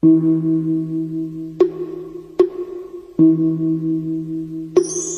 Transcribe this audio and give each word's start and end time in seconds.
Thank 0.00 0.22
you. 4.78 5.17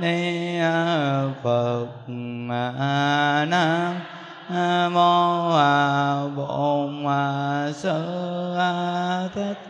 ni 0.00 0.58
phật 1.42 2.08
nam 3.48 3.94
mô 4.94 5.50
bổn 6.36 7.04
sư 7.74 8.56
thích 9.34 9.68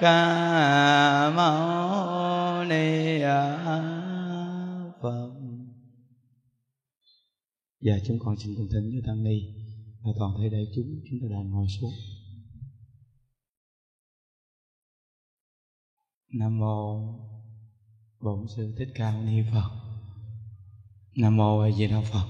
ca 0.00 1.30
mâu 1.36 2.64
ni 2.64 3.20
phật. 5.02 5.30
Giờ 7.80 7.98
chúng 8.06 8.18
con 8.18 8.36
xin 8.36 8.54
cùng 8.56 8.68
thính 8.72 8.90
với 8.92 9.02
tăng 9.06 9.24
ni. 9.24 9.40
Và 10.02 10.10
toàn 10.18 10.32
thể 10.38 10.48
đại 10.48 10.66
chúng 10.76 10.86
chúng 11.10 11.20
ta 11.22 11.26
đang 11.30 11.50
ngồi 11.50 11.66
xuống. 11.80 11.92
Nam 16.32 16.58
mô 16.58 17.29
bổn 18.20 18.46
sư 18.48 18.74
thích 18.78 18.88
ca 18.94 19.10
mâu 19.10 19.22
ni 19.22 19.42
phật. 19.52 19.70
Nam 21.16 21.36
mô 21.36 21.60
a 21.60 21.70
di 21.70 21.86
đà 21.86 22.00
phật. 22.12 22.26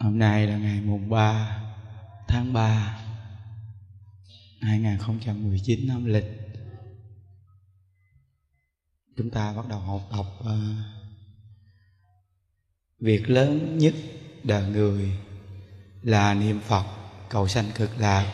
Hôm 0.00 0.18
nay 0.18 0.46
là 0.46 0.58
ngày 0.58 0.80
mùng 0.80 1.10
3 1.10 1.62
tháng 2.28 2.52
3 2.52 2.98
2019 4.60 5.88
năm 5.88 6.04
lịch. 6.04 6.24
Chúng 9.16 9.30
ta 9.30 9.52
bắt 9.52 9.68
đầu 9.68 9.80
học 9.80 10.02
tập 10.10 10.26
uh, 10.40 10.50
việc 13.00 13.30
lớn 13.30 13.78
nhất 13.78 13.94
đời 14.44 14.70
người 14.70 15.18
là 16.02 16.34
niệm 16.34 16.60
phật 16.60 16.84
cầu 17.28 17.48
sanh 17.48 17.66
cực 17.74 17.90
lạc. 17.98 18.32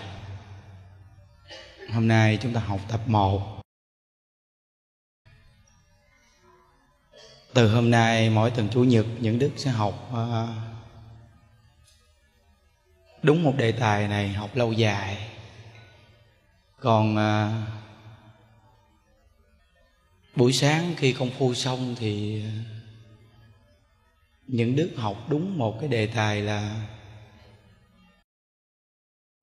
Hôm 1.92 2.08
nay 2.08 2.38
chúng 2.42 2.52
ta 2.52 2.60
học 2.60 2.80
tập 2.88 3.00
một 3.06 3.63
từ 7.54 7.68
hôm 7.74 7.90
nay 7.90 8.30
mỗi 8.30 8.50
tuần 8.50 8.68
chủ 8.72 8.84
nhật 8.84 9.06
những 9.20 9.38
đức 9.38 9.50
sẽ 9.56 9.70
học 9.70 10.10
uh, 10.12 10.48
đúng 13.22 13.42
một 13.42 13.54
đề 13.56 13.72
tài 13.72 14.08
này 14.08 14.28
học 14.28 14.56
lâu 14.56 14.72
dài. 14.72 15.30
Còn 16.80 17.16
uh, 17.16 17.52
buổi 20.36 20.52
sáng 20.52 20.94
khi 20.96 21.12
công 21.12 21.30
phu 21.30 21.54
xong 21.54 21.94
thì 21.98 22.42
ờ, 22.42 22.50
những 24.46 24.76
đức 24.76 24.90
học 24.96 25.16
đúng 25.28 25.58
một 25.58 25.76
cái 25.80 25.88
đề 25.88 26.06
tài 26.06 26.42
là 26.42 26.86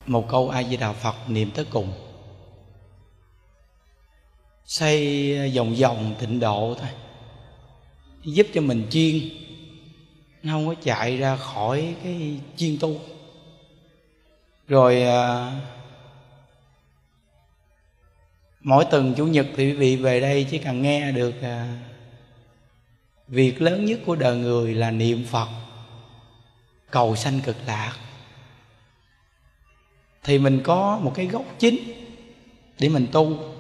một 0.06 0.28
câu 0.30 0.50
a 0.50 0.64
di 0.64 0.78
đà 0.78 0.94
phật 0.94 1.16
niệm 1.28 1.52
tới 1.56 1.66
cùng. 1.70 1.94
Xây 4.66 5.50
vòng 5.56 5.76
vòng 5.76 6.16
tịnh 6.20 6.40
độ 6.40 6.76
thôi 6.80 6.90
giúp 8.24 8.48
cho 8.54 8.62
mình 8.62 8.88
chuyên 8.92 9.30
nó 10.44 10.54
không 10.54 10.68
có 10.68 10.76
chạy 10.84 11.18
ra 11.18 11.36
khỏi 11.36 11.96
cái 12.04 12.40
chuyên 12.58 12.78
tu 12.80 13.00
rồi 14.68 15.04
à, 15.04 15.52
mỗi 18.62 18.86
tuần 18.92 19.14
chủ 19.18 19.28
nhật 19.28 19.48
thì 19.56 19.66
quý 19.66 19.74
vị 19.74 19.96
về 19.96 20.20
đây 20.20 20.48
chỉ 20.52 20.58
cần 20.58 20.82
nghe 20.82 21.12
được 21.12 21.42
à, 21.42 21.78
việc 23.28 23.62
lớn 23.62 23.86
nhất 23.86 24.00
của 24.06 24.16
đời 24.16 24.38
người 24.38 24.74
là 24.74 24.92
niệm 24.92 25.26
phật 25.30 25.48
cầu 26.92 27.16
sanh 27.16 27.40
cực 27.40 27.56
lạc. 27.66 27.94
Thì 30.24 30.40
mình 30.40 30.62
có 30.64 31.00
một 31.04 31.12
cái 31.16 31.26
gốc 31.26 31.46
chính 31.60 31.78
để 32.80 32.90
mình 32.90 33.08
tu. 33.12 33.51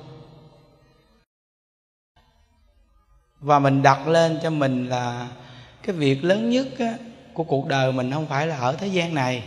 Và 3.42 3.60
mình 3.60 3.82
đặt 3.82 4.08
lên 4.08 4.40
cho 4.44 4.50
mình 4.50 4.90
là 4.90 5.28
cái 5.84 5.96
việc 5.96 6.24
lớn 6.24 6.50
nhất 6.50 6.68
á, 6.80 6.94
của 7.34 7.44
cuộc 7.44 7.68
đời 7.68 7.92
mình 7.92 8.12
không 8.12 8.28
phải 8.28 8.48
là 8.48 8.58
ở 8.58 8.76
thế 8.76 8.88
gian 8.88 9.16
này. 9.16 9.44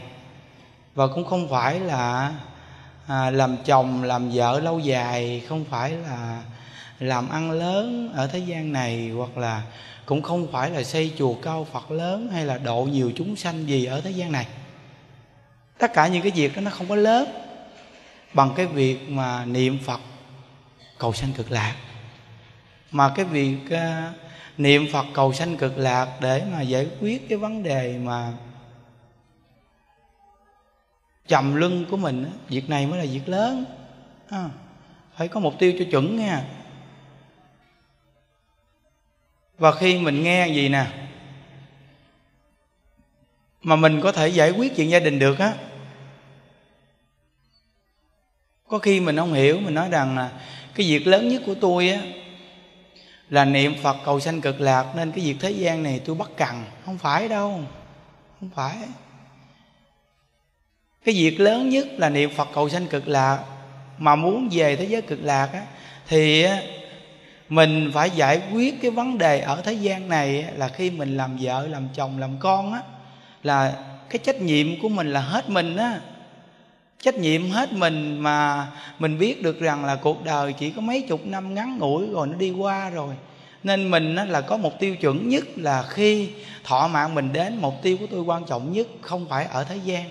Và 0.95 1.07
cũng 1.07 1.25
không 1.25 1.49
phải 1.49 1.81
là 1.81 2.33
à, 3.07 3.31
làm 3.31 3.57
chồng 3.65 4.03
làm 4.03 4.31
vợ 4.31 4.61
lâu 4.61 4.79
dài 4.79 5.43
không 5.49 5.65
phải 5.71 5.91
là 5.91 6.43
làm 6.99 7.29
ăn 7.29 7.51
lớn 7.51 8.13
ở 8.15 8.27
thế 8.27 8.39
gian 8.39 8.73
này 8.73 9.11
hoặc 9.17 9.37
là 9.37 9.63
cũng 10.07 10.23
không 10.23 10.53
phải 10.53 10.71
là 10.71 10.83
xây 10.83 11.13
chùa 11.19 11.35
cao 11.35 11.67
phật 11.73 11.91
lớn 11.91 12.29
hay 12.33 12.45
là 12.45 12.59
độ 12.59 12.83
nhiều 12.83 13.13
chúng 13.17 13.37
sanh 13.37 13.69
gì 13.69 13.85
ở 13.85 14.01
thế 14.01 14.11
gian 14.11 14.33
này. 14.33 14.47
Tất 15.79 15.93
cả 15.95 16.09
những 16.09 16.23
cái 16.23 16.33
việc 16.35 16.57
đó 16.57 16.61
nó 16.61 16.71
không 16.71 16.89
có 16.89 16.97
lớn 16.97 17.29
bằng 18.35 18.51
cái 18.57 18.67
việc 18.67 19.09
mà 19.09 19.45
niệm 19.45 19.79
phật 19.85 20.01
cầu 20.99 21.13
sanh 21.13 21.33
cực 21.33 21.51
lạc 21.51 21.75
mà 22.95 23.13
cái 23.15 23.25
việc 23.25 23.59
uh, 23.67 24.15
niệm 24.59 24.87
phật 24.93 25.07
cầu 25.15 25.33
sanh 25.33 25.57
cực 25.57 25.79
lạc 25.79 26.09
để 26.21 26.45
mà 26.53 26.61
giải 26.61 26.89
quyết 27.01 27.29
cái 27.29 27.39
vấn 27.39 27.63
đề 27.63 27.99
mà 27.99 28.33
trầm 31.29 31.55
lưng 31.55 31.85
của 31.91 31.97
mình 31.97 32.31
việc 32.49 32.69
này 32.69 32.87
mới 32.87 32.99
là 32.99 33.05
việc 33.13 33.29
lớn. 33.29 33.65
À, 34.29 34.51
phải 35.17 35.29
có 35.29 35.41
mục 35.41 35.55
tiêu 35.59 35.73
cho 35.79 35.85
chuẩn 35.91 36.17
nha. 36.17 36.45
Và 39.59 39.73
khi 39.73 39.99
mình 39.99 40.23
nghe 40.23 40.49
gì 40.49 40.69
nè 40.69 40.87
mà 43.63 43.77
mình 43.77 44.01
có 44.01 44.13
thể 44.13 44.29
giải 44.29 44.51
quyết 44.51 44.77
chuyện 44.77 44.91
gia 44.91 45.01
đình 45.01 45.19
được 45.19 45.39
á 45.39 45.55
có 48.69 48.79
khi 48.79 49.01
mình 49.01 49.17
không 49.17 49.33
hiểu 49.33 49.61
mình 49.61 49.75
nói 49.75 49.89
rằng 49.91 50.17
là 50.17 50.31
cái 50.75 50.87
việc 50.87 51.07
lớn 51.07 51.29
nhất 51.29 51.43
của 51.47 51.55
tôi 51.55 51.91
á 51.91 52.01
là 53.31 53.45
niệm 53.45 53.75
phật 53.83 53.97
cầu 54.05 54.21
sanh 54.21 54.41
cực 54.41 54.61
lạc, 54.61 54.87
nên 54.97 55.13
cái 55.13 55.25
việc 55.25 55.37
thế 55.41 55.51
gian 55.51 55.83
này 55.83 56.01
tôi 56.05 56.17
bắt 56.17 56.31
cần 56.37 56.65
không 56.85 56.99
phải 56.99 57.29
đâu. 57.29 57.61
Không 58.41 58.51
phải. 58.55 58.77
Cái 61.05 61.15
việc 61.15 61.41
lớn 61.41 61.69
nhất 61.69 61.87
là 61.97 62.09
niệm 62.09 62.31
phật 62.37 62.49
cầu 62.55 62.69
sanh 62.69 62.87
cực 62.87 63.09
lạc, 63.09 63.39
mà 63.99 64.17
muốn 64.17 64.49
về 64.53 64.77
thế 64.77 64.85
giới 64.85 65.03
cực 65.03 65.19
lạc 65.23 65.49
á, 65.53 65.63
thì 66.09 66.47
mình 67.49 67.91
phải 67.95 68.11
giải 68.11 68.43
quyết 68.53 68.83
cái 68.83 68.91
vấn 68.91 69.19
đề 69.19 69.41
ở 69.41 69.61
thế 69.65 69.73
gian 69.73 70.09
này 70.09 70.45
là 70.57 70.69
khi 70.69 70.91
mình 70.91 71.17
làm 71.17 71.37
vợ, 71.41 71.67
làm 71.67 71.89
chồng, 71.95 72.19
làm 72.19 72.39
con 72.39 72.73
á, 72.73 72.81
là 73.43 73.75
cái 74.11 74.19
trách 74.19 74.41
nhiệm 74.41 74.81
của 74.81 74.89
mình 74.89 75.13
là 75.13 75.21
hết 75.21 75.51
mình 75.51 75.77
á 75.77 76.01
trách 77.05 77.19
nhiệm 77.19 77.51
hết 77.51 77.73
mình 77.73 78.19
mà 78.19 78.67
mình 78.99 79.19
biết 79.19 79.43
được 79.43 79.61
rằng 79.61 79.85
là 79.85 79.97
cuộc 79.97 80.25
đời 80.25 80.53
chỉ 80.53 80.71
có 80.71 80.81
mấy 80.81 81.03
chục 81.03 81.27
năm 81.27 81.55
ngắn 81.55 81.79
ngủi 81.79 82.07
rồi 82.07 82.27
nó 82.27 82.35
đi 82.35 82.51
qua 82.51 82.91
rồi. 82.91 83.15
Nên 83.63 83.91
mình 83.91 84.15
là 84.15 84.41
có 84.41 84.57
một 84.57 84.81
tiêu 84.81 84.97
chuẩn 84.97 85.29
nhất 85.29 85.45
là 85.57 85.85
khi 85.89 86.29
thọ 86.65 86.89
mạng 86.89 87.15
mình 87.15 87.33
đến, 87.33 87.57
mục 87.61 87.75
tiêu 87.83 87.97
của 88.01 88.07
tôi 88.11 88.21
quan 88.21 88.45
trọng 88.45 88.73
nhất 88.73 88.87
không 89.01 89.27
phải 89.29 89.45
ở 89.45 89.65
thế 89.65 89.77
gian. 89.85 90.05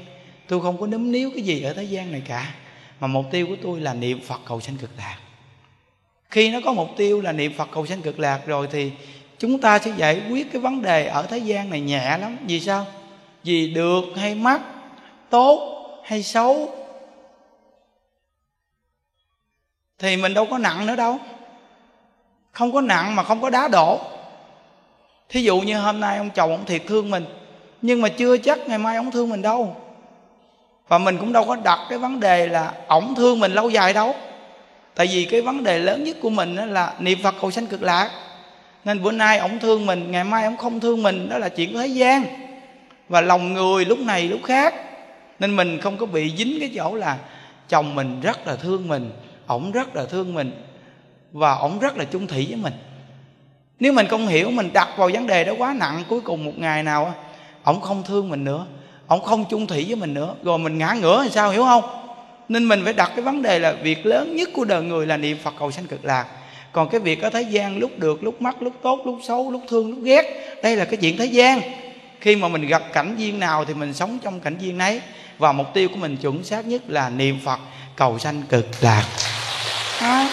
Tôi 0.47 0.61
không 0.61 0.77
có 0.77 0.87
nấm 0.87 1.11
níu 1.11 1.31
cái 1.35 1.41
gì 1.41 1.61
ở 1.61 1.73
thế 1.73 1.83
gian 1.83 2.11
này 2.11 2.21
cả, 2.27 2.53
mà 2.99 3.07
mục 3.07 3.25
tiêu 3.31 3.47
của 3.47 3.57
tôi 3.63 3.79
là 3.79 3.93
niệm 3.93 4.19
phật 4.21 4.41
cầu 4.45 4.61
sanh 4.61 4.77
cực 4.77 4.91
lạc. 4.97 5.17
Khi 6.29 6.49
nó 6.49 6.59
có 6.65 6.73
mục 6.73 6.89
tiêu 6.97 7.21
là 7.21 7.31
niệm 7.31 7.53
phật 7.57 7.69
cầu 7.71 7.85
sanh 7.85 8.01
cực 8.01 8.19
lạc 8.19 8.39
rồi 8.45 8.67
thì 8.71 8.91
chúng 9.39 9.59
ta 9.59 9.79
sẽ 9.79 9.91
giải 9.97 10.21
quyết 10.29 10.51
cái 10.51 10.61
vấn 10.61 10.81
đề 10.81 11.05
ở 11.05 11.23
thế 11.23 11.37
gian 11.37 11.69
này 11.69 11.81
nhẹ 11.81 12.17
lắm. 12.17 12.37
Vì 12.47 12.59
sao? 12.59 12.85
Vì 13.43 13.73
được 13.73 14.03
hay 14.15 14.35
mất 14.35 14.61
tốt 15.29 15.79
hay 16.03 16.23
xấu 16.23 16.82
thì 20.03 20.17
mình 20.17 20.33
đâu 20.33 20.45
có 20.45 20.57
nặng 20.57 20.85
nữa 20.85 20.95
đâu. 20.95 21.19
Không 22.51 22.73
có 22.73 22.81
nặng 22.81 23.15
mà 23.15 23.23
không 23.23 23.41
có 23.41 23.49
đá 23.49 23.67
đổ. 23.67 23.99
Thí 25.29 25.43
dụ 25.43 25.59
như 25.59 25.79
hôm 25.79 25.99
nay 25.99 26.17
ông 26.17 26.29
chồng 26.29 26.51
ông 26.51 26.65
thiệt 26.65 26.81
thương 26.87 27.09
mình, 27.09 27.25
nhưng 27.81 28.01
mà 28.01 28.09
chưa 28.09 28.37
chắc 28.37 28.59
ngày 28.67 28.77
mai 28.77 28.95
ông 28.95 29.11
thương 29.11 29.29
mình 29.29 29.41
đâu. 29.41 29.75
Và 30.87 30.97
mình 30.97 31.17
cũng 31.17 31.33
đâu 31.33 31.45
có 31.45 31.55
đặt 31.55 31.79
cái 31.89 31.99
vấn 31.99 32.19
đề 32.19 32.47
là 32.47 32.73
ổng 32.87 33.15
thương 33.15 33.39
mình 33.39 33.53
lâu 33.53 33.69
dài 33.69 33.93
đâu. 33.93 34.15
Tại 34.95 35.07
vì 35.07 35.25
cái 35.25 35.41
vấn 35.41 35.63
đề 35.63 35.79
lớn 35.79 36.03
nhất 36.03 36.17
của 36.21 36.29
mình 36.29 36.55
là 36.55 36.93
niệm 36.99 37.19
phật 37.23 37.35
cầu 37.41 37.51
sanh 37.51 37.67
cực 37.67 37.83
lạc. 37.83 38.09
Nên 38.85 39.03
bữa 39.03 39.11
nay 39.11 39.37
ổng 39.37 39.59
thương 39.59 39.85
mình, 39.85 40.11
ngày 40.11 40.23
mai 40.23 40.45
ổng 40.45 40.57
không 40.57 40.79
thương 40.79 41.03
mình, 41.03 41.29
đó 41.29 41.37
là 41.37 41.49
chuyện 41.49 41.73
của 41.73 41.79
thế 41.79 41.87
gian. 41.87 42.23
Và 43.09 43.21
lòng 43.21 43.53
người 43.53 43.85
lúc 43.85 43.99
này 43.99 44.27
lúc 44.27 44.39
khác. 44.43 44.73
Nên 45.39 45.55
mình 45.55 45.81
không 45.81 45.97
có 45.97 46.05
bị 46.05 46.33
dính 46.37 46.57
cái 46.59 46.71
chỗ 46.75 46.95
là 46.95 47.17
chồng 47.69 47.95
mình 47.95 48.21
rất 48.21 48.47
là 48.47 48.55
thương 48.55 48.87
mình 48.87 49.11
ổng 49.47 49.71
rất 49.71 49.95
là 49.95 50.05
thương 50.05 50.33
mình 50.33 50.51
và 51.31 51.53
ổng 51.53 51.79
rất 51.79 51.97
là 51.97 52.03
chung 52.03 52.27
thủy 52.27 52.45
với 52.49 52.57
mình. 52.57 52.73
Nếu 53.79 53.93
mình 53.93 54.07
không 54.07 54.27
hiểu, 54.27 54.51
mình 54.51 54.69
đặt 54.73 54.89
vào 54.97 55.09
vấn 55.13 55.27
đề 55.27 55.43
đó 55.43 55.53
quá 55.57 55.75
nặng, 55.79 56.03
cuối 56.09 56.21
cùng 56.21 56.45
một 56.45 56.51
ngày 56.57 56.83
nào 56.83 57.13
ổng 57.63 57.81
không 57.81 58.03
thương 58.03 58.29
mình 58.29 58.43
nữa, 58.43 58.65
ổng 59.07 59.21
không 59.21 59.45
chung 59.49 59.67
thủy 59.67 59.85
với 59.87 59.95
mình 59.95 60.13
nữa. 60.13 60.35
Rồi 60.43 60.59
mình 60.59 60.77
ngã 60.77 60.95
ngửa 61.01 61.23
thì 61.23 61.29
sao, 61.29 61.51
hiểu 61.51 61.63
không? 61.63 61.83
Nên 62.49 62.67
mình 62.67 62.81
phải 62.83 62.93
đặt 62.93 63.11
cái 63.15 63.21
vấn 63.21 63.41
đề 63.41 63.59
là 63.59 63.71
việc 63.71 64.05
lớn 64.05 64.35
nhất 64.35 64.49
của 64.53 64.65
đời 64.65 64.83
người 64.83 65.05
là 65.05 65.17
niệm 65.17 65.37
phật 65.43 65.53
cầu 65.59 65.71
sanh 65.71 65.87
cực 65.87 66.05
lạc. 66.05 66.27
Còn 66.71 66.89
cái 66.89 66.99
việc 66.99 67.21
ở 67.21 67.29
thế 67.29 67.41
gian 67.41 67.77
lúc 67.77 67.99
được, 67.99 68.23
lúc 68.23 68.41
mất 68.41 68.61
lúc 68.61 68.73
tốt, 68.81 69.01
lúc 69.05 69.19
xấu, 69.23 69.51
lúc 69.51 69.61
thương, 69.69 69.89
lúc 69.89 69.99
ghét, 70.03 70.55
đây 70.63 70.75
là 70.75 70.85
cái 70.85 70.97
chuyện 70.97 71.17
thế 71.17 71.25
gian. 71.25 71.61
Khi 72.19 72.35
mà 72.35 72.47
mình 72.47 72.67
gặp 72.67 72.83
cảnh 72.93 73.15
duyên 73.17 73.39
nào 73.39 73.65
thì 73.65 73.73
mình 73.73 73.93
sống 73.93 74.17
trong 74.23 74.39
cảnh 74.39 74.55
duyên 74.59 74.79
ấy. 74.79 75.01
Và 75.37 75.51
mục 75.51 75.67
tiêu 75.73 75.89
của 75.89 75.95
mình 75.95 76.17
chuẩn 76.17 76.43
xác 76.43 76.67
nhất 76.67 76.81
là 76.87 77.09
niệm 77.09 77.39
phật 77.45 77.59
cầu 77.95 78.19
sanh 78.19 78.43
cực 78.43 78.67
lạc. 78.81 79.05
Đó. 80.01 80.25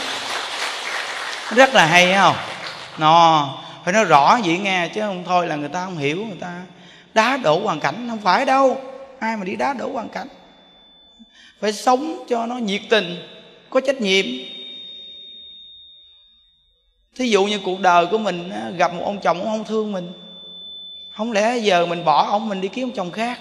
rất 1.50 1.74
là 1.74 1.86
hay 1.86 2.14
không? 2.14 2.36
Nó, 2.98 3.48
phải 3.84 3.92
nói 3.92 4.04
rõ 4.04 4.38
vậy 4.44 4.58
nghe, 4.58 4.88
chứ 4.88 5.00
không 5.00 5.24
thôi 5.26 5.46
là 5.46 5.56
người 5.56 5.68
ta 5.68 5.84
không 5.84 5.98
hiểu, 5.98 6.16
người 6.16 6.38
ta 6.40 6.62
đá 7.14 7.36
đổ 7.36 7.60
hoàn 7.60 7.80
cảnh, 7.80 8.06
không 8.08 8.20
phải 8.20 8.44
đâu. 8.44 8.80
Ai 9.18 9.36
mà 9.36 9.44
đi 9.44 9.56
đá 9.56 9.72
đổ 9.72 9.92
hoàn 9.92 10.08
cảnh? 10.08 10.28
Phải 11.60 11.72
sống 11.72 12.24
cho 12.28 12.46
nó 12.46 12.54
nhiệt 12.56 12.82
tình, 12.90 13.16
có 13.70 13.80
trách 13.80 14.00
nhiệm. 14.00 14.26
Thí 17.16 17.28
dụ 17.28 17.44
như 17.44 17.60
cuộc 17.64 17.80
đời 17.80 18.06
của 18.06 18.18
mình 18.18 18.52
gặp 18.76 18.94
một 18.94 19.02
ông 19.04 19.20
chồng, 19.20 19.38
ông 19.38 19.48
không 19.48 19.64
thương 19.64 19.92
mình. 19.92 20.12
Không 21.16 21.32
lẽ 21.32 21.58
giờ 21.58 21.86
mình 21.86 22.04
bỏ 22.04 22.26
ông 22.30 22.48
mình 22.48 22.60
đi 22.60 22.68
kiếm 22.68 22.88
ông 22.88 22.96
chồng 22.96 23.10
khác? 23.10 23.40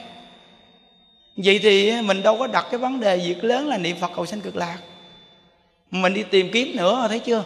Vậy 1.43 1.59
thì 1.63 2.01
mình 2.01 2.23
đâu 2.23 2.37
có 2.37 2.47
đặt 2.47 2.65
cái 2.71 2.79
vấn 2.79 2.99
đề 2.99 3.17
việc 3.17 3.43
lớn 3.43 3.67
là 3.67 3.77
niệm 3.77 3.95
phật 4.01 4.11
cầu 4.15 4.25
sanh 4.25 4.41
cực 4.41 4.55
lạc. 4.55 4.77
Mình 5.91 6.13
đi 6.13 6.23
tìm 6.23 6.49
kiếm 6.53 6.75
nữa, 6.75 7.05
thấy 7.09 7.19
chưa? 7.19 7.43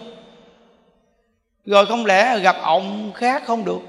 Rồi 1.66 1.86
không 1.86 2.06
lẽ 2.06 2.40
gặp 2.40 2.56
ông 2.62 3.12
khác 3.16 3.44
không 3.46 3.66
được? 3.66 3.80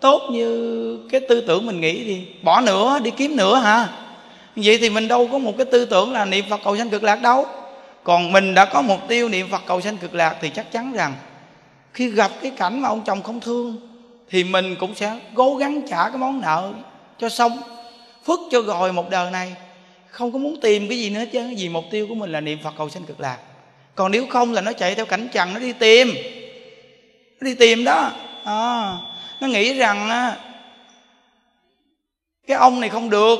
Tốt 0.00 0.22
như 0.32 1.08
cái 1.10 1.20
tư 1.28 1.40
tưởng 1.40 1.66
mình 1.66 1.80
nghĩ 1.80 2.04
thì 2.04 2.26
bỏ 2.42 2.60
nữa, 2.60 2.98
đi 3.02 3.10
kiếm 3.10 3.36
nữa 3.36 3.56
hả? 3.56 3.88
Vậy 4.56 4.78
thì 4.78 4.90
mình 4.90 5.08
đâu 5.08 5.28
có 5.32 5.38
một 5.38 5.52
cái 5.56 5.66
tư 5.66 5.84
tưởng 5.84 6.12
là 6.12 6.24
niệm 6.24 6.44
phật 6.50 6.60
cầu 6.64 6.76
sanh 6.76 6.90
cực 6.90 7.02
lạc 7.02 7.22
đâu. 7.22 7.46
Còn 8.04 8.32
mình 8.32 8.54
đã 8.54 8.64
có 8.64 8.82
mục 8.82 9.00
tiêu 9.08 9.28
niệm 9.28 9.48
phật 9.50 9.62
cầu 9.66 9.80
sanh 9.80 9.96
cực 9.96 10.14
lạc 10.14 10.36
thì 10.40 10.50
chắc 10.50 10.72
chắn 10.72 10.92
rằng 10.92 11.14
khi 11.92 12.10
gặp 12.10 12.30
cái 12.42 12.50
cảnh 12.50 12.82
mà 12.82 12.88
ông 12.88 13.02
chồng 13.06 13.22
không 13.22 13.40
thương 13.40 13.76
thì 14.30 14.44
mình 14.44 14.76
cũng 14.76 14.94
sẽ 14.94 15.18
cố 15.34 15.56
gắng 15.56 15.82
trả 15.88 16.08
cái 16.08 16.18
món 16.18 16.40
nợ 16.40 16.72
cho 17.18 17.28
xong 17.28 17.58
phước 18.26 18.40
cho 18.50 18.62
rồi 18.62 18.92
một 18.92 19.10
đời 19.10 19.30
này. 19.30 19.54
Không 20.10 20.32
có 20.32 20.38
muốn 20.38 20.60
tìm 20.60 20.88
cái 20.88 20.98
gì 20.98 21.10
nữa 21.10 21.24
chứ 21.32 21.54
vì 21.58 21.68
mục 21.68 21.84
tiêu 21.90 22.06
của 22.08 22.14
mình 22.14 22.32
là 22.32 22.40
niệm 22.40 22.58
phật 22.62 22.74
cầu 22.78 22.88
sanh 22.88 23.04
cực 23.04 23.20
lạc. 23.20 23.38
Còn 23.94 24.12
nếu 24.12 24.26
không 24.26 24.52
là 24.52 24.60
nó 24.60 24.72
chạy 24.72 24.94
theo 24.94 25.06
cảnh 25.06 25.28
trần 25.32 25.54
nó 25.54 25.60
đi 25.60 25.72
tìm. 25.72 26.08
Nó 27.40 27.44
đi 27.44 27.54
tìm 27.54 27.84
đó. 27.84 28.10
À, 28.44 28.96
nó 29.40 29.46
nghĩ 29.46 29.74
rằng 29.74 30.08
cái 32.46 32.56
ông 32.56 32.80
này 32.80 32.90
không 32.90 33.10
được 33.10 33.38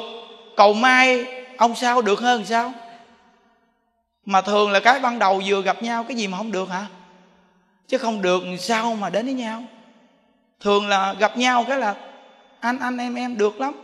cầu 0.57 0.75
mai 0.75 1.25
ông 1.57 1.75
sao 1.75 2.03
được 2.03 2.21
hơn 2.21 2.45
sao? 2.45 2.73
Mà 4.27 4.41
thường 4.41 4.71
là 4.71 4.81
cái 4.81 5.01
ban 5.01 5.19
đầu 5.19 5.43
vừa 5.47 5.63
gặp 5.63 5.83
nhau 5.83 6.05
cái 6.09 6.17
gì 6.17 6.29
mà 6.29 6.39
không 6.39 6.53
được 6.53 6.69
hả? 6.69 6.87
Chứ 7.89 7.99
không 7.99 8.23
được 8.23 8.43
sao 8.59 8.95
mà 8.95 9.11
đến 9.11 9.25
với 9.25 9.35
nhau? 9.35 9.63
Thường 10.61 10.89
là 10.89 11.15
gặp 11.15 11.39
nhau 11.39 11.65
cái 11.69 11.79
là 11.79 11.95
anh 12.61 12.79
anh 12.79 12.99
em 12.99 13.15
em 13.15 13.39
được 13.39 13.61
lắm 13.61 13.75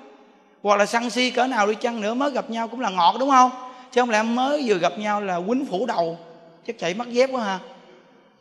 hoặc 0.63 0.77
là 0.77 0.87
săn 0.87 1.11
si 1.11 1.31
cỡ 1.31 1.47
nào 1.47 1.67
đi 1.67 1.75
chăng 1.75 2.01
nữa, 2.01 2.15
mới 2.15 2.31
gặp 2.31 2.51
nhau 2.51 2.69
cũng 2.69 2.81
là 2.81 2.91
ngọt, 2.91 3.17
đúng 3.21 3.31
không? 3.31 3.51
Chứ 3.93 4.01
không 4.01 4.11
lẽ 4.11 4.23
mới 4.23 4.63
vừa 4.67 4.79
gặp 4.79 4.99
nhau 4.99 5.21
là 5.21 5.41
quýnh 5.47 5.67
phủ 5.67 5.87
đầu, 5.87 6.19
chắc 6.67 6.79
chạy 6.79 6.95
mất 6.95 7.09
dép 7.09 7.31
quá 7.33 7.45
ha. 7.45 7.59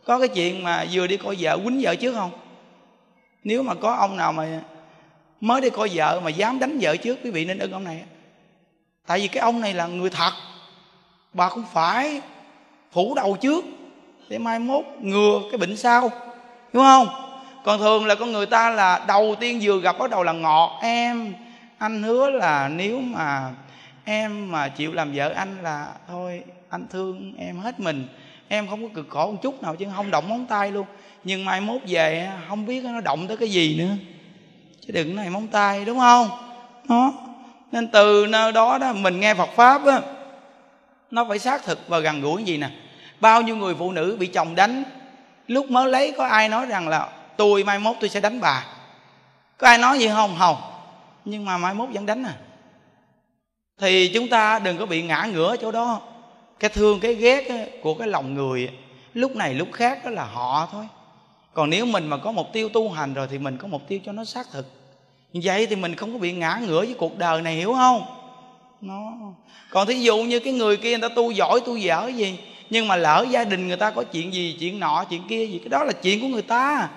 Có 0.06 0.20
cái 0.20 0.28
chuyện 0.28 0.64
mà 0.64 0.86
vừa 0.92 1.08
đi 1.08 1.18
coi 1.18 1.36
vợ 1.40 1.58
quýnh 1.64 1.80
vợ 1.82 1.96
trước 1.96 2.14
không? 2.14 2.32
Nếu 3.44 3.64
mà 3.64 3.74
có 3.76 3.94
ông 3.94 4.18
nào 4.18 4.32
mà 4.32 4.62
mới 5.42 5.62
đi 5.62 5.70
coi 5.70 5.90
vợ 5.94 6.22
mà 6.24 6.30
dám 6.30 6.60
đánh 6.60 6.78
vợ 6.82 6.96
trước, 6.98 7.18
quý 7.24 7.32
vị 7.32 7.46
nên 7.46 7.60
ưng 7.60 7.72
ông 7.72 7.84
này. 7.84 8.04
Tại 9.08 9.20
vì 9.20 9.28
cái 9.28 9.42
ông 9.42 9.62
này 9.62 9.74
là 9.74 9.88
người 9.88 10.10
thật. 10.10 10.32
Bà 11.34 11.50
không 11.50 11.64
phải 11.74 12.22
phủ 12.92 13.16
đầu 13.16 13.38
trước 13.42 13.66
để 14.30 14.38
mai 14.38 14.60
mốt 14.60 14.86
ngừa 15.02 15.42
cái 15.52 15.58
bệnh 15.58 15.78
sau, 15.78 16.12
đúng 16.74 16.84
không? 16.84 17.08
Còn 17.64 17.80
thường 17.80 18.06
là 18.06 18.16
con 18.16 18.32
người 18.32 18.46
ta 18.46 18.70
là 18.70 19.06
đầu 19.08 19.36
tiên 19.40 19.60
vừa 19.62 19.80
gặp 19.80 20.00
bắt 20.00 20.10
đầu 20.10 20.24
là 20.24 20.32
ngọt, 20.32 20.80
em 20.82 21.34
anh 21.80 22.04
hứa 22.04 22.30
là 22.30 22.68
nếu 22.68 23.02
mà 23.02 23.52
em 24.06 24.52
mà 24.52 24.68
chịu 24.68 24.94
làm 24.94 25.12
vợ 25.14 25.30
anh 25.36 25.64
là 25.64 25.88
thôi, 26.08 26.44
anh 26.70 26.88
thương 26.88 27.34
em 27.38 27.60
hết 27.60 27.80
mình. 27.80 28.08
Em 28.48 28.68
không 28.68 28.84
có 28.84 28.90
cực 28.96 29.10
khổ 29.10 29.32
một 29.32 29.38
chút 29.42 29.64
nào 29.64 29.76
chứ 29.76 29.86
không 29.96 30.12
động 30.12 30.30
móng 30.30 30.46
tay 30.46 30.72
luôn. 30.72 30.86
Nhưng 31.24 31.46
mai 31.46 31.62
mốt 31.62 31.82
về 31.88 32.32
không 32.50 32.66
biết 32.66 32.84
nó 32.84 33.02
động 33.02 33.28
tới 33.28 33.38
cái 33.38 33.50
gì 33.50 33.76
nữa. 33.80 33.94
Chứ 34.82 34.94
đừng 34.94 35.16
nói 35.16 35.30
móng 35.30 35.48
tay, 35.48 35.86
đúng 35.86 36.00
không? 36.00 36.30
Nó 36.88 37.14
nên 37.72 37.88
từ 37.88 38.28
nơi 38.30 38.52
đó 38.52 38.78
đó 38.78 38.94
mình 38.94 39.20
nghe 39.20 39.34
phật 39.34 39.50
pháp 39.56 39.86
á, 39.86 40.02
nó 41.12 41.26
phải 41.30 41.40
xác 41.40 41.64
thực 41.64 41.88
và 41.88 42.00
gần 42.00 42.22
gũi 42.22 42.44
gì 42.44 42.58
nè. 42.58 42.70
Bao 43.20 43.42
nhiêu 43.42 43.56
người 43.56 43.76
phụ 43.76 43.92
nữ 43.92 44.18
bị 44.20 44.28
chồng 44.28 44.56
đánh, 44.56 44.84
lúc 45.48 45.72
mới 45.72 45.88
lấy 45.88 46.14
có 46.18 46.28
ai 46.28 46.50
nói 46.50 46.66
rằng 46.66 46.88
là 46.88 47.10
tôi 47.38 47.64
mai 47.64 47.80
mốt 47.80 47.96
tôi 48.00 48.10
sẽ 48.10 48.20
đánh 48.20 48.40
bà. 48.40 48.66
Có 49.58 49.68
ai 49.68 49.78
nói 49.78 50.00
gì 50.00 50.08
không? 50.08 50.36
Không 50.40 50.58
nhưng 51.30 51.46
mà 51.46 51.58
mai 51.58 51.74
mốt 51.74 51.90
vẫn 51.94 52.06
đánh 52.06 52.24
à. 52.24 52.36
Thì 53.80 54.12
chúng 54.14 54.28
ta 54.28 54.60
đừng 54.60 54.78
có 54.78 54.86
bị 54.86 55.02
ngã 55.02 55.28
ngửa 55.34 55.56
chỗ 55.58 55.72
đó. 55.72 56.02
Cái 56.60 56.70
thương, 56.70 57.00
cái 57.00 57.16
ghét 57.16 57.70
của 57.84 57.94
cái 57.94 58.08
lòng 58.08 58.34
người 58.34 58.70
lúc 59.14 59.36
này 59.36 59.54
lúc 59.54 59.68
khác 59.74 60.06
đó 60.06 60.12
là 60.12 60.26
họ 60.26 60.68
thôi. 60.72 60.86
Còn 61.54 61.70
nếu 61.70 61.86
mình 61.86 62.08
mà 62.08 62.18
có 62.18 62.32
mục 62.32 62.48
tiêu 62.54 62.70
tu 62.70 62.90
hành 62.90 63.14
rồi 63.14 63.28
thì 63.32 63.38
mình 63.38 63.58
có 63.58 63.68
mục 63.68 63.82
tiêu 63.88 64.00
cho 64.06 64.12
nó 64.12 64.26
xác 64.26 64.48
thực. 64.52 64.66
Như 65.34 65.42
vậy 65.44 65.66
thì 65.66 65.76
mình 65.76 65.96
không 65.96 66.14
có 66.14 66.20
bị 66.20 66.34
ngã 66.34 66.62
ngửa 66.68 66.86
với 66.86 66.96
cuộc 66.98 67.18
đời 67.18 67.42
này, 67.42 67.56
hiểu 67.56 67.74
không? 67.74 68.02
Nó. 68.82 69.12
Còn 69.70 69.88
thí 69.88 70.00
dụ 70.00 70.18
như 70.18 70.40
cái 70.40 70.54
người 70.54 70.78
kia 70.78 70.98
người 70.98 71.10
ta 71.10 71.16
tu 71.16 71.32
giỏi, 71.32 71.60
tu 71.66 71.76
dở 71.76 72.12
gì, 72.16 72.40
nhưng 72.70 72.88
mà 72.88 72.96
lỡ 72.96 73.26
gia 73.30 73.44
đình 73.44 73.68
người 73.68 73.78
ta 73.78 73.92
có 73.92 74.04
chuyện 74.04 74.34
gì, 74.34 74.58
chuyện 74.60 74.80
nọ, 74.80 75.04
chuyện 75.10 75.22
kia 75.30 75.46
gì, 75.46 75.60
cái 75.60 75.70
đó 75.70 75.84
là 75.84 75.92
chuyện 75.92 76.22
của 76.22 76.28
người 76.28 76.42
ta. 76.42 76.90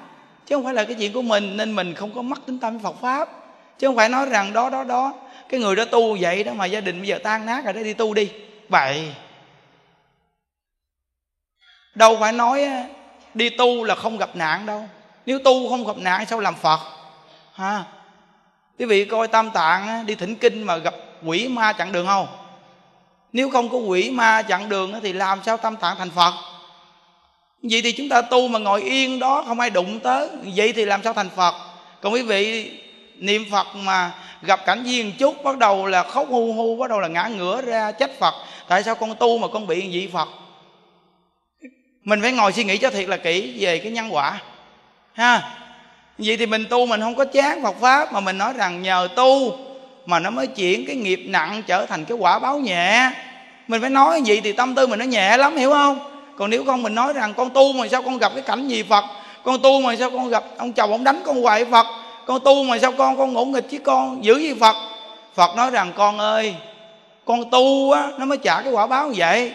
Chứ 0.46 0.54
không 0.54 0.64
phải 0.64 0.74
là 0.74 0.84
cái 0.84 0.94
chuyện 0.94 1.12
của 1.12 1.22
mình, 1.22 1.56
nên 1.56 1.76
mình 1.76 1.94
không 1.94 2.10
có 2.14 2.22
mắc 2.22 2.40
tính 2.46 2.58
tâm 2.58 2.78
với 2.78 2.82
phật 2.82 3.00
pháp 3.00 3.28
chứ 3.78 3.86
không 3.86 3.96
phải 3.96 4.08
nói 4.08 4.26
rằng 4.26 4.52
đó 4.52 4.70
đó 4.70 4.84
đó. 4.84 5.14
Cái 5.48 5.60
người 5.60 5.76
đó 5.76 5.84
tu 5.84 6.16
vậy 6.20 6.44
đó 6.44 6.52
mà 6.52 6.66
gia 6.66 6.80
đình 6.80 6.98
bây 6.98 7.08
giờ 7.08 7.18
tan 7.22 7.46
nát 7.46 7.64
rồi 7.64 7.72
đó, 7.72 7.82
đi 7.82 7.92
tu 7.92 8.14
đi. 8.14 8.30
Vậy, 8.68 9.14
đâu 11.94 12.16
phải 12.20 12.32
nói 12.32 12.64
đi 13.34 13.50
tu 13.50 13.84
là 13.84 13.94
không 13.94 14.18
gặp 14.18 14.36
nạn 14.36 14.66
đâu. 14.66 14.88
Nếu 15.26 15.38
tu 15.38 15.68
không 15.68 15.86
gặp 15.86 15.96
nạn 15.96 16.26
sao 16.26 16.40
làm 16.40 16.54
phật? 16.54 16.80
Ha? 17.54 17.84
Quý 18.78 18.84
vị 18.84 19.04
coi 19.04 19.28
tam 19.28 19.50
tạng 19.50 20.06
đi 20.06 20.14
thỉnh 20.14 20.36
kinh 20.36 20.62
mà 20.62 20.76
gặp 20.76 20.94
quỷ 21.24 21.48
ma 21.48 21.72
chặn 21.72 21.92
đường 21.92 22.06
không? 22.06 22.26
Nếu 23.32 23.50
không 23.50 23.68
có 23.68 23.78
quỷ 23.78 24.10
ma 24.10 24.42
chặn 24.42 24.68
đường 24.68 25.00
thì 25.02 25.12
làm 25.12 25.40
sao 25.46 25.56
tam 25.56 25.76
tạng 25.76 25.96
thành 25.98 26.10
phật? 26.10 26.32
Vậy 27.62 27.82
thì 27.82 27.92
chúng 27.92 28.08
ta 28.08 28.22
tu 28.22 28.48
mà 28.48 28.58
ngồi 28.58 28.82
yên 28.82 29.18
đó, 29.18 29.44
không 29.46 29.60
ai 29.60 29.70
đụng 29.70 30.00
tới. 30.00 30.28
Vậy 30.56 30.72
thì 30.72 30.84
làm 30.84 31.02
sao 31.02 31.12
thành 31.12 31.30
phật? 31.36 31.54
Còn 32.00 32.12
quý 32.12 32.22
vị 32.22 32.70
niệm 33.22 33.44
phật 33.50 33.66
mà 33.76 34.10
gặp 34.42 34.66
cảnh 34.66 34.82
duyên 34.84 35.12
chút, 35.18 35.44
bắt 35.44 35.58
đầu 35.58 35.86
là 35.86 36.02
khóc 36.02 36.26
hu 36.28 36.52
hu, 36.52 36.76
bắt 36.76 36.90
đầu 36.90 37.00
là 37.00 37.08
ngã 37.08 37.28
ngửa 37.36 37.62
ra 37.62 37.92
trách 37.92 38.10
phật. 38.18 38.34
Tại 38.68 38.82
sao 38.82 38.94
con 38.94 39.14
tu 39.14 39.38
mà 39.38 39.48
con 39.52 39.66
bị 39.66 39.88
vị 39.88 40.08
phật? 40.12 40.28
Mình 42.04 42.22
phải 42.22 42.32
ngồi 42.32 42.52
suy 42.52 42.64
nghĩ 42.64 42.78
cho 42.78 42.90
thiệt 42.90 43.08
là 43.08 43.16
kỹ 43.16 43.54
về 43.58 43.78
cái 43.78 43.92
nhân 43.92 44.14
quả, 44.14 44.40
ha. 45.12 45.58
Vậy 46.18 46.36
thì 46.36 46.46
mình 46.46 46.64
tu 46.70 46.86
mình 46.86 47.00
không 47.00 47.14
có 47.14 47.24
chán 47.24 47.62
Phật 47.62 47.74
pháp 47.80 48.12
mà 48.12 48.20
mình 48.20 48.38
nói 48.38 48.52
rằng 48.56 48.82
nhờ 48.82 49.08
tu 49.16 49.58
mà 50.06 50.18
nó 50.18 50.30
mới 50.30 50.46
chuyển 50.46 50.86
cái 50.86 50.96
nghiệp 50.96 51.24
nặng 51.28 51.62
trở 51.66 51.86
thành 51.86 52.04
cái 52.04 52.18
quả 52.18 52.38
báo 52.38 52.58
nhẹ. 52.58 53.10
Mình 53.68 53.80
phải 53.80 53.90
nói 53.90 54.22
vậy 54.26 54.40
thì 54.44 54.52
tâm 54.52 54.74
tư 54.74 54.86
mình 54.86 54.98
nó 54.98 55.04
nhẹ 55.04 55.36
lắm, 55.36 55.56
hiểu 55.56 55.70
không? 55.70 55.98
Còn 56.38 56.50
nếu 56.50 56.64
không 56.64 56.82
mình 56.82 56.94
nói 56.94 57.12
rằng 57.12 57.34
con 57.34 57.50
tu 57.50 57.72
mà 57.72 57.88
sao 57.88 58.02
con 58.02 58.18
gặp 58.18 58.32
cái 58.34 58.42
cảnh 58.42 58.68
gì 58.68 58.82
Phật? 58.82 59.04
Con 59.44 59.62
tu 59.62 59.80
mà 59.80 59.96
sao 59.96 60.10
con 60.10 60.28
gặp 60.28 60.44
ông 60.56 60.72
chồng 60.72 60.90
ông 60.92 61.04
đánh 61.04 61.22
con 61.24 61.42
hoài 61.42 61.64
Phật? 61.64 61.86
Con 62.26 62.40
tu 62.44 62.64
mà 62.64 62.78
sao 62.78 62.92
con 62.92 63.16
con 63.16 63.32
ngỗ 63.32 63.44
nghịch 63.44 63.70
chứ 63.70 63.78
con? 63.78 64.24
Giữ 64.24 64.38
gì 64.38 64.54
Phật. 64.60 64.76
Phật 65.34 65.56
nói 65.56 65.70
rằng, 65.70 65.92
con 65.96 66.18
ơi, 66.18 66.54
con 67.24 67.50
tu 67.50 67.90
á, 67.90 68.08
nó 68.18 68.24
mới 68.24 68.38
trả 68.38 68.62
cái 68.62 68.72
quả 68.72 68.86
báo 68.86 69.08
như 69.08 69.14
vậy. 69.16 69.52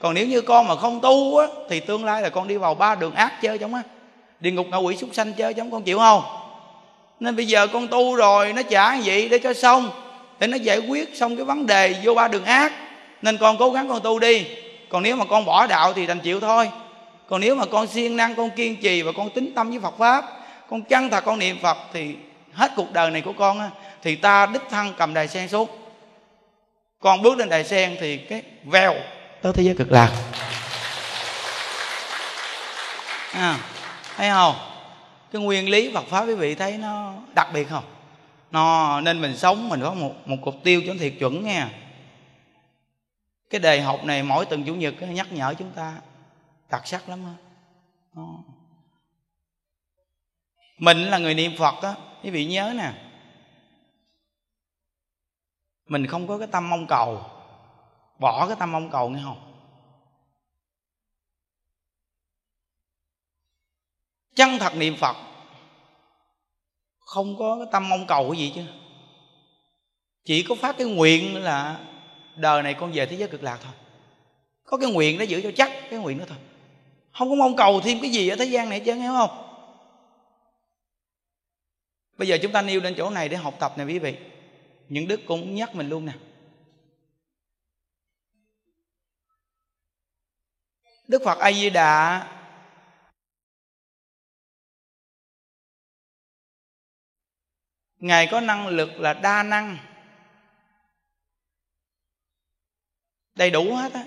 Còn 0.00 0.14
nếu 0.14 0.26
như 0.26 0.40
con 0.40 0.68
mà 0.68 0.76
không 0.76 1.00
tu 1.00 1.36
á, 1.36 1.46
thì 1.68 1.80
tương 1.80 2.04
lai 2.04 2.22
là 2.22 2.28
con 2.28 2.48
đi 2.48 2.56
vào 2.56 2.74
ba 2.74 2.94
đường 2.94 3.14
ác 3.14 3.42
chơi 3.42 3.58
chống 3.58 3.74
á. 3.74 3.82
Địa 4.40 4.50
ngục 4.50 4.66
ngạ 4.70 4.76
quỷ 4.76 4.96
súc 4.96 5.08
sanh 5.12 5.32
chơi 5.32 5.54
chống 5.54 5.70
con 5.70 5.82
chịu 5.82 5.98
không? 5.98 6.22
Nên 7.20 7.36
bây 7.36 7.46
giờ 7.46 7.66
con 7.66 7.88
tu 7.88 8.14
rồi, 8.14 8.52
nó 8.52 8.62
trả 8.62 8.96
như 8.96 9.02
vậy 9.04 9.28
để 9.28 9.38
cho 9.38 9.54
xong. 9.54 9.90
Để 10.38 10.46
nó 10.46 10.56
giải 10.56 10.78
quyết 10.78 11.16
xong 11.16 11.36
cái 11.36 11.44
vấn 11.44 11.66
đề 11.66 11.94
vô 12.04 12.14
ba 12.14 12.28
đường 12.28 12.44
ác. 12.44 12.72
Nên 13.22 13.36
con 13.36 13.56
cố 13.58 13.70
gắng 13.70 13.88
con 13.88 14.00
tu 14.00 14.18
đi. 14.18 14.46
Còn 14.88 15.02
nếu 15.02 15.16
mà 15.16 15.24
con 15.24 15.44
bỏ 15.44 15.66
đạo 15.66 15.92
thì 15.92 16.06
thành 16.06 16.20
chịu 16.20 16.40
thôi. 16.40 16.70
Còn 17.28 17.40
nếu 17.40 17.54
mà 17.54 17.64
con 17.66 17.86
siêng 17.86 18.16
năng, 18.16 18.34
con 18.34 18.50
kiên 18.50 18.76
trì 18.76 19.02
và 19.02 19.12
con 19.16 19.30
tính 19.30 19.52
tâm 19.54 19.70
với 19.70 19.78
phật 19.78 19.98
pháp 19.98 20.37
con 20.70 20.82
chân 20.82 21.10
thật 21.10 21.24
con 21.24 21.38
niệm 21.38 21.58
phật 21.62 21.78
thì 21.92 22.16
hết 22.52 22.72
cuộc 22.76 22.92
đời 22.92 23.10
này 23.10 23.22
của 23.22 23.32
con 23.32 23.60
á, 23.60 23.70
thì 24.02 24.16
ta 24.16 24.46
đích 24.46 24.62
thân 24.70 24.94
cầm 24.98 25.14
đài 25.14 25.28
sen 25.28 25.48
xuống. 25.48 25.68
Con 27.00 27.22
bước 27.22 27.38
lên 27.38 27.48
đài 27.48 27.64
sen 27.64 27.96
thì 28.00 28.16
cái 28.16 28.42
vèo. 28.64 28.94
Tới 29.42 29.52
thế 29.52 29.62
giới 29.62 29.74
cực 29.74 29.92
lạc. 29.92 30.12
À, 33.32 33.58
thấy 34.16 34.30
không? 34.30 34.54
Cái 35.32 35.42
nguyên 35.42 35.70
lý 35.70 35.90
Phật 35.94 36.04
pháp 36.08 36.24
quý 36.24 36.34
vị 36.34 36.54
thấy 36.54 36.78
nó 36.78 37.14
đặc 37.34 37.48
biệt 37.52 37.64
không? 37.70 37.84
Nó 38.50 39.00
nên 39.00 39.20
mình 39.20 39.36
sống 39.36 39.68
mình 39.68 39.80
có 39.82 39.94
một 39.94 40.12
một 40.24 40.36
mục 40.44 40.54
tiêu 40.64 40.82
cho 40.86 40.92
thiệt 41.00 41.12
chuẩn 41.18 41.44
nha. 41.44 41.70
Cái 43.50 43.60
đề 43.60 43.80
học 43.80 44.04
này 44.04 44.22
mỗi 44.22 44.44
tuần 44.44 44.64
chủ 44.64 44.74
nhật 44.74 44.94
nhắc 45.00 45.32
nhở 45.32 45.54
chúng 45.58 45.70
ta 45.70 45.94
đặc 46.70 46.82
sắc 46.86 47.08
lắm 47.08 47.24
đó 48.16 48.22
mình 50.78 50.98
là 50.98 51.18
người 51.18 51.34
niệm 51.34 51.52
phật 51.58 51.82
á, 51.82 51.94
quý 52.22 52.30
vị 52.30 52.44
nhớ 52.44 52.72
nè. 52.76 52.92
Mình 55.86 56.06
không 56.06 56.26
có 56.26 56.38
cái 56.38 56.48
tâm 56.52 56.70
mong 56.70 56.86
cầu. 56.86 57.22
Bỏ 58.18 58.46
cái 58.46 58.56
tâm 58.60 58.72
mong 58.72 58.90
cầu 58.90 59.10
nghe 59.10 59.20
không? 59.24 59.44
Chân 64.34 64.58
thật 64.58 64.76
niệm 64.76 64.96
phật. 64.96 65.16
Không 66.98 67.38
có 67.38 67.56
cái 67.58 67.68
tâm 67.72 67.88
mong 67.88 68.06
cầu 68.06 68.30
cái 68.30 68.38
gì 68.38 68.52
chứ. 68.54 68.64
Chỉ 70.24 70.42
có 70.42 70.54
phát 70.54 70.76
cái 70.78 70.86
nguyện 70.86 71.42
là 71.42 71.80
đời 72.36 72.62
này 72.62 72.74
con 72.74 72.92
về 72.92 73.06
thế 73.06 73.16
giới 73.16 73.28
cực 73.28 73.42
lạc 73.42 73.58
thôi. 73.62 73.72
Có 74.64 74.76
cái 74.78 74.92
nguyện 74.92 75.18
đó 75.18 75.22
giữ 75.22 75.40
cho 75.42 75.50
chắc, 75.56 75.72
cái 75.90 75.98
nguyện 75.98 76.18
đó 76.18 76.24
thôi. 76.28 76.38
Không 77.12 77.28
có 77.28 77.34
mong 77.34 77.56
cầu 77.56 77.80
thêm 77.80 78.00
cái 78.00 78.10
gì 78.10 78.28
ở 78.28 78.36
thế 78.36 78.44
gian 78.44 78.68
này 78.68 78.80
chứ 78.80 78.94
hiểu 78.94 79.12
không? 79.12 79.47
Bây 82.18 82.28
giờ 82.28 82.38
chúng 82.42 82.52
ta 82.52 82.62
nêu 82.62 82.80
lên 82.80 82.94
chỗ 82.96 83.10
này 83.10 83.28
để 83.28 83.36
học 83.36 83.54
tập 83.60 83.72
nè 83.76 83.84
quý 83.84 83.98
vị. 83.98 84.18
Những 84.88 85.08
đức 85.08 85.20
cũng 85.26 85.54
nhắc 85.54 85.74
mình 85.74 85.88
luôn 85.88 86.06
nè. 86.06 86.12
Đức 91.08 91.22
phật 91.24 91.38
a 91.38 91.52
di 91.52 91.70
đà 91.70 92.28
ngài 97.96 98.28
có 98.30 98.40
năng 98.40 98.68
lực 98.68 98.90
là 99.00 99.14
đa 99.14 99.42
năng. 99.42 99.78
Đầy 103.34 103.50
đủ 103.50 103.74
hết 103.74 103.92
á. 103.92 104.04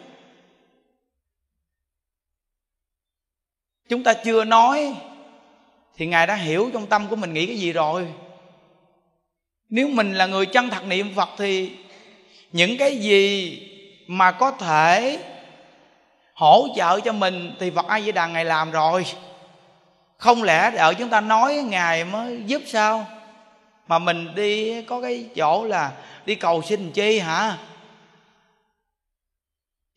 Chúng 3.90 4.04
ta 4.04 4.14
chưa 4.26 4.46
nói 4.46 5.11
thì 6.02 6.08
ngài 6.08 6.28
đã 6.28 6.36
hiểu 6.36 6.70
trong 6.74 6.88
tâm 6.88 7.08
của 7.08 7.16
mình 7.16 7.34
nghĩ 7.34 7.46
cái 7.46 7.58
gì 7.58 7.72
rồi. 7.72 8.08
Nếu 9.70 9.88
mình 9.88 10.14
là 10.14 10.26
người 10.26 10.46
chân 10.46 10.70
thật 10.70 10.86
niệm 10.86 11.14
phật 11.16 11.30
thì 11.38 11.72
những 12.52 12.78
cái 12.78 12.98
gì 12.98 13.60
mà 14.08 14.32
có 14.32 14.52
thể 14.52 15.20
hỗ 16.34 16.68
trợ 16.76 17.00
cho 17.00 17.14
mình 17.14 17.56
thì 17.60 17.70
phật 17.70 17.86
a 17.88 18.02
di 18.02 18.12
đà 18.12 18.28
ngài 18.28 18.46
làm 18.46 18.72
rồi. 18.72 19.06
Không 20.18 20.44
lẽ 20.44 20.72
đợi 20.72 20.96
chúng 20.96 21.10
ta 21.10 21.22
nói 21.22 21.54
ngài 21.56 22.06
mới 22.06 22.42
giúp 22.46 22.62
sao? 22.68 23.08
Mà 23.88 24.00
mình 24.00 24.36
đi 24.36 24.82
có 24.82 25.02
cái 25.02 25.26
chỗ 25.36 25.64
là 25.64 25.92
đi 26.26 26.36
cầu 26.36 26.62
xin 26.62 26.92
chi 26.92 27.20
hả? 27.20 27.58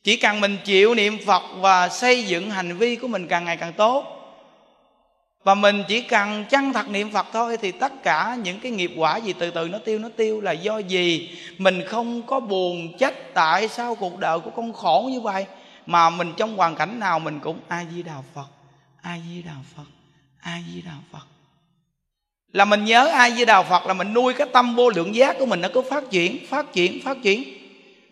Chỉ 0.02 0.16
cần 0.16 0.40
mình 0.40 0.58
chịu 0.64 0.94
niệm 0.94 1.18
phật 1.26 1.42
và 1.56 1.88
xây 1.88 2.24
dựng 2.24 2.50
hành 2.50 2.76
vi 2.76 2.96
của 2.96 3.08
mình 3.08 3.28
càng 3.28 3.44
ngày 3.44 3.56
càng 3.56 3.72
tốt 3.72 4.13
và 5.44 5.54
mình 5.54 5.82
chỉ 5.88 6.00
cần 6.00 6.44
chân 6.50 6.72
thật 6.72 6.88
niệm 6.88 7.10
phật 7.10 7.26
thôi 7.32 7.56
thì 7.62 7.72
tất 7.72 8.02
cả 8.02 8.36
những 8.42 8.60
cái 8.60 8.72
nghiệp 8.72 8.90
quả 8.96 9.16
gì 9.16 9.34
từ 9.38 9.50
từ 9.50 9.68
nó 9.68 9.78
tiêu 9.78 9.98
nó 9.98 10.08
tiêu 10.16 10.40
là 10.40 10.52
do 10.52 10.78
gì? 10.78 11.38
Mình 11.58 11.82
không 11.86 12.22
có 12.22 12.40
buồn 12.40 12.98
trách 12.98 13.34
tại 13.34 13.68
sao 13.68 13.94
cuộc 13.94 14.18
đời 14.18 14.40
của 14.40 14.50
con 14.50 14.72
khổ 14.72 15.08
như 15.12 15.20
vậy? 15.20 15.46
Mà 15.86 16.10
mình 16.10 16.32
trong 16.36 16.56
hoàn 16.56 16.74
cảnh 16.74 17.00
nào 17.00 17.18
mình 17.18 17.40
cũng 17.40 17.58
a 17.68 17.84
di 17.94 18.02
đà 18.02 18.16
phật 18.34 18.46
a 19.02 19.16
di 19.28 19.42
đà 19.42 19.54
phật 19.76 19.84
a 20.40 20.58
di 20.72 20.82
đà 20.82 20.92
phật. 21.12 21.26
Là 22.52 22.64
mình 22.64 22.84
nhớ 22.84 23.06
ai 23.06 23.32
di 23.32 23.44
đà 23.44 23.62
phật 23.62 23.86
là 23.86 23.94
mình 23.94 24.14
nuôi 24.14 24.32
cái 24.32 24.46
tâm 24.52 24.74
vô 24.74 24.90
lượng 24.90 25.14
giác 25.14 25.36
của 25.38 25.46
mình 25.46 25.60
nó 25.60 25.68
cứ 25.74 25.82
phát 25.90 26.04
triển 26.10 26.46
phát 26.46 26.72
triển 26.72 27.00
phát 27.04 27.16
triển. 27.22 27.44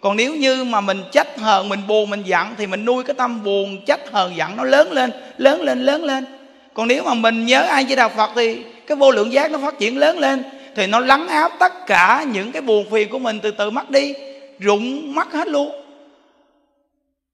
Còn 0.00 0.16
nếu 0.16 0.34
như 0.34 0.64
mà 0.64 0.80
mình 0.80 1.02
trách 1.12 1.38
hờn, 1.38 1.68
mình 1.68 1.80
buồn, 1.86 2.10
mình 2.10 2.22
giận 2.22 2.54
thì 2.58 2.66
mình 2.66 2.84
nuôi 2.84 3.04
cái 3.04 3.14
tâm 3.18 3.44
buồn 3.44 3.84
trách 3.86 4.00
hờn, 4.12 4.36
giận 4.36 4.56
nó 4.56 4.64
lớn 4.64 4.92
lên 4.92 5.10
lớn 5.36 5.60
lên 5.60 5.82
lớn 5.82 6.04
lên 6.04 6.41
còn 6.74 6.88
nếu 6.88 7.04
mà 7.04 7.14
mình 7.14 7.46
nhớ 7.46 7.62
ai 7.62 7.84
với 7.84 7.96
đạo 7.96 8.08
phật 8.08 8.30
thì 8.34 8.62
cái 8.86 8.96
vô 8.96 9.10
lượng 9.10 9.32
giác 9.32 9.50
nó 9.50 9.58
phát 9.58 9.78
triển 9.78 9.98
lớn 9.98 10.18
lên, 10.18 10.44
thì 10.76 10.86
nó 10.86 11.00
lắng 11.00 11.28
áp 11.28 11.52
tất 11.58 11.86
cả 11.86 12.24
những 12.32 12.52
cái 12.52 12.62
buồn 12.62 12.90
phiền 12.90 13.08
của 13.08 13.18
mình 13.18 13.40
từ 13.40 13.50
từ 13.50 13.70
mất 13.70 13.90
đi, 13.90 14.14
rụng 14.58 15.14
mất 15.14 15.32
hết 15.32 15.48
luôn. 15.48 15.70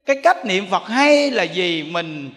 Cái 0.06 0.16
cách 0.22 0.46
niệm 0.46 0.66
phật 0.70 0.88
hay 0.88 1.30
là 1.30 1.42
gì 1.42 1.82
mình 1.82 2.30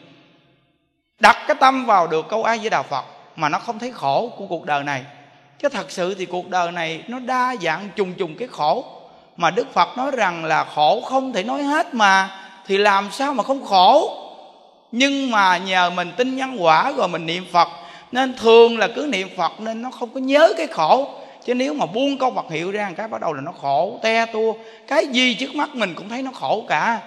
đặt 1.20 1.38
cái 1.48 1.56
tâm 1.60 1.86
vào 1.86 2.08
được 2.08 2.26
câu 2.30 2.44
ai 2.44 2.58
với 2.58 2.70
đạo 2.70 2.84
phật 2.84 3.06
mà 3.36 3.50
nó 3.50 3.60
không 3.60 3.80
thấy 3.80 3.92
khổ 3.92 4.32
của 4.38 4.46
cuộc 4.46 4.66
đời 4.66 4.84
này. 4.84 5.04
Chứ 5.60 5.70
thật 5.70 5.92
sự 5.92 6.14
thì 6.14 6.26
cuộc 6.26 6.50
đời 6.50 6.72
này 6.72 7.04
nó 7.08 7.20
đa 7.20 7.56
dạng 7.62 7.90
trùng 7.96 8.14
trùng 8.14 8.36
cái 8.36 8.48
khổ. 8.48 8.86
Mà 9.38 9.52
đức 9.52 9.74
phật 9.74 9.98
nói 9.98 10.12
rằng 10.14 10.46
là 10.46 10.64
khổ 10.76 11.02
không 11.02 11.34
thể 11.34 11.44
nói 11.44 11.64
hết 11.64 11.94
mà 11.94 12.30
thì 12.68 12.78
làm 12.78 13.10
sao 13.12 13.34
mà 13.34 13.44
không 13.44 13.66
khổ? 13.66 14.18
Nhưng 14.92 15.32
mà 15.32 15.58
nhờ 15.58 15.90
mình 15.90 16.12
tin 16.18 16.36
nhân 16.36 16.56
quả 16.60 16.92
rồi 16.92 17.08
mình 17.08 17.26
niệm 17.26 17.46
phật, 17.52 17.68
nên 18.12 18.34
thường 18.34 18.78
là 18.78 18.88
cứ 18.88 19.08
niệm 19.12 19.28
phật 19.38 19.52
nên 19.60 19.82
nó 19.82 19.92
không 19.92 20.10
có 20.14 20.20
nhớ 20.20 20.54
cái 20.58 20.68
khổ. 20.68 21.08
Chứ 21.46 21.56
nếu 21.56 21.74
mà 21.74 21.86
buông 21.86 22.18
câu 22.18 22.32
vật 22.32 22.46
hiệu 22.50 22.72
ra 22.72 22.92
cái, 22.98 23.08
bắt 23.08 23.22
đầu 23.22 23.34
là 23.34 23.42
nó 23.42 23.52
khổ, 23.62 24.00
te 24.04 24.26
tua. 24.26 24.54
Cái 24.88 25.08
gì 25.08 25.34
trước 25.34 25.56
mắt 25.56 25.76
mình 25.76 25.94
cũng 25.96 26.10
thấy 26.10 26.22
nó 26.22 26.32
khổ 26.32 26.66
cả. 26.68 27.00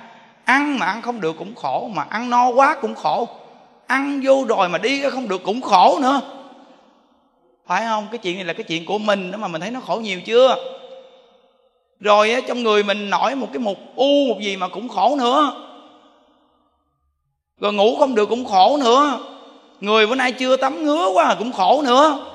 Ăn 0.44 0.78
mà 0.78 0.86
ăn 0.86 1.02
không 1.02 1.20
được 1.20 1.36
cũng 1.38 1.54
khổ, 1.54 1.90
mà 1.94 2.06
ăn 2.08 2.30
no 2.30 2.48
quá 2.48 2.76
cũng 2.80 2.94
khổ. 2.94 3.28
Ăn 3.86 4.20
vô 4.24 4.44
rồi 4.48 4.68
mà 4.68 4.78
đi 4.78 5.02
không 5.10 5.28
được 5.28 5.42
cũng 5.44 5.60
khổ 5.60 5.98
nữa. 6.02 6.20
Phải 7.66 7.82
không? 7.84 8.06
Cái 8.10 8.18
chuyện 8.18 8.36
này 8.36 8.44
là 8.44 8.52
cái 8.52 8.64
chuyện 8.64 8.86
của 8.86 8.98
mình 8.98 9.30
đó 9.30 9.38
mà 9.38 9.48
mình 9.48 9.60
thấy 9.60 9.70
nó 9.70 9.80
khổ 9.80 9.96
nhiều 9.96 10.20
chưa? 10.20 10.56
Rồi 12.00 12.42
trong 12.48 12.62
người 12.62 12.82
mình 12.82 13.10
nổi 13.10 13.34
một 13.34 13.48
cái 13.52 13.58
mục 13.58 13.78
u, 13.96 14.26
một 14.28 14.40
gì 14.40 14.56
mà 14.56 14.68
cũng 14.68 14.88
khổ 14.88 15.16
nữa 15.18 15.63
rồi 17.60 17.72
ngủ 17.72 17.96
không 17.98 18.14
được 18.14 18.26
cũng 18.28 18.44
khổ 18.44 18.76
nữa. 18.80 19.20
Người 19.80 20.06
bữa 20.06 20.14
nay 20.14 20.32
chưa 20.32 20.56
tắm 20.56 20.84
ngứa 20.84 21.08
quá 21.14 21.36
cũng 21.38 21.52
khổ 21.52 21.82
nữa. 21.82 22.30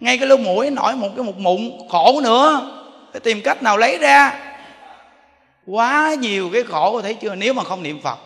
Ngay 0.00 0.18
cái 0.18 0.28
lỗ 0.28 0.36
mũi 0.36 0.70
nổi 0.70 0.96
một 0.96 1.08
cái 1.16 1.24
một 1.24 1.38
mụn 1.38 1.70
khổ 1.88 2.20
nữa. 2.20 2.72
Phải 3.12 3.20
tìm 3.20 3.40
cách 3.44 3.62
nào 3.62 3.76
lấy 3.76 3.98
ra. 3.98 4.42
Quá 5.66 6.14
nhiều 6.18 6.50
cái 6.52 6.62
khổ 6.62 7.02
thấy 7.02 7.14
chưa? 7.14 7.34
Nếu 7.34 7.54
mà 7.54 7.64
không 7.64 7.82
niệm 7.82 8.00
phật. 8.02 8.18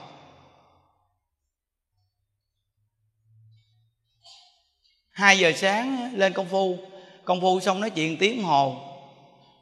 Hai 5.10 5.38
giờ 5.38 5.52
sáng 5.56 6.10
lên 6.14 6.32
công 6.32 6.46
phu. 6.46 6.78
Công 7.24 7.40
phu 7.40 7.60
xong 7.60 7.80
nói 7.80 7.90
chuyện 7.90 8.16
tiếng 8.16 8.42
hồ. 8.42 8.76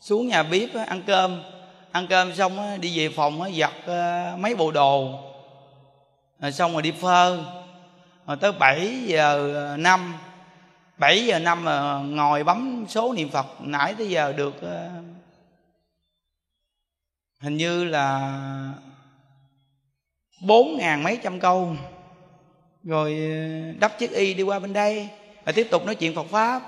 Xuống 0.00 0.28
nhà 0.28 0.42
bếp 0.42 0.68
ăn 0.86 1.02
cơm 1.06 1.42
ăn 1.92 2.06
cơm 2.10 2.34
xong 2.34 2.58
á, 2.58 2.76
đi 2.76 2.98
về 2.98 3.08
phòng 3.08 3.42
á, 3.42 3.50
giặt 3.50 3.72
ờ, 3.86 4.36
mấy 4.38 4.54
bộ 4.54 4.70
đồ. 4.70 5.20
Rồi 6.40 6.52
xong 6.52 6.72
rồi 6.72 6.82
đi 6.82 6.90
phơ 6.90 7.44
rồi 8.26 8.36
tới 8.36 8.52
7 8.52 8.78
ờ, 8.78 9.06
giờ 9.06 9.76
năm. 9.78 10.14
7 10.98 11.26
giờ 11.26 11.38
năm 11.38 11.64
mà 11.64 11.98
ngồi 11.98 12.44
bấm 12.44 12.84
số 12.88 13.12
niệm 13.12 13.30
Phật. 13.30 13.46
Nãy 13.60 13.94
tới 13.98 14.08
giờ 14.08 14.32
được 14.32 14.62
ờ, 14.62 14.88
hình 17.40 17.56
như 17.56 17.84
là 17.84 18.32
bốn 20.42 20.76
ngàn 20.78 21.02
mấy 21.02 21.18
trăm 21.22 21.40
câu. 21.40 21.76
Rồi 22.84 23.32
đắp 23.80 23.98
chiếc 23.98 24.10
y 24.10 24.34
đi 24.34 24.42
qua 24.42 24.58
bên 24.58 24.72
đây. 24.72 25.08
Và 25.44 25.52
tiếp 25.52 25.68
tục 25.70 25.86
nói 25.86 25.94
chuyện 25.94 26.14
Phật 26.14 26.26
pháp. 26.30 26.62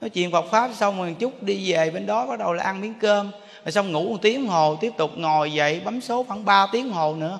Nói 0.00 0.10
chuyện 0.10 0.32
Phật 0.32 0.44
pháp 0.50 0.70
xong 0.74 0.98
rồi 0.98 1.16
chút 1.18 1.42
đi 1.42 1.72
về 1.72 1.90
bên 1.90 2.06
đó 2.06 2.26
bắt 2.26 2.38
đầu 2.38 2.52
là 2.52 2.64
ăn 2.64 2.80
miếng 2.80 2.94
cơm 3.00 3.30
rồi 3.66 3.72
xong 3.72 3.92
ngủ 3.92 4.02
một 4.02 4.18
tiếng 4.22 4.46
hồ 4.46 4.76
tiếp 4.80 4.92
tục 4.96 5.10
ngồi 5.16 5.52
dậy 5.52 5.80
bấm 5.84 6.00
số 6.00 6.22
khoảng 6.22 6.44
3 6.44 6.66
tiếng 6.72 6.90
hồ 6.90 7.14
nữa. 7.14 7.38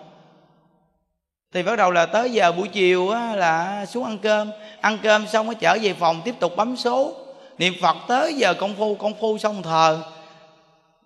Thì 1.55 1.63
bắt 1.63 1.77
đầu 1.77 1.91
là 1.91 2.07
tới 2.07 2.31
giờ 2.31 2.53
buổi 2.53 2.69
chiều 2.69 3.11
á, 3.11 3.37
là 3.37 3.87
xuống 3.87 4.05
ăn 4.05 4.19
cơm. 4.19 4.51
Ăn 4.81 4.99
cơm 5.03 5.27
xong 5.27 5.47
mới 5.47 5.55
trở 5.55 5.77
về 5.83 5.95
phòng 5.95 6.23
tiếp 6.25 6.35
tục 6.41 6.53
bấm 6.57 6.77
số. 6.77 7.13
Niệm 7.59 7.75
phật 7.81 7.97
tới 8.09 8.35
giờ 8.35 8.55
công 8.55 8.75
phu 8.75 8.95
công 8.95 9.21
phu 9.21 9.39
xong 9.39 9.63
thờ. 9.63 10.03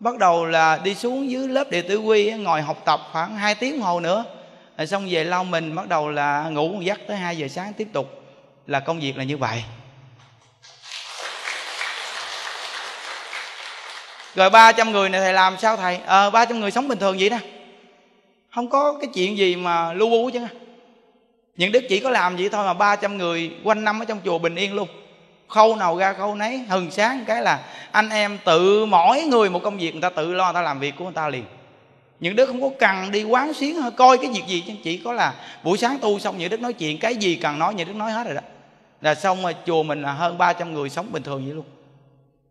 Bắt 0.01 0.19
đầu 0.19 0.45
là 0.47 0.81
đi 0.85 0.95
xuống 0.95 1.31
dưới 1.31 1.49
lớp 1.49 1.71
đệ 1.71 1.83
tử 1.83 1.99
quy 1.99 2.33
ngồi 2.33 2.63
học 2.63 2.83
tập 2.85 3.01
khoảng 3.13 3.37
2 3.37 3.55
tiếng 3.55 3.81
hồ 3.81 4.01
nữa. 4.01 4.25
Rồi 4.79 4.87
xong 4.87 5.07
về 5.11 5.25
lau 5.25 5.45
mình 5.45 5.75
bắt 5.75 5.89
đầu 5.89 6.11
là 6.11 6.49
ngủ 6.49 6.69
một 6.69 6.81
giấc 6.81 7.01
tới 7.07 7.17
2 7.17 7.39
giờ 7.39 7.49
sáng 7.49 7.73
tiếp 7.73 7.89
tục. 7.93 8.07
Là 8.67 8.81
công 8.81 9.01
việc 9.01 9.17
là 9.17 9.25
như 9.25 9.37
vậy. 9.37 9.65
Rồi 14.35 14.51
300 14.51 14.93
người 14.93 15.09
này 15.09 15.21
thầy 15.21 15.33
làm 15.33 15.57
sao 15.59 15.77
thầy? 15.77 15.99
Ờ 16.07 16.27
à, 16.27 16.31
300 16.31 16.61
người 16.61 16.71
sống 16.71 16.89
bình 16.89 16.99
thường 16.99 17.17
vậy 17.21 17.31
nè. 17.31 17.39
Không 18.55 18.71
có 18.71 18.99
cái 19.01 19.11
chuyện 19.15 19.39
gì 19.39 19.57
mà 19.57 19.93
lu 19.93 20.11
bu 20.11 20.31
chứ 20.33 20.41
những 21.57 21.73
đức 21.73 21.85
chỉ 21.89 22.01
có 22.01 22.11
làm 22.11 22.37
vậy 22.37 22.49
thôi 22.49 22.65
mà 22.67 22.75
300 22.75 23.19
người 23.19 23.51
quanh 23.65 23.85
năm 23.85 24.03
ở 24.03 24.05
trong 24.05 24.21
chùa 24.25 24.39
bình 24.39 24.55
yên 24.55 24.75
luôn. 24.75 24.89
Khâu 25.49 25.77
nào 25.77 25.97
ra 25.97 26.13
khâu 26.13 26.35
nấy 26.35 26.59
hừng 26.59 26.91
sáng 26.91 27.25
cái 27.27 27.43
là 27.43 27.61
anh 27.91 28.11
em 28.11 28.39
tự 28.45 28.87
mỗi 28.87 29.23
người 29.23 29.51
một 29.51 29.63
công 29.63 29.79
việc 29.79 29.93
người 29.93 30.03
ta 30.03 30.11
tự 30.11 30.35
lo 30.35 30.45
người 30.45 30.55
ta 30.55 30.63
làm 30.63 30.81
việc 30.81 30.95
của 30.99 31.05
người 31.05 31.13
ta 31.13 31.29
liền. 31.29 31.45
Những 32.21 32.37
đứa 32.37 32.47
không 32.47 32.61
có 32.61 32.71
cần 32.79 33.11
đi 33.11 33.25
quán 33.25 33.55
xuyến 33.55 33.81
coi 33.97 34.19
cái 34.19 34.31
việc 34.35 34.47
gì 34.47 34.65
chứ 34.67 34.73
chỉ 34.85 34.97
có 34.97 35.13
là 35.13 35.35
buổi 35.63 35.79
sáng 35.79 35.99
tu 35.99 36.19
xong 36.19 36.39
những 36.39 36.51
đức 36.51 36.61
nói 36.61 36.73
chuyện 36.73 36.99
cái 36.99 37.17
gì 37.17 37.37
cần 37.37 37.59
nói 37.59 37.75
những 37.75 37.89
đức 37.89 37.97
nói 37.97 38.13
hết 38.13 38.25
rồi 38.25 38.35
đó. 38.35 38.41
Là 39.01 39.15
xong 39.15 39.43
rồi 39.43 39.55
chùa 39.67 39.83
mình 39.83 40.03
là 40.03 40.13
hơn 40.13 40.39
300 40.39 40.75
người 40.75 40.91
sống 40.91 41.07
bình 41.13 41.23
thường 41.23 41.45
vậy 41.45 41.55
luôn 41.55 41.65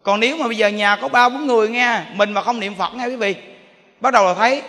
còn 0.10 0.20
nếu 0.20 0.38
mà 0.38 0.48
bây 0.48 0.58
giờ 0.58 0.68
nhà 0.68 0.96
có 0.96 1.08
ba 1.08 1.30
bốn 1.30 1.48
người 1.48 1.70
nghe 1.70 2.02
mình 2.14 2.32
mà 2.32 2.42
không 2.42 2.60
niệm 2.60 2.76
phật 2.76 2.94
nghe 2.94 3.06
quý 3.06 3.16
vị 3.16 3.36
bắt 4.00 4.14
đầu 4.14 4.26
là 4.26 4.34
thấy 4.34 4.62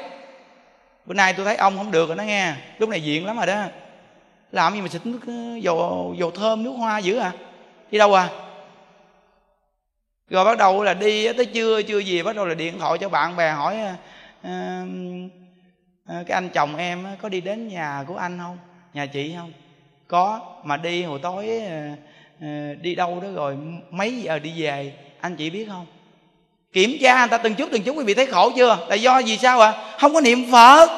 bữa 1.07 1.15
nay 1.15 1.33
tôi 1.33 1.45
thấy 1.45 1.57
ông 1.57 1.77
không 1.77 1.91
được 1.91 2.09
rồi 2.09 2.17
đó 2.17 2.23
nghe 2.23 2.55
lúc 2.79 2.89
này 2.89 3.03
diện 3.03 3.27
lắm 3.27 3.37
rồi 3.37 3.47
đó. 3.47 3.65
Làm 4.53 4.75
gì 4.75 4.81
mà 4.81 4.89
xịt 4.89 5.07
nước 5.07 5.21
ờ, 5.27 5.57
dầu 5.61 6.15
dầu 6.19 6.31
thơm 6.31 6.63
nước 6.63 6.71
hoa 6.71 6.99
dữ 6.99 7.19
à? 7.19 7.33
Đi 7.91 7.99
đâu 7.99 8.15
à? 8.15 8.29
Rồi 10.31 10.45
bắt 10.45 10.59
đầu 10.59 10.83
là 10.83 10.95
đi 10.95 11.33
tới 11.33 11.47
trưa 11.47 11.83
chưa 11.83 11.99
gì 11.99 12.23
bắt 12.23 12.37
đầu 12.37 12.47
là 12.47 12.55
điện 12.55 12.79
thoại 12.79 12.99
cho 13.01 13.09
bạn 13.09 13.37
bè 13.37 13.51
hỏi 13.51 13.77
à, 14.43 14.85
cái 16.07 16.35
anh 16.35 16.49
chồng 16.55 16.77
em 16.77 17.07
có 17.23 17.29
đi 17.29 17.41
đến 17.41 17.69
nhà 17.69 18.05
của 18.07 18.17
anh 18.17 18.39
không? 18.39 18.59
Nhà 18.95 19.07
chị 19.07 19.35
không? 19.37 19.53
Có 20.09 20.41
mà 20.65 20.77
đi 20.77 21.03
hồi 21.03 21.19
tối 21.23 21.63
đi 22.81 22.95
đâu 22.95 23.21
đó 23.23 23.29
rồi 23.35 23.57
mấy 23.91 24.23
giờ 24.23 24.39
đi 24.39 24.63
về? 24.63 24.93
Anh 25.21 25.37
chị 25.37 25.51
biết 25.51 25.67
không? 25.69 25.87
Kiểm 26.73 26.97
tra 27.03 27.19
người 27.19 27.29
ta 27.29 27.39
từng 27.39 27.55
chút 27.55 27.69
từng 27.73 27.83
chút, 27.83 27.97
quý 27.97 28.05
vị 28.05 28.15
thấy 28.15 28.27
khổ 28.27 28.51
chưa? 28.57 28.79
Là 28.89 28.95
do 28.95 29.19
gì 29.19 29.37
sao 29.37 29.61
ạ? 29.61 29.73
À? 29.77 29.91
không 29.99 30.15
có 30.15 30.21
niệm 30.21 30.53
phật. 30.53 30.91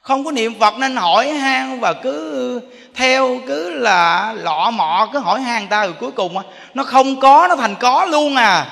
Không 0.00 0.24
có 0.24 0.32
niệm 0.32 0.58
phật 0.58 0.74
nên 0.78 0.96
hỏi 0.96 1.28
han 1.28 1.80
và 1.80 1.92
cứ 1.92 2.60
theo, 2.94 3.40
cứ 3.46 3.70
là 3.70 4.32
lọ 4.32 4.70
mọ, 4.70 5.08
cứ 5.12 5.18
hỏi 5.18 5.40
han 5.40 5.68
ta 5.68 5.84
rồi 5.84 5.94
cuối 6.00 6.10
cùng 6.10 6.36
nó 6.74 6.84
không 6.84 7.20
có, 7.20 7.46
nó 7.48 7.56
thành 7.56 7.74
có 7.80 8.04
luôn 8.04 8.36
à. 8.36 8.66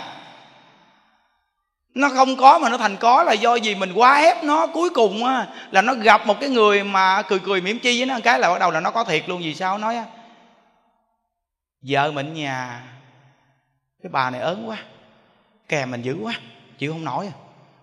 Nó 1.95 2.09
không 2.09 2.37
có 2.37 2.59
mà 2.59 2.69
nó 2.69 2.77
thành 2.77 2.97
có 2.97 3.23
là 3.23 3.33
do 3.33 3.55
gì? 3.55 3.75
Mình 3.75 3.93
quá 3.93 4.21
ép 4.21 4.45
nó 4.45 4.67
cuối 4.67 4.91
cùng 4.91 5.25
á, 5.25 5.47
là 5.71 5.83
nó 5.83 5.95
gặp 5.95 6.27
một 6.27 6.41
cái 6.41 6.51
người 6.51 6.85
mà 6.85 7.23
cười 7.23 7.39
cười 7.39 7.61
mỉm 7.61 7.79
chi 7.79 7.99
với 7.99 8.07
nó, 8.07 8.19
cái 8.25 8.39
là 8.39 8.51
bắt 8.51 8.59
đầu 8.59 8.71
là 8.71 8.81
nó 8.81 8.91
có 8.91 9.05
thiệt 9.05 9.29
luôn. 9.29 9.43
Vì 9.43 9.55
sao? 9.55 9.79
Nói 9.79 9.97
á, 9.97 10.05
vợ 11.89 12.11
mình 12.11 12.35
nhà 12.35 12.81
cái 14.03 14.11
bà 14.11 14.31
này 14.31 14.41
ớn 14.41 14.69
quá. 14.69 14.77
Kè 15.69 15.87
mình 15.87 16.03
dữ 16.03 16.17
quá. 16.23 16.35
Chịu 16.79 16.93
không 16.93 17.05
nổi 17.05 17.27
à. 17.27 17.33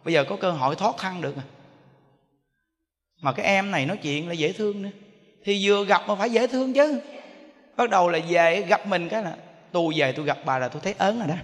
Bây 0.04 0.14
giờ 0.14 0.24
có 0.30 0.36
cơ 0.36 0.52
hội 0.52 0.76
thoát 0.76 0.96
thân 0.98 1.22
được 1.22 1.36
à. 1.38 1.44
Mà 3.22 3.32
cái 3.32 3.46
em 3.46 3.72
này 3.72 3.86
nói 3.86 3.98
chuyện 3.98 4.28
là 4.28 4.34
dễ 4.34 4.52
thương 4.54 4.82
nữa. 4.82 4.90
Thì 5.46 5.68
vừa 5.68 5.86
gặp 5.86 6.02
mà 6.08 6.16
phải 6.16 6.30
dễ 6.30 6.48
thương 6.48 6.74
chứ. 6.74 7.02
Bắt 7.76 7.90
đầu 7.90 8.10
là 8.10 8.20
về 8.28 8.62
gặp 8.62 8.88
mình 8.88 9.10
cái 9.10 9.24
là, 9.24 9.36
tôi 9.72 9.94
về 9.96 10.12
tôi 10.12 10.26
gặp 10.26 10.38
bà 10.46 10.60
là 10.60 10.68
tôi 10.68 10.82
thấy 10.82 10.96
ớn 10.98 11.20
rồi 11.20 11.28
đó. 11.28 11.36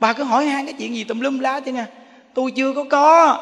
Bà 0.00 0.12
cứ 0.12 0.24
hỏi 0.24 0.46
han 0.46 0.66
cái 0.66 0.74
chuyện 0.78 0.94
gì 0.94 1.04
tùm 1.04 1.20
lum 1.20 1.38
lá 1.38 1.60
chứ 1.60 1.72
nè. 1.72 1.84
Tôi 2.34 2.50
chưa 2.56 2.74
có 2.74 2.84
có. 2.90 3.38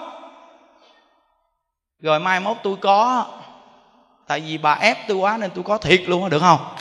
Rồi 2.01 2.21
mai 2.21 2.41
mốt 2.41 2.57
tôi 2.63 2.77
có. 2.81 3.27
Tại 4.27 4.41
vì 4.41 4.59
bà 4.59 4.75
ép 4.75 4.97
tôi 5.09 5.17
quá 5.17 5.37
nên 5.37 5.51
tôi 5.55 5.65
có 5.65 5.79
thiệt 5.79 6.01
luôn 6.07 6.31
được 6.31 6.41
không? 6.41 6.75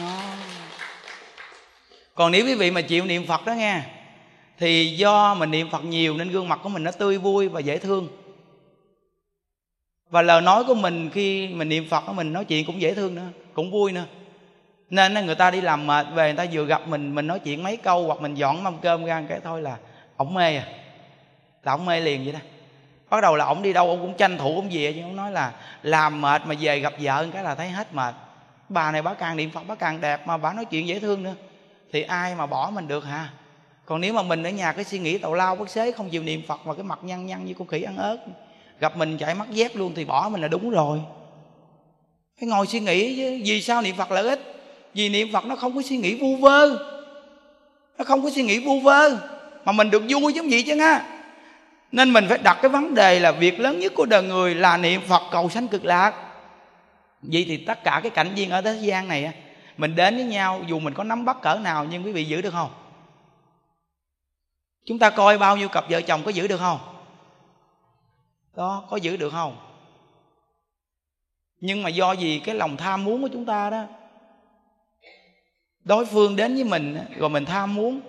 Đó 0.00 0.25
còn 2.16 2.32
nếu 2.32 2.46
quý 2.46 2.54
vị 2.54 2.70
mà 2.70 2.80
chịu 2.80 3.04
niệm 3.04 3.26
phật 3.26 3.46
đó 3.46 3.52
nghe, 3.52 3.80
thì 4.58 4.96
do 4.96 5.34
mình 5.34 5.50
niệm 5.50 5.70
phật 5.70 5.84
nhiều 5.84 6.16
nên 6.16 6.30
gương 6.30 6.48
mặt 6.48 6.60
của 6.62 6.68
mình 6.68 6.84
nó 6.84 6.90
tươi 6.90 7.18
vui 7.18 7.48
và 7.48 7.60
dễ 7.60 7.78
thương. 7.78 8.08
Và 10.10 10.22
lời 10.22 10.40
nói 10.40 10.64
của 10.64 10.74
mình 10.74 11.10
khi 11.10 11.48
mình 11.48 11.68
niệm 11.68 11.88
phật 11.88 12.00
của 12.06 12.12
mình, 12.12 12.32
nói 12.32 12.44
chuyện 12.44 12.66
cũng 12.66 12.80
dễ 12.80 12.94
thương 12.94 13.14
nữa, 13.14 13.28
cũng 13.54 13.70
vui 13.70 13.92
nữa. 13.92 14.04
Nên 14.90 15.26
người 15.26 15.34
ta 15.34 15.50
đi 15.50 15.60
làm 15.60 15.86
mệt 15.86 16.06
về, 16.14 16.28
người 16.28 16.36
ta 16.36 16.52
vừa 16.52 16.64
gặp 16.64 16.88
mình 16.88 17.14
mình 17.14 17.26
nói 17.26 17.38
chuyện 17.38 17.62
mấy 17.62 17.76
câu 17.76 18.06
hoặc 18.06 18.20
mình 18.20 18.34
dọn 18.34 18.64
mâm 18.64 18.78
cơm 18.78 19.04
ra 19.04 19.24
cái 19.28 19.40
thôi 19.44 19.62
là 19.62 19.76
ổng 20.16 20.34
mê 20.34 20.56
à. 20.56 20.66
Là 21.62 21.72
ổng 21.72 21.86
mê 21.86 22.00
liền 22.00 22.24
vậy 22.24 22.32
đó. 22.32 22.38
Bắt 23.10 23.20
đầu 23.20 23.36
là 23.36 23.44
ổng 23.44 23.62
đi 23.62 23.72
đâu, 23.72 23.88
ổng 23.88 24.00
cũng 24.00 24.14
tranh 24.16 24.38
thủ 24.38 24.54
ổng 24.54 24.68
về, 24.72 24.92
chứ 24.92 25.02
ổng 25.02 25.16
nói 25.16 25.32
là 25.32 25.52
làm 25.82 26.20
mệt 26.20 26.42
mà 26.46 26.54
về 26.60 26.80
gặp 26.80 26.92
vợ 27.00 27.26
cái 27.32 27.44
là 27.44 27.54
thấy 27.54 27.68
hết 27.68 27.94
mệt. 27.94 28.14
Bà 28.68 28.92
này 28.92 29.02
bà 29.02 29.14
càng 29.14 29.36
niệm 29.36 29.50
phật 29.50 29.62
bà 29.66 29.74
càng 29.74 30.00
đẹp 30.00 30.26
mà 30.26 30.36
bà 30.36 30.52
nói 30.52 30.64
chuyện 30.64 30.86
dễ 30.86 30.98
thương 31.00 31.22
nữa 31.22 31.34
thì 31.92 32.02
ai 32.02 32.34
mà 32.34 32.46
bỏ 32.46 32.70
mình 32.74 32.88
được 32.88 33.04
hả? 33.04 33.28
Còn 33.84 34.00
nếu 34.00 34.12
mà 34.12 34.22
mình 34.22 34.42
ở 34.42 34.50
nhà 34.50 34.72
cái 34.72 34.84
suy 34.84 34.98
nghĩ 34.98 35.18
tàu 35.18 35.34
lao 35.34 35.56
bất 35.56 35.70
xế, 35.70 35.92
không 35.92 36.10
chịu 36.10 36.22
niệm 36.22 36.42
phật 36.48 36.66
mà 36.66 36.74
cái 36.74 36.82
mặt 36.82 36.98
nhăn 37.02 37.26
nhăn 37.26 37.44
như 37.44 37.54
con 37.54 37.68
khỉ 37.68 37.82
ăn 37.82 37.96
ớt 37.96 38.18
gặp 38.80 38.96
mình 38.96 39.18
chạy 39.18 39.34
mắt 39.34 39.50
dép 39.50 39.76
luôn 39.76 39.92
thì 39.96 40.04
bỏ 40.04 40.28
mình 40.28 40.40
là 40.40 40.48
đúng 40.48 40.70
rồi. 40.70 41.00
Phải 42.40 42.48
ngồi 42.48 42.66
suy 42.66 42.80
nghĩ 42.80 43.16
chứ, 43.16 43.40
vì 43.44 43.62
sao 43.62 43.82
niệm 43.82 43.96
phật 43.96 44.10
lợi 44.10 44.28
ích 44.28 44.40
vì 44.94 45.08
niệm 45.08 45.32
phật 45.32 45.44
nó 45.44 45.56
không 45.56 45.74
có 45.74 45.82
suy 45.82 45.96
nghĩ 45.96 46.14
vu 46.20 46.36
vơ. 46.36 46.68
Nó 47.98 48.04
không 48.04 48.22
có 48.22 48.30
suy 48.30 48.42
nghĩ 48.42 48.58
vu 48.58 48.80
vơ. 48.80 49.16
Mà 49.64 49.72
mình 49.72 49.90
được 49.90 50.02
vui 50.08 50.32
giống 50.32 50.48
vậy 50.50 50.62
chứ 50.66 50.76
nha 50.76 51.04
nên 51.92 52.12
mình 52.12 52.26
phải 52.28 52.38
đặt 52.38 52.58
cái 52.62 52.68
vấn 52.68 52.94
đề 52.94 53.20
là 53.20 53.32
việc 53.32 53.60
lớn 53.60 53.78
nhất 53.80 53.92
của 53.94 54.06
đời 54.06 54.22
người 54.22 54.54
là 54.54 54.76
niệm 54.76 55.00
phật 55.08 55.22
cầu 55.30 55.48
sanh 55.48 55.68
cực 55.68 55.84
lạc. 55.84 56.14
Vậy 57.22 57.44
thì 57.48 57.56
tất 57.56 57.84
cả 57.84 58.00
cái 58.02 58.10
cảnh 58.10 58.34
viên 58.34 58.50
ở 58.50 58.60
thế 58.60 58.78
gian 58.80 59.08
này 59.08 59.32
mình 59.76 59.94
đến 59.94 60.14
với 60.14 60.24
nhau, 60.24 60.62
dù 60.66 60.78
mình 60.78 60.94
có 60.94 61.04
nắm 61.04 61.24
bắt 61.24 61.36
cỡ 61.42 61.54
nào, 61.54 61.84
nhưng 61.84 62.04
quý 62.04 62.12
vị 62.12 62.24
giữ 62.24 62.42
được 62.42 62.50
không? 62.50 62.70
Chúng 64.86 64.98
ta 64.98 65.10
coi 65.10 65.38
bao 65.38 65.56
nhiêu 65.56 65.68
cặp 65.68 65.84
vợ 65.90 66.00
chồng 66.00 66.22
có 66.24 66.30
giữ 66.30 66.48
được 66.48 66.58
không? 66.58 66.78
Đó 68.56 68.84
có 68.90 68.96
giữ 68.96 69.16
được 69.16 69.30
không? 69.30 69.56
Nhưng 71.60 71.82
mà 71.82 71.88
do 71.88 72.12
gì 72.12 72.38
cái 72.44 72.54
lòng 72.54 72.76
tham 72.76 73.04
muốn 73.04 73.22
của 73.22 73.28
chúng 73.32 73.44
ta 73.44 73.70
đó, 73.70 73.84
đối 75.84 76.06
phương 76.06 76.36
đến 76.36 76.54
với 76.54 76.64
mình 76.64 76.98
rồi 77.18 77.28
mình 77.28 77.44
tham 77.44 77.74
muốn, 77.74 78.00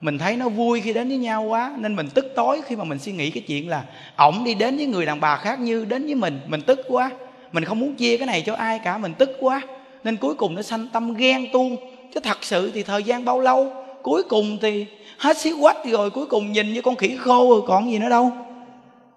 mình 0.00 0.18
thấy 0.18 0.36
nó 0.36 0.48
vui 0.48 0.80
khi 0.80 0.92
đến 0.92 1.08
với 1.08 1.16
nhau 1.16 1.42
quá, 1.42 1.74
nên 1.78 1.96
mình 1.96 2.08
tức 2.14 2.26
tối 2.36 2.62
khi 2.66 2.76
mà 2.76 2.84
mình 2.84 2.98
suy 2.98 3.12
nghĩ 3.12 3.30
cái 3.30 3.44
chuyện 3.46 3.68
là 3.68 3.84
ổng 4.16 4.44
đi 4.44 4.54
đến 4.54 4.76
với 4.76 4.86
người 4.86 5.06
đàn 5.06 5.20
bà 5.20 5.36
khác 5.36 5.60
như 5.60 5.84
đến 5.84 6.04
với 6.04 6.14
mình 6.14 6.40
mình 6.46 6.62
tức 6.62 6.80
quá, 6.88 7.10
mình 7.52 7.64
không 7.64 7.80
muốn 7.80 7.94
chia 7.94 8.16
cái 8.16 8.26
này 8.26 8.42
cho 8.46 8.54
ai 8.54 8.80
cả, 8.84 8.98
mình 8.98 9.14
tức 9.14 9.30
quá 9.40 9.62
nên 10.08 10.16
cuối 10.16 10.34
cùng 10.34 10.54
nó 10.54 10.62
sanh 10.62 10.86
tâm 10.92 11.14
ghen 11.14 11.46
tuông. 11.52 11.76
Chứ 12.14 12.20
thật 12.20 12.38
sự 12.40 12.70
thì 12.74 12.82
thời 12.82 13.02
gian 13.02 13.24
bao 13.24 13.40
lâu? 13.40 13.72
Cuối 14.02 14.22
cùng 14.22 14.58
thì 14.62 14.86
hết 15.18 15.38
xí 15.38 15.52
quách 15.60 15.76
rồi, 15.84 16.10
cuối 16.10 16.26
cùng 16.26 16.52
nhìn 16.52 16.72
như 16.72 16.82
con 16.82 16.96
khỉ 16.96 17.16
khô 17.18 17.50
rồi, 17.50 17.62
còn 17.66 17.90
gì 17.90 17.98
nữa 17.98 18.08
đâu. 18.08 18.32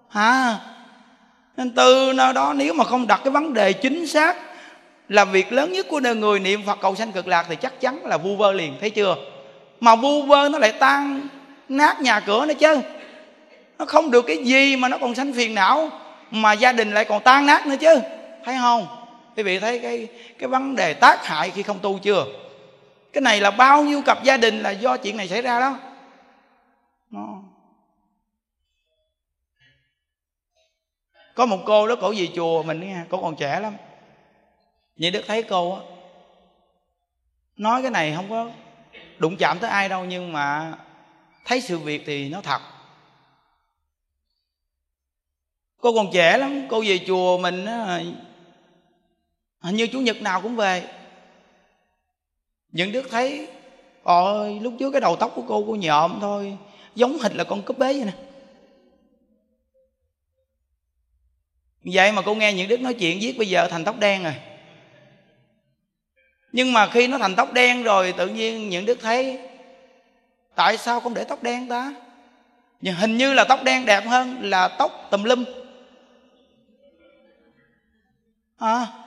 Hả? 0.08 0.58
Nên 1.56 1.70
từ 1.70 2.12
nơi 2.12 2.32
đó 2.32 2.52
nếu 2.56 2.74
mà 2.74 2.84
không 2.84 3.06
đặt 3.06 3.20
cái 3.24 3.30
vấn 3.30 3.54
đề 3.54 3.72
chính 3.72 4.06
xác 4.06 4.36
là 5.08 5.24
việc 5.24 5.52
lớn 5.52 5.72
nhất 5.72 5.86
của 5.88 6.00
đời 6.00 6.14
người 6.14 6.40
niệm 6.40 6.62
phật 6.66 6.78
cầu 6.80 6.94
sanh 6.94 7.12
cực 7.12 7.28
lạc 7.28 7.46
thì 7.48 7.56
chắc 7.56 7.80
chắn 7.80 8.06
là 8.06 8.16
vu 8.16 8.36
vơ 8.36 8.52
liền, 8.52 8.74
thấy 8.80 8.90
chưa? 8.90 9.16
Mà 9.80 9.96
vu 9.96 10.22
vơ 10.22 10.48
nó 10.48 10.58
lại 10.58 10.72
tan 10.72 11.28
nát 11.68 12.00
nhà 12.00 12.20
cửa 12.20 12.46
nữa 12.46 12.54
chứ. 12.54 12.80
Nó 13.78 13.84
không 13.84 14.10
được 14.10 14.22
cái 14.22 14.44
gì 14.44 14.76
mà 14.76 14.88
nó 14.88 14.98
còn 14.98 15.14
sanh 15.14 15.32
phiền 15.32 15.54
não 15.54 15.90
mà 16.30 16.52
gia 16.52 16.72
đình 16.72 16.94
lại 16.94 17.04
còn 17.04 17.22
tan 17.22 17.46
nát 17.46 17.66
nữa 17.66 17.76
chứ. 17.80 18.00
Thấy 18.44 18.56
không? 18.60 19.01
Quý 19.36 19.42
vị 19.42 19.58
thấy 19.58 19.78
cái 19.78 20.08
cái 20.38 20.48
vấn 20.48 20.76
đề 20.76 20.94
tác 20.94 21.26
hại 21.26 21.50
khi 21.50 21.62
không 21.62 21.78
tu 21.78 21.98
chưa? 21.98 22.26
Cái 23.12 23.20
này 23.20 23.40
là 23.40 23.50
bao 23.50 23.84
nhiêu 23.84 24.02
cặp 24.06 24.24
gia 24.24 24.36
đình 24.36 24.58
là 24.60 24.70
do 24.70 24.96
chuyện 24.96 25.16
này 25.16 25.28
xảy 25.28 25.42
ra 25.42 25.60
đó. 25.60 25.78
Nó 27.10 27.42
có 31.34 31.46
một 31.46 31.58
cô 31.66 31.86
đó 31.86 31.96
cổ 32.00 32.14
về 32.16 32.28
chùa 32.34 32.62
mình 32.62 32.80
nghe, 32.80 32.96
cổ 33.08 33.22
còn 33.22 33.36
trẻ 33.36 33.60
lắm. 33.60 33.76
Như 34.96 35.10
đức 35.10 35.22
thấy 35.26 35.42
cô 35.42 35.74
á, 35.74 35.80
nói 37.56 37.82
cái 37.82 37.90
này 37.90 38.12
không 38.16 38.30
có 38.30 38.50
đụng 39.18 39.36
chạm 39.36 39.58
tới 39.58 39.70
ai 39.70 39.88
đâu, 39.88 40.04
nhưng 40.04 40.32
mà 40.32 40.74
thấy 41.44 41.60
sự 41.60 41.78
việc 41.78 42.02
thì 42.06 42.28
nó 42.28 42.40
thật. 42.40 42.60
Cô 45.76 45.92
còn 45.94 46.06
trẻ 46.12 46.38
lắm, 46.38 46.66
cô 46.70 46.82
về 46.86 47.00
chùa 47.06 47.38
mình 47.38 47.66
á 47.66 48.00
hình 49.62 49.76
như 49.76 49.86
chủ 49.86 50.00
nhật 50.00 50.22
nào 50.22 50.40
cũng 50.40 50.56
về. 50.56 50.82
Những 52.72 52.92
đức 52.92 53.08
thấy 53.10 53.48
ôi 54.02 54.58
lúc 54.62 54.74
trước 54.78 54.90
cái 54.90 55.00
đầu 55.00 55.16
tóc 55.16 55.32
của 55.34 55.42
cô 55.48 55.64
cô 55.66 55.76
nhộm 55.76 56.18
thôi, 56.20 56.56
giống 56.94 57.18
hệt 57.18 57.34
là 57.34 57.44
con 57.44 57.62
cúp 57.62 57.78
bế 57.78 57.92
vậy 57.92 58.04
nè. 58.04 58.12
Vậy 61.84 62.12
mà 62.12 62.22
cô 62.22 62.34
nghe 62.34 62.52
những 62.52 62.68
đức 62.68 62.80
nói 62.80 62.94
chuyện 62.94 63.18
viết 63.20 63.38
bây 63.38 63.48
giờ 63.48 63.68
thành 63.70 63.84
tóc 63.84 63.98
đen 63.98 64.22
rồi. 64.22 64.34
Nhưng 66.52 66.72
mà 66.72 66.86
khi 66.86 67.06
nó 67.06 67.18
thành 67.18 67.36
tóc 67.36 67.52
đen 67.52 67.82
rồi, 67.82 68.14
tự 68.16 68.28
nhiên 68.28 68.68
những 68.68 68.86
đức 68.86 68.98
thấy, 69.00 69.38
tại 70.54 70.76
sao 70.76 71.00
không 71.00 71.14
để 71.14 71.24
tóc 71.24 71.42
đen 71.42 71.68
ta? 71.68 71.94
Nhưng 72.80 72.94
hình 72.94 73.16
như 73.16 73.34
là 73.34 73.44
tóc 73.44 73.60
đen 73.64 73.86
đẹp 73.86 74.04
hơn 74.06 74.38
là 74.42 74.68
tóc 74.68 75.08
tùm 75.10 75.22
lum. 75.22 75.44
À 78.58 79.01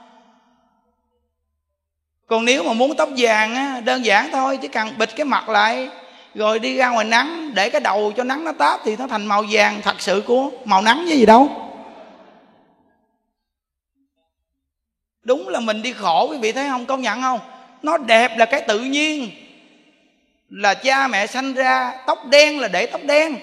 còn 2.26 2.44
nếu 2.44 2.62
mà 2.62 2.72
muốn 2.72 2.96
tóc 2.96 3.08
vàng 3.16 3.54
á, 3.54 3.80
đơn 3.84 4.04
giản 4.04 4.28
thôi, 4.32 4.58
chỉ 4.62 4.68
cần 4.68 4.98
bịt 4.98 5.16
cái 5.16 5.24
mặt 5.24 5.48
lại, 5.48 5.88
rồi 6.34 6.58
đi 6.58 6.76
ra 6.76 6.88
ngoài 6.88 7.04
nắng, 7.04 7.54
để 7.54 7.70
cái 7.70 7.80
đầu 7.80 8.12
cho 8.16 8.24
nắng 8.24 8.44
nó 8.44 8.52
táp 8.52 8.80
thì 8.84 8.96
nó 8.96 9.06
thành 9.06 9.26
màu 9.26 9.44
vàng, 9.50 9.80
thật 9.82 10.00
sự 10.00 10.22
của 10.26 10.50
màu 10.64 10.82
nắng 10.82 11.04
như 11.04 11.14
gì 11.14 11.26
đâu. 11.26 11.48
Đúng 15.22 15.48
là 15.48 15.60
mình 15.60 15.82
đi 15.82 15.92
khổ, 15.92 16.28
quý 16.30 16.38
vị 16.38 16.52
thấy 16.52 16.68
không? 16.68 16.86
Công 16.86 17.02
nhận 17.02 17.22
không? 17.22 17.40
Nó 17.82 17.98
đẹp 17.98 18.36
là 18.36 18.44
cái 18.44 18.60
tự 18.60 18.80
nhiên. 18.80 19.30
Là 20.50 20.74
cha 20.74 21.08
mẹ 21.08 21.26
sanh 21.26 21.54
ra, 21.54 21.92
tóc 22.06 22.26
đen 22.26 22.60
là 22.60 22.68
để 22.68 22.86
tóc 22.86 23.00
đen. 23.04 23.36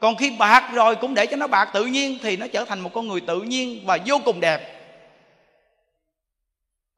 Còn 0.00 0.16
khi 0.16 0.30
bạc 0.30 0.70
rồi 0.72 0.96
cũng 0.96 1.14
để 1.14 1.26
cho 1.26 1.36
nó 1.36 1.46
bạc 1.46 1.68
tự 1.72 1.84
nhiên 1.84 2.18
thì 2.22 2.36
nó 2.36 2.46
trở 2.46 2.64
thành 2.64 2.80
một 2.80 2.90
con 2.94 3.08
người 3.08 3.20
tự 3.20 3.40
nhiên 3.40 3.80
và 3.86 3.98
vô 4.06 4.18
cùng 4.24 4.40
đẹp 4.40 4.81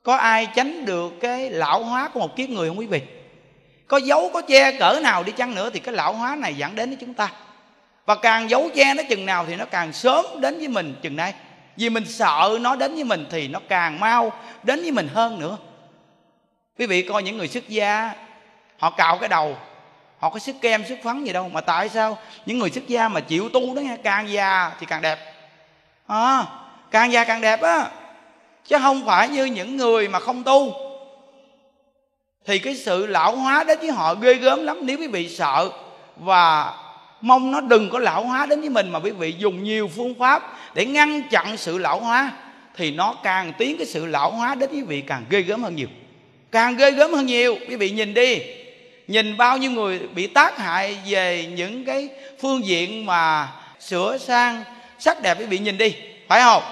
có 0.05 0.17
ai 0.17 0.47
tránh 0.55 0.85
được 0.85 1.13
cái 1.21 1.51
lão 1.51 1.85
hóa 1.85 2.09
của 2.09 2.21
một 2.21 2.37
kiếp 2.37 2.49
người 2.49 2.69
không 2.69 2.79
quý 2.79 2.87
vị? 2.87 3.03
Có 3.89 3.97
giấu 3.97 4.31
có 4.35 4.41
che 4.41 4.79
cỡ 4.79 5.01
nào 5.03 5.23
đi 5.23 5.33
chăng 5.33 5.55
nữa 5.55 5.71
thì 5.71 5.81
cái 5.81 5.95
lão 5.95 6.13
hóa 6.13 6.37
này 6.37 6.55
dẫn 6.55 6.75
đến 6.75 6.89
với 6.89 6.99
chúng 7.01 7.15
ta. 7.15 7.33
Và 8.07 8.15
càng 8.15 8.51
giấu 8.51 8.69
che 8.75 8.95
nó 8.95 9.03
chừng 9.09 9.27
nào 9.27 9.45
thì 9.49 9.57
nó 9.57 9.65
càng 9.65 9.93
sớm 9.93 10.25
đến 10.41 10.59
với 10.59 10.69
mình 10.69 10.95
chừng 11.03 11.17
nay. 11.17 11.35
Vì 11.77 11.91
mình 11.91 12.05
sợ 12.07 12.59
nó 12.61 12.77
đến 12.77 12.95
với 12.95 13.05
mình 13.05 13.27
thì 13.31 13.49
nó 13.49 13.61
càng 13.69 14.01
mau 14.01 14.33
đến 14.63 14.83
với 14.83 14.91
mình 14.91 15.09
hơn 15.15 15.39
nữa. 15.39 15.59
Quý 16.79 16.87
vị 16.87 17.03
coi 17.03 17.23
những 17.23 17.39
người 17.39 17.49
xuất 17.49 17.69
gia 17.69 18.13
họ 18.79 18.91
cạo 18.91 19.19
cái 19.19 19.29
đầu 19.29 19.57
họ 20.19 20.31
có 20.31 20.39
sức 20.39 20.57
kem 20.61 20.85
sức 20.85 20.99
phấn 21.03 21.25
gì 21.25 21.33
đâu. 21.33 21.49
Mà 21.49 21.61
tại 21.61 21.89
sao 21.89 22.19
những 22.47 22.59
người 22.59 22.71
xuất 22.71 22.89
gia 22.89 23.09
mà 23.09 23.21
chịu 23.21 23.49
tu 23.49 23.75
đó 23.75 23.81
nghe 23.81 23.97
càng 24.05 24.31
già 24.31 24.73
thì 24.81 24.87
càng 24.87 25.03
đẹp. 25.03 25.19
À, 26.07 26.45
càng 26.91 27.13
già 27.13 27.25
càng 27.25 27.41
đẹp 27.41 27.63
á 27.63 27.91
chứ 28.69 28.77
không 28.83 29.07
phải 29.07 29.29
như 29.29 29.45
những 29.45 29.77
người 29.77 30.09
mà 30.09 30.21
không 30.21 30.43
tu. 30.43 30.75
Thì 32.47 32.59
cái 32.59 32.75
sự 32.75 33.07
lão 33.07 33.37
hóa 33.37 33.65
đến 33.65 33.79
với 33.79 33.91
họ 33.91 34.15
ghê 34.15 34.35
gớm 34.35 34.65
lắm. 34.65 34.79
Nếu 34.83 34.99
quý 34.99 35.07
vị 35.07 35.29
sợ 35.29 35.71
và 36.17 36.75
mong 37.21 37.51
nó 37.51 37.61
đừng 37.61 37.91
có 37.91 37.99
lão 37.99 38.25
hóa 38.25 38.47
đến 38.47 38.61
với 38.61 38.71
mình 38.71 38.91
mà 38.91 38.99
quý 38.99 39.11
vị 39.11 39.35
dùng 39.39 39.65
nhiều 39.65 39.91
phương 39.97 40.15
pháp 40.19 40.57
để 40.75 40.85
ngăn 40.85 41.23
chặn 41.31 41.57
sự 41.57 41.79
lão 41.79 42.01
hóa, 42.01 42.33
thì 42.77 42.91
nó 42.91 43.15
càng 43.23 43.53
tiến 43.59 43.77
cái 43.77 43.87
sự 43.87 44.07
lão 44.07 44.31
hóa 44.31 44.55
đến 44.55 44.71
quý 44.73 44.83
vị 44.83 45.01
càng 45.01 45.25
ghê 45.31 45.41
gớm 45.41 45.63
hơn 45.63 45.77
nhiều. 45.77 45.89
Càng 46.51 46.77
ghê 46.77 46.91
gớm 46.91 47.13
hơn 47.13 47.27
nhiều. 47.27 47.57
Quý 47.69 47.77
vị 47.77 47.91
nhìn 47.91 48.15
đi. 48.15 48.39
Nhìn 49.09 49.37
bao 49.37 49.59
nhiêu 49.59 49.71
người 49.71 49.99
bị 49.99 50.27
tác 50.27 50.59
hại 50.59 50.99
về 51.07 51.47
những 51.57 51.85
cái 51.85 52.09
phương 52.41 52.67
diện 52.67 53.07
mà 53.07 53.49
sửa 53.81 54.19
sang 54.19 54.65
sắc 54.99 55.23
đẹp, 55.23 55.39
quý 55.39 55.45
vị 55.45 55.59
nhìn 55.59 55.79
đi. 55.79 55.95
Phải 56.29 56.41
không? 56.41 56.63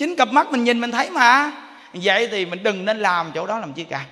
Chính 0.00 0.16
cặp 0.16 0.28
mắt 0.28 0.50
mình 0.50 0.64
nhìn 0.64 0.80
mình 0.80 0.90
thấy 0.90 1.10
mà. 1.10 1.52
Vậy 1.92 2.28
thì 2.30 2.46
mình 2.46 2.62
đừng 2.62 2.84
nên 2.84 3.00
làm 3.00 3.32
chỗ 3.34 3.46
đó 3.46 3.58
làm 3.58 3.72
chi 3.72 3.84
cả. 3.84 4.04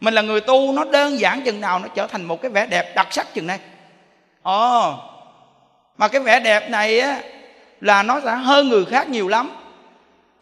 Mình 0.00 0.14
là 0.14 0.22
người 0.22 0.40
tu, 0.40 0.72
nó 0.72 0.84
đơn 0.84 1.18
giản 1.18 1.42
chừng 1.42 1.60
nào 1.60 1.78
nó 1.78 1.88
trở 1.88 2.06
thành 2.06 2.24
một 2.24 2.42
cái 2.42 2.50
vẻ 2.50 2.66
đẹp 2.66 2.92
đặc 2.94 3.06
sắc 3.10 3.34
chừng 3.34 3.46
này. 3.46 3.58
Ồ, 4.42 4.94
mà 5.98 6.08
cái 6.08 6.20
vẻ 6.20 6.40
đẹp 6.40 6.70
này 6.70 7.00
á, 7.00 7.20
là 7.80 8.02
nó 8.02 8.20
sẽ 8.24 8.34
hơn 8.34 8.68
người 8.68 8.84
khác 8.84 9.08
nhiều 9.08 9.28
lắm. 9.28 9.50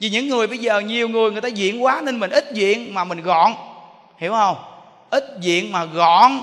Vì 0.01 0.11
những 0.11 0.29
người 0.29 0.47
bây 0.47 0.59
giờ 0.59 0.81
nhiều 0.81 1.09
người 1.09 1.31
người 1.31 1.41
ta 1.41 1.49
diện 1.49 1.85
quá 1.85 2.01
nên 2.05 2.21
mình 2.21 2.31
ít 2.31 2.53
diện 2.53 2.95
mà 2.95 3.05
mình 3.05 3.23
gọn. 3.23 3.53
Hiểu 4.19 4.33
không? 4.33 4.57
Ít 5.11 5.25
diện 5.41 5.73
mà 5.73 5.85
gọn. 5.85 6.41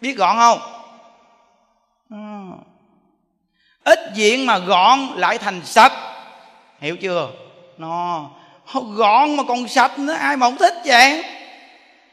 Biết 0.00 0.12
gọn 0.12 0.36
không? 0.36 0.58
Ít 3.84 3.98
diện 4.14 4.46
mà 4.46 4.58
gọn 4.58 4.98
lại 5.16 5.38
thành 5.38 5.60
sạch 5.64 5.92
hiểu 6.80 6.96
chưa? 6.96 7.30
Nó 7.78 8.30
gọn 8.74 9.36
mà 9.36 9.42
còn 9.48 9.68
sạch 9.68 9.98
nữa 9.98 10.12
ai 10.12 10.36
mà 10.36 10.46
không 10.46 10.56
thích 10.56 10.74
vậy? 10.84 11.24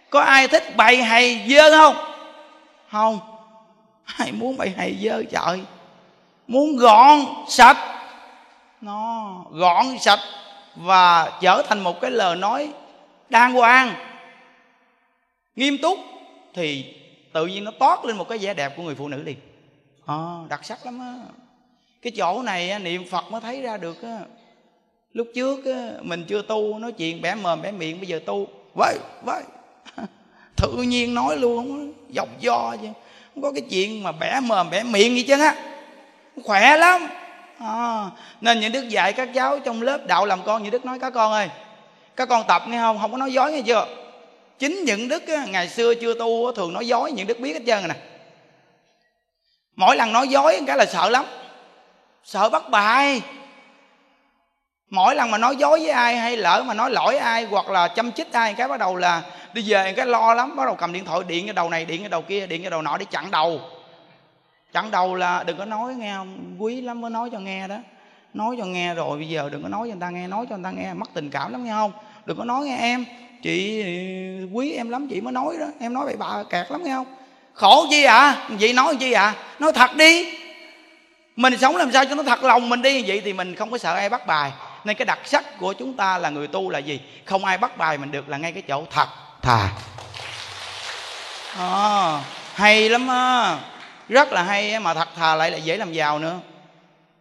Có 0.09 0.21
ai 0.21 0.47
thích 0.47 0.75
bày 0.75 1.03
hay 1.03 1.45
dơ 1.49 1.71
không? 1.71 1.95
Không. 2.91 3.19
Ai 4.17 4.31
muốn 4.31 4.57
bày 4.57 4.73
hay 4.77 4.97
dơ 5.01 5.23
trời? 5.31 5.61
Muốn 6.47 6.77
gọn 6.77 7.19
sạch. 7.47 7.77
Nó 8.81 9.33
gọn 9.51 9.85
sạch 9.99 10.19
và 10.75 11.31
trở 11.41 11.61
thành 11.67 11.79
một 11.79 12.01
cái 12.01 12.11
lời 12.11 12.35
nói 12.35 12.69
đàng 13.29 13.53
hoàng. 13.53 13.95
Nghiêm 15.55 15.77
túc 15.77 15.99
thì 16.53 16.95
tự 17.33 17.45
nhiên 17.45 17.63
nó 17.63 17.71
toát 17.79 18.05
lên 18.05 18.17
một 18.17 18.29
cái 18.29 18.37
vẻ 18.37 18.53
đẹp 18.53 18.73
của 18.77 18.83
người 18.83 18.95
phụ 18.95 19.07
nữ 19.07 19.23
liền. 19.23 19.37
À, 20.05 20.15
đặc 20.49 20.65
sắc 20.65 20.85
lắm 20.85 20.99
á. 20.99 21.13
Cái 22.01 22.11
chỗ 22.17 22.41
này 22.41 22.79
niệm 22.79 23.05
phật 23.11 23.31
mới 23.31 23.41
thấy 23.41 23.61
ra 23.61 23.77
được 23.77 24.03
á 24.03 24.19
lúc 25.13 25.27
trước 25.35 25.65
á, 25.65 25.91
mình 26.01 26.25
chưa 26.27 26.41
tu 26.41 26.79
nói 26.79 26.91
chuyện 26.91 27.21
bẻ 27.21 27.35
mồm 27.35 27.61
bẻ 27.61 27.71
miệng 27.71 27.99
bây 27.99 28.07
giờ 28.07 28.19
tu. 28.25 28.47
Vậy 28.77 28.97
vậy 29.23 29.43
tự 30.57 30.71
nhiên 30.73 31.13
nói 31.13 31.37
luôn 31.37 31.57
không 31.57 31.93
dọc 32.15 32.39
do 32.39 32.75
chứ. 32.81 32.87
Không 33.33 33.43
có 33.43 33.51
cái 33.51 33.61
chuyện 33.69 34.03
mà 34.03 34.11
bẻ 34.11 34.39
mồm 34.39 34.69
bẻ 34.69 34.83
miệng 34.83 35.15
gì 35.15 35.23
chứ 35.23 35.39
á 35.39 35.55
khỏe 36.43 36.77
lắm. 36.77 37.07
À, 37.59 38.09
nên 38.41 38.59
những 38.59 38.71
đức 38.71 38.89
dạy 38.89 39.13
các 39.13 39.29
cháu 39.33 39.59
trong 39.59 39.81
lớp 39.81 40.07
đạo 40.07 40.25
làm 40.25 40.43
con 40.45 40.63
như 40.63 40.69
đức 40.69 40.85
nói 40.85 40.99
các 40.99 41.09
con 41.09 41.31
ơi 41.31 41.49
các 42.15 42.29
con 42.29 42.43
tập 42.47 42.63
nghe 42.67 42.77
không? 42.77 42.99
Không 43.01 43.11
có 43.11 43.17
nói 43.17 43.33
dối 43.33 43.51
nghe 43.51 43.61
chưa? 43.61 43.87
Chính 44.59 44.83
những 44.83 45.07
đức 45.07 45.27
á, 45.27 45.45
ngày 45.49 45.69
xưa 45.69 45.93
chưa 45.95 46.13
tu 46.13 46.45
á, 46.45 46.51
thường 46.55 46.73
nói 46.73 46.87
dối 46.87 47.11
những 47.11 47.27
đức 47.27 47.39
biết 47.39 47.53
hết 47.53 47.61
trơn 47.65 47.79
rồi 47.79 47.87
nè. 47.87 47.95
Mỗi 49.75 49.95
lần 49.95 50.13
nói 50.13 50.27
dối 50.27 50.59
cái 50.67 50.77
là 50.77 50.85
sợ 50.85 51.09
lắm. 51.09 51.25
Sợ 52.23 52.49
bắt 52.49 52.69
bài 52.69 53.21
mỗi 54.89 55.15
lần 55.15 55.31
mà 55.31 55.37
nói 55.37 55.55
dối 55.55 55.79
với 55.79 55.89
ai 55.89 56.17
hay 56.17 56.37
lỡ 56.37 56.63
mà 56.67 56.73
nói 56.73 56.91
lỗi 56.91 57.17
ai 57.17 57.45
hoặc 57.45 57.69
là 57.69 57.87
chăm 57.87 58.11
chích 58.11 58.33
ai 58.33 58.53
cái 58.53 58.67
bắt 58.67 58.79
đầu 58.79 58.95
là 58.95 59.21
đi 59.53 59.63
về 59.67 59.93
cái 59.93 60.05
lo 60.05 60.33
lắm, 60.33 60.55
bắt 60.55 60.65
đầu 60.65 60.75
cầm 60.75 60.93
điện 60.93 61.05
thoại 61.05 61.19
điện 61.27 61.45
cái 61.45 61.53
đầu 61.53 61.69
này, 61.69 61.85
điện 61.85 62.01
cái 62.01 62.09
đầu 62.09 62.21
kia, 62.21 62.47
điện 62.47 62.61
cái 62.61 62.71
đầu 62.71 62.81
nọ 62.81 62.97
để 62.97 63.05
chặn 63.05 63.31
đầu. 63.31 63.61
Chặn 64.73 64.91
đầu 64.91 65.15
là 65.15 65.43
đừng 65.43 65.57
có 65.57 65.65
nói, 65.65 65.95
nghe 65.95 66.13
không 66.15 66.55
quý 66.59 66.81
lắm, 66.81 67.01
mới 67.01 67.11
nói 67.11 67.29
cho 67.31 67.39
nghe 67.39 67.67
đó. 67.67 67.77
Nói 68.33 68.55
cho 68.59 68.65
nghe 68.65 68.93
rồi, 68.93 69.17
bây 69.17 69.29
giờ 69.29 69.49
đừng 69.51 69.63
có 69.63 69.69
nói 69.69 69.87
cho 69.87 69.95
người 69.95 70.01
ta 70.01 70.09
nghe, 70.09 70.27
nói 70.27 70.45
cho 70.49 70.57
người 70.57 70.63
ta 70.63 70.71
nghe, 70.71 70.93
mất 70.93 71.09
tình 71.13 71.29
cảm 71.29 71.51
lắm, 71.51 71.65
nghe 71.65 71.71
không? 71.71 71.91
Đừng 72.25 72.37
có 72.37 72.45
nói 72.45 72.65
nghe 72.65 72.77
em. 72.77 73.05
Chị 73.43 73.83
quý 74.53 74.71
em 74.71 74.89
lắm, 74.89 75.07
chị 75.09 75.21
mới 75.21 75.33
nói 75.33 75.55
đó. 75.59 75.65
Em 75.79 75.93
nói 75.93 76.05
vậy 76.05 76.15
bà 76.19 76.43
kẹt 76.49 76.71
lắm, 76.71 76.83
nghe 76.83 76.91
không? 76.91 77.15
Khổ 77.53 77.85
chi 77.89 78.03
ạ 78.03 78.17
à? 78.17 78.47
vậy 78.59 78.73
nói 78.73 78.95
chi 78.95 79.11
ạ 79.11 79.23
à? 79.23 79.33
nói 79.59 79.71
thật 79.73 79.95
đi. 79.95 80.39
Mình 81.35 81.57
sống 81.57 81.75
làm 81.75 81.91
sao 81.91 82.05
cho 82.05 82.15
nó 82.15 82.23
thật 82.23 82.43
lòng 82.43 82.69
mình 82.69 82.81
đi. 82.81 83.03
Vậy 83.07 83.21
thì 83.25 83.33
mình 83.33 83.55
không 83.55 83.71
có 83.71 83.77
sợ 83.77 83.95
ai 83.95 84.09
bắt 84.09 84.27
bài 84.27 84.51
nên 84.85 84.95
cái 84.97 85.05
đặc 85.05 85.19
sắc 85.25 85.59
của 85.59 85.73
chúng 85.73 85.93
ta 85.93 86.17
là 86.17 86.29
người 86.29 86.47
tu 86.47 86.69
là 86.69 86.79
gì? 86.79 87.01
Không 87.25 87.45
ai 87.45 87.57
bắt 87.57 87.77
bài 87.77 87.97
mình 87.97 88.11
được 88.11 88.29
là 88.29 88.37
ngay 88.37 88.51
cái 88.51 88.63
chỗ 88.67 88.85
thật. 88.91 89.07
Thà. 89.41 89.69
À, 91.57 92.23
hay 92.53 92.89
lắm 92.89 93.07
á. 93.07 93.59
Rất 94.09 94.33
là 94.33 94.43
hay 94.43 94.79
mà 94.79 94.93
thật 94.93 95.09
thà 95.15 95.35
lại 95.35 95.51
là 95.51 95.57
dễ 95.57 95.77
làm 95.77 95.93
giàu 95.93 96.19
nữa. 96.19 96.39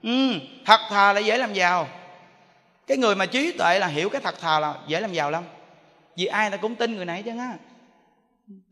Ừ, 0.03 0.33
thật 0.67 0.81
thà 0.89 1.13
lại 1.13 1.25
dễ 1.25 1.39
làm 1.39 1.53
giàu. 1.53 1.89
Cái 2.87 2.97
người 2.97 3.15
mà 3.15 3.27
trí 3.27 3.53
tuệ 3.53 3.79
là 3.79 3.87
hiểu 3.87 4.09
cái 4.09 4.21
thật 4.21 4.41
thà 4.41 4.61
là 4.61 4.75
dễ 4.87 5.01
làm 5.01 5.13
giàu 5.13 5.31
lắm. 5.31 5.45
Vì 6.17 6.27
ai 6.27 6.51
ta 6.51 6.57
cũng 6.57 6.75
tin 6.75 6.97
người 6.97 7.05
này 7.05 7.23
chứ 7.23 7.31
á. 7.39 7.53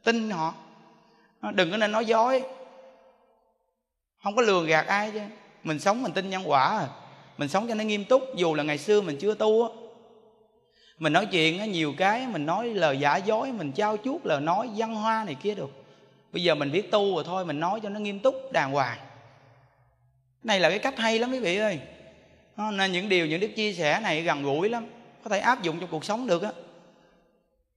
Tin 0.04 0.30
họ. 0.30 0.54
Đừng 1.52 1.70
có 1.70 1.76
nên 1.76 1.92
nói 1.92 2.06
dối. 2.06 2.42
Không 4.22 4.36
có 4.36 4.42
lường 4.42 4.66
gạt 4.66 4.86
ai 4.86 5.10
chứ. 5.10 5.20
Mình 5.64 5.80
sống 5.80 6.02
mình 6.02 6.12
tin 6.12 6.30
nhân 6.30 6.50
quả 6.50 6.78
à 6.78 6.86
mình 7.40 7.48
sống 7.48 7.68
cho 7.68 7.74
nó 7.74 7.84
nghiêm 7.84 8.04
túc, 8.04 8.22
dù 8.36 8.54
là 8.54 8.62
ngày 8.62 8.78
xưa 8.78 9.00
mình 9.00 9.16
chưa 9.20 9.34
tu 9.34 9.62
á. 9.62 9.68
Mình 10.98 11.12
nói 11.12 11.26
chuyện 11.26 11.58
á, 11.58 11.66
nhiều 11.66 11.94
cái 11.96 12.26
mình 12.26 12.46
nói 12.46 12.68
lời 12.68 12.98
giả 12.98 13.16
dối, 13.16 13.52
mình 13.52 13.72
trao 13.72 13.96
chuốt 14.04 14.26
lời 14.26 14.40
nói, 14.40 14.70
văn 14.76 14.94
hoa 14.94 15.24
này 15.24 15.34
kia 15.34 15.54
được. 15.54 15.70
Bây 16.32 16.42
giờ 16.42 16.54
mình 16.54 16.72
biết 16.72 16.90
tu 16.90 17.14
rồi 17.14 17.24
thôi, 17.26 17.44
mình 17.44 17.60
nói 17.60 17.80
cho 17.82 17.88
nó 17.88 18.00
nghiêm 18.00 18.18
túc, 18.18 18.34
đàng 18.52 18.72
hoàng. 18.72 18.98
Này 20.42 20.60
là 20.60 20.70
cái 20.70 20.78
cách 20.78 20.98
hay 20.98 21.18
lắm 21.18 21.30
quý 21.32 21.38
vị 21.38 21.56
ơi. 21.56 21.80
Nên 22.56 22.92
những 22.92 23.08
điều 23.08 23.26
những 23.26 23.40
đức 23.40 23.50
chia 23.56 23.72
sẻ 23.72 24.00
này 24.00 24.22
gần 24.22 24.42
gũi 24.42 24.68
lắm, 24.68 24.86
có 25.24 25.30
thể 25.30 25.38
áp 25.38 25.62
dụng 25.62 25.80
trong 25.80 25.90
cuộc 25.90 26.04
sống 26.04 26.26
được 26.26 26.42
á. 26.42 26.52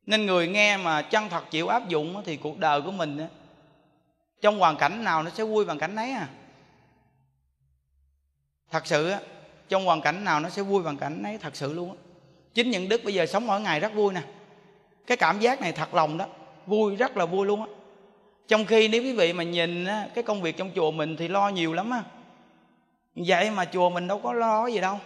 Nên 0.05 0.25
người 0.25 0.47
nghe 0.47 0.77
mà 0.77 1.01
chân 1.01 1.29
thật 1.29 1.51
chịu 1.51 1.67
áp 1.67 1.89
dụng 1.89 2.23
thì 2.25 2.37
cuộc 2.37 2.57
đời 2.57 2.81
của 2.81 2.91
mình 2.91 3.17
á, 3.17 3.27
trong 4.41 4.59
hoàn 4.59 4.77
cảnh 4.77 5.03
nào 5.03 5.23
nó 5.23 5.29
sẽ 5.29 5.43
vui 5.43 5.65
bằng 5.65 5.79
cảnh 5.79 5.95
ấy 5.95 6.11
à. 6.11 6.27
Thật 8.71 8.87
sự 8.87 9.09
á 9.09 9.19
trong 9.73 9.85
hoàn 9.85 10.01
cảnh 10.01 10.23
nào 10.23 10.39
nó 10.39 10.49
sẽ 10.49 10.61
vui 10.61 10.83
hoàn 10.83 10.97
cảnh 10.97 11.23
ấy 11.23 11.37
thật 11.37 11.55
sự 11.55 11.73
luôn 11.73 11.89
á. 11.89 11.95
Chính 12.53 12.71
những 12.71 12.89
đức 12.89 13.03
bây 13.03 13.13
giờ 13.13 13.25
sống 13.25 13.47
mỗi 13.47 13.61
ngày 13.61 13.79
rất 13.79 13.93
vui 13.93 14.13
nè. 14.13 14.21
Cái 15.07 15.17
cảm 15.17 15.39
giác 15.39 15.61
này 15.61 15.71
thật 15.71 15.93
lòng 15.93 16.17
đó 16.17 16.25
vui 16.65 16.95
rất 16.95 17.17
là 17.17 17.25
vui 17.25 17.47
luôn 17.47 17.59
á. 17.61 17.67
Trong 18.47 18.65
khi 18.65 18.87
nếu 18.87 19.03
quý 19.03 19.13
vị 19.13 19.33
mà 19.33 19.43
nhìn 19.43 19.85
á, 19.85 20.07
cái 20.15 20.23
công 20.23 20.41
việc 20.41 20.57
trong 20.57 20.71
chùa 20.75 20.91
mình 20.91 21.15
thì 21.17 21.27
lo 21.27 21.49
nhiều 21.49 21.73
lắm 21.73 21.89
á. 21.89 22.03
Vậy 23.15 23.51
mà 23.51 23.65
chùa 23.65 23.89
mình 23.89 24.07
đâu 24.07 24.19
có 24.19 24.33
lo 24.33 24.67
gì 24.67 24.81
đâu. 24.81 24.99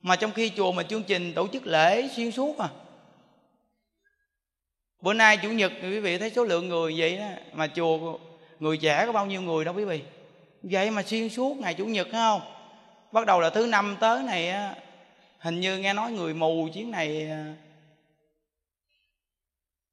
Mà 0.00 0.16
trong 0.16 0.32
khi 0.32 0.52
chùa 0.56 0.72
mình 0.72 0.86
chương 0.86 1.02
trình 1.02 1.32
tổ 1.34 1.48
chức 1.48 1.66
lễ 1.66 2.08
xuyên 2.16 2.30
suốt 2.30 2.58
à. 2.58 2.68
Bữa 5.00 5.12
nay 5.12 5.36
chủ 5.36 5.50
nhật 5.50 5.72
quý 5.82 6.00
vị 6.00 6.18
thấy 6.18 6.30
số 6.30 6.44
lượng 6.44 6.68
người 6.68 6.94
vậy 6.96 7.16
đó 7.16 7.26
mà 7.52 7.66
chùa 7.66 8.18
người 8.60 8.76
trẻ 8.76 9.06
có 9.06 9.12
bao 9.12 9.26
nhiêu 9.26 9.42
người 9.42 9.64
đâu 9.64 9.74
quý 9.74 9.84
vị? 9.84 10.02
Vậy 10.62 10.90
mà 10.90 11.02
xuyên 11.02 11.28
suốt 11.28 11.56
ngày 11.56 11.74
chủ 11.74 11.86
nhật 11.86 12.08
không? 12.12 12.40
Bắt 13.12 13.26
đầu 13.26 13.40
là 13.40 13.50
thứ 13.50 13.66
năm 13.66 13.96
tới 14.00 14.22
này 14.22 14.48
á 14.48 14.74
hình 15.38 15.60
như 15.60 15.78
nghe 15.78 15.92
nói 15.92 16.12
người 16.12 16.34
mù 16.34 16.68
chuyến 16.74 16.90
này 16.90 17.28
à, 17.30 17.54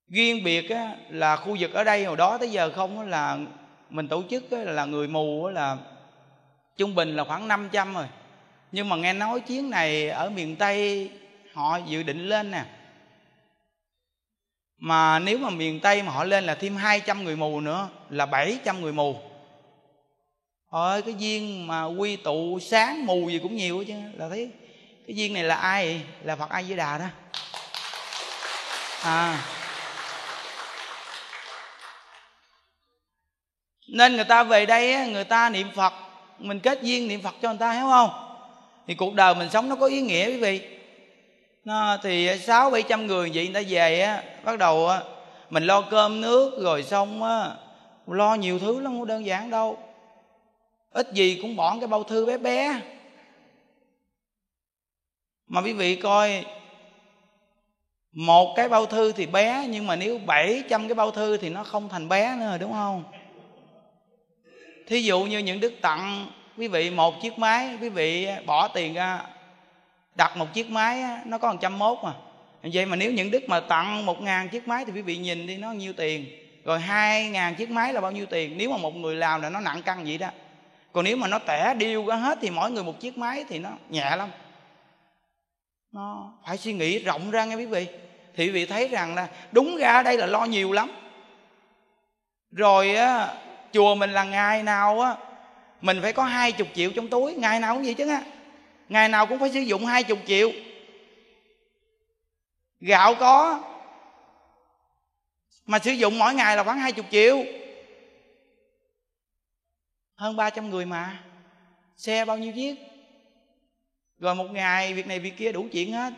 riêng 0.08 0.44
biệt 0.44 0.70
á, 0.70 0.96
là 1.10 1.36
khu 1.36 1.58
vực 1.60 1.74
ở 1.74 1.84
đây 1.84 2.06
hồi 2.06 2.18
đó 2.18 2.38
tới 2.38 2.50
giờ 2.50 2.72
không 2.76 3.10
là 3.10 3.38
mình 3.90 4.08
tổ 4.08 4.24
chức 4.30 4.52
á, 4.52 4.58
là 4.58 4.86
người 4.86 5.08
mù 5.08 5.46
á, 5.46 5.52
là 5.52 5.78
trung 6.78 6.96
bình 6.96 7.16
là 7.16 7.24
khoảng 7.24 7.48
500 7.48 7.94
rồi. 7.94 8.08
Nhưng 8.72 8.90
mà 8.90 8.96
nghe 8.96 9.14
nói 9.14 9.40
chuyến 9.40 9.70
này 9.70 10.10
ở 10.10 10.30
miền 10.30 10.56
tây 10.56 11.10
họ 11.54 11.78
dự 11.78 12.04
định 12.04 12.28
lên 12.28 12.52
nè. 12.52 12.66
Mà 14.78 15.20
nếu 15.20 15.38
mà 15.38 15.50
miền 15.50 15.80
tây 15.80 16.04
mà 16.04 16.12
họ 16.12 16.24
lên 16.24 16.44
là 16.44 16.56
thêm 16.56 16.76
200 16.76 17.24
người 17.24 17.36
mù 17.36 17.60
nữa 17.60 17.90
là 18.10 18.26
700 18.26 18.82
người 18.82 18.94
mù 18.94 19.16
ôi 20.70 21.02
cái 21.02 21.14
duyên 21.18 21.68
mà 21.68 21.86
quy 21.86 22.16
tụ 22.16 22.60
sáng 22.60 23.06
mù 23.06 23.30
gì 23.30 23.40
cũng 23.40 23.56
nhiều 23.56 23.84
chứ 23.88 23.94
là 24.14 24.30
thấy 24.30 24.50
cái 25.08 25.16
duyên 25.16 25.34
này 25.34 25.44
là 25.44 25.56
ai 25.56 26.02
là 26.24 26.36
phật 26.36 26.50
ai 26.50 26.66
di 26.66 26.76
đà 26.76 26.98
đó. 26.98 27.06
À. 29.04 29.46
Nên 33.88 34.16
người 34.16 34.26
ta 34.26 34.44
về 34.44 34.66
đây 34.66 35.08
người 35.08 35.24
ta 35.24 35.50
niệm 35.50 35.68
phật 35.76 35.94
mình 36.40 36.60
kết 36.60 36.82
duyên 36.82 37.08
niệm 37.08 37.22
phật 37.22 37.36
cho 37.42 37.50
người 37.50 37.58
ta 37.60 37.72
hiểu 37.72 37.86
không? 37.90 38.10
Thì 38.88 38.96
cuộc 38.96 39.14
đời 39.14 39.36
mình 39.36 39.50
sống 39.50 39.70
nó 39.70 39.76
có 39.76 39.86
ý 39.86 40.02
nghĩa 40.02 40.26
quý 40.26 40.38
vị. 40.38 40.62
Nó, 41.66 41.98
thì 42.04 42.40
sáu 42.40 42.70
bảy 42.70 42.84
trăm 42.84 43.08
người 43.08 43.32
vậy 43.34 43.46
người 43.48 43.64
ta 43.64 43.70
về 43.70 44.02
á 44.02 44.24
bắt 44.44 44.58
đầu 44.58 44.88
á 44.88 45.02
mình 45.50 45.64
lo 45.64 45.82
cơm 45.82 46.22
nước 46.22 46.60
rồi 46.62 46.84
xong 46.84 47.24
á 47.24 47.52
lo 48.08 48.36
nhiều 48.36 48.60
thứ 48.60 48.80
lắm 48.80 48.98
không 48.98 49.08
đơn 49.08 49.26
giản 49.26 49.50
đâu 49.50 49.78
ít 50.92 51.14
gì 51.14 51.40
cũng 51.42 51.56
bỏ 51.56 51.78
cái 51.80 51.88
bao 51.88 52.04
thư 52.04 52.26
bé 52.26 52.38
bé. 52.38 52.82
Mà 55.48 55.62
quý 55.62 55.74
vị 55.74 55.96
coi, 55.96 56.46
một 58.12 58.54
cái 58.56 58.70
bao 58.70 58.86
thư 58.86 59.12
thì 59.12 59.26
bé, 59.26 59.68
nhưng 59.70 59.88
mà 59.88 59.96
nếu 59.96 60.18
700 60.18 60.88
cái 60.88 60.96
bao 60.96 61.12
thư 61.12 61.38
thì 61.38 61.50
nó 61.50 61.64
không 61.64 61.90
thành 61.90 62.10
bé 62.10 62.36
nữa 62.36 62.50
rồi 62.50 62.60
đúng 62.60 62.72
không? 62.72 63.04
Thí 64.88 65.02
dụ 65.02 65.24
như 65.24 65.40
những 65.40 65.60
đức 65.60 65.74
tặng 65.82 66.28
quý 66.58 66.68
vị 66.68 66.90
một 66.90 67.22
chiếc 67.22 67.40
máy, 67.40 67.78
quý 67.82 67.90
vị 67.90 68.28
bỏ 68.46 68.68
tiền 68.68 68.94
ra, 68.94 69.22
đặt 70.16 70.38
một 70.38 70.54
chiếc 70.54 70.70
máy 70.70 71.04
nó 71.26 71.38
có 71.38 71.52
một 71.52 71.58
trăm 71.62 71.80
mốt 71.80 71.98
mà. 72.04 72.14
Vậy 72.64 72.86
mà 72.86 72.96
nếu 72.96 73.12
những 73.12 73.32
đức 73.32 73.44
mà 73.50 73.60
tặng 73.60 74.06
một 74.06 74.22
ngàn 74.22 74.50
chiếc 74.50 74.68
máy 74.68 74.86
thì 74.86 74.92
quý 74.92 75.02
vị 75.02 75.18
nhìn 75.18 75.48
đi, 75.48 75.58
nó 75.58 75.72
nhiêu 75.72 75.94
tiền? 75.94 76.26
Rồi 76.66 76.80
hai 76.80 77.30
ngàn 77.30 77.56
chiếc 77.56 77.70
máy 77.70 77.94
là 77.94 78.02
bao 78.02 78.12
nhiêu 78.12 78.26
tiền? 78.26 78.58
Nếu 78.58 78.72
mà 78.72 78.78
một 78.78 78.96
người 78.96 79.16
làm 79.16 79.42
là 79.42 79.50
nó 79.50 79.60
nặng 79.60 79.82
cân 79.82 80.04
vậy 80.04 80.18
đó 80.18 80.30
còn 80.92 81.04
nếu 81.04 81.18
mà 81.18 81.28
nó 81.28 81.40
tẻ 81.40 81.74
điêu 81.74 82.06
ra 82.06 82.16
hết 82.16 82.38
thì 82.42 82.50
mỗi 82.50 82.72
người 82.72 82.84
một 82.84 83.00
chiếc 83.00 83.18
máy 83.18 83.46
thì 83.50 83.60
nó 83.60 83.70
nhẹ 83.90 84.16
lắm. 84.16 84.30
Nó 85.92 86.34
phải 86.46 86.58
suy 86.58 86.74
nghĩ 86.74 87.00
rộng 87.00 87.32
ra 87.32 87.46
nghe 87.46 87.56
quý 87.56 87.66
vị. 87.66 87.88
Thì 88.36 88.46
quý 88.46 88.52
vị 88.52 88.66
thấy 88.66 88.88
rằng 88.88 89.16
là 89.16 89.28
đúng 89.52 89.78
ra 89.78 90.04
đây 90.04 90.18
là 90.18 90.26
lo 90.26 90.46
nhiều 90.46 90.72
lắm. 90.72 90.92
Rồi 92.52 92.96
á, 92.96 93.34
chùa 93.74 93.96
mình 93.96 94.12
là 94.12 94.24
ngày 94.24 94.64
nào 94.64 95.02
á, 95.02 95.16
mình 95.82 96.00
phải 96.02 96.14
có 96.14 96.24
hai 96.24 96.52
chục 96.52 96.68
triệu 96.76 96.92
trong 96.96 97.08
túi. 97.08 97.34
Ngày 97.34 97.60
nào 97.60 97.74
cũng 97.74 97.84
vậy 97.84 97.94
chứ 97.94 98.10
á. 98.10 98.22
Ngày 98.90 99.10
nào 99.10 99.26
cũng 99.26 99.40
phải 99.40 99.52
sử 99.52 99.60
dụng 99.60 99.86
hai 99.86 100.04
chục 100.04 100.20
triệu. 100.28 100.52
Gạo 102.80 103.16
có, 103.16 103.64
mà 105.66 105.80
sử 105.80 105.92
dụng 105.92 106.20
mỗi 106.20 106.34
ngày 106.34 106.58
là 106.58 106.64
khoảng 106.64 106.80
hai 106.80 106.92
chục 106.92 107.06
triệu 107.12 107.44
hơn 110.20 110.36
300 110.36 110.70
người 110.70 110.86
mà. 110.86 111.24
Xe 111.98 112.26
bao 112.26 112.38
nhiêu 112.38 112.54
chiếc? 112.54 112.76
Rồi 114.20 114.36
một 114.36 114.52
ngày 114.52 114.94
việc 114.94 115.08
này 115.08 115.20
việc 115.20 115.38
kia 115.38 115.52
đủ 115.52 115.68
chuyện 115.72 115.92
hết. 115.92 116.14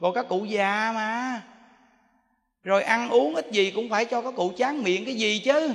Rồi 0.00 0.12
các 0.14 0.28
cụ 0.28 0.44
già 0.44 0.92
mà. 0.94 1.42
Rồi 2.62 2.82
ăn 2.82 3.08
uống 3.08 3.34
ít 3.34 3.50
gì 3.50 3.70
cũng 3.70 3.88
phải 3.88 4.04
cho 4.04 4.22
các 4.22 4.34
cụ 4.36 4.52
chán 4.56 4.82
miệng 4.82 5.04
cái 5.04 5.14
gì 5.14 5.38
chứ. 5.38 5.74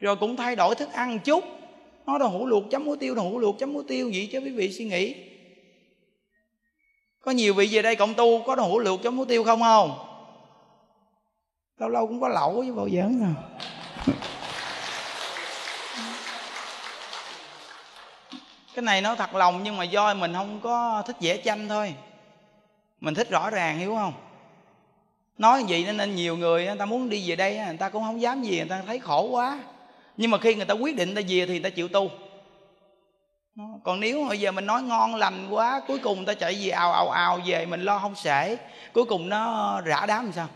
Rồi 0.00 0.16
cũng 0.16 0.36
thay 0.36 0.56
đổi 0.56 0.74
thức 0.74 0.92
ăn 0.92 1.12
một 1.12 1.20
chút. 1.24 1.44
Nó 2.06 2.18
đồ 2.18 2.28
hủ 2.28 2.46
luộc 2.46 2.64
chấm 2.70 2.84
muối 2.84 2.96
tiêu 2.96 3.14
đồ 3.14 3.22
hủ 3.22 3.38
luộc 3.38 3.58
chấm 3.58 3.72
muối 3.72 3.84
tiêu 3.88 4.10
vậy 4.14 4.28
chứ 4.32 4.38
quý 4.38 4.50
vị 4.50 4.72
suy 4.72 4.84
nghĩ. 4.84 5.14
Có 7.20 7.30
nhiều 7.30 7.54
vị 7.54 7.68
về 7.70 7.82
đây 7.82 7.96
cộng 7.96 8.14
tu, 8.14 8.42
có 8.42 8.56
đồ 8.56 8.62
hủ 8.62 8.78
luộc 8.78 9.02
chấm 9.02 9.16
muối 9.16 9.26
tiêu 9.26 9.44
không 9.44 9.60
không? 9.60 9.90
Lâu 11.78 11.88
lâu 11.88 12.06
cũng 12.06 12.20
có 12.20 12.28
lẩu 12.28 12.52
với 12.52 12.72
bao 12.72 12.88
giỡn 12.88 13.20
nào 13.20 13.34
cái 18.78 18.82
này 18.82 19.00
nó 19.00 19.14
thật 19.14 19.34
lòng 19.34 19.62
nhưng 19.62 19.76
mà 19.76 19.84
do 19.84 20.14
mình 20.14 20.34
không 20.34 20.60
có 20.60 21.02
thích 21.06 21.16
vẽ 21.20 21.36
tranh 21.36 21.68
thôi. 21.68 21.94
Mình 23.00 23.14
thích 23.14 23.30
rõ 23.30 23.50
ràng, 23.50 23.78
hiểu 23.78 23.94
không? 23.94 24.12
Nói 25.38 25.64
vậy 25.68 25.92
nên 25.92 26.14
nhiều 26.14 26.36
người 26.36 26.66
người 26.66 26.76
ta 26.76 26.84
muốn 26.84 27.08
đi 27.08 27.30
về 27.30 27.36
đây 27.36 27.58
người 27.66 27.76
ta 27.76 27.88
cũng 27.88 28.02
không 28.02 28.20
dám 28.20 28.42
gì 28.42 28.58
người 28.58 28.68
ta 28.68 28.82
thấy 28.86 28.98
khổ 28.98 29.22
quá. 29.22 29.58
Nhưng 30.16 30.30
mà 30.30 30.38
khi 30.38 30.54
người 30.54 30.64
ta 30.64 30.74
quyết 30.74 30.96
định 30.96 31.14
người 31.14 31.22
ta 31.22 31.26
về 31.28 31.46
thì 31.46 31.52
người 31.52 31.60
ta 31.60 31.70
chịu 31.70 31.88
tu. 31.88 32.10
Còn 33.84 34.00
nếu 34.00 34.26
bây 34.28 34.40
giờ 34.40 34.52
mình 34.52 34.66
nói 34.66 34.82
ngon 34.82 35.14
lành 35.14 35.48
quá, 35.50 35.80
cuối 35.86 35.98
cùng 35.98 36.24
ta 36.24 36.34
chạy 36.34 36.58
về 36.60 36.70
ào 36.70 36.92
ào 36.92 37.10
ào 37.10 37.40
về, 37.46 37.66
mình 37.66 37.82
lo 37.82 37.98
không 37.98 38.14
sể, 38.14 38.56
cuối 38.92 39.04
cùng 39.04 39.28
nó 39.28 39.80
rã 39.80 40.06
đám 40.06 40.24
làm 40.24 40.32
sao? 40.32 40.48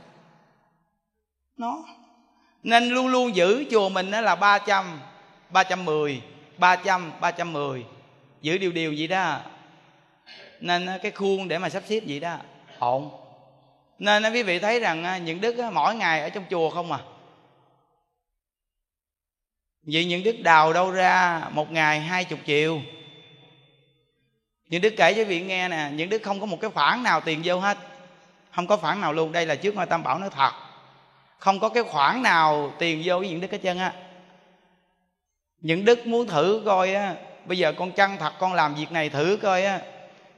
Nó. 1.57 1.79
Nên 2.63 2.89
luôn 2.89 3.07
luôn 3.07 3.37
giữ 3.37 3.65
chùa 3.71 3.89
mình 3.89 4.11
là 4.11 4.35
ba 4.35 4.59
trăm 4.59 5.01
ba 5.51 5.65
trăm 5.65 5.85
mười, 5.85 6.23
ba 6.59 6.77
trăm 6.77 7.13
ba 7.21 7.31
trăm 7.31 7.53
mười 7.53 7.85
giữ 8.43 8.59
điều 8.59 8.73
điều 8.73 8.95
vậy 8.99 9.07
đó. 9.07 9.41
Nên 10.61 10.89
cái 11.03 11.13
khuôn 11.13 11.49
để 11.49 11.59
mà 11.59 11.69
sắp 11.69 11.83
xếp 11.87 12.01
vậy 12.07 12.21
đó. 12.21 12.37
Ổn. 12.79 13.11
Nên 13.99 14.33
quý 14.33 14.43
vị 14.43 14.59
thấy 14.59 14.81
rằng 14.81 15.25
những 15.25 15.41
đức 15.41 15.57
mỗi 15.73 15.95
ngày 15.95 16.21
ở 16.21 16.29
trong 16.29 16.45
chùa 16.51 16.71
không 16.71 16.93
à? 16.93 16.99
Vậy 19.83 20.05
những 20.05 20.23
đức 20.23 20.37
đào 20.43 20.73
đâu 20.73 20.91
ra 20.91 21.43
một 21.53 21.73
ngày 21.73 22.01
hai 22.01 22.25
chục 22.25 22.39
triệu 22.47 22.81
những 24.69 24.81
đức 24.81 24.95
kể 24.97 25.15
cho 25.15 25.25
vị 25.25 25.41
nghe 25.41 25.69
nè 25.69 25.91
những 25.95 26.09
đức 26.09 26.23
không 26.23 26.41
có 26.41 26.47
một 26.47 26.61
cái 26.61 26.71
khoản 26.71 27.03
nào 27.03 27.21
tiền 27.21 27.41
vô 27.45 27.59
hết. 27.59 27.79
Không 28.51 28.67
có 28.67 28.77
khoản 28.77 29.01
nào 29.01 29.13
luôn 29.13 29.33
đây 29.33 29.47
là 29.47 29.55
trước 29.55 29.75
ngôi 29.75 29.87
tam 29.87 30.03
bảo 30.03 30.19
nói 30.19 30.31
thật. 30.31 30.53
Không 31.39 31.61
có 31.61 31.69
cái 31.69 31.83
khoản 31.83 32.23
nào 32.23 32.73
tiền 32.79 33.03
vô 33.05 33.19
với 33.19 33.29
những 33.29 33.41
đức 33.41 33.53
hết 33.53 33.59
trơn 33.63 33.79
á. 33.79 33.93
Những 35.59 35.85
đức 35.85 36.07
muốn 36.07 36.27
thử 36.27 36.63
coi 36.65 36.95
á 36.95 37.15
bây 37.45 37.59
giờ 37.59 37.73
con 37.73 37.93
chăng 37.93 38.17
thật, 38.19 38.33
con 38.39 38.55
làm 38.55 38.75
việc 38.75 38.93
này 38.93 39.09
thử 39.09 39.39
coi 39.43 39.65
á. 39.65 39.81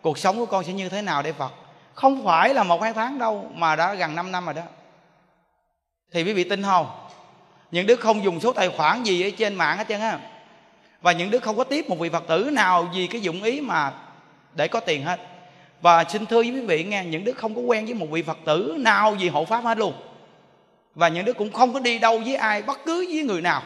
Cuộc 0.01 0.19
sống 0.19 0.37
của 0.37 0.47
con 0.47 0.65
sẽ 0.65 0.73
như 0.73 0.89
thế 0.89 1.03
nào 1.03 1.23
để 1.23 1.33
phật? 1.33 1.53
Không 1.95 2.25
phải 2.25 2.55
là 2.55 2.63
một 2.63 2.83
hai 2.83 2.93
tháng 2.93 3.19
đâu, 3.19 3.51
mà 3.55 3.77
đã 3.77 3.95
gần 3.95 4.15
5 4.15 4.33
năm 4.33 4.45
rồi 4.45 4.55
đó. 4.55 4.63
Thì 6.13 6.23
quý 6.23 6.33
vị 6.33 6.45
tin 6.45 6.63
không? 6.63 6.87
Những 7.71 7.87
đứa 7.87 7.97
không 7.97 8.25
dùng 8.25 8.41
số 8.41 8.53
tài 8.53 8.69
khoản 8.69 9.03
gì 9.03 9.23
ở 9.23 9.31
trên 9.39 9.55
mạng 9.55 9.79
hết 9.79 9.89
trơn 9.89 10.01
á. 10.01 10.19
Và 11.01 11.13
những 11.13 11.31
đứa 11.31 11.39
không 11.39 11.57
có 11.57 11.65
tiếp 11.65 11.89
một 11.89 11.99
vị 11.99 12.09
phật 12.09 12.25
tử 12.29 12.51
nào 12.53 12.89
vì 12.95 13.07
cái 13.07 13.21
dụng 13.21 13.43
ý 13.43 13.61
mà 13.61 13.93
để 14.55 14.69
có 14.69 14.81
tiền 14.81 15.05
hết. 15.05 15.21
Và 15.83 16.05
xin 16.05 16.27
thưa 16.27 16.43
với 16.43 16.51
quý 16.51 16.61
vị 16.61 16.85
nghe, 16.85 17.05
những 17.05 17.25
đứa 17.25 17.33
không 17.33 17.55
có 17.55 17.61
quen 17.61 17.85
với 17.85 17.95
một 17.95 18.07
vị 18.11 18.23
phật 18.23 18.39
tử 18.45 18.77
nào 18.79 19.17
vì 19.21 19.29
hộ 19.29 19.45
pháp 19.45 19.65
hết 19.65 19.79
luôn. 19.79 19.95
Và 20.95 21.09
những 21.09 21.25
đứa 21.25 21.33
cũng 21.33 21.53
không 21.53 21.73
có 21.73 21.81
đi 21.81 21.99
đâu 21.99 22.19
với 22.19 22.37
ai, 22.37 22.63
bất 22.63 22.79
cứ 22.85 23.07
với 23.13 23.23
người 23.23 23.41
nào. 23.41 23.63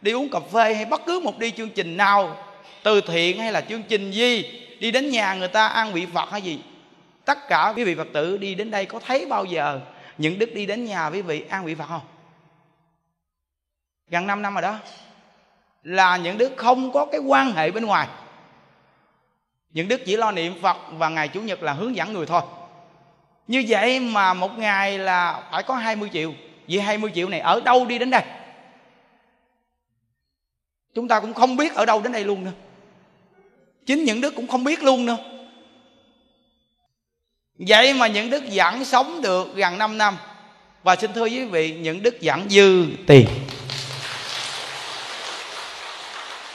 Đi 0.00 0.12
uống 0.12 0.30
cà 0.30 0.40
phê 0.52 0.74
hay 0.74 0.84
bất 0.84 1.00
cứ 1.06 1.20
một 1.20 1.38
đi 1.38 1.50
chương 1.50 1.70
trình 1.70 1.96
nào 1.96 2.36
từ 2.82 3.00
thiện 3.00 3.38
hay 3.38 3.52
là 3.52 3.60
chương 3.60 3.82
trình 3.82 4.10
gì? 4.10 4.60
Đi 4.80 4.90
đến 4.90 5.10
nhà 5.10 5.34
người 5.34 5.48
ta 5.48 5.66
ăn 5.66 5.92
vị 5.92 6.06
phật 6.14 6.30
hay 6.30 6.42
gì? 6.42 6.60
Tất 7.24 7.38
cả 7.48 7.72
quý 7.76 7.84
vị 7.84 7.94
phật 7.94 8.08
tử 8.12 8.36
đi 8.36 8.54
đến 8.54 8.70
đây 8.70 8.86
có 8.86 9.00
thấy 9.06 9.26
bao 9.26 9.44
giờ 9.44 9.80
những 10.18 10.38
đức 10.38 10.54
đi 10.54 10.66
đến 10.66 10.84
nhà 10.84 11.06
quý 11.06 11.22
vị 11.22 11.44
ăn 11.48 11.64
vị 11.64 11.74
phật 11.74 11.86
không? 11.88 12.00
Gần 14.08 14.26
5 14.26 14.42
năm 14.42 14.54
rồi 14.54 14.62
đó. 14.62 14.78
Là 15.82 16.16
những 16.16 16.38
đức 16.38 16.52
không 16.56 16.92
có 16.92 17.06
cái 17.06 17.20
quan 17.20 17.52
hệ 17.52 17.70
bên 17.70 17.84
ngoài. 17.84 18.08
Những 19.70 19.88
đức 19.88 20.00
chỉ 20.06 20.16
lo 20.16 20.32
niệm 20.32 20.54
phật 20.62 20.76
và 20.90 21.08
ngày 21.08 21.28
chủ 21.28 21.40
nhật 21.40 21.62
là 21.62 21.72
hướng 21.72 21.96
dẫn 21.96 22.12
người 22.12 22.26
thôi. 22.26 22.42
Như 23.46 23.64
vậy 23.68 24.00
mà 24.00 24.34
một 24.34 24.58
ngày 24.58 24.98
là 24.98 25.42
phải 25.50 25.62
có 25.62 25.74
20 25.74 26.10
triệu. 26.12 26.32
Vì 26.66 26.78
20 26.78 27.10
triệu 27.14 27.28
này 27.28 27.40
ở 27.40 27.60
đâu 27.60 27.86
đi 27.86 27.98
đến 27.98 28.10
đây? 28.10 28.22
Chúng 31.00 31.08
ta 31.08 31.20
cũng 31.20 31.34
không 31.34 31.56
biết 31.56 31.74
ở 31.74 31.86
đâu 31.86 32.00
đến 32.02 32.12
đây 32.12 32.24
luôn 32.24 32.44
nữa. 32.44 32.50
Chính 33.86 34.04
những 34.04 34.20
đức 34.20 34.34
cũng 34.36 34.48
không 34.48 34.64
biết 34.64 34.82
luôn 34.82 35.06
nữa. 35.06 35.16
Vậy 37.58 37.94
mà 37.94 38.06
những 38.06 38.30
đức 38.30 38.42
vẫn 38.52 38.84
sống 38.84 39.22
được 39.22 39.54
gần 39.54 39.78
5 39.78 39.98
năm. 39.98 40.16
Và 40.82 40.96
xin 40.96 41.12
thưa 41.12 41.24
quý 41.24 41.44
vị 41.44 41.72
Những 41.80 42.02
đức 42.02 42.16
vẫn 42.22 42.46
dư 42.48 42.86
tiền. 43.06 43.26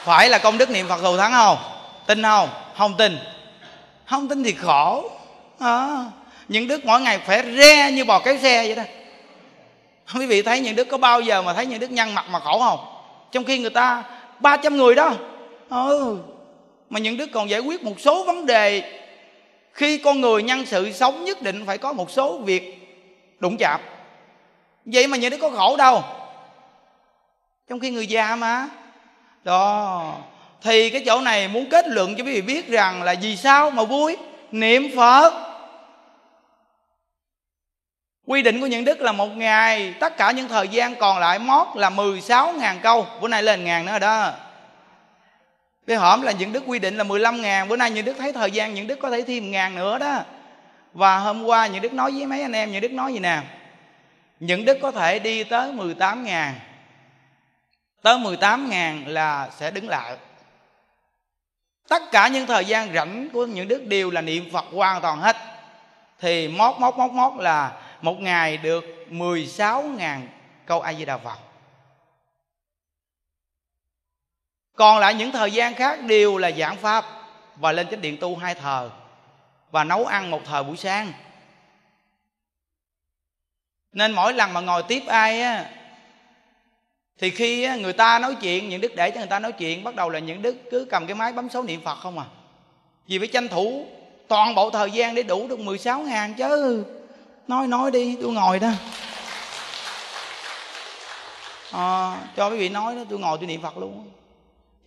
Phải 0.04 0.28
là 0.28 0.38
công 0.38 0.58
đức 0.58 0.70
niệm 0.70 0.88
Phật 0.88 1.00
thù 1.02 1.16
thắng 1.16 1.32
không? 1.32 1.58
Tin 2.06 2.22
không? 2.22 2.48
Không 2.76 2.96
tin. 2.96 3.18
Không 4.04 4.28
tin 4.28 4.44
thì 4.44 4.52
khổ. 4.52 5.10
À, 5.58 6.04
Những 6.48 6.68
đức 6.68 6.84
mỗi 6.84 7.00
ngày 7.00 7.18
phải 7.18 7.42
re 7.56 7.90
như 7.90 8.04
bò 8.04 8.18
kéo 8.18 8.38
xe 8.42 8.66
vậy 8.66 8.74
đó. 8.74 8.82
Quý 10.14 10.26
vị 10.26 10.42
thấy 10.42 10.60
những 10.60 10.76
đức 10.76 10.88
có 10.90 10.98
bao 10.98 11.20
giờ 11.20 11.42
mà 11.42 11.52
thấy 11.52 11.66
những 11.66 11.80
đức 11.80 11.90
nhăn 11.90 12.14
mặt 12.14 12.24
mà 12.30 12.38
khổ 12.38 12.58
không? 12.58 12.92
Trong 13.32 13.44
khi 13.44 13.58
người 13.58 13.70
ta 13.70 14.04
300 14.40 14.76
người 14.76 14.94
đó. 14.94 15.12
Ừ. 15.70 16.18
Mà 16.90 17.00
những 17.00 17.16
đức 17.16 17.30
còn 17.32 17.50
giải 17.50 17.60
quyết 17.60 17.82
một 17.82 18.00
số 18.00 18.24
vấn 18.24 18.46
đề. 18.46 18.92
Khi 19.72 19.98
con 19.98 20.20
người 20.20 20.42
nhân 20.42 20.66
sự 20.66 20.92
sống 20.92 21.24
nhất 21.24 21.42
định 21.42 21.64
phải 21.66 21.78
có 21.78 21.92
một 21.92 22.10
số 22.10 22.38
việc 22.38 22.88
đụng 23.38 23.56
chạm. 23.58 23.80
Vậy 24.84 25.06
mà 25.06 25.16
những 25.16 25.30
đức 25.30 25.38
có 25.40 25.50
khổ 25.50 25.76
đâu. 25.76 26.02
Trong 27.68 27.80
khi 27.80 27.90
người 27.90 28.06
già 28.06 28.36
mà. 28.36 28.68
Đó. 29.44 30.14
Thì 30.62 30.90
cái 30.90 31.02
chỗ 31.06 31.20
này 31.20 31.48
muốn 31.48 31.66
kết 31.70 31.88
luận 31.88 32.14
cho 32.16 32.24
quý 32.24 32.32
vị 32.32 32.40
biết 32.42 32.68
rằng 32.68 33.02
là 33.02 33.14
vì 33.22 33.36
sao 33.36 33.70
mà 33.70 33.84
vui? 33.84 34.16
Niệm 34.52 34.96
Phật 34.96 35.45
Quy 38.26 38.42
định 38.42 38.60
của 38.60 38.66
những 38.66 38.84
đức 38.84 39.00
là 39.00 39.12
một 39.12 39.36
ngày, 39.36 39.94
Tất 40.00 40.16
cả 40.16 40.30
những 40.30 40.48
thời 40.48 40.68
gian 40.68 40.94
còn 40.96 41.18
lại 41.18 41.38
mót 41.38 41.66
là 41.74 41.90
16.000 41.90 42.80
câu. 42.82 43.06
Bữa 43.20 43.28
nay 43.28 43.42
lên 43.42 43.64
ngàn 43.64 43.86
nữa 43.86 43.98
đó. 43.98 44.32
Cái 45.86 45.96
hổm 45.96 46.22
là 46.22 46.32
những 46.32 46.52
đức 46.52 46.62
quy 46.66 46.78
định 46.78 46.96
là 46.96 47.04
15 47.04 47.42
ngàn. 47.42 47.68
Bữa 47.68 47.76
nay 47.76 47.90
những 47.90 48.04
đức 48.04 48.16
thấy 48.18 48.32
thời 48.32 48.50
gian, 48.50 48.74
những 48.74 48.86
đức 48.86 48.98
có 49.02 49.10
thể 49.10 49.22
thêm 49.22 49.50
ngàn 49.50 49.74
nữa 49.74 49.98
đó. 49.98 50.18
Và 50.92 51.18
hôm 51.18 51.44
qua 51.44 51.66
những 51.66 51.82
đức 51.82 51.92
nói 51.92 52.10
với 52.10 52.26
mấy 52.26 52.42
anh 52.42 52.52
em, 52.52 52.72
Những 52.72 52.80
đức 52.80 52.92
nói 52.92 53.12
gì 53.12 53.18
nè? 53.18 53.40
Những 54.40 54.64
đức 54.64 54.78
có 54.82 54.90
thể 54.90 55.18
đi 55.18 55.44
tới 55.44 55.72
18 55.72 56.24
ngàn. 56.24 56.54
Tới 58.02 58.18
18 58.18 58.70
ngàn 58.70 59.04
là 59.06 59.48
sẽ 59.58 59.70
đứng 59.70 59.88
lại. 59.88 60.16
Tất 61.88 62.02
cả 62.12 62.28
những 62.28 62.46
thời 62.46 62.64
gian 62.64 62.94
rảnh 62.94 63.28
của 63.32 63.46
những 63.46 63.68
đức 63.68 63.86
đều 63.86 64.10
là 64.10 64.20
niệm 64.20 64.50
Phật 64.52 64.64
hoàn 64.72 65.00
toàn 65.00 65.18
hết. 65.18 65.36
Thì 66.20 66.48
mót 66.48 66.74
mót 66.78 66.96
mót 66.96 67.10
mót 67.10 67.32
là 67.42 67.72
một 68.00 68.20
ngày 68.20 68.56
được 68.56 68.84
16.000 69.10 70.20
câu 70.66 70.80
A 70.80 70.94
Di 70.94 71.04
Đà 71.04 71.18
Phật. 71.18 71.38
Còn 74.74 74.98
lại 74.98 75.14
những 75.14 75.32
thời 75.32 75.50
gian 75.50 75.74
khác 75.74 76.00
đều 76.02 76.38
là 76.38 76.50
giảng 76.50 76.76
pháp 76.76 77.04
và 77.56 77.72
lên 77.72 77.88
chánh 77.90 78.00
điện 78.00 78.16
tu 78.20 78.36
hai 78.36 78.54
thờ 78.54 78.90
và 79.70 79.84
nấu 79.84 80.06
ăn 80.06 80.30
một 80.30 80.40
thời 80.44 80.64
buổi 80.64 80.76
sáng. 80.76 81.12
Nên 83.92 84.12
mỗi 84.12 84.34
lần 84.34 84.52
mà 84.52 84.60
ngồi 84.60 84.82
tiếp 84.82 85.02
ai 85.06 85.42
á, 85.42 85.70
thì 87.18 87.30
khi 87.30 87.78
người 87.78 87.92
ta 87.92 88.18
nói 88.18 88.36
chuyện, 88.40 88.68
những 88.68 88.80
đức 88.80 88.92
để 88.96 89.10
cho 89.10 89.18
người 89.18 89.28
ta 89.28 89.38
nói 89.38 89.52
chuyện, 89.52 89.84
bắt 89.84 89.94
đầu 89.94 90.10
là 90.10 90.18
những 90.18 90.42
đức 90.42 90.56
cứ 90.70 90.86
cầm 90.90 91.06
cái 91.06 91.14
máy 91.14 91.32
bấm 91.32 91.48
số 91.48 91.62
niệm 91.62 91.80
phật 91.84 91.94
không 91.94 92.18
à 92.18 92.24
vì 93.06 93.18
phải 93.18 93.28
tranh 93.28 93.48
thủ 93.48 93.86
toàn 94.28 94.54
bộ 94.54 94.70
thời 94.70 94.90
gian 94.90 95.14
để 95.14 95.22
đủ 95.22 95.48
được 95.48 95.58
16 95.58 96.00
ngàn 96.00 96.34
chứ 96.34 96.84
nói 97.48 97.66
nói 97.66 97.90
đi 97.90 98.16
tôi 98.22 98.32
ngồi 98.32 98.58
đó. 98.58 98.70
À, 101.72 102.20
cho 102.36 102.50
quý 102.50 102.56
vị 102.56 102.68
nói 102.68 102.96
đó 102.96 103.02
tôi 103.10 103.18
ngồi 103.18 103.38
tôi 103.38 103.46
niệm 103.46 103.62
phật 103.62 103.78
luôn 103.78 104.10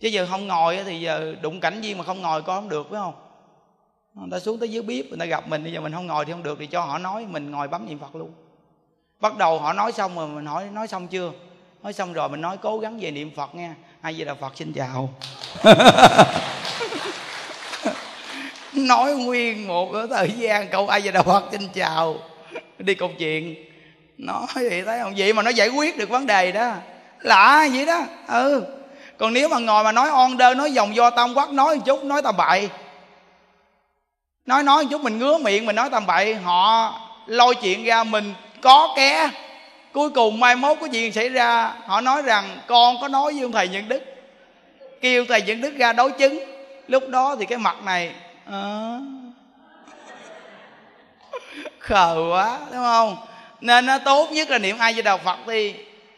chứ 0.00 0.08
giờ 0.08 0.26
không 0.30 0.46
ngồi 0.46 0.78
thì 0.84 1.00
giờ 1.00 1.34
đụng 1.42 1.60
cảnh 1.60 1.80
viên 1.80 1.98
mà 1.98 2.04
không 2.04 2.22
ngồi 2.22 2.42
coi 2.42 2.60
không 2.60 2.68
được 2.68 2.86
phải 2.90 3.00
không? 3.00 3.14
Người 4.14 4.28
ta 4.30 4.38
xuống 4.38 4.58
tới 4.58 4.68
dưới 4.68 4.82
bếp 4.82 5.04
người 5.06 5.18
ta 5.18 5.24
gặp 5.24 5.48
mình 5.48 5.62
bây 5.62 5.72
giờ 5.72 5.80
mình 5.80 5.92
không 5.92 6.06
ngồi 6.06 6.24
thì 6.24 6.32
không 6.32 6.42
được 6.42 6.58
thì 6.58 6.66
cho 6.66 6.80
họ 6.80 6.98
nói 6.98 7.26
mình 7.28 7.50
ngồi 7.50 7.68
bấm 7.68 7.86
niệm 7.86 7.98
phật 7.98 8.14
luôn. 8.14 8.32
Bắt 9.20 9.36
đầu 9.36 9.58
họ 9.58 9.72
nói 9.72 9.92
xong 9.92 10.16
rồi 10.16 10.28
mình 10.28 10.46
hỏi 10.46 10.66
nói 10.72 10.88
xong 10.88 11.08
chưa? 11.08 11.32
Nói 11.82 11.92
xong 11.92 12.12
rồi 12.12 12.28
mình 12.28 12.40
nói 12.40 12.56
cố 12.56 12.78
gắng 12.78 12.98
về 13.00 13.10
niệm 13.10 13.30
phật 13.36 13.54
nha 13.54 13.74
ai 14.00 14.14
vậy 14.16 14.26
là 14.26 14.34
phật 14.34 14.52
xin 14.56 14.72
chào. 14.72 15.08
Nói 18.72 19.14
nguyên 19.14 19.68
một 19.68 19.92
thời 20.10 20.30
gian 20.30 20.68
câu 20.68 20.88
ai 20.88 21.00
vậy 21.00 21.12
là 21.12 21.22
phật 21.22 21.44
xin 21.52 21.68
chào? 21.74 22.16
Đi 22.82 22.94
công 22.94 23.14
chuyện. 23.18 23.54
Nó 24.18 24.46
vậy 24.54 24.82
thấy 24.86 25.00
không 25.02 25.14
vậy 25.16 25.32
mà 25.32 25.42
nó 25.42 25.50
giải 25.50 25.68
quyết 25.68 25.98
được 25.98 26.08
vấn 26.08 26.26
đề 26.26 26.52
đó. 26.52 26.72
Lạ 27.20 27.68
vậy 27.72 27.86
đó 27.86 28.04
ừ. 28.28 28.64
Còn 29.18 29.32
nếu 29.32 29.48
mà 29.48 29.58
ngồi 29.58 29.84
mà 29.84 29.92
nói 29.92 30.08
on 30.08 30.36
đơ 30.36 30.54
nói 30.54 30.72
dòng 30.72 30.96
do 30.96 31.10
tam 31.10 31.34
quắc 31.34 31.50
nói 31.50 31.76
một 31.76 31.82
chút 31.86 32.04
nói 32.04 32.22
tầm 32.22 32.36
bậy 32.36 32.68
nói 34.46 34.62
nói 34.62 34.82
một 34.82 34.88
chút 34.90 35.00
mình 35.00 35.18
ngứa 35.18 35.38
miệng 35.38 35.66
mình 35.66 35.76
nói 35.76 35.88
tầm 35.92 36.06
bậy 36.06 36.34
họ 36.34 36.94
lôi 37.26 37.54
chuyện 37.54 37.84
ra 37.84 38.04
mình 38.04 38.34
có 38.62 38.92
ké. 38.96 39.30
Cuối 39.92 40.10
cùng 40.10 40.40
mai 40.40 40.56
mốt 40.56 40.76
có 40.80 40.88
chuyện 40.92 41.12
xảy 41.12 41.28
ra 41.28 41.74
họ 41.86 42.00
nói 42.00 42.22
rằng 42.22 42.58
con 42.66 42.96
có 43.00 43.08
nói 43.08 43.32
với 43.32 43.42
ông 43.42 43.52
thầy 43.52 43.68
nhận 43.68 43.88
đức. 43.88 44.02
Kêu 45.00 45.24
thầy 45.28 45.42
nhận 45.42 45.60
đức 45.60 45.76
ra 45.76 45.92
đối 45.92 46.10
chứng. 46.10 46.38
Lúc 46.88 47.08
đó 47.08 47.36
thì 47.38 47.46
cái 47.46 47.58
mặt 47.58 47.76
này 47.84 48.12
à, 48.50 48.98
khờ 51.78 52.28
quá, 52.30 52.58
đúng 52.72 52.82
không? 52.82 53.16
Nên 53.60 53.86
nó 53.86 53.98
tốt 53.98 54.28
nhất 54.32 54.50
là 54.50 54.58
niệm 54.58 54.78
ai 54.78 54.92
với 54.92 55.02
đạo 55.02 55.18
phật 55.18 55.38
thì 55.46 55.74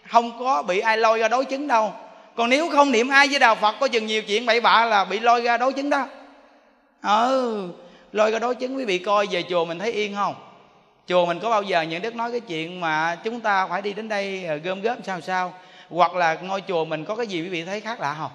không 0.06 0.38
có 0.38 0.62
bị 0.62 0.80
ai 0.80 0.96
lôi 0.96 1.18
ra 1.18 1.28
đối 1.28 1.44
chứng 1.44 1.68
đâu. 1.68 1.92
Còn 2.36 2.50
nếu 2.50 2.70
không 2.70 2.90
niệm 2.90 3.08
ai 3.08 3.28
với 3.28 3.38
đạo 3.38 3.54
phật, 3.54 3.74
có 3.80 3.88
chừng 3.88 4.06
nhiều 4.06 4.22
chuyện 4.22 4.46
bậy 4.46 4.60
bạ 4.60 4.84
là 4.84 5.04
bị 5.04 5.20
lôi 5.20 5.40
ra 5.40 5.56
đối 5.56 5.72
chứng 5.72 5.90
đó. 5.90 6.06
Ừ 7.02 7.68
lôi 8.12 8.30
ra 8.30 8.38
đối 8.38 8.54
chứng, 8.54 8.76
quý 8.76 8.84
vị 8.84 8.98
coi 8.98 9.26
về 9.30 9.44
chùa 9.50 9.64
mình 9.64 9.78
thấy 9.78 9.92
yên 9.92 10.14
không? 10.14 10.34
Chùa 11.06 11.26
mình 11.26 11.38
có 11.40 11.50
bao 11.50 11.62
giờ 11.62 11.82
những 11.82 12.02
đức 12.02 12.14
nói 12.14 12.30
cái 12.30 12.40
chuyện 12.40 12.80
mà 12.80 13.18
chúng 13.24 13.40
ta 13.40 13.66
phải 13.66 13.82
đi 13.82 13.92
đến 13.92 14.08
đây 14.08 14.44
ờ, 14.44 14.56
gom 14.56 14.82
góp 14.82 14.98
sao 15.04 15.20
sao? 15.20 15.54
Hoặc 15.90 16.14
là 16.14 16.34
ngôi 16.34 16.62
chùa 16.68 16.84
mình 16.84 17.04
có 17.04 17.16
cái 17.16 17.26
gì 17.26 17.42
quý 17.42 17.48
vị 17.48 17.64
thấy 17.64 17.80
khác 17.80 18.00
lạ 18.00 18.14
không? 18.18 18.30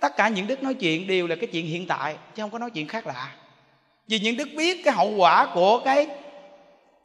Tất 0.00 0.16
cả 0.16 0.28
những 0.28 0.46
đức 0.46 0.62
nói 0.62 0.74
chuyện 0.74 1.06
đều 1.06 1.26
là 1.26 1.36
cái 1.36 1.46
chuyện 1.52 1.66
hiện 1.66 1.86
tại, 1.86 2.16
chứ 2.34 2.42
không 2.42 2.50
có 2.50 2.58
nói 2.58 2.70
chuyện 2.70 2.88
khác 2.88 3.06
lạ 3.06 3.30
vì 4.08 4.18
những 4.18 4.36
đức 4.36 4.48
biết 4.56 4.84
cái 4.84 4.94
hậu 4.94 5.10
quả 5.16 5.46
của 5.54 5.78
cái 5.78 6.06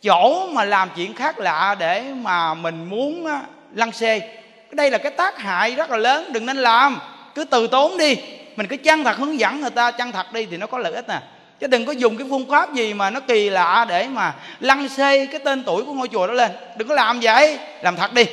chỗ 0.02 0.48
mà 0.48 0.66
làm 0.66 0.90
chuyện 0.96 1.14
khác 1.14 1.40
lạ 1.40 1.76
để 1.80 2.04
mà 2.22 2.54
mình 2.54 2.90
muốn 2.90 3.28
lăn 3.74 3.92
xê. 3.92 4.22
Đây 4.72 4.92
là 4.92 4.98
cái 4.98 5.12
tác 5.12 5.38
hại 5.38 5.76
rất 5.76 5.92
là 5.92 5.98
lớn, 5.98 6.34
đừng 6.34 6.46
nên 6.46 6.58
làm. 6.58 7.00
Cứ 7.36 7.44
từ 7.44 7.68
tốn 7.68 7.98
đi. 7.98 8.18
Mình 8.56 8.68
cứ 8.68 8.78
chân 8.78 9.04
thật 9.04 9.18
hướng 9.18 9.40
dẫn 9.40 9.62
người 9.62 9.70
ta, 9.70 9.92
chân 9.92 10.12
thật 10.12 10.34
đi 10.34 10.46
thì 10.46 10.58
nó 10.58 10.68
có 10.68 10.78
lợi 10.78 10.94
ích 10.94 11.08
nè. 11.08 11.20
Chứ 11.60 11.68
đừng 11.68 11.86
có 11.86 11.92
dùng 11.92 12.18
cái 12.18 12.28
phương 12.30 12.50
pháp 12.50 12.74
gì 12.74 12.94
mà 12.94 13.10
nó 13.10 13.20
kỳ 13.20 13.50
lạ 13.50 13.86
để 13.90 14.08
mà 14.08 14.34
lăn 14.60 14.90
xê 14.90 15.26
cái 15.26 15.40
tên 15.40 15.64
tuổi 15.64 15.84
của 15.84 15.94
ngôi 15.94 16.08
chùa 16.08 16.28
đó 16.28 16.34
lên. 16.34 16.52
Đừng 16.78 16.88
có 16.88 16.96
làm 16.96 17.20
vậy. 17.20 17.60
Làm 17.82 17.96
thật 17.96 18.14
đi. 18.14 18.26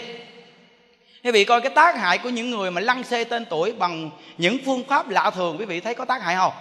Quý 1.25 1.31
vị 1.31 1.45
coi 1.45 1.61
cái 1.61 1.71
tác 1.71 1.97
hại 1.97 2.19
của 2.19 2.29
những 2.29 2.51
người 2.51 2.71
mà 2.71 2.81
lăn 2.81 3.05
xê 3.05 3.25
tên 3.25 3.45
tuổi 3.45 3.73
bằng 3.73 4.11
những 4.39 4.59
phương 4.67 4.85
pháp 4.89 5.09
lạ 5.09 5.31
thường, 5.31 5.57
quý 5.59 5.65
vị 5.65 5.81
thấy 5.81 5.95
có 5.95 6.05
tác 6.05 6.23
hại 6.23 6.37
không? 6.37 6.53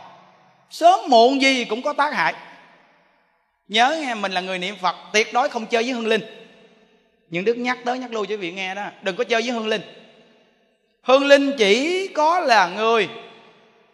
Sớm 0.69 0.99
muộn 1.07 1.41
gì 1.41 1.65
cũng 1.65 1.81
có 1.81 1.93
tác 1.93 2.13
hại. 2.13 2.33
Nhớ 3.67 3.97
nghe, 4.01 4.15
mình 4.15 4.31
là 4.31 4.41
người 4.41 4.59
niệm 4.59 4.75
phật, 4.81 4.95
tuyệt 5.13 5.33
đối 5.33 5.49
không 5.49 5.65
chơi 5.65 5.83
với 5.83 5.91
hương 5.91 6.07
linh. 6.07 6.21
Những 7.29 7.45
đức 7.45 7.57
nhắc 7.57 7.77
tới 7.85 7.99
nhắc 7.99 8.13
lui 8.13 8.27
cho 8.27 8.37
vị 8.37 8.51
nghe 8.51 8.75
đó, 8.75 8.85
đừng 9.01 9.15
có 9.15 9.23
chơi 9.23 9.41
với 9.41 9.51
hương 9.51 9.67
linh. 9.67 9.81
Hương 11.01 11.25
linh 11.25 11.51
chỉ 11.57 12.07
có 12.07 12.39
là 12.39 12.67
người 12.67 13.09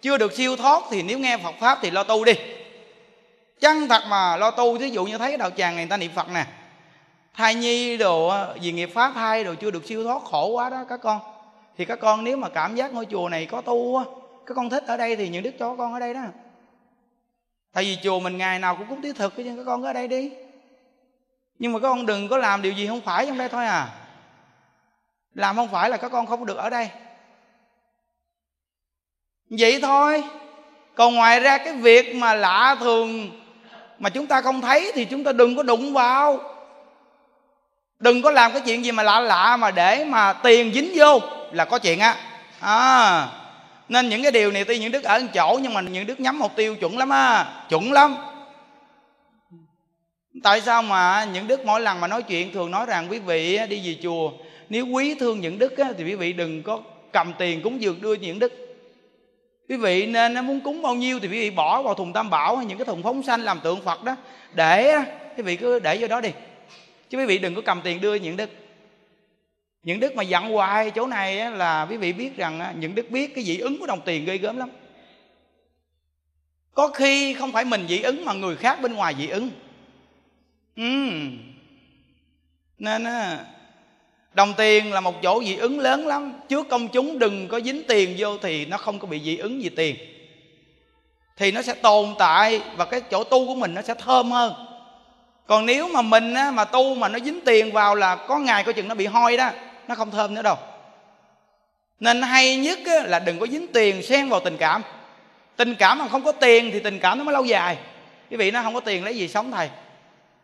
chưa 0.02 0.18
được 0.18 0.34
siêu 0.34 0.56
thoát 0.56 0.84
thì 0.92 1.02
nếu 1.02 1.20
nghe 1.20 1.38
phật 1.38 1.56
pháp 1.60 1.80
thì 1.82 1.92
lo 1.92 2.04
tu 2.04 2.26
đi. 2.26 2.34
Chân 3.60 3.88
thật 3.88 4.04
mà 4.10 4.38
lo 4.38 4.52
tu, 4.52 4.78
thí 4.78 4.90
dụ 4.90 5.06
như 5.06 5.18
thấy 5.18 5.32
cái 5.32 5.38
đạo 5.38 5.50
tràng 5.50 5.76
này 5.76 5.86
người 5.86 5.90
ta 5.90 5.98
niệm 5.98 6.12
phật 6.16 6.30
nè. 6.30 6.46
Thai 7.36 7.56
nhi 7.56 7.98
đồ 7.98 8.28
ờ, 8.28 8.56
vì 8.62 8.72
nghiệp 8.72 8.90
phá 8.94 9.12
thai 9.16 9.44
đồ 9.44 9.54
chưa 9.54 9.72
được 9.72 9.86
siêu 9.86 10.04
thoát, 10.04 10.24
khổ 10.24 10.48
quá 10.48 10.70
đó 10.70 10.86
các 10.90 11.00
con. 11.04 11.20
Thì 11.78 11.86
các 11.86 12.00
con 12.00 12.24
nếu 12.24 12.38
mà 12.38 12.50
cảm 12.50 12.76
giác 12.76 12.94
ngôi 12.94 13.06
chùa 13.06 13.30
này 13.30 13.46
có 13.46 13.62
tu 13.62 14.04
các 14.46 14.54
con 14.54 14.70
thích 14.70 14.84
ở 14.88 14.98
đây 14.98 15.16
thì 15.16 15.30
những 15.30 15.44
đức 15.44 15.52
cho 15.60 15.76
con 15.76 15.94
ở 15.94 16.00
đây 16.00 16.14
đó 16.14 16.22
tại 17.74 17.84
vì 17.84 17.98
chùa 18.04 18.20
mình 18.20 18.38
ngày 18.38 18.60
nào 18.60 18.76
cũng 18.76 18.88
cúng 18.88 19.02
tí 19.02 19.14
thực 19.14 19.36
chứ 19.36 19.54
các 19.58 19.64
con 19.66 19.84
ở 19.84 19.94
đây 19.94 20.08
đi. 20.08 20.32
Nhưng 21.60 21.74
mà 21.74 21.80
các 21.80 21.88
con 21.88 22.06
đừng 22.06 22.28
có 22.28 22.38
làm 22.38 22.62
điều 22.62 22.74
gì 22.74 22.88
không 22.88 23.02
phải 23.02 23.26
trong 23.26 23.38
đây 23.38 23.50
thôi 23.50 23.66
à. 23.66 23.90
Làm 25.34 25.56
không 25.56 25.70
phải 25.70 25.90
là 25.90 25.98
các 25.98 26.10
con 26.12 26.26
không 26.26 26.46
được 26.46 26.58
ở 26.58 26.70
đây. 26.70 26.90
Vậy 29.50 29.80
thôi. 29.82 30.24
Còn 30.96 31.16
ngoài 31.16 31.40
ra 31.40 31.58
cái 31.58 31.74
việc 31.74 32.16
mà 32.16 32.34
lạ 32.34 32.76
thường 32.80 33.30
mà 34.00 34.10
chúng 34.10 34.28
ta 34.28 34.42
không 34.42 34.62
thấy 34.62 34.92
thì 34.96 35.06
chúng 35.06 35.24
ta 35.24 35.32
đừng 35.32 35.56
có 35.56 35.64
đụng 35.64 35.94
vào. 35.94 36.40
Đừng 38.00 38.22
có 38.22 38.32
làm 38.32 38.52
cái 38.52 38.62
chuyện 38.66 38.86
gì 38.86 38.92
mà 38.92 39.04
lạ 39.04 39.20
lạ 39.20 39.58
mà 39.58 39.72
để 39.72 40.06
mà 40.06 40.34
tiền 40.34 40.74
dính 40.74 40.92
vô 40.96 41.20
là 41.52 41.66
có 41.66 41.80
chuyện 41.80 42.00
á. 42.00 42.16
À, 42.60 43.28
nên 43.90 44.10
những 44.10 44.22
cái 44.22 44.32
điều 44.32 44.52
này 44.52 44.64
tuy 44.66 44.80
những 44.80 44.92
đức 44.92 45.04
ở 45.04 45.20
một 45.20 45.28
chỗ 45.34 45.60
nhưng 45.62 45.74
mà 45.74 45.82
những 45.82 46.08
đức 46.08 46.20
nhắm 46.20 46.40
mục 46.40 46.52
tiêu 46.56 46.76
chuẩn 46.76 46.98
lắm 46.98 47.10
á, 47.10 47.46
chuẩn 47.70 47.92
lắm. 47.92 48.16
Tại 50.44 50.62
sao 50.62 50.84
mà 50.84 51.28
những 51.34 51.48
đức 51.48 51.66
mỗi 51.66 51.82
lần 51.82 52.02
mà 52.02 52.08
nói 52.08 52.24
chuyện 52.24 52.54
thường 52.54 52.72
nói 52.72 52.86
rằng, 52.86 53.08
quý 53.10 53.20
vị 53.20 53.60
đi 53.70 53.82
về 53.86 53.98
chùa, 54.04 54.32
nếu 54.70 54.88
quý 54.88 55.16
thương 55.16 55.40
những 55.40 55.60
đức 55.60 55.74
thì 55.98 56.04
quý 56.04 56.16
vị 56.16 56.34
đừng 56.34 56.64
có 56.64 56.82
cầm 57.12 57.34
tiền 57.38 57.62
cúng 57.62 57.82
dường 57.82 58.02
đưa 58.02 58.14
những 58.14 58.40
đức. 58.40 58.54
Quý 59.70 59.78
vị 59.78 60.06
nên 60.06 60.46
muốn 60.46 60.60
cúng 60.60 60.82
bao 60.82 60.96
nhiêu 60.96 61.20
thì 61.20 61.28
quý 61.28 61.40
vị 61.40 61.50
bỏ 61.50 61.82
vào 61.82 61.94
thùng 61.94 62.14
tam 62.14 62.30
bảo 62.30 62.56
hay 62.56 62.66
những 62.66 62.78
cái 62.78 62.86
thùng 62.86 63.04
phóng 63.04 63.24
xanh 63.24 63.42
làm 63.42 63.60
tượng 63.60 63.82
phật 63.82 64.04
đó. 64.04 64.16
Để 64.54 64.96
quý 65.38 65.44
vị 65.44 65.56
cứ 65.56 65.80
để 65.80 65.98
vô 65.98 66.08
đó 66.08 66.22
đi. 66.22 66.30
Chứ 67.10 67.18
quý 67.18 67.26
vị 67.26 67.38
đừng 67.38 67.56
có 67.56 67.62
cầm 67.66 67.82
tiền 67.84 68.02
đưa 68.02 68.16
những 68.16 68.38
đức 68.38 68.50
những 69.84 70.00
đức 70.00 70.16
mà 70.16 70.24
dặn 70.24 70.52
hoài 70.52 70.92
chỗ 70.92 71.08
này 71.08 71.52
là 71.52 71.88
quý 71.90 71.98
vị 71.98 72.14
biết 72.14 72.38
rằng 72.38 72.76
những 72.80 72.96
đức 72.96 73.12
biết 73.12 73.36
cái 73.36 73.44
dị 73.44 73.58
ứng 73.58 73.80
của 73.80 73.86
đồng 73.86 74.02
tiền 74.06 74.26
ghê 74.26 74.38
gớm 74.38 74.58
lắm. 74.58 74.70
Có 76.74 76.88
khi 76.88 77.34
không 77.34 77.52
phải 77.52 77.66
mình 77.66 77.86
dị 77.90 78.02
ứng 78.02 78.26
mà 78.26 78.34
người 78.34 78.56
khác 78.56 78.82
bên 78.82 78.94
ngoài 78.94 79.16
dị 79.18 79.28
ứng. 79.28 79.50
Ừ. 80.76 80.84
nên 82.80 83.06
đồng 84.34 84.54
tiền 84.58 84.94
là 84.94 85.02
một 85.02 85.22
chỗ 85.22 85.44
dị 85.44 85.56
ứng 85.56 85.80
lớn 85.80 86.08
lắm. 86.08 86.34
Trước 86.50 86.70
công 86.70 86.88
chúng 86.88 87.20
đừng 87.20 87.48
có 87.48 87.60
dính 87.60 87.84
tiền 87.88 88.16
vô 88.18 88.38
thì 88.38 88.66
nó 88.66 88.78
không 88.78 89.00
có 89.00 89.08
bị 89.08 89.22
dị 89.24 89.38
ứng 89.38 89.64
gì 89.64 89.70
tiền. 89.70 89.96
Thì 91.38 91.52
nó 91.52 91.62
sẽ 91.62 91.74
tồn 91.74 92.16
tại 92.20 92.62
và 92.76 92.86
cái 92.86 93.02
chỗ 93.02 93.24
tu 93.24 93.48
của 93.48 93.56
mình 93.56 93.74
nó 93.74 93.82
sẽ 93.82 93.94
thơm 93.94 94.32
hơn. 94.32 94.54
Còn 95.48 95.66
nếu 95.66 95.88
mà 95.88 96.02
mình 96.02 96.34
á, 96.34 96.52
mà 96.52 96.66
tu 96.66 96.96
mà 96.96 97.10
nó 97.10 97.20
dính 97.20 97.40
tiền 97.46 97.72
vào 97.72 97.96
là 97.96 98.16
có 98.16 98.40
ngày 98.40 98.64
coi 98.64 98.74
chừng 98.74 98.88
nó 98.88 98.96
bị 98.96 99.06
hôi 99.06 99.38
đó 99.38 99.52
nó 99.88 99.96
không 99.96 100.12
thơm 100.12 100.34
nữa 100.34 100.42
đâu. 100.42 100.56
Nên 102.00 102.22
hay 102.22 102.58
nhất 102.58 102.80
là 102.86 103.20
đừng 103.20 103.40
có 103.40 103.48
dính 103.48 103.68
tiền 103.74 104.04
xen 104.04 104.30
vào 104.30 104.40
tình 104.40 104.58
cảm. 104.58 104.82
Tình 105.56 105.76
cảm 105.76 106.00
mà 106.00 106.08
không 106.08 106.24
có 106.24 106.32
tiền 106.32 106.70
thì 106.74 106.80
tình 106.80 107.00
cảm 107.00 107.18
nó 107.18 107.24
mới 107.24 107.34
lâu 107.34 107.46
dài. 107.46 107.78
Quý 108.30 108.38
vị 108.38 108.52
nó 108.52 108.62
không 108.62 108.74
có 108.74 108.80
tiền 108.80 109.04
lấy 109.04 109.16
gì 109.18 109.28
sống 109.28 109.52
thầy. 109.52 109.70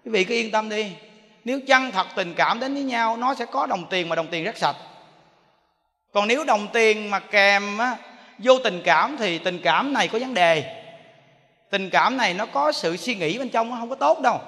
Quý 0.06 0.12
vị 0.12 0.24
cứ 0.24 0.36
yên 0.36 0.52
tâm 0.52 0.70
đi. 0.70 0.92
Nếu 1.46 1.60
chân 1.68 1.92
thật 1.92 2.08
tình 2.16 2.34
cảm 2.34 2.60
đến 2.60 2.74
với 2.74 2.84
nhau 2.84 3.18
nó 3.18 3.34
sẽ 3.34 3.46
có 3.46 3.66
đồng 3.66 3.86
tiền 3.90 4.10
mà 4.10 4.16
đồng 4.16 4.28
tiền 4.28 4.44
rất 4.44 4.58
sạch. 4.58 4.76
Còn 6.14 6.28
nếu 6.28 6.44
đồng 6.44 6.68
tiền 6.74 7.10
mà 7.10 7.20
kèm 7.20 7.78
á, 7.78 7.96
vô 8.38 8.60
tình 8.60 8.82
cảm 8.84 9.18
thì 9.18 9.38
tình 9.38 9.60
cảm 9.64 9.94
này 9.94 10.08
có 10.08 10.20
vấn 10.20 10.34
đề. 10.34 10.84
Tình 11.70 11.90
cảm 11.90 12.18
này 12.18 12.34
nó 12.34 12.46
có 12.46 12.72
sự 12.72 12.98
suy 12.98 13.16
nghĩ 13.16 13.38
bên 13.38 13.50
trong 13.50 13.70
nó 13.70 13.76
không 13.80 13.90
có 13.90 13.96
tốt 13.96 14.20
đâu 14.22 14.40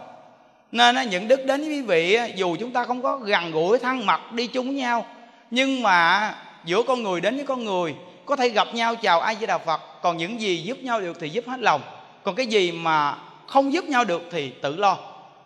nên 0.72 1.10
những 1.10 1.28
đức 1.28 1.46
đến 1.46 1.62
với 1.62 1.70
quý 1.70 1.82
vị 1.82 2.18
dù 2.36 2.56
chúng 2.60 2.72
ta 2.72 2.84
không 2.84 3.02
có 3.02 3.18
gần 3.18 3.52
gũi, 3.52 3.80
thân 3.80 4.06
mật, 4.06 4.32
đi 4.32 4.48
chung 4.48 4.66
với 4.66 4.76
nhau, 4.76 5.06
nhưng 5.52 5.82
mà 5.82 6.36
giữa 6.66 6.84
con 6.84 7.04
người 7.04 7.22
đến 7.22 7.36
với 7.36 7.46
con 7.46 7.66
người, 7.66 7.96
có 8.26 8.36
thể 8.36 8.50
gặp 8.50 8.68
nhau, 8.74 8.96
chào 8.96 9.20
ai 9.20 9.36
với 9.36 9.48
đạo 9.48 9.60
phật, 9.66 9.82
còn 10.02 10.18
những 10.18 10.42
gì 10.42 10.58
giúp 10.58 10.78
nhau 10.82 11.02
được 11.02 11.18
thì 11.20 11.30
giúp 11.30 11.48
hết 11.48 11.60
lòng. 11.60 11.82
Còn 12.24 12.36
cái 12.36 12.46
gì 12.46 12.72
mà 12.72 13.16
không 13.48 13.74
giúp 13.74 13.86
nhau 13.86 14.06
được 14.06 14.22
thì 14.32 14.50
tự 14.62 14.76
lo. 14.76 14.98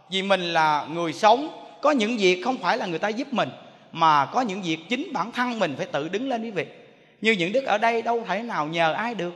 Vì 0.10 0.22
mình 0.22 0.42
là 0.42 0.86
người 0.94 1.14
sống, 1.14 1.66
có 1.82 1.92
những 1.92 2.18
việc 2.18 2.42
không 2.44 2.58
phải 2.58 2.78
là 2.78 2.86
người 2.86 3.00
ta 3.00 3.08
giúp 3.08 3.34
mình, 3.34 3.50
mà 3.92 4.26
có 4.26 4.42
những 4.42 4.62
việc 4.62 4.78
chính 4.90 5.14
bản 5.14 5.32
thân 5.32 5.60
mình 5.60 5.74
phải 5.78 5.86
tự 5.86 6.10
đứng 6.10 6.30
lên 6.30 6.44
quý 6.44 6.52
vị. 6.52 6.66
Như 7.22 7.32
những 7.32 7.52
đức 7.52 7.64
ở 7.66 7.78
đây 7.78 8.02
đâu 8.02 8.24
thể 8.28 8.42
nào 8.42 8.68
nhờ 8.68 8.94
ai 8.94 9.16
được. 9.16 9.34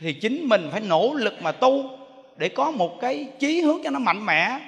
Thì 0.00 0.12
chính 0.12 0.48
mình 0.48 0.68
phải 0.72 0.80
nỗ 0.80 1.14
lực 1.14 1.42
mà 1.42 1.52
tu 1.52 1.90
để 2.36 2.48
có 2.48 2.70
một 2.70 3.00
cái 3.00 3.26
chí 3.38 3.60
hướng 3.60 3.80
cho 3.84 3.90
nó 3.90 3.98
mạnh 3.98 4.26
mẽ 4.26 4.58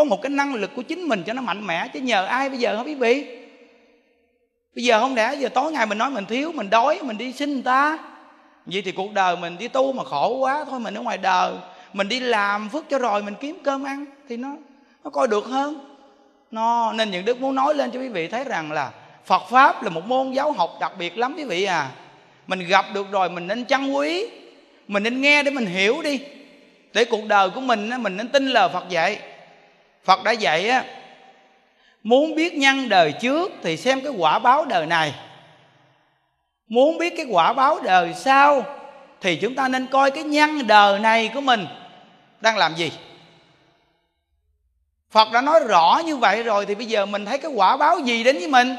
có 0.00 0.04
một 0.04 0.22
cái 0.22 0.30
năng 0.30 0.54
lực 0.54 0.70
của 0.76 0.82
chính 0.82 1.02
mình 1.02 1.22
cho 1.26 1.32
nó 1.32 1.42
mạnh 1.42 1.66
mẽ, 1.66 1.88
chứ 1.88 2.00
nhờ 2.00 2.24
ai 2.24 2.48
bây 2.48 2.58
giờ 2.58 2.76
hả 2.76 2.82
quý 2.82 2.94
vị? 2.94 3.24
Bây 4.74 4.84
giờ 4.84 5.00
không 5.00 5.14
lẽ 5.14 5.34
giờ 5.34 5.48
tối 5.48 5.72
ngày 5.72 5.86
mình 5.86 5.98
nói 5.98 6.10
mình 6.10 6.24
thiếu, 6.26 6.52
mình 6.52 6.70
đói, 6.70 6.98
mình 7.02 7.18
đi 7.18 7.32
xin 7.32 7.52
người 7.52 7.62
ta? 7.62 7.98
Vậy 8.66 8.82
thì 8.82 8.92
cuộc 8.92 9.12
đời 9.12 9.36
mình 9.36 9.58
đi 9.58 9.68
tu 9.68 9.92
mà 9.92 10.04
khổ 10.04 10.36
quá 10.36 10.64
thôi 10.70 10.80
mình 10.80 10.94
ở 10.94 11.02
ngoài 11.02 11.18
đời 11.18 11.52
mình 11.92 12.08
đi 12.08 12.20
làm 12.20 12.68
phước 12.68 12.88
cho 12.90 12.98
rồi 12.98 13.22
mình 13.22 13.34
kiếm 13.40 13.58
cơm 13.64 13.84
ăn 13.84 14.04
thì 14.28 14.36
nó 14.36 14.48
nó 15.04 15.10
coi 15.10 15.28
được 15.28 15.44
hơn. 15.44 15.96
Nó, 16.50 16.92
nên 16.92 17.10
những 17.10 17.24
đức 17.24 17.40
muốn 17.40 17.54
nói 17.54 17.74
lên 17.74 17.90
cho 17.90 18.00
quý 18.00 18.08
vị 18.08 18.28
thấy 18.28 18.44
rằng 18.44 18.72
là 18.72 18.90
Phật 19.24 19.42
pháp 19.50 19.82
là 19.82 19.90
một 19.90 20.06
môn 20.06 20.32
giáo 20.32 20.52
học 20.52 20.70
đặc 20.80 20.92
biệt 20.98 21.18
lắm 21.18 21.34
quý 21.36 21.44
vị 21.44 21.64
à. 21.64 21.90
Mình 22.46 22.68
gặp 22.68 22.86
được 22.94 23.06
rồi 23.10 23.30
mình 23.30 23.46
nên 23.46 23.66
trân 23.66 23.92
quý, 23.92 24.26
mình 24.88 25.02
nên 25.02 25.20
nghe 25.20 25.42
để 25.42 25.50
mình 25.50 25.66
hiểu 25.66 26.02
đi. 26.02 26.20
Để 26.92 27.04
cuộc 27.04 27.26
đời 27.26 27.50
của 27.50 27.60
mình 27.60 27.90
mình 27.98 28.16
nên 28.16 28.28
tin 28.28 28.46
lời 28.46 28.68
Phật 28.72 28.88
dạy. 28.88 29.18
Phật 30.04 30.24
đã 30.24 30.32
dạy 30.32 30.68
á, 30.68 30.84
muốn 32.02 32.34
biết 32.34 32.54
nhân 32.54 32.88
đời 32.88 33.12
trước 33.12 33.52
thì 33.62 33.76
xem 33.76 34.00
cái 34.00 34.12
quả 34.18 34.38
báo 34.38 34.64
đời 34.64 34.86
này. 34.86 35.14
Muốn 36.68 36.98
biết 36.98 37.14
cái 37.16 37.26
quả 37.30 37.52
báo 37.52 37.78
đời 37.82 38.14
sau 38.14 38.64
thì 39.20 39.36
chúng 39.36 39.54
ta 39.54 39.68
nên 39.68 39.86
coi 39.86 40.10
cái 40.10 40.24
nhân 40.24 40.66
đời 40.66 40.98
này 40.98 41.30
của 41.34 41.40
mình 41.40 41.66
đang 42.40 42.56
làm 42.56 42.74
gì. 42.74 42.92
Phật 45.10 45.32
đã 45.32 45.40
nói 45.40 45.60
rõ 45.68 46.02
như 46.04 46.16
vậy 46.16 46.42
rồi 46.42 46.66
thì 46.66 46.74
bây 46.74 46.86
giờ 46.86 47.06
mình 47.06 47.26
thấy 47.26 47.38
cái 47.38 47.50
quả 47.54 47.76
báo 47.76 47.98
gì 47.98 48.24
đến 48.24 48.38
với 48.38 48.48
mình? 48.48 48.76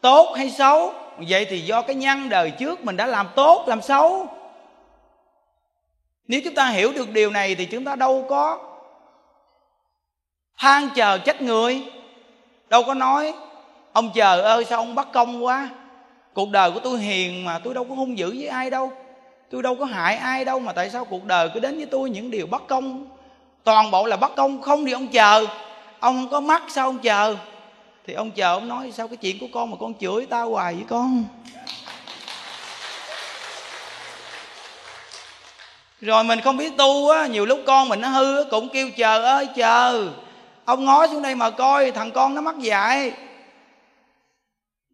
Tốt 0.00 0.34
hay 0.36 0.50
xấu? 0.50 0.92
Vậy 1.18 1.44
thì 1.44 1.60
do 1.60 1.82
cái 1.82 1.96
nhân 1.96 2.28
đời 2.28 2.50
trước 2.50 2.84
mình 2.84 2.96
đã 2.96 3.06
làm 3.06 3.28
tốt, 3.34 3.64
làm 3.68 3.82
xấu. 3.82 4.26
Nếu 6.28 6.40
chúng 6.44 6.54
ta 6.54 6.68
hiểu 6.68 6.92
được 6.92 7.10
điều 7.10 7.30
này 7.30 7.54
thì 7.54 7.64
chúng 7.64 7.84
ta 7.84 7.96
đâu 7.96 8.26
có 8.28 8.73
than 10.58 10.88
chờ 10.94 11.18
trách 11.18 11.42
người. 11.42 11.82
Đâu 12.68 12.82
có 12.82 12.94
nói, 12.94 13.34
ông 13.92 14.10
chờ 14.14 14.40
ơi, 14.40 14.64
sao 14.64 14.78
ông 14.78 14.94
bắt 14.94 15.08
công 15.12 15.44
quá? 15.44 15.68
Cuộc 16.34 16.50
đời 16.50 16.70
của 16.70 16.80
tôi 16.80 16.98
hiền 16.98 17.44
mà 17.44 17.58
tôi 17.58 17.74
đâu 17.74 17.84
có 17.84 17.94
hung 17.94 18.18
dữ 18.18 18.30
với 18.30 18.48
ai 18.48 18.70
đâu. 18.70 18.92
Tôi 19.50 19.62
đâu 19.62 19.74
có 19.74 19.84
hại 19.84 20.16
ai 20.16 20.44
đâu 20.44 20.58
mà 20.58 20.72
tại 20.72 20.90
sao 20.90 21.04
cuộc 21.04 21.24
đời 21.24 21.50
cứ 21.54 21.60
đến 21.60 21.76
với 21.76 21.86
tôi 21.86 22.10
những 22.10 22.30
điều 22.30 22.46
bất 22.46 22.66
công? 22.66 23.06
Toàn 23.64 23.90
bộ 23.90 24.06
là 24.06 24.16
bất 24.16 24.36
công, 24.36 24.62
không 24.62 24.84
thì 24.84 24.92
ông 24.92 25.08
chờ. 25.08 25.46
Ông 26.00 26.16
không 26.16 26.28
có 26.28 26.40
mắt, 26.40 26.62
sao 26.68 26.86
ông 26.86 26.98
chờ? 26.98 27.36
Thì 28.06 28.14
ông 28.14 28.30
chờ, 28.30 28.54
ông 28.54 28.68
nói, 28.68 28.92
sao 28.94 29.08
cái 29.08 29.16
chuyện 29.16 29.38
của 29.38 29.46
con 29.52 29.70
mà 29.70 29.76
con 29.80 29.94
chửi 30.00 30.26
tao 30.30 30.50
hoài 30.50 30.74
với 30.74 30.84
con? 30.88 31.24
Rồi 36.00 36.24
mình 36.24 36.40
không 36.40 36.56
biết 36.56 36.76
tu 36.76 37.08
á, 37.08 37.26
nhiều 37.26 37.46
lúc 37.46 37.60
con 37.66 37.88
mình 37.88 38.00
nó 38.00 38.08
hư 38.08 38.44
cũng 38.50 38.68
kêu 38.68 38.90
chờ 38.96 39.22
ơi, 39.22 39.48
chờ 39.56 40.08
ông 40.64 40.84
ngó 40.84 41.06
xuống 41.06 41.22
đây 41.22 41.34
mà 41.34 41.50
coi 41.50 41.90
thằng 41.90 42.10
con 42.12 42.34
nó 42.34 42.40
mắc 42.40 42.58
dạy. 42.58 43.12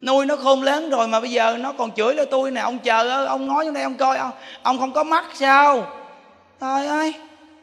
Nuôi 0.01 0.27
nó 0.27 0.37
khôn 0.37 0.63
lớn 0.63 0.91
rồi 0.91 1.09
mà 1.09 1.21
bây 1.21 1.31
giờ 1.31 1.57
nó 1.61 1.73
còn 1.73 1.93
chửi 1.93 2.15
lên 2.15 2.29
tôi 2.31 2.51
nè 2.51 2.61
ông 2.61 2.79
chờ 2.79 3.27
ông 3.27 3.47
nói 3.47 3.65
xuống 3.65 3.75
đây 3.75 3.83
ông 3.83 3.95
coi 3.95 4.19
ông, 4.19 4.31
ông 4.63 4.79
không 4.79 4.93
có 4.93 5.05
mắt 5.05 5.25
sao? 5.35 5.87
Trời 6.61 6.87
ơi 6.87 7.15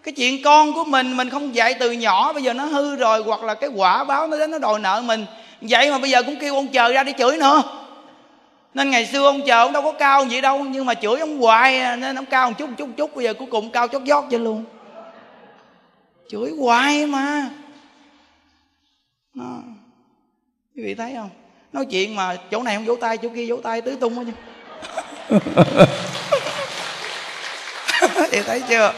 cái 0.07 0.13
chuyện 0.13 0.43
con 0.43 0.73
của 0.73 0.83
mình 0.83 1.17
mình 1.17 1.29
không 1.29 1.55
dạy 1.55 1.73
từ 1.73 1.91
nhỏ 1.91 2.33
bây 2.33 2.43
giờ 2.43 2.53
nó 2.53 2.65
hư 2.65 2.95
rồi 2.95 3.23
hoặc 3.25 3.43
là 3.43 3.53
cái 3.53 3.69
quả 3.75 4.03
báo 4.03 4.27
nó 4.27 4.37
đến 4.37 4.51
nó 4.51 4.57
đòi 4.57 4.79
nợ 4.79 5.01
mình. 5.05 5.25
Vậy 5.61 5.91
mà 5.91 5.97
bây 5.97 6.09
giờ 6.09 6.23
cũng 6.23 6.35
kêu 6.35 6.55
ông 6.55 6.67
chờ 6.67 6.91
ra 6.91 7.03
đi 7.03 7.13
chửi 7.17 7.37
nữa. 7.37 7.63
Nên 8.73 8.89
ngày 8.89 9.05
xưa 9.05 9.25
ông 9.25 9.41
chờ 9.45 9.61
ông 9.61 9.73
đâu 9.73 9.81
có 9.81 9.91
cao 9.91 10.25
vậy 10.29 10.41
đâu 10.41 10.59
nhưng 10.59 10.85
mà 10.85 10.93
chửi 10.93 11.19
ông 11.19 11.37
hoài 11.41 11.79
à, 11.79 11.95
nên 11.95 12.15
ông 12.15 12.25
cao 12.25 12.49
một 12.49 12.55
chút 12.57 12.69
một 12.69 12.75
chút 12.77 12.87
một 12.87 12.93
chút 12.97 13.15
bây 13.15 13.25
giờ 13.25 13.33
cuối 13.33 13.47
cùng 13.51 13.71
cao 13.71 13.87
chót 13.87 14.01
vót 14.05 14.23
cho 14.31 14.37
luôn. 14.37 14.63
Chửi 16.29 16.51
hoài 16.59 17.05
mà 17.05 17.49
đó 19.33 19.59
quý 20.77 20.83
vị 20.83 20.95
thấy 20.95 21.13
không? 21.15 21.29
Nói 21.73 21.85
chuyện 21.85 22.15
mà 22.15 22.35
chỗ 22.51 22.63
này 22.63 22.75
không 22.75 22.85
vỗ 22.85 22.95
tay 22.95 23.17
chỗ 23.17 23.29
kia 23.35 23.45
vỗ 23.49 23.57
tay 23.63 23.81
tứ 23.81 23.97
tung 23.99 24.15
hết 24.15 24.23
chứ. 24.27 24.33
Thì 28.31 28.41
thấy 28.41 28.61
chưa? 28.69 28.93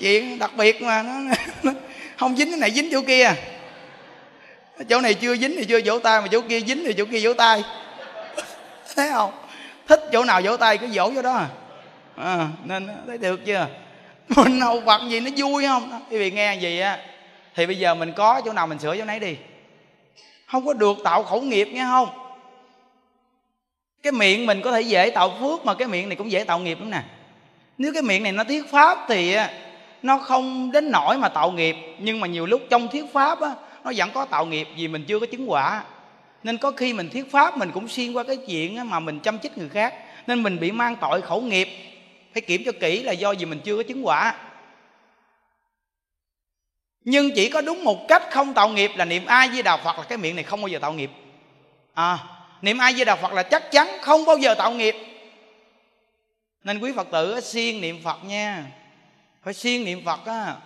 Chuyện 0.00 0.38
đặc 0.38 0.50
biệt 0.56 0.82
mà 0.82 1.02
nó, 1.02 1.20
nó 1.62 1.72
không 2.16 2.36
dính 2.36 2.50
cái 2.50 2.60
này 2.60 2.70
dính 2.70 2.88
chỗ 2.92 3.02
kia. 3.02 3.34
Chỗ 4.88 5.00
này 5.00 5.14
chưa 5.14 5.36
dính 5.36 5.54
thì 5.56 5.64
chưa 5.64 5.80
vỗ 5.84 5.98
tay 5.98 6.20
mà 6.20 6.26
chỗ 6.32 6.40
kia 6.40 6.60
dính 6.60 6.84
thì 6.86 6.92
chỗ 6.92 7.04
kia 7.04 7.20
vỗ 7.22 7.34
tay. 7.34 7.64
Thấy 8.96 9.10
không? 9.12 9.32
Thích 9.88 10.00
chỗ 10.12 10.24
nào 10.24 10.40
vỗ 10.44 10.56
tay 10.56 10.78
cứ 10.78 10.86
vỗ 10.92 11.12
chỗ 11.14 11.22
đó. 11.22 11.34
À, 11.34 11.48
à 12.16 12.48
nên 12.64 12.88
thấy 13.06 13.18
được 13.18 13.46
chưa? 13.46 13.66
Mình 14.28 14.60
hầu 14.60 14.82
phật 14.86 15.00
gì 15.08 15.20
nó 15.20 15.30
vui 15.36 15.66
không? 15.66 16.00
Quý 16.10 16.18
vị 16.18 16.30
nghe 16.30 16.54
gì 16.54 16.78
á? 16.78 16.98
Thì 17.54 17.66
bây 17.66 17.78
giờ 17.78 17.94
mình 17.94 18.12
có 18.12 18.40
chỗ 18.44 18.52
nào 18.52 18.66
mình 18.66 18.78
sửa 18.78 18.96
chỗ 18.96 19.04
nấy 19.04 19.20
đi 19.20 19.36
không 20.46 20.66
có 20.66 20.72
được 20.72 20.96
tạo 21.04 21.22
khẩu 21.22 21.42
nghiệp 21.42 21.68
nghe 21.72 21.84
không? 21.84 22.08
Cái 24.02 24.12
miệng 24.12 24.46
mình 24.46 24.60
có 24.62 24.72
thể 24.72 24.80
dễ 24.80 25.10
tạo 25.10 25.36
phước 25.40 25.64
mà 25.64 25.74
cái 25.74 25.88
miệng 25.88 26.08
này 26.08 26.16
cũng 26.16 26.30
dễ 26.30 26.44
tạo 26.44 26.58
nghiệp 26.58 26.78
lắm 26.80 26.90
nè. 26.90 27.02
Nếu 27.78 27.92
cái 27.92 28.02
miệng 28.02 28.22
này 28.22 28.32
nó 28.32 28.44
thuyết 28.44 28.70
pháp 28.70 28.98
thì 29.08 29.36
nó 30.02 30.18
không 30.18 30.72
đến 30.72 30.90
nỗi 30.90 31.18
mà 31.18 31.28
tạo 31.28 31.52
nghiệp, 31.52 31.76
nhưng 31.98 32.20
mà 32.20 32.26
nhiều 32.26 32.46
lúc 32.46 32.60
trong 32.70 32.88
thuyết 32.88 33.04
pháp, 33.12 33.40
á, 33.40 33.54
nó 33.84 33.92
vẫn 33.96 34.10
có 34.14 34.24
tạo 34.24 34.46
nghiệp 34.46 34.68
vì 34.76 34.88
mình 34.88 35.04
chưa 35.08 35.18
có 35.18 35.26
chứng 35.26 35.50
quả. 35.50 35.84
Nên 36.42 36.58
có 36.58 36.70
khi 36.70 36.92
mình 36.92 37.10
thuyết 37.10 37.30
pháp 37.30 37.58
mình 37.58 37.70
cũng 37.72 37.88
xuyên 37.88 38.12
qua 38.12 38.24
cái 38.24 38.36
chuyện 38.36 38.90
mà 38.90 39.00
mình 39.00 39.20
chăm 39.20 39.38
chích 39.38 39.58
người 39.58 39.68
khác, 39.68 39.94
nên 40.26 40.42
mình 40.42 40.60
bị 40.60 40.72
mang 40.72 40.96
tội 41.00 41.20
khẩu 41.20 41.40
nghiệp. 41.40 41.68
Phải 42.32 42.40
kiểm 42.40 42.62
cho 42.64 42.72
kỹ 42.80 43.02
là 43.02 43.12
do 43.12 43.32
gì 43.32 43.44
mình 43.44 43.60
chưa 43.64 43.76
có 43.76 43.82
chứng 43.82 44.06
quả 44.06 44.34
nhưng 47.06 47.30
chỉ 47.34 47.48
có 47.48 47.60
đúng 47.60 47.84
một 47.84 48.08
cách 48.08 48.22
không 48.30 48.54
tạo 48.54 48.68
nghiệp 48.68 48.90
là 48.96 49.04
niệm 49.04 49.26
ai 49.26 49.48
với 49.48 49.62
đạo 49.62 49.78
phật 49.84 49.98
là 49.98 50.04
cái 50.04 50.18
miệng 50.18 50.36
này 50.36 50.44
không 50.44 50.60
bao 50.60 50.68
giờ 50.68 50.78
tạo 50.78 50.92
nghiệp. 50.92 51.10
À 51.94 52.18
niệm 52.62 52.78
ai 52.78 52.92
với 52.92 53.04
đạo 53.04 53.16
phật 53.16 53.32
là 53.32 53.42
chắc 53.42 53.70
chắn 53.70 53.88
không 54.00 54.24
bao 54.24 54.36
giờ 54.36 54.54
tạo 54.54 54.72
nghiệp. 54.72 54.94
Nên 56.64 56.78
quý 56.78 56.92
phật 56.96 57.08
tử 57.12 57.40
siêng 57.40 57.80
niệm 57.80 58.02
phật 58.04 58.24
nha. 58.24 58.64
Phải 59.42 59.54
siêng 59.54 59.84
niệm 59.84 60.04
phật 60.04 60.26
á. 60.26 60.56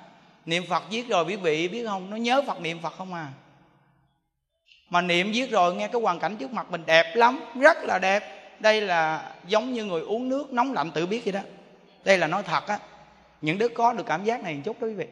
Niệm 0.46 0.66
phật 0.68 0.82
viết 0.90 1.08
rồi 1.08 1.24
biết 1.24 1.36
vị 1.36 1.68
biết 1.68 1.84
không? 1.86 2.10
Nó 2.10 2.16
nhớ 2.16 2.42
phật 2.46 2.60
niệm 2.60 2.78
phật 2.82 2.94
không 2.98 3.14
à? 3.14 3.26
Mà 4.90 5.00
niệm 5.00 5.32
viết 5.32 5.50
rồi 5.50 5.74
nghe 5.74 5.88
cái 5.88 6.00
hoàn 6.02 6.18
cảnh 6.18 6.36
trước 6.36 6.52
mặt 6.52 6.66
mình 6.70 6.82
đẹp 6.86 7.16
lắm, 7.16 7.40
rất 7.60 7.78
là 7.84 7.98
đẹp. 7.98 8.52
Đây 8.60 8.80
là 8.80 9.32
giống 9.46 9.72
như 9.72 9.84
người 9.84 10.02
uống 10.02 10.28
nước 10.28 10.52
nóng 10.52 10.72
lạnh 10.72 10.90
tự 10.90 11.06
biết 11.06 11.24
vậy 11.24 11.32
đó. 11.32 11.40
Đây 12.04 12.18
là 12.18 12.26
nói 12.26 12.42
thật 12.42 12.66
á. 12.66 12.78
Những 13.40 13.58
đứa 13.58 13.68
có 13.68 13.92
được 13.92 14.04
cảm 14.06 14.24
giác 14.24 14.42
này 14.42 14.54
một 14.54 14.60
chút 14.64 14.80
đó 14.80 14.86
quý 14.86 14.94
vị 14.94 15.06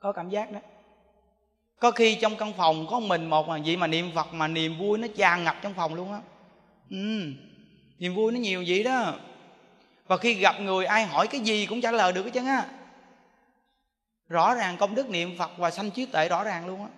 có 0.00 0.12
cảm 0.12 0.30
giác 0.30 0.52
đó. 0.52 0.60
Có 1.80 1.90
khi 1.90 2.14
trong 2.14 2.36
căn 2.36 2.52
phòng 2.52 2.86
có 2.90 3.00
mình 3.00 3.26
một 3.26 3.48
mà 3.48 3.58
vậy 3.64 3.76
mà 3.76 3.86
niệm 3.86 4.10
phật 4.14 4.34
mà 4.34 4.48
niềm 4.48 4.78
vui 4.78 4.98
nó 4.98 5.06
tràn 5.16 5.44
ngập 5.44 5.56
trong 5.62 5.74
phòng 5.74 5.94
luôn 5.94 6.12
á. 6.12 6.20
Ừ 6.90 7.32
niềm 7.98 8.14
vui 8.14 8.32
nó 8.32 8.38
nhiều 8.38 8.64
vậy 8.66 8.82
đó. 8.82 9.14
Và 10.06 10.16
khi 10.16 10.34
gặp 10.34 10.60
người 10.60 10.86
ai 10.86 11.04
hỏi 11.04 11.26
cái 11.26 11.40
gì 11.40 11.66
cũng 11.66 11.80
trả 11.80 11.92
lời 11.92 12.12
được 12.12 12.24
hết 12.24 12.30
trơn 12.34 12.46
á. 12.46 12.68
Rõ 14.28 14.54
ràng 14.54 14.76
công 14.76 14.94
đức 14.94 15.10
niệm 15.10 15.38
phật 15.38 15.50
và 15.58 15.70
sanh 15.70 15.90
trí 15.90 16.06
tuệ 16.06 16.28
rõ 16.28 16.44
ràng 16.44 16.66
luôn 16.66 16.80
á. 16.80 16.88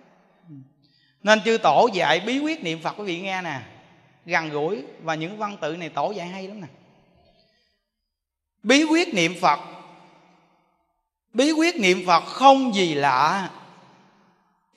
Nên 1.23 1.41
chư 1.45 1.57
tổ 1.57 1.89
dạy 1.93 2.19
bí 2.19 2.39
quyết 2.39 2.63
niệm 2.63 2.79
phật, 2.81 2.93
quý 2.97 3.05
vị 3.05 3.21
nghe 3.21 3.41
nè. 3.41 3.61
Gần 4.25 4.49
gũi 4.49 4.83
và 5.01 5.15
những 5.15 5.37
văn 5.37 5.57
tự 5.61 5.75
này 5.75 5.89
tổ 5.89 6.11
dạy 6.11 6.27
hay 6.27 6.47
lắm 6.47 6.61
nè. 6.61 6.67
Bí 8.63 8.83
quyết 8.83 9.13
niệm 9.13 9.33
phật 9.41 9.59
bí 11.33 11.51
quyết 11.51 11.79
niệm 11.79 12.03
phật 12.07 12.25
không 12.25 12.75
gì 12.75 12.93
lạ. 12.93 13.49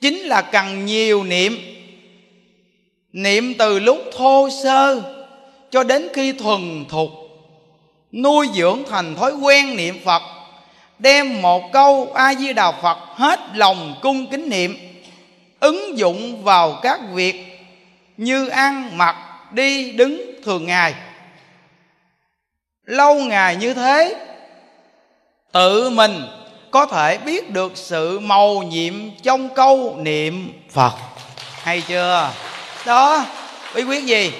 Chính 0.01 0.19
là 0.19 0.43
cần 0.43 0.87
nhiều 0.87 1.25
niệm. 1.25 1.59
Niệm 3.13 3.55
từ 3.59 3.79
lúc 3.79 3.99
thô 4.17 4.49
sơ 4.63 5.03
cho 5.71 5.83
đến 5.83 6.09
khi 6.15 6.33
thuần 6.33 6.85
thục, 6.89 7.11
nuôi 8.13 8.49
dưỡng 8.55 8.83
thành 8.91 9.15
thói 9.15 9.33
quen 9.33 9.77
niệm 9.77 9.99
phật, 10.05 10.23
đem 10.99 11.43
một 11.43 11.73
câu 11.73 12.13
a 12.15 12.35
di 12.35 12.53
đà 12.53 12.73
phật 12.73 12.99
hết 13.15 13.41
lòng 13.55 13.95
cung 14.03 14.27
kính 14.27 14.49
niệm, 14.49 14.77
ứng 15.61 15.99
dụng 15.99 16.45
vào 16.45 16.79
các 16.83 17.01
việc 17.13 17.67
như 18.17 18.49
ăn, 18.49 18.99
mặc, 18.99 19.17
đi, 19.53 19.93
đứng 19.93 20.41
thường 20.45 20.67
ngày. 20.67 20.95
Lâu 22.85 23.15
ngày 23.15 23.57
như 23.57 23.75
thế, 23.75 24.15
tự 25.53 25.91
mình 25.91 26.23
có 26.77 26.87
thể 26.87 27.19
biết 27.19 27.51
được 27.51 27.73
sự 27.75 28.19
màu 28.19 28.63
nhiệm 28.63 28.95
trong 29.23 29.49
câu 29.49 29.97
niệm 29.99 30.53
phật. 30.71 30.93
Hay 31.63 31.81
chưa? 31.81 32.31
Đó, 32.87 33.25
bí 33.75 33.83
quyết 33.83 34.05
gì? 34.05 34.33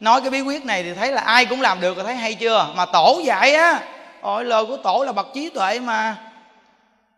Nói 0.00 0.20
cái 0.20 0.30
bí 0.30 0.40
quyết 0.40 0.64
này 0.64 0.82
thì 0.82 0.94
thấy 0.94 1.12
là 1.12 1.20
ai 1.20 1.44
cũng 1.44 1.60
làm 1.60 1.80
được 1.80 1.96
rồi, 1.96 2.04
thấy 2.04 2.14
hay 2.14 2.34
chưa? 2.34 2.68
Mà 2.74 2.86
tổ 2.86 3.20
dạy 3.24 3.54
á, 3.54 3.80
ôi, 4.20 4.44
lời 4.44 4.64
của 4.64 4.76
tổ 4.76 5.04
là 5.04 5.12
bậc 5.12 5.26
trí 5.34 5.48
tuệ 5.48 5.78
mà. 5.78 6.16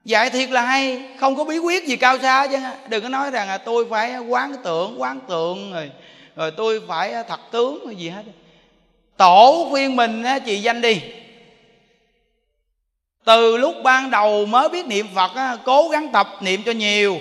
Dạy 0.05 0.31
thiệt 0.31 0.51
là 0.51 0.63
hay, 0.63 1.03
không 1.21 1.37
có 1.37 1.45
bí 1.45 1.59
quyết 1.59 1.87
gì 1.87 1.97
cao 1.97 2.19
xa 2.19 2.47
chứ. 2.47 2.59
Đừng 2.89 3.03
có 3.03 3.09
nói 3.09 3.31
rằng 3.31 3.49
là 3.49 3.59
tôi 3.59 3.87
phải 3.91 4.19
quán 4.19 4.55
tượng 4.65 5.03
quán 5.03 5.21
tượng 5.29 5.73
rồi 5.73 5.91
rồi 6.37 6.51
tôi 6.51 6.81
phải 6.89 7.13
à, 7.13 7.23
thật 7.23 7.41
tướng 7.51 7.99
gì 7.99 8.09
hết. 8.09 8.23
Tổ 9.17 9.67
khuyên 9.71 9.97
mình 9.97 10.25
chị 10.47 10.63
danh 10.63 10.81
đi 10.81 11.01
từ 13.25 13.57
lúc 13.57 13.75
ban 13.83 14.11
đầu 14.11 14.47
mới 14.47 14.69
biết 14.69 14.87
niệm 14.87 15.07
phật 15.15 15.59
cố 15.65 15.89
gắng 15.89 16.09
tập 16.13 16.29
niệm 16.41 16.63
cho 16.63 16.73
nhiều. 16.73 17.21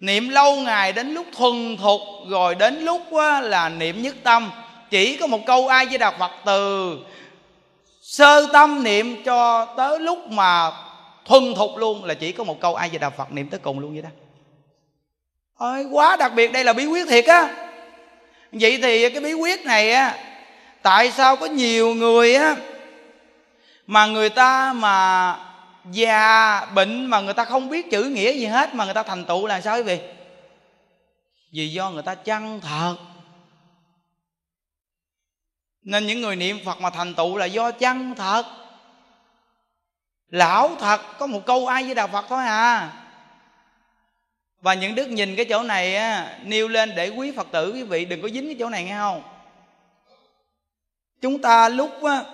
Niệm 0.00 0.28
lâu 0.28 0.56
ngày 0.56 0.92
đến 0.92 1.14
lúc 1.14 1.26
thuần 1.36 1.76
thục, 1.76 2.00
rồi 2.28 2.54
đến 2.54 2.80
lúc 2.80 3.02
là 3.42 3.68
niệm 3.68 4.02
nhất 4.02 4.14
tâm. 4.22 4.50
Chỉ 4.90 5.16
có 5.16 5.26
một 5.26 5.46
câu 5.46 5.68
ai 5.68 5.86
với 5.86 5.98
đà 5.98 6.10
phật 6.10 6.30
từ, 6.44 6.98
sơ 8.02 8.46
tâm 8.52 8.82
niệm 8.82 9.22
cho 9.24 9.64
tới 9.76 10.00
lúc 10.00 10.18
mà 10.28 10.70
thuần 11.24 11.54
thục 11.54 11.76
luôn. 11.76 12.04
Là 12.04 12.14
chỉ 12.14 12.32
có 12.32 12.44
một 12.44 12.60
câu 12.60 12.74
ai 12.74 12.88
với 12.88 12.98
đà 12.98 13.10
phật 13.10 13.32
niệm 13.32 13.48
tới 13.48 13.60
cùng 13.60 13.78
luôn 13.78 13.92
vậy 13.92 14.02
đó. 14.02 14.08
Ôi, 15.58 15.84
quá 15.90 16.16
đặc 16.16 16.32
biệt, 16.34 16.52
đây 16.52 16.64
là 16.64 16.72
bí 16.72 16.86
quyết 16.86 17.08
thiệt 17.08 17.24
á. 17.24 17.68
Vậy 18.52 18.78
thì 18.82 19.10
cái 19.10 19.20
bí 19.20 19.32
quyết 19.32 19.64
này 19.64 19.92
á, 19.92 20.14
tại 20.82 21.10
sao 21.10 21.36
có 21.36 21.46
nhiều 21.46 21.94
người 21.94 22.34
á 22.34 22.56
mà 23.86 24.06
người 24.06 24.30
ta 24.30 24.72
mà 24.72 25.36
già 25.90 26.64
bệnh 26.64 27.06
mà 27.06 27.20
người 27.20 27.34
ta 27.34 27.44
không 27.44 27.68
biết 27.68 27.90
chữ 27.90 28.04
nghĩa 28.04 28.32
gì 28.32 28.46
hết 28.46 28.74
mà 28.74 28.84
người 28.84 28.94
ta 28.94 29.02
thành 29.02 29.24
tựu 29.24 29.46
là 29.46 29.60
sao 29.60 29.76
quý 29.76 29.82
vị? 29.82 30.00
Vì 31.52 31.68
do 31.68 31.90
người 31.90 32.02
ta 32.02 32.14
chăng 32.14 32.60
thật. 32.60 32.96
Nên 35.82 36.06
những 36.06 36.20
người 36.20 36.36
niệm 36.36 36.58
phật 36.64 36.80
mà 36.80 36.90
thành 36.90 37.14
tựu 37.14 37.36
là 37.36 37.46
do 37.46 37.70
chăng 37.70 38.14
thật? 38.14 38.44
Lão 40.28 40.76
thật 40.80 41.00
có 41.18 41.26
một 41.26 41.46
câu 41.46 41.66
ai 41.66 41.84
với 41.84 41.94
đạo 41.94 42.08
phật 42.08 42.24
thôi 42.28 42.44
à. 42.44 42.92
Và 44.60 44.74
những 44.74 44.94
đức 44.94 45.06
nhìn 45.06 45.36
cái 45.36 45.46
chỗ 45.48 45.62
này 45.62 45.96
á, 45.96 46.38
nêu 46.42 46.68
lên 46.68 46.92
để 46.96 47.08
quý 47.08 47.32
phật 47.36 47.46
tử 47.52 47.72
quý 47.72 47.82
vị 47.82 48.04
đừng 48.04 48.22
có 48.22 48.28
dính 48.28 48.46
cái 48.46 48.56
chỗ 48.58 48.68
này 48.68 48.84
nghe 48.84 48.98
không? 48.98 49.22
Chúng 51.20 51.42
ta 51.42 51.68
lúc 51.68 52.02
á, 52.04 52.24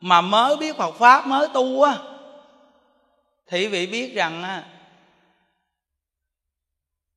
mà 0.00 0.20
mới 0.20 0.56
biết 0.56 0.76
Phật 0.76 0.94
pháp 0.94 1.26
mới 1.26 1.48
tu 1.54 1.82
á 1.82 1.98
thì 3.46 3.66
vị 3.66 3.86
biết 3.86 4.14
rằng 4.14 4.42
á, 4.42 4.64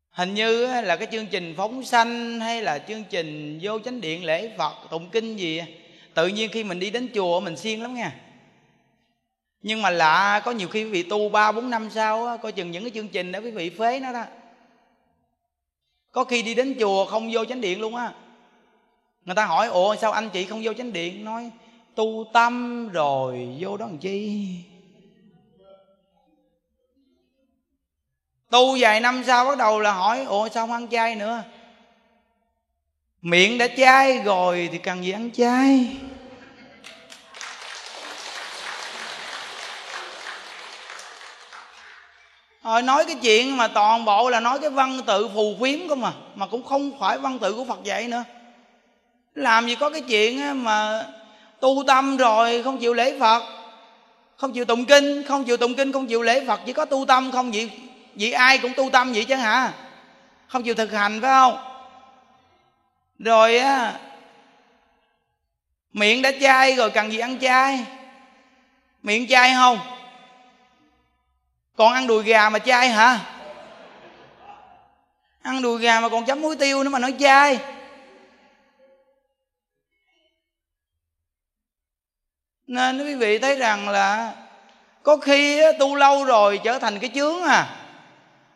hình 0.09 0.33
như 0.33 0.81
là 0.81 0.95
cái 0.95 1.07
chương 1.11 1.27
trình 1.27 1.53
phóng 1.57 1.83
sanh 1.83 2.39
hay 2.39 2.61
là 2.61 2.79
chương 2.79 3.03
trình 3.03 3.59
vô 3.61 3.79
chánh 3.79 4.01
điện 4.01 4.23
lễ 4.25 4.51
Phật 4.57 4.73
tụng 4.89 5.09
kinh 5.09 5.35
gì 5.35 5.61
tự 6.13 6.27
nhiên 6.27 6.49
khi 6.53 6.63
mình 6.63 6.79
đi 6.79 6.89
đến 6.89 7.09
chùa 7.13 7.39
mình 7.39 7.57
siêng 7.57 7.81
lắm 7.81 7.95
nha. 7.95 8.15
Nhưng 9.61 9.81
mà 9.81 9.89
lạ 9.89 10.41
có 10.45 10.51
nhiều 10.51 10.67
khi 10.67 10.83
quý 10.83 10.89
vị 10.89 11.03
tu 11.03 11.29
ba 11.29 11.51
bốn 11.51 11.69
năm 11.69 11.89
sau 11.91 12.25
á, 12.27 12.37
coi 12.37 12.51
chừng 12.51 12.71
những 12.71 12.83
cái 12.83 12.91
chương 12.95 13.07
trình 13.07 13.31
đó 13.31 13.39
quý 13.39 13.51
vị 13.51 13.69
phế 13.69 13.99
nó 13.99 14.13
đó. 14.13 14.23
Có 16.11 16.23
khi 16.23 16.41
đi 16.41 16.55
đến 16.55 16.75
chùa 16.79 17.05
không 17.05 17.29
vô 17.31 17.45
chánh 17.45 17.61
điện 17.61 17.81
luôn 17.81 17.95
á. 17.95 18.13
Người 19.25 19.35
ta 19.35 19.45
hỏi 19.45 19.67
ủa 19.67 19.95
sao 19.95 20.11
anh 20.11 20.29
chị 20.29 20.45
không 20.45 20.61
vô 20.63 20.73
chánh 20.73 20.93
điện? 20.93 21.25
Nói 21.25 21.51
tu 21.95 22.25
tâm 22.33 22.89
rồi 22.89 23.55
vô 23.59 23.77
đó 23.77 23.85
làm 23.85 23.97
chi? 23.97 24.47
Tu 28.49 28.77
vài 28.79 28.99
năm 28.99 29.23
sau 29.27 29.45
bắt 29.45 29.57
đầu 29.57 29.79
là 29.79 29.91
hỏi, 29.91 30.23
ủa, 30.23 30.49
sao 30.49 30.67
không 30.67 30.75
ăn 30.75 30.87
chay 30.87 31.15
nữa? 31.15 31.43
Miệng 33.21 33.57
đã 33.57 33.67
chay 33.77 34.19
rồi 34.19 34.69
thì 34.71 34.77
cần 34.77 35.03
gì 35.03 35.11
ăn 35.11 35.31
chay? 35.31 35.97
Rồi 42.63 42.81
nói 42.81 43.05
cái 43.05 43.15
chuyện 43.21 43.57
mà 43.57 43.67
toàn 43.67 44.05
bộ 44.05 44.29
là 44.29 44.39
nói 44.39 44.59
cái 44.59 44.69
văn 44.69 44.99
tự 45.05 45.29
phù 45.33 45.55
phiếm 45.61 45.87
không 45.89 46.01
mà 46.01 46.13
Mà 46.35 46.47
cũng 46.47 46.63
không 46.63 46.99
phải 46.99 47.17
văn 47.17 47.39
tự 47.39 47.53
của 47.53 47.65
Phật 47.65 47.83
dạy 47.83 48.07
nữa. 48.07 48.23
Làm 49.35 49.67
gì 49.67 49.75
có 49.75 49.89
cái 49.89 50.01
chuyện 50.01 50.63
mà 50.63 51.07
tu 51.63 51.83
tâm 51.87 52.17
rồi 52.17 52.63
không 52.63 52.77
chịu 52.79 52.93
lễ 52.93 53.19
Phật. 53.19 53.43
Không 54.37 54.53
chịu 54.53 54.65
tụng 54.65 54.85
kinh, 54.85 55.23
không 55.27 55.43
chịu 55.43 55.57
tụng 55.57 55.75
kinh, 55.75 55.91
không 55.91 56.07
chịu 56.07 56.21
lễ 56.21 56.45
Phật. 56.47 56.59
Chỉ 56.65 56.73
có 56.73 56.85
tu 56.85 57.05
tâm 57.05 57.31
không 57.31 57.51
vậy, 57.51 57.71
vậy 58.15 58.33
ai 58.33 58.57
cũng 58.57 58.73
tu 58.73 58.89
tâm 58.89 59.13
vậy 59.13 59.25
chứ 59.25 59.35
hả? 59.35 59.73
Không 60.47 60.63
chịu 60.63 60.75
thực 60.75 60.91
hành 60.91 61.21
phải 61.21 61.29
không? 61.29 61.57
Rồi 63.19 63.57
á 63.57 63.93
Miệng 65.93 66.21
đã 66.21 66.31
chay 66.41 66.75
rồi 66.75 66.89
cần 66.89 67.11
gì 67.11 67.19
ăn 67.19 67.39
chay 67.39 67.85
Miệng 69.03 69.27
chay 69.27 69.53
không? 69.53 69.79
Còn 71.75 71.93
ăn 71.93 72.07
đùi 72.07 72.23
gà 72.23 72.49
mà 72.49 72.59
chay 72.59 72.89
hả? 72.89 73.19
Ăn 75.41 75.61
đùi 75.61 75.79
gà 75.79 75.99
mà 75.99 76.09
còn 76.09 76.25
chấm 76.25 76.41
muối 76.41 76.55
tiêu 76.55 76.83
nữa 76.83 76.89
mà 76.89 76.99
nói 76.99 77.13
chay 77.19 77.59
nên 82.67 83.05
quý 83.05 83.15
vị 83.15 83.39
thấy 83.39 83.55
rằng 83.55 83.89
là 83.89 84.33
có 85.03 85.17
khi 85.17 85.61
tu 85.79 85.95
lâu 85.95 86.23
rồi 86.23 86.59
trở 86.63 86.79
thành 86.79 86.99
cái 86.99 87.09
chướng 87.15 87.43
à 87.43 87.79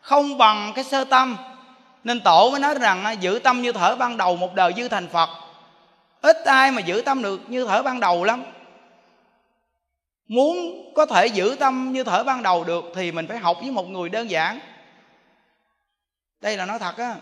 không 0.08 0.38
bằng 0.38 0.72
cái 0.74 0.84
sơ 0.84 1.04
tâm. 1.04 1.36
Nên 2.04 2.20
tổ 2.20 2.50
mới 2.50 2.60
nói 2.60 2.74
rằng 2.74 3.16
giữ 3.20 3.40
tâm 3.44 3.62
như 3.62 3.72
thở 3.72 3.96
ban 3.96 4.16
đầu 4.16 4.36
một 4.36 4.54
đời 4.54 4.72
dư 4.76 4.88
thành 4.88 5.08
phật. 5.08 5.28
Ít 6.22 6.36
ai 6.44 6.70
mà 6.70 6.80
giữ 6.80 7.02
tâm 7.04 7.22
được 7.22 7.40
như 7.48 7.64
thở 7.64 7.82
ban 7.82 8.00
đầu 8.00 8.24
lắm. 8.24 8.44
Muốn 10.28 10.56
có 10.94 11.06
thể 11.06 11.26
giữ 11.26 11.56
tâm 11.60 11.92
như 11.92 12.04
thở 12.04 12.24
ban 12.24 12.42
đầu 12.42 12.64
được 12.64 12.84
thì 12.94 13.12
mình 13.12 13.26
phải 13.26 13.38
học 13.38 13.56
với 13.60 13.70
một 13.70 13.88
người 13.88 14.08
đơn 14.08 14.30
giản. 14.30 14.60
Đây 16.40 16.56
là 16.56 16.66
nói 16.66 16.78
thật 16.78 16.96
á. 16.96 17.14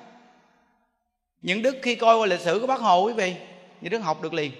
Những 1.42 1.62
đức 1.62 1.76
khi 1.82 1.94
coi 1.94 2.16
qua 2.18 2.26
lịch 2.26 2.40
sử 2.40 2.58
của 2.60 2.66
bác 2.66 2.80
hồ 2.80 3.02
quý 3.02 3.12
vị, 3.12 3.34
những 3.80 3.92
đức 3.92 3.98
học 3.98 4.22
được 4.22 4.34
liền 4.34 4.52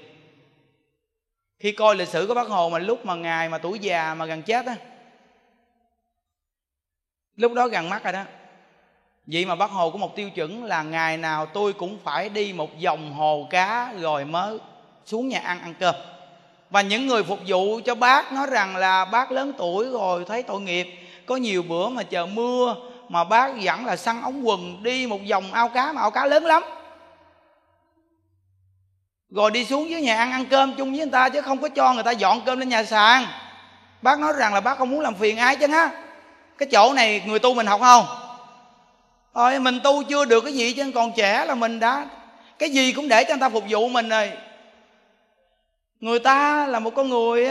khi 1.59 1.73
coi 1.73 1.97
lịch 1.97 2.09
sử 2.09 2.27
của 2.27 2.35
bác 2.35 2.49
hồ 2.49 2.69
mà 2.69 2.79
lúc 2.79 3.07
mà 3.07 3.15
ngài 3.15 3.49
mà 3.49 3.59
tuổi 3.59 3.79
già 3.79 4.15
mà 4.15 4.27
gần 4.27 4.43
chết 4.43 4.67
á, 4.67 4.77
lúc 7.37 7.53
đó 7.53 7.69
gần 7.69 7.89
mắt 7.89 8.05
rồi 8.05 8.13
đó. 8.13 8.23
Vậy 9.27 9.45
mà 9.45 9.55
bác 9.55 9.71
hồ 9.71 9.91
có 9.91 9.99
một 9.99 10.17
tiêu 10.17 10.31
chuẩn 10.31 10.65
là 10.65 10.83
ngày 10.83 11.17
nào 11.17 11.47
tôi 11.47 11.73
cũng 11.73 11.99
phải 12.05 12.29
đi 12.29 12.53
một 12.53 12.71
vòng 12.85 13.13
hồ 13.13 13.47
cá 13.51 13.93
rồi 14.01 14.25
mới 14.25 14.59
xuống 15.07 15.29
nhà 15.29 15.41
ăn 15.41 15.61
ăn 15.61 15.75
cơm. 15.81 15.95
Và 16.71 16.83
những 16.83 17.07
người 17.07 17.23
phục 17.23 17.39
vụ 17.47 17.81
cho 17.85 17.95
bác 17.95 18.33
nói 18.33 18.47
rằng 18.51 18.77
là 18.77 19.05
bác 19.05 19.33
lớn 19.33 19.53
tuổi 19.59 19.91
rồi 19.91 20.25
thấy 20.25 20.43
tội 20.43 20.61
nghiệp, 20.61 20.87
có 21.27 21.37
nhiều 21.37 21.63
bữa 21.63 21.89
mà 21.89 22.03
chờ 22.03 22.27
mưa 22.27 22.77
mà 23.09 23.25
bác 23.25 23.51
vẫn 23.63 23.87
là 23.87 23.97
săn 23.97 24.23
ống 24.23 24.49
quần 24.49 24.83
đi 24.83 25.07
một 25.07 25.21
vòng 25.31 25.53
ao 25.53 25.69
cá 25.69 25.93
mà 25.93 26.01
ao 26.01 26.11
cá 26.11 26.27
lớn 26.27 26.45
lắm 26.45 26.63
rồi 29.31 29.51
đi 29.51 29.65
xuống 29.65 29.91
dưới 29.91 30.01
nhà 30.01 30.17
ăn 30.17 30.33
ăn 30.33 30.47
cơm 30.47 30.75
chung 30.77 30.91
với 30.91 30.99
người 30.99 31.13
ta 31.13 31.29
chứ 31.29 31.41
không 31.41 31.59
có 31.59 31.69
cho 31.69 31.95
người 31.95 32.03
ta 32.03 32.11
dọn 32.11 32.41
cơm 32.47 32.59
lên 32.59 32.69
nhà 32.69 32.85
sàn. 32.85 33.27
Bác 34.03 34.19
nói 34.21 34.33
rằng 34.39 34.55
là 34.55 34.61
bác 34.61 34.79
không 34.79 34.91
muốn 34.91 35.01
làm 35.01 35.15
phiền 35.15 35.37
ai 35.37 35.57
chứ 35.57 35.67
á 35.73 35.91
cái 36.59 36.69
chỗ 36.73 36.93
này 36.93 37.23
người 37.27 37.39
tu 37.39 37.55
mình 37.55 37.67
học 37.67 37.81
không? 37.81 38.05
Thôi, 39.35 39.59
mình 39.59 39.81
tu 39.85 40.03
chưa 40.03 40.25
được 40.25 40.41
cái 40.41 40.53
gì 40.53 40.73
chứ 40.73 40.91
còn 40.95 41.13
trẻ 41.17 41.45
là 41.47 41.55
mình 41.55 41.81
đã. 41.81 42.07
Cái 42.59 42.71
gì 42.71 42.93
cũng 42.93 43.09
để 43.09 43.25
cho 43.25 43.35
người 43.35 43.41
ta 43.41 43.49
phục 43.49 43.65
vụ 43.69 43.89
mình 43.89 44.09
rồi. 44.09 44.33
Người 46.01 46.19
ta 46.19 46.67
là 46.67 46.79
một 46.79 46.91
con 46.95 47.09
người 47.09 47.49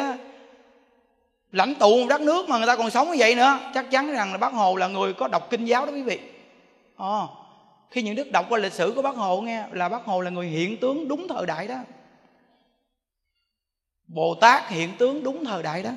lãnh 1.52 1.76
tụ 1.76 1.98
một 1.98 2.06
đất 2.10 2.22
nước 2.22 2.50
mà 2.50 2.58
người 2.58 2.68
ta 2.68 2.76
còn 2.76 2.90
sống 2.90 3.12
như 3.12 3.16
vậy 3.18 3.36
nữa. 3.36 3.60
Chắc 3.74 3.92
chắn 3.92 4.12
rằng 4.12 4.32
là 4.32 4.38
bác 4.38 4.54
hồ 4.54 4.76
là 4.76 4.88
người 4.88 5.14
có 5.14 5.28
đọc 5.28 5.48
kinh 5.50 5.66
giáo 5.66 5.86
đó 5.86 5.92
quý 5.92 6.02
vị. 6.02 6.20
Oh 7.04 7.45
khi 7.92 8.02
những 8.02 8.16
đức 8.16 8.32
đọc 8.32 8.46
qua 8.50 8.60
lịch 8.60 8.74
sử 8.74 8.94
của 8.96 9.02
bác 9.02 9.16
hồ 9.16 9.42
nghe, 9.42 9.66
là 9.72 9.90
bác 9.90 10.06
hồ 10.06 10.22
là 10.22 10.30
người 10.30 10.48
hiện 10.48 10.80
tướng 10.80 11.08
đúng 11.08 11.28
thời 11.28 11.46
đại 11.46 11.68
đó. 11.68 11.78
Bồ 14.08 14.36
tát 14.42 14.70
hiện 14.70 14.98
tướng 14.98 15.24
đúng 15.24 15.46
thời 15.46 15.64
đại 15.64 15.84
đó. 15.84 15.92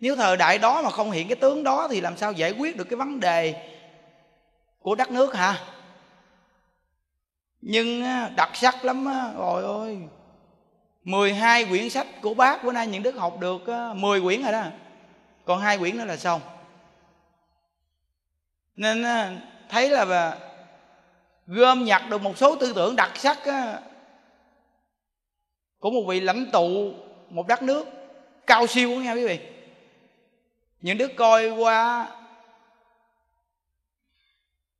Nếu 0.00 0.16
thời 0.16 0.36
đại 0.36 0.58
đó 0.58 0.82
mà 0.82 0.90
không 0.90 1.10
hiện 1.10 1.28
cái 1.28 1.36
tướng 1.36 1.64
đó 1.64 1.88
thì 1.90 2.00
làm 2.00 2.16
sao 2.16 2.32
giải 2.32 2.52
quyết 2.52 2.76
được 2.76 2.84
cái 2.84 2.96
vấn 2.96 3.20
đề 3.20 3.70
của 4.78 4.94
đất 4.94 5.10
nước 5.10 5.34
hả? 5.34 5.58
Nhưng 7.60 8.02
đặc 8.36 8.50
sắc 8.54 8.84
lắm 8.84 9.06
á 9.06 9.32
rồi 9.36 9.62
ôi 9.62 10.08
12 11.04 11.64
quyển 11.64 11.90
sách 11.90 12.06
của 12.22 12.34
bác 12.34 12.64
bữa 12.64 12.72
nay 12.72 12.86
những 12.86 13.02
đức 13.02 13.16
học 13.16 13.38
được 13.40 13.62
10 13.94 14.20
quyển 14.20 14.42
rồi 14.42 14.52
đó. 14.52 14.64
Còn 15.44 15.60
hai 15.60 15.78
quyển 15.78 15.98
nữa 15.98 16.04
là 16.04 16.16
xong. 16.16 16.40
Nên 18.76 19.04
thấy 19.68 19.90
là 19.90 20.36
gom 21.46 21.84
nhặt 21.84 22.02
được 22.10 22.22
một 22.22 22.38
số 22.38 22.56
tư 22.56 22.72
tưởng 22.76 22.96
đặc 22.96 23.10
sắc 23.14 23.38
của 25.78 25.90
một 25.90 26.02
vị 26.08 26.20
lãnh 26.20 26.50
tụ 26.52 26.92
một 27.30 27.46
đất 27.46 27.62
nước 27.62 27.86
cao 28.46 28.66
siêu 28.66 28.90
nha 28.90 29.12
quý 29.12 29.26
vị. 29.26 29.38
Những 30.80 30.98
đứa 30.98 31.08
coi 31.08 31.50
qua 31.50 32.08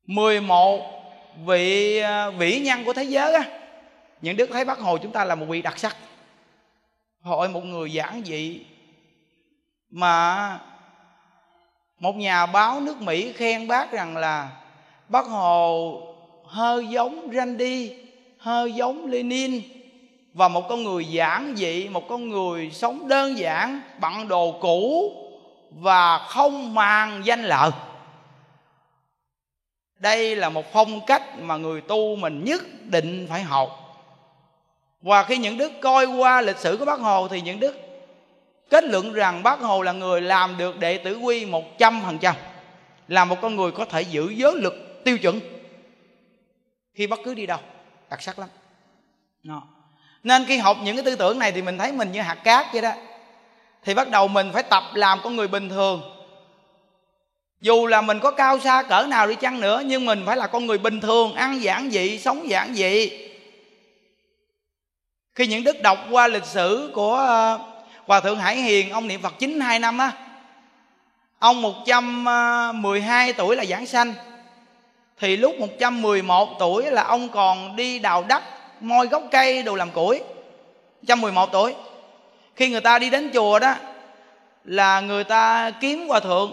11 0.05 0.80
vị 1.45 1.99
à, 1.99 2.30
vĩ 2.30 2.61
nhân 2.61 2.84
của 2.84 2.93
thế 2.93 3.05
giới 3.05 3.32
á, 3.32 3.45
những 4.20 4.37
đức 4.37 4.51
thấy 4.53 4.64
bác 4.64 4.78
hồ 4.78 4.99
chúng 4.99 5.12
ta 5.12 5.24
là 5.24 5.34
một 5.34 5.47
vị 5.49 5.62
đặc 5.62 5.78
sắc. 5.78 5.97
Hội 7.20 7.49
một 7.49 7.64
người 7.64 7.93
giản 7.93 8.22
dị 8.24 8.64
mà 9.91 10.61
một 11.99 12.16
nhà 12.16 12.47
báo 12.47 12.80
nước 12.80 13.01
mỹ 13.01 13.32
khen 13.32 13.68
bác 13.68 13.93
rằng 13.93 14.16
là 14.16 14.51
bác 15.09 15.27
hồ 15.27 16.03
hơi 16.45 16.87
giống 16.87 17.29
Randy, 17.35 17.93
hơi 18.39 18.73
giống 18.73 19.07
Lenin 19.07 19.63
và 20.35 20.49
một 20.49 20.69
con 20.69 20.85
người 20.85 21.05
giản 21.05 21.55
dị, 21.57 21.89
một 21.89 22.09
con 22.09 22.29
người 22.29 22.71
sống 22.71 23.09
đơn 23.09 23.39
giản, 23.39 23.81
bận 24.01 24.29
đồ 24.29 24.59
cũ 24.61 25.13
và 25.71 26.19
không 26.19 26.75
màng 26.75 27.23
danh 27.25 27.43
lợi. 27.43 27.71
Đây 29.99 30.37
là 30.37 30.49
một 30.49 30.73
phong 30.73 31.01
cách 31.07 31.39
mà 31.39 31.57
người 31.57 31.81
tu 31.81 32.17
mình 32.17 32.45
nhất 32.45 32.63
định 32.85 33.27
phải 33.31 33.43
học. 33.43 33.83
Và 35.03 35.23
khi 35.23 35.37
những 35.37 35.59
đức 35.59 35.73
coi 35.81 36.07
qua 36.07 36.41
lịch 36.41 36.59
sử 36.59 36.77
của 36.77 36.85
bác 36.85 37.01
hồ 37.01 37.29
thì 37.29 37.41
những 37.41 37.61
đức 37.61 37.77
kết 38.71 38.85
luận 38.85 39.13
rằng 39.13 39.43
bác 39.43 39.61
hồ 39.61 39.83
là 39.83 39.93
người 39.93 40.21
làm 40.21 40.57
được 40.59 40.79
đệ 40.79 40.99
tử 40.99 41.19
quy 41.19 41.47
một 41.47 41.79
trăm 41.79 42.01
phần 42.05 42.19
trăm, 42.19 42.35
là 43.09 43.25
một 43.25 43.37
con 43.43 43.57
người 43.57 43.73
có 43.73 43.85
thể 43.85 44.03
giữ 44.03 44.29
giới 44.29 44.55
lực 44.55 44.86
tiêu 45.07 45.19
chuẩn, 45.19 45.41
khi 46.95 47.07
bất 47.07 47.21
cứ 47.25 47.35
đi 47.35 47.47
đâu, 47.47 47.59
đặc 48.11 48.23
sắc 48.23 48.39
lắm. 48.39 48.49
Đó. 49.43 49.63
nên 50.23 50.45
khi 50.45 50.59
học 50.59 50.77
những 50.83 50.97
cái 50.97 51.05
tư 51.05 51.17
tưởng 51.17 51.39
này 51.39 51.53
thì 51.53 51.63
mình 51.63 51.79
thấy 51.79 51.93
mình 51.93 52.13
như 52.13 52.21
hạt 52.21 52.35
cát 52.35 52.67
vậy 52.73 52.83
đó. 52.83 52.93
Thì 53.85 53.95
bắt 53.95 54.11
đầu 54.11 54.29
mình 54.29 54.51
phải 54.53 54.63
tập 54.63 54.83
làm 54.95 55.21
con 55.23 55.37
người 55.37 55.49
bình 55.49 55.69
thường. 55.69 56.03
Dù 57.61 57.87
là 57.87 58.01
mình 58.01 58.21
có 58.21 58.31
cao 58.31 58.59
xa 58.59 58.83
cỡ 58.83 59.07
nào 59.09 59.27
đi 59.27 59.35
chăng 59.35 59.61
nữa, 59.61 59.83
nhưng 59.87 60.07
mình 60.07 60.23
phải 60.27 60.37
là 60.37 60.47
con 60.47 60.67
người 60.67 60.79
bình 60.79 61.01
thường, 61.01 61.35
ăn 61.35 61.63
giản 61.63 61.91
dị, 61.91 62.19
sống 62.19 62.49
giản 62.49 62.75
dị. 62.75 63.11
Khi 65.35 65.47
những 65.47 65.65
đức 65.65 65.83
đọc 65.83 65.99
qua 66.11 66.29
lịch 66.29 66.47
sử 66.47 66.91
của 66.95 67.15
ờ, 67.15 67.59
hòa 68.07 68.21
thượng 68.21 68.39
hải 68.39 68.57
hiền, 68.57 68.91
ông 68.91 69.09
niệm 69.09 69.23
phật 69.23 69.39
92 69.39 69.79
năm 69.79 69.99
á, 69.99 70.13
ông 71.39 71.63
112 71.63 73.27
ờ, 73.27 73.35
tuổi 73.37 73.57
là 73.57 73.65
giảng 73.65 73.87
sanh 73.87 74.15
thì 75.21 75.37
lúc 75.37 75.55
111 75.59 76.49
tuổi 76.59 76.91
là 76.91 77.03
ông 77.03 77.29
còn 77.29 77.77
đi 77.77 77.99
đào 77.99 78.25
đất, 78.29 78.43
moi 78.81 79.07
gốc 79.07 79.23
cây 79.31 79.62
đồ 79.62 79.75
làm 79.75 79.91
củi. 79.91 80.21
111 81.03 81.53
tuổi. 81.53 81.75
Khi 82.57 82.69
người 82.69 82.81
ta 82.81 82.99
đi 82.99 83.11
đến 83.11 83.31
chùa 83.35 83.59
đó, 83.59 83.75
là 84.64 85.01
người 85.01 85.25
ta 85.25 85.71
kiếm 85.81 86.09
hòa 86.09 86.21
thượng. 86.21 86.53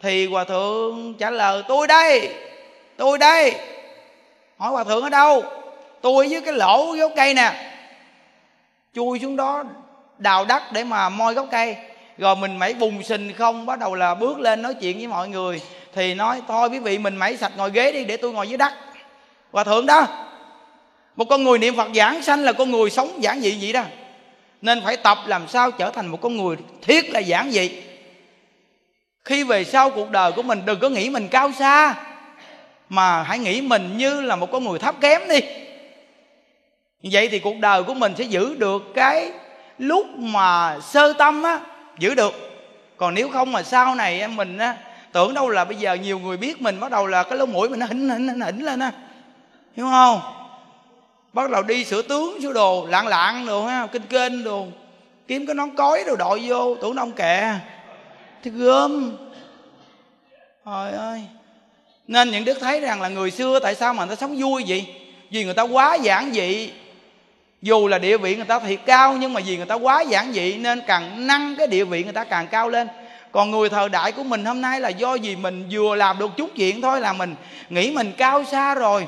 Thì 0.00 0.26
hòa 0.26 0.44
thượng 0.44 1.14
trả 1.18 1.30
lời, 1.30 1.62
tôi 1.68 1.86
đây 1.86 2.30
tôi 2.96 3.18
đây. 3.18 3.54
Hỏi 4.56 4.70
hòa 4.70 4.84
thượng 4.84 5.02
ở 5.02 5.08
đâu? 5.08 5.42
Tôi 6.00 6.28
với 6.28 6.40
cái 6.40 6.54
lỗ 6.54 6.92
gốc 6.92 7.12
cây 7.16 7.34
nè. 7.34 7.72
Chui 8.94 9.18
xuống 9.18 9.36
đó, 9.36 9.64
đào 10.18 10.44
đất 10.44 10.62
để 10.72 10.84
mà 10.84 11.08
moi 11.08 11.34
gốc 11.34 11.46
cây. 11.50 11.76
Rồi 12.18 12.36
mình 12.36 12.56
mẩy 12.56 12.74
bùng 12.74 13.02
sình 13.02 13.32
không, 13.38 13.66
bắt 13.66 13.78
đầu 13.78 13.94
là 13.94 14.14
bước 14.14 14.38
lên 14.38 14.62
nói 14.62 14.74
chuyện 14.74 14.98
với 14.98 15.06
mọi 15.06 15.28
người 15.28 15.60
thì 15.94 16.14
nói, 16.14 16.40
thôi 16.48 16.68
quý 16.68 16.78
vị, 16.78 16.98
mình 16.98 17.16
mẩy 17.16 17.36
sạch 17.36 17.52
ngồi 17.56 17.70
ghế 17.70 17.92
đi, 17.92 18.04
để 18.04 18.16
tôi 18.16 18.32
ngồi 18.32 18.48
dưới 18.48 18.56
đất. 18.56 18.72
Hòa 19.52 19.64
thượng 19.64 19.86
đó, 19.86 20.06
một 21.16 21.24
con 21.24 21.44
người 21.44 21.58
niệm 21.58 21.76
phật 21.76 21.88
giảng 21.94 22.22
sanh 22.22 22.40
là 22.44 22.52
con 22.52 22.70
người 22.70 22.90
sống 22.90 23.22
giản 23.22 23.40
dị 23.40 23.58
vậy 23.60 23.72
đó. 23.72 23.82
Nên 24.62 24.80
phải 24.84 24.96
tập 24.96 25.18
làm 25.26 25.48
sao 25.48 25.70
trở 25.70 25.90
thành 25.90 26.06
một 26.06 26.18
con 26.20 26.36
người 26.36 26.56
thiết 26.82 27.10
là 27.10 27.20
giản 27.20 27.50
dị. 27.50 27.70
Khi 29.24 29.44
về 29.44 29.64
sau 29.64 29.90
cuộc 29.90 30.10
đời 30.10 30.32
của 30.32 30.42
mình, 30.42 30.62
đừng 30.64 30.80
có 30.80 30.88
nghĩ 30.88 31.10
mình 31.10 31.28
cao 31.28 31.52
xa, 31.58 31.94
mà 32.88 33.22
hãy 33.22 33.38
nghĩ 33.38 33.60
mình 33.60 33.96
như 33.96 34.20
là 34.20 34.36
một 34.36 34.52
con 34.52 34.64
người 34.64 34.78
thấp 34.78 34.94
kém 35.00 35.28
đi. 35.28 35.40
Vậy 37.02 37.28
thì 37.28 37.38
cuộc 37.38 37.58
đời 37.58 37.82
của 37.82 37.94
mình 37.94 38.12
sẽ 38.18 38.24
giữ 38.24 38.54
được 38.54 38.82
cái 38.94 39.32
lúc 39.78 40.06
mà 40.16 40.78
sơ 40.80 41.12
tâm 41.12 41.42
á, 41.42 41.60
giữ 41.98 42.14
được. 42.14 42.34
Còn 42.96 43.14
nếu 43.14 43.28
không 43.28 43.52
mà 43.52 43.62
sau 43.62 43.94
này 43.94 44.20
em 44.20 44.36
mình 44.36 44.58
á 44.58 44.76
tưởng 45.12 45.34
đâu 45.34 45.48
là 45.48 45.64
bây 45.64 45.76
giờ 45.76 45.94
nhiều 45.94 46.18
người 46.18 46.36
biết 46.36 46.62
mình 46.62 46.80
bắt 46.80 46.90
đầu 46.90 47.06
là 47.06 47.22
cái 47.22 47.38
lỗ 47.38 47.46
mũi 47.46 47.68
mình 47.68 47.78
nó 47.78 47.86
hỉnh 47.86 48.08
hỉnh 48.08 48.28
hỉnh, 48.28 48.40
hỉnh 48.40 48.64
lên 48.64 48.80
á. 48.80 48.92
Hiểu 49.76 49.86
không? 49.90 50.20
Bắt 51.32 51.50
đầu 51.50 51.62
đi 51.62 51.84
sửa 51.84 52.02
tướng 52.02 52.42
sửa 52.42 52.52
đồ 52.52 52.86
lạng 52.86 53.06
lạng 53.06 53.46
đồ 53.46 53.64
ha 53.64 53.86
kinh 53.86 54.02
kênh 54.02 54.44
đồ. 54.44 54.66
Kiếm 55.28 55.46
cái 55.46 55.54
nón 55.54 55.76
cối 55.76 56.04
đồ 56.06 56.16
đội 56.16 56.42
vô 56.46 56.74
tưởng 56.74 56.96
ông 56.96 57.12
kệ 57.12 57.52
thì 58.42 58.50
gớm. 58.50 59.16
Trời 60.66 60.92
ơi. 60.92 61.22
Nên 62.06 62.30
những 62.30 62.44
đức 62.44 62.58
thấy 62.60 62.80
rằng 62.80 63.00
là 63.00 63.08
người 63.08 63.30
xưa 63.30 63.58
tại 63.58 63.74
sao 63.74 63.94
mà 63.94 64.04
người 64.04 64.16
ta 64.16 64.20
sống 64.20 64.36
vui 64.40 64.64
vậy? 64.68 64.86
Vì 65.30 65.44
người 65.44 65.54
ta 65.54 65.62
quá 65.62 65.94
giản 65.94 66.32
dị. 66.32 66.70
Dù 67.62 67.88
là 67.88 67.98
địa 67.98 68.16
vị 68.16 68.36
người 68.36 68.44
ta 68.44 68.58
thiệt 68.58 68.80
cao 68.86 69.16
nhưng 69.16 69.32
mà 69.32 69.40
vì 69.46 69.56
người 69.56 69.66
ta 69.66 69.74
quá 69.74 70.02
giản 70.02 70.32
dị 70.32 70.54
nên 70.54 70.82
càng 70.86 71.26
nâng 71.26 71.56
cái 71.56 71.66
địa 71.66 71.84
vị 71.84 72.04
người 72.04 72.12
ta 72.12 72.24
càng 72.24 72.46
cao 72.46 72.68
lên 72.68 72.88
còn 73.32 73.50
người 73.50 73.68
thời 73.68 73.88
đại 73.88 74.12
của 74.12 74.22
mình 74.22 74.44
hôm 74.44 74.60
nay 74.60 74.80
là 74.80 74.88
do 74.88 75.14
gì 75.14 75.36
mình 75.36 75.68
vừa 75.70 75.94
làm 75.94 76.18
được 76.18 76.30
chút 76.36 76.50
chuyện 76.56 76.82
thôi 76.82 77.00
là 77.00 77.12
mình 77.12 77.34
nghĩ 77.70 77.90
mình 77.90 78.12
cao 78.16 78.44
xa 78.44 78.74
rồi. 78.74 79.06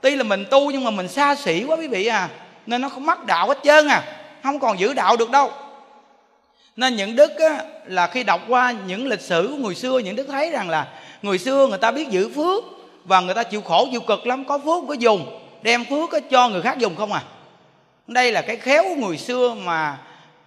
Tuy 0.00 0.16
là 0.16 0.22
mình 0.22 0.44
tu 0.50 0.70
nhưng 0.70 0.84
mà 0.84 0.90
mình 0.90 1.08
xa 1.08 1.34
xỉ 1.34 1.64
quá 1.64 1.76
quý 1.76 1.88
vị 1.88 2.06
à. 2.06 2.28
Nên 2.66 2.80
nó 2.80 2.88
không 2.88 3.06
mắc 3.06 3.26
đạo 3.26 3.48
hết 3.48 3.58
trơn 3.64 3.88
à. 3.88 4.02
Không 4.42 4.58
còn 4.58 4.78
giữ 4.78 4.94
đạo 4.94 5.16
được 5.16 5.30
đâu. 5.30 5.50
Nên 6.76 6.96
những 6.96 7.16
đức 7.16 7.38
á, 7.38 7.62
là 7.86 8.06
khi 8.06 8.24
đọc 8.24 8.40
qua 8.48 8.74
những 8.86 9.06
lịch 9.06 9.20
sử 9.20 9.48
của 9.50 9.56
người 9.56 9.74
xưa 9.74 9.98
những 9.98 10.16
đức 10.16 10.26
thấy 10.30 10.50
rằng 10.50 10.70
là 10.70 10.86
người 11.22 11.38
xưa 11.38 11.66
người 11.66 11.78
ta 11.78 11.90
biết 11.90 12.08
giữ 12.08 12.30
phước 12.34 12.64
và 13.04 13.20
người 13.20 13.34
ta 13.34 13.42
chịu 13.42 13.62
khổ 13.62 13.88
chịu 13.90 14.00
cực 14.00 14.26
lắm 14.26 14.44
có 14.44 14.58
phước 14.58 14.84
có 14.88 14.94
dùng 14.94 15.40
đem 15.62 15.84
phước 15.84 16.10
cho 16.30 16.48
người 16.48 16.62
khác 16.62 16.78
dùng 16.78 16.96
không 16.96 17.12
à? 17.12 17.22
Đây 18.06 18.32
là 18.32 18.42
cái 18.42 18.56
khéo 18.56 18.84
của 18.84 19.06
người 19.06 19.18
xưa 19.18 19.54
mà 19.54 19.98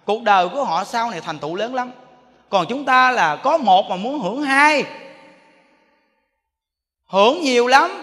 cuộc 0.04 0.22
đời 0.22 0.48
của 0.48 0.64
họ 0.64 0.84
sau 0.84 1.10
này 1.10 1.20
thành 1.20 1.38
tựu 1.38 1.54
lớn 1.54 1.74
lắm 1.74 1.90
còn 2.48 2.66
chúng 2.68 2.84
ta 2.84 3.10
là 3.10 3.36
có 3.36 3.58
một 3.58 3.90
mà 3.90 3.96
muốn 3.96 4.20
hưởng 4.20 4.42
hai. 4.42 4.84
Hưởng 7.06 7.40
nhiều 7.40 7.66
lắm. 7.66 8.02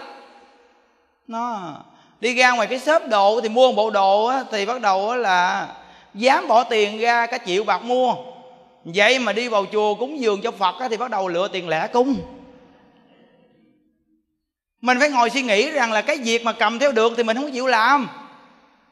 Nó 1.26 1.74
đi 2.20 2.34
ra 2.34 2.52
ngoài 2.52 2.66
cái 2.66 2.78
shop 2.78 3.02
đồ 3.08 3.40
thì 3.40 3.48
mua 3.48 3.68
một 3.68 3.76
bộ 3.76 3.90
đồ 3.90 4.26
á, 4.26 4.44
thì 4.50 4.66
bắt 4.66 4.80
đầu 4.80 5.10
á 5.10 5.16
là 5.16 5.68
dám 6.14 6.48
bỏ 6.48 6.64
tiền 6.64 6.98
ra 6.98 7.26
cả 7.26 7.38
triệu 7.46 7.64
bạc 7.64 7.84
mua. 7.84 8.14
Vậy 8.84 9.18
mà 9.18 9.32
đi 9.32 9.48
vào 9.48 9.64
chùa 9.72 9.94
cúng 9.94 10.20
dường 10.20 10.40
cho 10.42 10.50
phật 10.50 10.74
á, 10.80 10.88
thì 10.88 10.96
bắt 10.96 11.10
đầu 11.10 11.28
lựa 11.28 11.48
tiền 11.48 11.68
lẻ 11.68 11.88
cung. 11.92 12.16
Mình 14.80 15.00
phải 15.00 15.10
ngồi 15.10 15.30
suy 15.30 15.42
nghĩ 15.42 15.70
rằng 15.70 15.92
là 15.92 16.02
cái 16.02 16.16
việc 16.16 16.44
mà 16.44 16.52
cầm 16.52 16.78
theo 16.78 16.92
được 16.92 17.12
thì 17.16 17.22
mình 17.22 17.36
không 17.36 17.52
chịu 17.52 17.66
làm. 17.66 18.08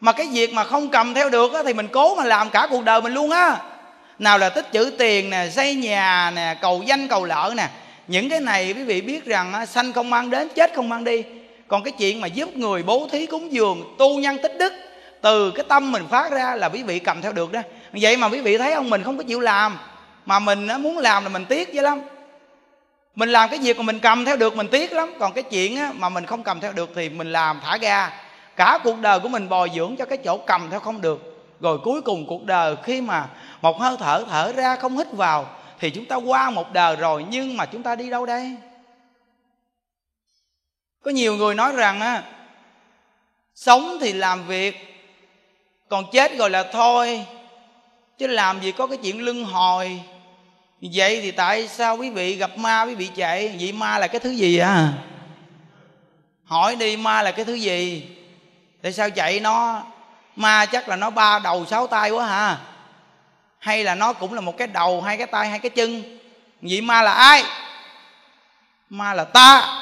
Mà 0.00 0.12
cái 0.12 0.28
việc 0.32 0.52
mà 0.52 0.64
không 0.64 0.88
cầm 0.88 1.14
theo 1.14 1.30
được 1.30 1.52
á, 1.52 1.62
thì 1.66 1.74
mình 1.74 1.88
cố 1.92 2.14
mà 2.14 2.24
làm 2.24 2.50
cả 2.50 2.66
cuộc 2.70 2.84
đời 2.84 3.00
mình 3.00 3.12
luôn 3.12 3.30
á 3.30 3.58
nào 4.18 4.38
là 4.38 4.48
tích 4.48 4.72
chữ 4.72 4.92
tiền 4.98 5.30
nè, 5.30 5.48
xây 5.50 5.74
nhà 5.74 6.32
nè, 6.34 6.56
cầu 6.60 6.82
danh 6.86 7.08
cầu 7.08 7.24
lợi 7.24 7.54
nè. 7.54 7.68
Những 8.06 8.28
cái 8.28 8.40
này 8.40 8.72
quý 8.72 8.82
vị 8.84 9.00
biết 9.00 9.24
rằng 9.24 9.66
sanh 9.66 9.92
không 9.92 10.10
mang 10.10 10.30
đến, 10.30 10.48
chết 10.54 10.74
không 10.74 10.88
mang 10.88 11.04
đi. 11.04 11.24
Còn 11.68 11.82
cái 11.82 11.92
chuyện 11.98 12.20
mà 12.20 12.26
giúp 12.26 12.56
người 12.56 12.82
bố 12.82 13.08
thí 13.12 13.26
cúng 13.26 13.52
dường, 13.52 13.94
tu 13.98 14.18
nhân 14.18 14.38
tích 14.42 14.56
đức, 14.58 14.72
từ 15.20 15.50
cái 15.50 15.64
tâm 15.68 15.92
mình 15.92 16.02
phát 16.10 16.30
ra 16.30 16.54
là 16.54 16.68
quý 16.68 16.82
vị 16.82 16.98
cầm 16.98 17.22
theo 17.22 17.32
được 17.32 17.52
đó. 17.52 17.60
Vậy 17.92 18.16
mà 18.16 18.28
quý 18.28 18.40
vị 18.40 18.58
thấy 18.58 18.72
ông 18.72 18.90
mình 18.90 19.02
không 19.02 19.16
có 19.16 19.22
chịu 19.22 19.40
làm, 19.40 19.78
mà 20.26 20.38
mình 20.38 20.68
muốn 20.78 20.98
làm 20.98 21.22
là 21.22 21.28
mình 21.28 21.44
tiếc 21.44 21.72
dữ 21.72 21.82
lắm. 21.82 22.00
Mình 23.14 23.28
làm 23.28 23.48
cái 23.48 23.58
việc 23.58 23.76
mà 23.76 23.82
mình 23.82 23.98
cầm 23.98 24.24
theo 24.24 24.36
được, 24.36 24.56
mình 24.56 24.68
tiếc 24.68 24.92
lắm. 24.92 25.14
Còn 25.18 25.32
cái 25.32 25.42
chuyện 25.42 25.78
mà 25.94 26.08
mình 26.08 26.26
không 26.26 26.42
cầm 26.42 26.60
theo 26.60 26.72
được 26.72 26.90
thì 26.94 27.08
mình 27.08 27.32
làm 27.32 27.60
thả 27.64 27.76
ga. 27.76 28.10
Cả 28.56 28.78
cuộc 28.84 28.98
đời 29.00 29.20
của 29.20 29.28
mình 29.28 29.48
bồi 29.48 29.70
dưỡng 29.74 29.96
cho 29.96 30.04
cái 30.04 30.18
chỗ 30.18 30.38
cầm 30.38 30.70
theo 30.70 30.80
không 30.80 31.00
được 31.00 31.31
rồi 31.62 31.78
cuối 31.78 32.02
cùng 32.02 32.26
cuộc 32.26 32.44
đời 32.44 32.76
khi 32.82 33.00
mà 33.00 33.28
một 33.60 33.80
hơi 33.80 33.96
thở 33.98 34.24
thở 34.30 34.52
ra 34.52 34.76
không 34.76 34.98
hít 34.98 35.12
vào, 35.12 35.46
thì 35.80 35.90
chúng 35.90 36.04
ta 36.04 36.16
qua 36.16 36.50
một 36.50 36.72
đời 36.72 36.96
rồi 36.96 37.24
nhưng 37.30 37.56
mà 37.56 37.66
chúng 37.66 37.82
ta 37.82 37.94
đi 37.94 38.10
đâu 38.10 38.26
đây? 38.26 38.56
Có 41.02 41.10
nhiều 41.10 41.36
người 41.36 41.54
nói 41.54 41.72
rằng 41.72 42.00
á, 42.00 42.22
sống 43.54 43.98
thì 44.00 44.12
làm 44.12 44.46
việc, 44.46 44.76
còn 45.88 46.04
chết 46.12 46.38
rồi 46.38 46.50
là 46.50 46.64
thôi, 46.72 47.24
chứ 48.18 48.26
làm 48.26 48.60
gì 48.60 48.72
có 48.72 48.86
cái 48.86 48.98
chuyện 49.02 49.22
lưng 49.22 49.44
hồi. 49.44 50.02
Vậy 50.92 51.20
thì 51.22 51.30
tại 51.30 51.68
sao 51.68 51.96
quý 51.96 52.10
vị 52.10 52.36
gặp 52.36 52.58
ma, 52.58 52.82
quý 52.82 52.94
vị 52.94 53.10
chạy? 53.16 53.56
Vậy 53.60 53.72
ma 53.72 53.98
là 53.98 54.06
cái 54.06 54.20
thứ 54.20 54.30
gì 54.30 54.58
à 54.58 54.92
hỏi 56.44 56.76
đi, 56.76 56.96
ma 56.96 57.22
là 57.22 57.32
cái 57.32 57.44
thứ 57.44 57.54
gì? 57.54 58.08
Tại 58.82 58.92
sao 58.92 59.10
chạy 59.10 59.40
nó? 59.40 59.82
Ma 60.36 60.66
chắc 60.66 60.88
là 60.88 60.96
nó 60.96 61.10
ba 61.10 61.38
đầu 61.38 61.66
sáu 61.66 61.86
tay 61.86 62.10
quá 62.10 62.26
hả 62.26 62.58
hay 63.62 63.84
là 63.84 63.94
nó 63.94 64.12
cũng 64.12 64.34
là 64.34 64.40
một 64.40 64.56
cái 64.58 64.66
đầu, 64.66 65.02
hai 65.02 65.16
cái 65.16 65.26
tay, 65.26 65.48
hai 65.48 65.58
cái 65.58 65.70
chân. 65.70 66.18
Vậy 66.62 66.80
ma 66.80 67.02
là 67.02 67.12
ai? 67.12 67.44
Ma 68.90 69.14
là 69.14 69.24
ta. 69.24 69.78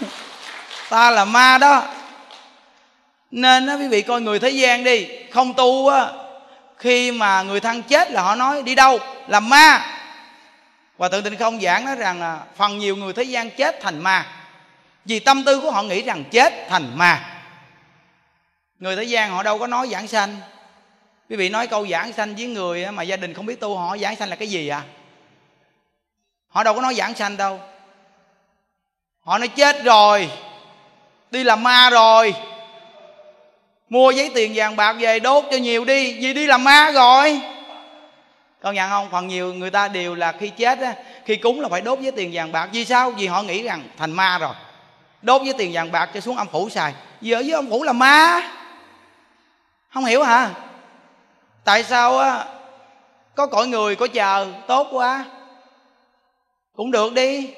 Ta 0.88 1.10
là 1.10 1.24
ma 1.24 1.58
đó. 1.58 1.82
Nên 3.30 3.66
á, 3.66 3.74
quý 3.74 3.88
vị 3.88 4.02
coi 4.02 4.20
người 4.20 4.38
thế 4.38 4.50
gian 4.50 4.84
đi, 4.84 5.08
không 5.32 5.54
tu 5.54 5.88
á, 5.88 6.06
khi 6.76 7.12
mà 7.12 7.42
người 7.42 7.60
thân 7.60 7.82
chết 7.82 8.10
là 8.10 8.22
họ 8.22 8.34
nói, 8.34 8.62
đi 8.62 8.74
đâu? 8.74 8.98
Làm 9.26 9.48
ma. 9.48 9.86
Và 10.98 11.08
tự 11.08 11.20
tình 11.20 11.36
không 11.36 11.60
giảng 11.60 11.84
nói 11.84 11.96
rằng 11.96 12.20
là, 12.20 12.38
phần 12.56 12.78
nhiều 12.78 12.96
người 12.96 13.12
thế 13.12 13.22
gian 13.22 13.50
chết 13.50 13.80
thành 13.82 13.98
ma 13.98 14.26
vì 15.04 15.18
tâm 15.18 15.44
tư 15.44 15.60
của 15.60 15.70
họ 15.70 15.82
nghĩ 15.82 16.02
rằng 16.02 16.24
chết 16.30 16.52
thành 16.68 16.98
ma. 16.98 17.42
Người 18.78 18.96
thế 18.96 19.02
gian 19.02 19.30
họ 19.30 19.42
đâu 19.42 19.58
có 19.58 19.66
nói 19.66 19.88
giảng 19.88 20.08
sanh. 20.08 20.36
Quý 21.30 21.36
vị 21.36 21.48
nói 21.48 21.66
câu 21.66 21.86
giảng 21.86 22.12
sanh 22.12 22.34
với 22.34 22.46
người 22.46 22.86
mà 22.92 23.02
gia 23.02 23.16
đình 23.16 23.34
không 23.34 23.46
biết 23.46 23.60
tu, 23.60 23.76
họ 23.76 23.96
giảng 23.98 24.16
sanh 24.16 24.28
là 24.28 24.36
cái 24.36 24.48
gì 24.48 24.68
à? 24.68 24.82
Họ 26.48 26.64
đâu 26.64 26.74
có 26.74 26.80
nói 26.80 26.94
giảng 26.94 27.14
sanh 27.14 27.36
đâu. 27.36 27.60
Họ 29.20 29.38
nói 29.38 29.48
chết 29.48 29.84
rồi, 29.84 30.30
đi 31.30 31.44
làm 31.44 31.62
ma 31.62 31.90
rồi. 31.90 32.34
Mua 33.88 34.10
giấy 34.10 34.30
tiền 34.34 34.52
vàng 34.54 34.76
bạc 34.76 34.92
về 34.92 35.20
đốt 35.20 35.44
cho 35.50 35.56
nhiều 35.56 35.84
đi, 35.84 36.18
vì 36.20 36.34
đi 36.34 36.46
làm 36.46 36.64
ma 36.64 36.90
rồi. 36.90 37.40
Con 38.60 38.74
nhận 38.74 38.90
không? 38.90 39.08
Phần 39.10 39.28
nhiều 39.28 39.54
người 39.54 39.70
ta 39.70 39.88
đều 39.88 40.14
là 40.14 40.32
khi 40.32 40.48
chết 40.48 40.78
á, 40.80 40.94
khi 41.24 41.36
cúng 41.36 41.60
là 41.60 41.68
phải 41.68 41.80
đốt 41.80 41.98
với 41.98 42.12
tiền 42.12 42.30
vàng 42.32 42.52
bạc. 42.52 42.68
Vì 42.72 42.84
sao? 42.84 43.10
Vì 43.10 43.26
họ 43.26 43.42
nghĩ 43.42 43.62
rằng 43.62 43.82
thành 43.98 44.12
ma 44.12 44.38
rồi 44.38 44.54
đốt 45.22 45.42
với 45.42 45.52
tiền 45.58 45.70
vàng 45.74 45.92
bạc 45.92 46.10
cho 46.14 46.20
xuống 46.20 46.36
âm 46.36 46.48
phủ 46.48 46.68
xài. 46.68 46.94
Giờ 47.20 47.36
với 47.36 47.52
âm 47.52 47.70
phủ 47.70 47.82
là 47.82 47.92
ma. 47.92 48.50
Không 49.88 50.04
hiểu 50.04 50.22
hả? 50.22 50.54
Tại 51.64 51.84
sao 51.84 52.18
á, 52.18 52.46
có 53.34 53.46
cõi 53.46 53.66
người, 53.66 53.96
có 53.96 54.06
chờ, 54.06 54.52
tốt 54.66 54.88
quá. 54.90 55.24
Cũng 56.72 56.90
được 56.90 57.12
đi. 57.12 57.54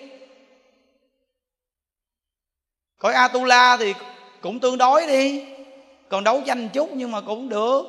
Cõi 2.99 3.15
atula 3.15 3.77
thì 3.77 3.95
cũng 4.41 4.61
tương 4.61 4.79
đối 4.79 5.07
đi. 5.07 5.45
Còn 6.09 6.25
đấu 6.25 6.43
tranh 6.47 6.69
chút 6.69 6.91
nhưng 6.93 7.11
mà 7.11 7.21
cũng 7.21 7.49
được. 7.49 7.87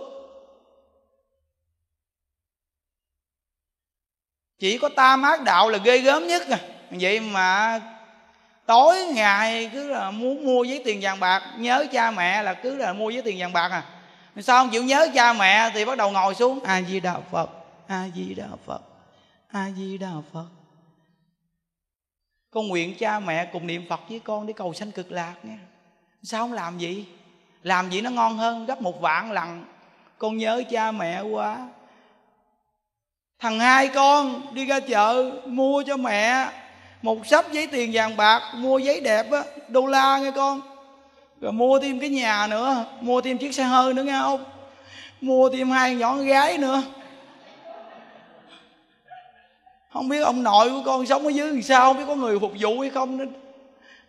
Chỉ 4.59 4.77
có 4.77 4.89
ta 4.95 5.15
mát 5.15 5.41
đạo 5.43 5.69
là 5.69 5.77
ghê 5.77 5.97
gớm 5.97 6.27
nhất 6.27 6.41
à. 6.49 6.59
Vậy 6.91 7.19
mà 7.19 7.81
tối 8.71 9.05
ngày 9.05 9.69
cứ 9.73 9.87
là 9.87 10.11
muốn 10.11 10.45
mua 10.45 10.65
với 10.67 10.81
tiền 10.85 10.99
vàng 11.01 11.19
bạc, 11.19 11.43
nhớ 11.57 11.85
cha 11.91 12.11
mẹ 12.11 12.43
là 12.43 12.53
cứ 12.53 12.75
là 12.75 12.93
mua 12.93 13.11
với 13.13 13.21
tiền 13.21 13.39
vàng 13.39 13.53
bạc 13.53 13.71
à. 13.71 13.83
Sao 14.41 14.63
không 14.63 14.69
chịu 14.71 14.83
nhớ 14.83 15.07
cha 15.13 15.33
mẹ 15.33 15.71
thì 15.73 15.85
bắt 15.85 15.97
đầu 15.97 16.11
ngồi 16.11 16.35
xuống. 16.35 16.63
A 16.63 16.81
di 16.81 16.99
đà 16.99 17.17
phật, 17.31 17.49
a 17.87 18.07
di 18.15 18.33
đà 18.33 18.47
phật, 18.65 18.81
a 19.47 19.69
di 19.77 19.97
đà 19.97 20.11
phật. 20.33 20.45
Con 22.51 22.67
nguyện 22.67 22.95
cha 22.99 23.19
mẹ 23.19 23.45
cùng 23.45 23.67
niệm 23.67 23.85
phật 23.89 23.99
với 24.09 24.19
con 24.19 24.47
để 24.47 24.53
cầu 24.53 24.73
sanh 24.73 24.91
cực 24.91 25.11
lạc 25.11 25.33
nha. 25.43 25.57
Sao 26.23 26.43
không 26.43 26.53
làm 26.53 26.77
gì 26.77 27.05
làm 27.63 27.89
gì 27.89 28.01
nó 28.01 28.09
ngon 28.09 28.37
hơn, 28.37 28.65
gấp 28.65 28.81
một 28.81 29.01
vạn 29.01 29.31
lần. 29.31 29.65
Con 30.17 30.37
nhớ 30.37 30.63
cha 30.71 30.91
mẹ 30.91 31.21
quá. 31.21 31.69
Thằng 33.39 33.59
hai 33.59 33.87
con 33.87 34.41
đi 34.53 34.65
ra 34.65 34.79
chợ 34.79 35.31
mua 35.45 35.83
cho 35.87 35.97
mẹ 35.97 36.49
một 37.01 37.27
sắp 37.27 37.45
giấy 37.51 37.67
tiền 37.67 37.89
vàng 37.93 38.17
bạc, 38.17 38.41
mua 38.55 38.77
giấy 38.77 39.01
đẹp 39.01 39.31
á, 39.31 39.43
đô 39.67 39.85
la 39.85 40.17
nghe 40.17 40.31
con. 40.31 40.61
Rồi 41.41 41.51
mua 41.51 41.79
thêm 41.79 41.99
cái 41.99 42.09
nhà 42.09 42.47
nữa, 42.47 42.85
mua 43.01 43.21
thêm 43.21 43.37
chiếc 43.37 43.55
xe 43.55 43.63
hơi 43.63 43.93
nữa 43.93 44.03
nghe 44.03 44.19
không? 44.21 44.43
Mua 45.21 45.49
thêm 45.49 45.71
hai 45.71 45.95
nhỏ 45.95 46.15
gái 46.15 46.57
nữa. 46.57 46.81
Không 49.93 50.09
biết 50.09 50.19
ông 50.19 50.43
nội 50.43 50.69
của 50.69 50.81
con 50.85 51.05
sống 51.05 51.25
ở 51.25 51.29
dưới 51.29 51.51
làm 51.51 51.61
sao, 51.61 51.93
không 51.93 51.97
biết 51.97 52.03
có 52.07 52.15
người 52.15 52.39
phục 52.39 52.51
vụ 52.59 52.79
hay 52.79 52.89
không 52.89 53.17
nữa. 53.17 53.25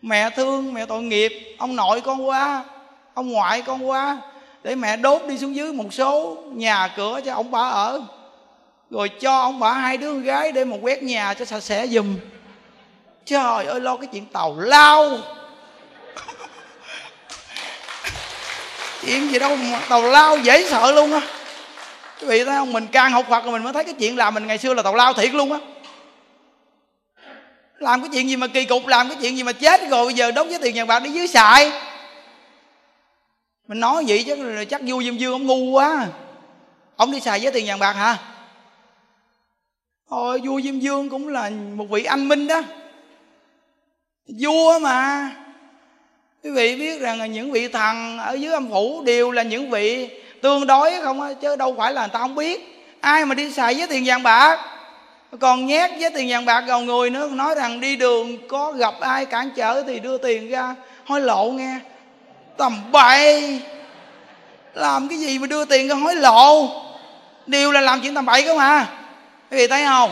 Mẹ 0.03 0.30
thương, 0.30 0.74
mẹ 0.74 0.86
tội 0.86 1.03
nghiệp, 1.03 1.32
ông 1.59 1.76
nội 1.76 2.01
con 2.01 2.28
quá, 2.28 2.64
ông 3.14 3.32
ngoại 3.32 3.62
con 3.62 3.88
quá. 3.88 4.18
Để 4.62 4.74
mẹ 4.74 4.97
đốt 4.97 5.22
đi 5.28 5.38
xuống 5.38 5.57
dưới 5.57 5.72
một 5.72 5.93
số 5.95 6.36
nhà 6.53 6.88
cửa 6.97 7.20
cho 7.24 7.34
ông 7.34 7.51
bà 7.51 7.68
ở. 7.68 8.03
Rồi 8.90 9.09
cho 9.09 9.40
ông 9.40 9.61
bà 9.61 9.72
hai 9.72 9.97
đứa 9.97 10.12
con 10.12 10.22
gái 10.22 10.53
để 10.53 10.64
mà 10.64 10.76
quét 10.82 11.03
nhà 11.03 11.34
cho 11.34 11.45
sạch 11.45 11.61
sẽ 11.61 11.86
giùm 11.86 12.16
trời 13.26 13.66
ơi, 13.66 13.80
lo 13.80 13.96
cái 13.96 14.08
chuyện 14.12 14.26
tàu 14.26 14.56
lao. 14.58 15.18
Chuyện 19.00 19.32
gì 19.32 19.38
đâu 19.38 19.56
mà 19.56 19.80
tàu 19.88 20.02
lao 20.02 20.36
dễ 20.36 20.68
sợ 20.70 20.92
luôn 20.92 21.12
á. 21.12 21.20
Quý 22.20 22.26
vị 22.26 22.44
thấy 22.44 22.54
không? 22.54 22.72
Mình 22.72 22.86
càng 22.92 23.12
học 23.12 23.26
phật 23.28 23.44
rồi 23.44 23.52
mình 23.52 23.62
mới 23.62 23.72
thấy 23.72 23.84
cái 23.84 23.94
chuyện 23.98 24.16
làm 24.16 24.34
mình 24.34 24.46
ngày 24.46 24.58
xưa 24.58 24.74
là 24.74 24.82
tàu 24.82 24.94
lao 24.94 25.12
thiệt 25.12 25.34
luôn 25.34 25.52
á. 25.52 25.58
Làm 27.78 28.00
cái 28.00 28.10
chuyện 28.12 28.28
gì 28.28 28.36
mà 28.36 28.46
kỳ 28.46 28.64
cục, 28.64 28.86
làm 28.86 29.08
cái 29.08 29.18
chuyện 29.20 29.36
gì 29.36 29.42
mà 29.42 29.52
chết 29.52 29.80
rồi 29.90 30.04
bây 30.04 30.14
giờ 30.14 30.30
đóng 30.30 30.48
với 30.48 30.58
tiền 30.58 30.74
nhà 30.74 30.84
bạc 30.84 30.98
đi 30.98 31.10
dưới 31.10 31.28
xài 31.28 31.72
mình 33.68 33.80
nói 33.80 34.04
vậy 34.08 34.24
chứ 34.26 34.64
chắc 34.70 34.80
vui 34.86 35.04
diêm 35.04 35.16
dương 35.16 35.32
ông 35.32 35.46
ngu 35.46 35.70
quá. 35.70 36.06
Ông 36.96 37.12
đi 37.12 37.20
xài 37.20 37.40
với 37.40 37.52
tiền 37.52 37.66
vàng 37.66 37.78
bạc 37.78 37.92
hả? 37.92 38.16
Thôi 40.10 40.40
vua 40.44 40.60
Diêm 40.60 40.78
Dương 40.78 41.10
cũng 41.10 41.28
là 41.28 41.50
một 41.50 41.84
vị 41.90 42.04
anh 42.04 42.28
minh 42.28 42.46
đó. 42.46 42.60
Vua 44.38 44.78
mà. 44.78 45.30
Quý 46.44 46.50
vị 46.50 46.76
biết 46.76 47.00
rằng 47.00 47.18
là 47.18 47.26
những 47.26 47.52
vị 47.52 47.68
thần 47.68 48.18
ở 48.18 48.32
dưới 48.32 48.52
âm 48.52 48.70
phủ 48.70 49.02
đều 49.04 49.30
là 49.30 49.42
những 49.42 49.70
vị 49.70 50.08
tương 50.42 50.66
đối 50.66 50.92
không 51.02 51.20
á, 51.20 51.28
Chứ 51.42 51.56
đâu 51.56 51.74
phải 51.78 51.92
là 51.92 52.00
người 52.00 52.10
ta 52.12 52.18
không 52.18 52.34
biết. 52.34 52.84
Ai 53.00 53.24
mà 53.24 53.34
đi 53.34 53.52
xài 53.52 53.74
với 53.74 53.86
tiền 53.86 54.02
vàng 54.06 54.22
bạc? 54.22 54.60
Còn 55.40 55.66
nhét 55.66 55.90
với 56.00 56.10
tiền 56.10 56.28
vàng 56.30 56.44
bạc 56.44 56.64
vào 56.66 56.80
người 56.80 57.10
nữa, 57.10 57.28
Nói 57.28 57.54
rằng 57.54 57.80
đi 57.80 57.96
đường 57.96 58.48
có 58.48 58.72
gặp 58.72 58.94
ai 59.00 59.26
cản 59.26 59.50
trở 59.56 59.82
thì 59.82 60.00
đưa 60.00 60.18
tiền 60.18 60.50
ra. 60.50 60.74
Hối 61.06 61.20
lộ 61.20 61.50
nghe. 61.50 61.78
Tầm 62.56 62.92
bậy. 62.92 63.60
Làm 64.74 65.08
cái 65.08 65.18
gì 65.18 65.38
mà 65.38 65.46
đưa 65.46 65.64
tiền 65.64 65.88
ra 65.88 65.94
hối 65.94 66.14
lộ? 66.14 66.68
Đều 67.46 67.72
là 67.72 67.80
làm 67.80 68.00
chuyện 68.00 68.14
tầm 68.14 68.26
bậy 68.26 68.42
cơ 68.42 68.54
mà. 68.54 68.86
Quý 69.50 69.56
vị 69.56 69.66
thấy 69.66 69.84
không? 69.84 70.10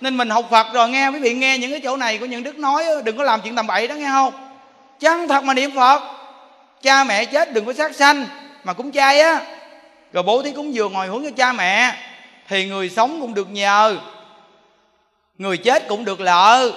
Nên 0.00 0.16
mình 0.16 0.30
học 0.30 0.46
phật 0.50 0.66
rồi, 0.72 0.88
nghe 0.88 1.08
quý 1.08 1.18
vị 1.18 1.34
nghe 1.34 1.58
những 1.58 1.70
cái 1.70 1.80
chỗ 1.84 1.96
này 1.96 2.18
của 2.18 2.26
những 2.26 2.42
đức 2.42 2.58
nói, 2.58 2.84
đừng 3.04 3.16
có 3.16 3.24
làm 3.24 3.40
chuyện 3.40 3.56
tầm 3.56 3.66
bậy 3.66 3.88
đó 3.88 3.94
nghe 3.94 4.08
không? 4.10 4.32
Chân 5.00 5.28
thật 5.28 5.44
mà 5.44 5.54
niệm 5.54 5.70
phật? 5.76 6.02
Cha 6.82 7.04
mẹ 7.04 7.24
chết 7.24 7.52
đừng 7.52 7.64
có 7.64 7.72
sát 7.72 7.94
sanh, 7.94 8.26
mà 8.64 8.72
cúng 8.72 8.92
chay 8.92 9.20
á. 9.20 9.40
Rồi 10.12 10.22
bố 10.22 10.42
thí 10.42 10.52
cúng 10.52 10.74
dường 10.74 10.94
hồi 10.94 11.06
hướng 11.06 11.24
cho 11.24 11.30
cha 11.36 11.52
mẹ, 11.52 11.94
thì 12.48 12.66
người 12.66 12.90
sống 12.90 13.20
cũng 13.20 13.34
được 13.34 13.50
nhờ, 13.50 13.96
người 15.38 15.56
chết 15.56 15.88
cũng 15.88 16.04
được 16.04 16.20
lợi 16.20 16.72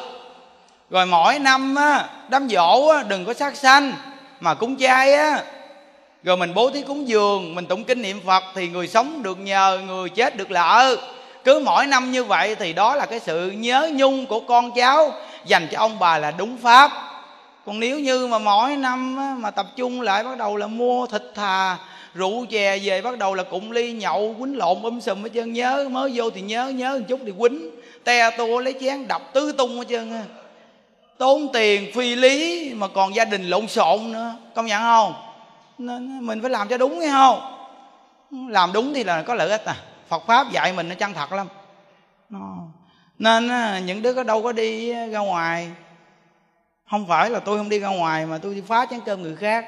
rồi 0.90 1.06
mỗi 1.06 1.40
năm 1.40 1.76
á, 1.76 2.10
đám 2.30 2.48
dỗ 2.50 2.88
á, 2.88 3.04
đừng 3.08 3.26
có 3.26 3.34
sát 3.34 3.56
sanh, 3.56 3.94
mà 4.40 4.54
cúng 4.54 4.78
chay 4.78 5.14
á. 5.14 5.44
Rồi 6.24 6.38
mình 6.38 6.54
bố 6.54 6.70
thí 6.70 6.82
cúng 6.82 7.08
dường, 7.08 7.56
mình 7.56 7.66
tụng 7.66 7.84
kinh 7.84 8.02
niệm 8.02 8.20
phật 8.26 8.44
thì 8.56 8.68
người 8.68 8.88
sống 8.88 9.24
được 9.24 9.40
nhờ, 9.40 9.80
người 9.88 10.10
chết 10.10 10.38
được 10.38 10.52
lợi 10.52 10.98
cứ 11.44 11.62
mỗi 11.66 11.88
năm 11.88 12.12
như 12.12 12.24
vậy 12.24 12.56
thì 12.56 12.74
đó 12.74 12.96
là 12.96 13.06
cái 13.06 13.20
sự 13.20 13.52
nhớ 13.52 13.90
nhung 13.94 14.26
của 14.26 14.40
con 14.40 14.72
cháu 14.76 15.12
dành 15.46 15.68
cho 15.72 15.80
ông 15.80 16.00
bà 16.00 16.18
là 16.18 16.32
đúng 16.32 16.58
pháp. 16.58 16.92
Còn 17.66 17.80
nếu 17.80 18.00
như 18.00 18.28
mà 18.28 18.38
mỗi 18.38 18.76
năm 18.76 19.18
mà 19.42 19.52
tập 19.52 19.66
trung 19.76 20.02
lại 20.02 20.24
bắt 20.24 20.38
đầu 20.38 20.58
là 20.58 20.68
mua 20.68 21.08
thịt 21.08 21.22
thà, 21.36 21.78
rượu 22.14 22.46
chè 22.50 22.78
về 22.84 23.02
bắt 23.02 23.18
đầu 23.18 23.34
là 23.34 23.44
cụng 23.44 23.72
ly 23.72 23.92
nhậu, 23.92 24.36
quýnh 24.40 24.58
lộn 24.58 24.82
um 24.82 25.00
sùm 25.00 25.24
hết 25.24 25.30
trơn, 25.34 25.54
nhớ, 25.54 25.88
mới 25.92 26.12
vô 26.14 26.30
thì 26.30 26.42
nhớ 26.42 26.68
nhớ 26.68 26.98
một 27.00 27.06
chút 27.08 27.20
thì 27.26 27.34
quýnh, 27.40 27.70
te 28.04 28.38
tua, 28.38 28.60
lấy 28.60 28.76
chén 28.82 29.08
đập 29.08 29.22
tứ 29.34 29.52
tung 29.52 29.78
hết 29.78 29.86
trơn 29.90 30.12
tốn 31.18 31.48
tiền 31.54 31.92
phi 31.96 32.16
lý 32.16 32.72
mà 32.74 32.88
còn 32.88 33.16
gia 33.16 33.26
đình 33.26 33.50
lộn 33.50 33.68
xộn 33.68 34.12
nữa, 34.12 34.32
công 34.56 34.66
nhận 34.66 34.82
không? 34.82 35.14
Nên 35.78 36.28
mình 36.28 36.42
phải 36.42 36.50
làm 36.50 36.68
cho 36.68 36.78
đúng, 36.78 37.00
nghe 37.00 37.10
không? 37.12 37.40
Làm 38.50 38.74
đúng 38.74 38.94
thì 38.94 39.04
là 39.04 39.22
có 39.22 39.34
lợi 39.34 39.50
ích 39.50 39.66
à. 39.66 39.76
Phật 40.08 40.24
pháp 40.28 40.52
dạy 40.52 40.74
mình 40.74 40.90
nó 40.90 40.96
chân 40.96 41.14
thật 41.14 41.32
lắm. 41.32 41.48
Nên 43.20 43.50
những 43.86 44.02
đứa 44.02 44.14
có 44.14 44.24
đâu 44.24 44.44
có 44.44 44.52
đi 44.52 44.94
ra 44.94 45.20
ngoài, 45.20 45.72
không 46.90 47.08
phải 47.08 47.30
là 47.30 47.40
tôi 47.40 47.58
không 47.58 47.70
đi 47.70 47.80
ra 47.80 47.88
ngoài 47.88 48.26
mà 48.26 48.38
tôi 48.38 48.56
đi 48.56 48.62
phá 48.68 48.86
chén 48.90 49.00
cơm 49.06 49.22
người 49.22 49.36
khác. 49.36 49.66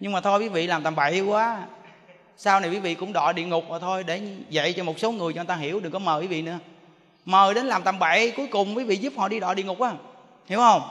Nhưng 0.00 0.12
mà 0.12 0.20
thôi, 0.20 0.40
quý 0.40 0.48
vị 0.48 0.66
làm 0.66 0.82
tầm 0.82 0.94
bậy 0.94 1.20
quá. 1.20 1.62
Sau 2.36 2.60
này 2.60 2.70
quý 2.70 2.78
vị 2.78 2.94
cũng 2.94 3.12
đọa 3.12 3.32
địa 3.32 3.44
ngục 3.44 3.64
mà 3.70 3.78
thôi, 3.78 4.04
để 4.04 4.20
dạy 4.48 4.72
cho 4.72 4.84
một 4.84 4.98
số 4.98 5.12
người 5.12 5.32
cho 5.32 5.38
người 5.38 5.46
ta 5.46 5.56
hiểu, 5.56 5.80
đừng 5.80 5.92
có 5.92 5.98
mời 5.98 6.22
quý 6.22 6.26
vị 6.26 6.42
nữa. 6.42 6.58
Mời 7.24 7.54
đến 7.54 7.66
làm 7.66 7.82
tầm 7.82 7.98
bậy, 7.98 8.30
cuối 8.30 8.46
cùng 8.46 8.76
quý 8.76 8.84
vị 8.84 8.96
giúp 8.96 9.12
họ 9.16 9.28
đi 9.28 9.40
đọa 9.40 9.54
địa 9.54 9.62
ngục 9.62 9.80
á. 9.80 9.92
Hiểu 10.46 10.58
không? 10.58 10.82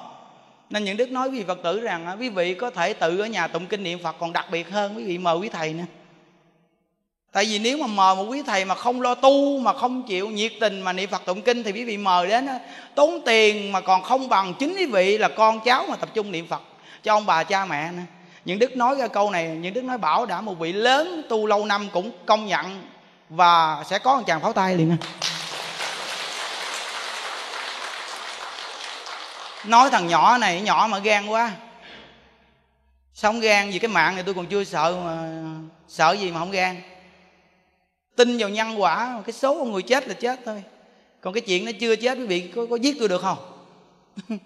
Nên 0.70 0.84
những 0.84 0.98
đức 0.98 1.12
nói 1.12 1.30
với 1.30 1.40
vị 1.40 1.46
phật 1.48 1.60
tử 1.64 1.80
rằng 1.80 2.18
quý 2.20 2.30
vị 2.30 2.54
có 2.54 2.70
thể 2.70 2.94
tự 2.94 3.20
ở 3.20 3.26
nhà 3.26 3.48
tụng 3.48 3.66
kinh 3.66 3.84
niệm 3.84 4.00
phật 4.04 4.16
còn 4.20 4.34
đặc 4.34 4.46
biệt 4.52 4.70
hơn, 4.70 4.98
quý 4.98 5.04
vị 5.04 5.18
mời 5.18 5.38
quý 5.38 5.50
thầy 5.50 5.74
nữa 5.74 5.84
tại 7.36 7.46
vì 7.46 7.60
nếu 7.60 7.78
mà 7.78 7.88
mời 7.88 8.16
một 8.16 8.24
quý 8.24 8.44
thầy 8.48 8.66
mà 8.66 8.76
không 8.76 9.02
lo 9.02 9.16
tu, 9.16 9.60
mà 9.60 9.74
không 9.74 10.04
chịu 10.04 10.30
nhiệt 10.30 10.52
tình 10.60 10.82
mà 10.82 10.94
niệm 10.94 11.10
phật 11.10 11.26
tụng 11.26 11.42
kinh 11.42 11.64
thì 11.64 11.72
quý 11.72 11.84
vị 11.84 11.98
mời 11.98 12.28
đến 12.28 12.48
tốn 12.96 13.22
tiền 13.26 13.72
mà 13.72 13.82
còn 13.82 14.04
không 14.04 14.30
bằng 14.30 14.54
chính 14.60 14.76
quý 14.76 14.86
vị 14.86 15.18
là 15.18 15.28
con 15.28 15.60
cháu 15.60 15.86
mà 15.90 15.96
tập 15.96 16.10
trung 16.14 16.32
niệm 16.32 16.48
phật 16.48 16.62
cho 17.04 17.14
ông 17.14 17.26
bà 17.26 17.44
cha 17.44 17.66
mẹ 17.66 17.92
nữa. 17.92 18.02
Những 18.46 18.60
đức 18.60 18.78
nói 18.78 18.96
ra 18.96 19.08
câu 19.08 19.32
này, 19.32 19.48
những 19.48 19.74
đức 19.74 19.84
nói 19.84 19.98
bảo 19.98 20.26
đã 20.26 20.42
một 20.42 20.60
vị 20.60 20.74
lớn 20.74 21.22
tu 21.30 21.46
lâu 21.46 21.66
năm 21.66 21.90
cũng 21.94 22.12
công 22.26 22.48
nhận 22.48 22.84
và 23.30 23.84
sẽ 23.90 24.00
có 24.00 24.16
một 24.16 24.24
chàng 24.28 24.42
pháo 24.42 24.54
tay 24.54 24.76
liền 24.76 24.98
nói 29.64 29.90
thằng 29.90 30.08
nhỏ 30.08 30.38
này, 30.38 30.62
nhỏ 30.62 30.88
mà 30.90 31.00
gan 31.00 31.28
quá. 31.28 31.52
Sống 33.14 33.40
gan? 33.40 33.72
Vì 33.72 33.80
cái 33.80 33.90
mạng 33.90 34.16
này 34.16 34.24
tôi 34.24 34.34
còn 34.34 34.46
chưa 34.46 34.64
sợ 34.64 34.96
mà, 35.06 35.18
sợ 35.88 36.16
gì 36.20 36.32
mà 36.32 36.40
không 36.40 36.52
gan 36.52 36.82
tin 38.16 38.38
vào 38.38 38.50
nhân 38.50 38.82
quả 38.82 39.22
cái 39.26 39.34
số 39.34 39.60
con 39.60 39.72
người 39.72 39.82
chết 39.82 40.08
là 40.08 40.14
chết 40.14 40.40
thôi. 40.46 40.64
Còn 41.22 41.34
cái 41.34 41.42
chuyện 41.42 41.66
nó 41.66 41.72
chưa 41.80 41.96
chết 41.96 42.18
quý 42.18 42.26
vị 42.26 42.52
có, 42.56 42.66
có 42.70 42.76
giết 42.76 42.96
tôi 43.00 43.08
được 43.08 43.22
không? 43.22 43.38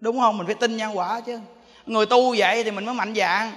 Đúng 0.00 0.20
không? 0.20 0.38
Mình 0.38 0.46
phải 0.46 0.54
tin 0.54 0.76
nhân 0.76 0.98
quả 0.98 1.20
chứ. 1.20 1.40
Người 1.86 2.06
tu 2.06 2.34
vậy 2.38 2.64
thì 2.64 2.70
mình 2.70 2.86
mới 2.86 2.94
mạnh 2.94 3.14
dạng. 3.14 3.52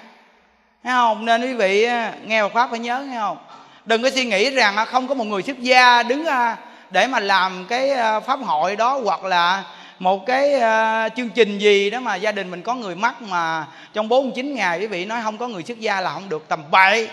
Thấy 0.83 0.93
không? 0.93 1.25
Nên 1.25 1.41
quý 1.41 1.53
vị 1.53 1.87
nghe 2.25 2.41
Phật 2.41 2.53
pháp 2.53 2.69
phải 2.69 2.79
nhớ 2.79 3.01
nghe 3.01 3.19
không? 3.19 3.37
Đừng 3.85 4.03
có 4.03 4.09
suy 4.09 4.25
nghĩ 4.25 4.49
rằng 4.49 4.85
không 4.87 5.07
có 5.07 5.15
một 5.15 5.23
người 5.23 5.43
xuất 5.43 5.59
gia 5.59 6.03
đứng 6.03 6.25
để 6.91 7.07
mà 7.07 7.19
làm 7.19 7.65
cái 7.69 7.89
pháp 8.25 8.39
hội 8.39 8.75
đó 8.75 8.99
hoặc 9.03 9.23
là 9.23 9.63
một 9.99 10.25
cái 10.25 10.53
chương 11.15 11.29
trình 11.29 11.57
gì 11.57 11.89
đó 11.89 11.99
mà 11.99 12.15
gia 12.15 12.31
đình 12.31 12.51
mình 12.51 12.61
có 12.61 12.75
người 12.75 12.95
mắc 12.95 13.21
mà 13.21 13.67
trong 13.93 14.09
49 14.09 14.55
ngày 14.55 14.79
quý 14.79 14.87
vị 14.87 15.05
nói 15.05 15.21
không 15.23 15.37
có 15.37 15.47
người 15.47 15.63
xuất 15.63 15.79
gia 15.79 16.01
là 16.01 16.13
không 16.13 16.29
được 16.29 16.45
tầm 16.47 16.59
bậy 16.71 17.09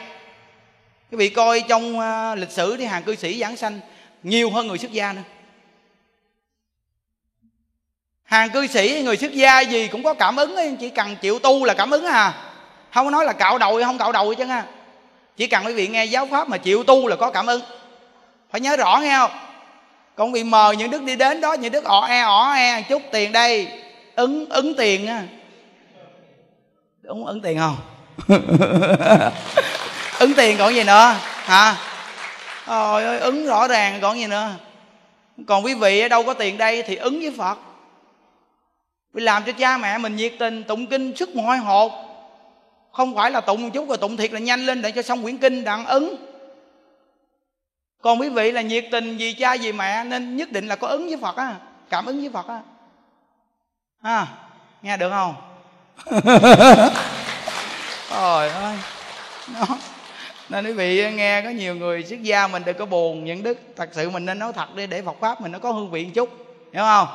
quý 1.13 1.19
vị 1.19 1.29
coi 1.29 1.65
trong 1.69 1.99
uh, 1.99 2.39
lịch 2.39 2.51
sử 2.51 2.77
thì 2.77 2.85
hàng 2.85 3.03
cư 3.03 3.15
sĩ 3.15 3.41
giảng 3.41 3.57
sanh 3.57 3.81
nhiều 4.23 4.51
hơn 4.51 4.67
người 4.67 4.79
xuất 4.79 4.93
gia 4.93 5.13
nữa. 5.13 5.23
Hàng 8.25 8.51
cư 8.51 8.67
sĩ 8.67 9.03
người 9.05 9.17
xuất 9.17 9.33
gia 9.33 9.61
gì 9.61 9.89
cũng 9.89 10.03
có 10.03 10.15
cảm 10.15 10.37
ứng 10.37 10.57
ấy, 10.57 10.77
chỉ 10.81 10.91
cần 10.91 11.17
chịu 11.17 11.39
tu 11.39 11.65
là 11.65 11.75
cảm 11.75 11.91
ứng 11.91 12.05
à. 12.05 12.35
Không 12.95 13.07
có 13.07 13.11
nói 13.11 13.25
là 13.25 13.33
cạo 13.33 13.59
đầu 13.59 13.77
hay 13.77 13.85
không 13.85 13.99
cạo 13.99 14.13
đầu 14.13 14.35
chứ 14.35 14.45
ha 14.45 14.67
chỉ 15.37 15.47
cần 15.47 15.67
quý 15.67 15.73
vị 15.73 15.89
nghe 15.89 16.05
giáo 16.05 16.27
pháp 16.31 16.49
mà 16.49 16.57
chịu 16.57 16.85
tu 16.85 17.07
là 17.07 17.17
có 17.17 17.31
cảm 17.31 17.47
ứng. 17.47 17.63
Phải 18.51 18.61
nhớ 18.61 18.77
rõ 18.77 19.01
nghe 19.03 19.19
không? 19.19 19.31
Còn 20.15 20.33
bị 20.33 20.45
mời 20.45 20.77
những 20.77 20.91
đức 20.91 21.03
đi 21.03 21.17
đến 21.17 21.41
đó 21.41 21.53
những 21.53 21.73
đức 21.73 21.85
ọ 21.85 22.07
e 22.09 22.21
ọ 22.21 22.53
e 22.53 22.83
chút 22.83 23.03
tiền 23.13 23.33
đây. 23.33 23.69
Ứng 24.15 24.49
ứng 24.49 24.75
tiền 24.75 25.07
á. 25.07 25.23
Đúng 27.03 27.27
ứng 27.27 27.41
tiền 27.41 27.59
không? 27.59 27.77
ứng 30.23 30.35
tiền 30.35 30.59
còn 30.59 30.75
gì 30.75 30.85
nữa? 30.85 31.15
Hả? 31.45 31.77
Trời 32.67 33.05
ơi 33.05 33.19
ứng 33.19 33.47
rõ 33.47 33.69
ràng 33.69 33.99
còn 34.03 34.19
gì 34.19 34.27
nữa? 34.27 34.51
Còn 35.47 35.65
quý 35.65 35.75
vị 35.75 36.01
ở 36.01 36.09
đâu 36.09 36.23
có 36.23 36.35
tiền 36.35 36.59
đây 36.59 36.83
thì 36.83 36.97
ứng 36.97 37.21
với 37.21 37.35
phật. 37.39 37.59
Vì 39.13 39.23
làm 39.23 39.45
cho 39.45 39.53
cha 39.53 39.79
mẹ 39.79 39.99
mình 39.99 40.17
nhiệt 40.17 40.33
tình 40.39 40.65
tụng 40.65 40.87
kinh 40.87 41.17
sức 41.17 41.37
mỏi 41.37 41.57
hột. 41.57 41.93
Không 42.93 43.15
phải 43.17 43.31
là 43.31 43.41
tụng 43.41 43.63
một 43.63 43.69
chút 43.73 43.89
rồi 43.89 43.97
tụng 43.97 44.17
thiệt 44.17 44.33
là 44.33 44.39
nhanh 44.39 44.67
lên 44.67 44.83
để 44.83 44.91
cho 44.91 45.03
xong 45.03 45.23
quyển 45.23 45.39
kinh 45.39 45.65
đặng 45.65 45.87
ứng. 45.87 46.17
Còn 48.03 48.21
quý 48.21 48.29
vị 48.29 48.53
là 48.53 48.61
nhiệt 48.61 48.85
tình 48.91 49.17
vì 49.17 49.33
cha 49.33 49.57
vì 49.61 49.73
mẹ 49.73 50.05
nên 50.05 50.37
nhất 50.37 50.53
định 50.53 50.67
là 50.67 50.77
có 50.77 50.89
ứng 50.89 51.07
với 51.07 51.17
phật 51.17 51.37
á 51.37 51.55
cảm 51.91 52.07
ứng 52.07 52.21
với 52.21 52.31
phật 52.31 52.49
á. 52.49 52.61
À, 54.03 54.27
nghe 54.83 54.97
được 54.97 55.11
không? 55.11 55.35
Trời 58.11 58.51
ơi 58.51 58.77
nó 59.49 59.67
nên 60.53 60.67
quý 60.67 60.73
vị 60.73 61.13
nghe 61.15 61.43
có 61.43 61.51
nhiều 61.51 61.75
người 61.75 62.05
xuất 62.05 62.23
gia 62.23 62.47
mình 62.47 62.63
đừng 62.67 62.77
có 62.77 62.87
buồn 62.87 63.25
những 63.25 63.43
đức. 63.43 63.59
Thật 63.77 63.89
sự 63.93 64.11
mình 64.11 64.27
nên 64.27 64.39
nói 64.39 64.53
thật 64.53 64.75
đi, 64.75 64.87
để 64.87 65.03
phật 65.03 65.17
pháp 65.21 65.41
mình 65.41 65.53
nó 65.53 65.59
có 65.59 65.73
hương 65.73 65.91
vị 65.91 66.05
một 66.05 66.11
chút. 66.15 66.29
Hiểu 66.73 66.83
không? 66.83 67.09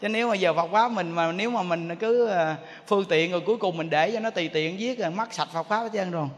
Chứ 0.00 0.08
nếu 0.08 0.28
mà 0.28 0.34
giờ 0.34 0.54
phật 0.54 0.68
pháp 0.72 0.90
mình 0.90 1.12
mà, 1.12 1.32
nếu 1.32 1.50
mà 1.50 1.62
mình 1.62 1.96
cứ 1.96 2.26
ờ, 2.26 2.54
phương 2.86 3.04
tiện 3.04 3.30
rồi 3.30 3.40
cuối 3.40 3.56
cùng 3.56 3.76
mình 3.76 3.90
để 3.90 4.10
cho 4.10 4.20
nó 4.20 4.30
tùy 4.30 4.48
tiện 4.48 4.76
viết 4.78 4.98
rồi 4.98 5.10
mất 5.10 5.34
sạch 5.34 5.48
phật 5.52 5.62
pháp 5.62 5.80
hết 5.80 5.90
trơn 5.92 6.10
rồi. 6.10 6.28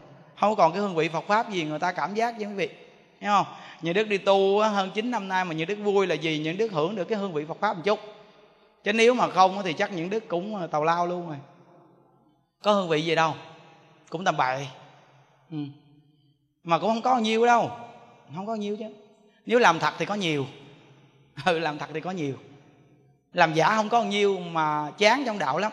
Không 0.41 0.57
còn 0.57 0.73
cái 0.73 0.81
hương 0.81 0.95
vị 0.95 1.09
phật 1.09 1.25
pháp 1.27 1.51
gì 1.51 1.65
người 1.65 1.79
ta 1.79 1.93
cảm 1.93 2.15
giác 2.15 2.35
với 2.37 2.47
quý 2.47 2.55
vị. 2.55 2.69
Hiểu 3.21 3.31
không? 3.31 3.47
Những 3.83 3.95
đức 3.95 4.09
đi 4.09 4.19
tu 4.19 4.61
hơn 4.61 4.91
9 4.95 5.11
năm 5.11 5.29
nay 5.29 5.45
mà 5.45 5.55
những 5.55 5.69
đức 5.69 5.79
vui 5.83 6.07
là 6.07 6.15
gì 6.15 6.39
những 6.39 6.57
đức 6.57 6.73
hưởng 6.73 6.95
được 6.95 7.05
cái 7.05 7.19
hương 7.19 7.33
vị 7.33 7.45
phật 7.49 7.61
pháp 7.61 7.77
một 7.77 7.83
chút. 7.85 7.99
Chứ 8.85 8.93
nếu 8.93 9.15
mà 9.15 9.29
không 9.29 9.63
thì 9.65 9.73
chắc 9.73 9.93
những 9.93 10.11
đức 10.11 10.29
cũng 10.29 10.57
ờ, 10.57 10.67
tàu 10.67 10.85
lao 10.85 11.07
luôn 11.07 11.29
rồi. 11.29 11.37
Có 12.63 12.73
hương 12.73 12.89
vị 12.89 13.03
gì 13.03 13.15
đâu. 13.15 13.35
Cũng 14.09 14.25
tầm 14.25 14.37
bậy. 14.37 14.67
Ừ 15.51 15.57
mà 16.65 16.79
cũng 16.79 16.89
không 16.89 17.03
có 17.03 17.19
nhiều 17.19 17.47
đâu. 17.47 17.71
Không 18.35 18.47
có 18.47 18.55
nhiều 18.55 18.77
chứ. 18.77 18.85
Nếu 19.47 19.59
làm 19.59 19.79
thật 19.79 19.95
thì 19.99 20.07
có 20.07 20.15
nhiều. 20.15 20.47
Ừ 21.45 21.59
làm 21.59 21.79
thật 21.79 21.87
thì 21.95 22.01
có 22.01 22.11
nhiều. 22.11 22.35
Làm 23.33 23.55
giả 23.55 23.77
không 23.77 23.89
có 23.89 24.03
nhiêu 24.03 24.39
mà 24.41 24.91
chán 24.99 25.23
trong 25.27 25.39
đạo 25.39 25.59
lắm. 25.59 25.73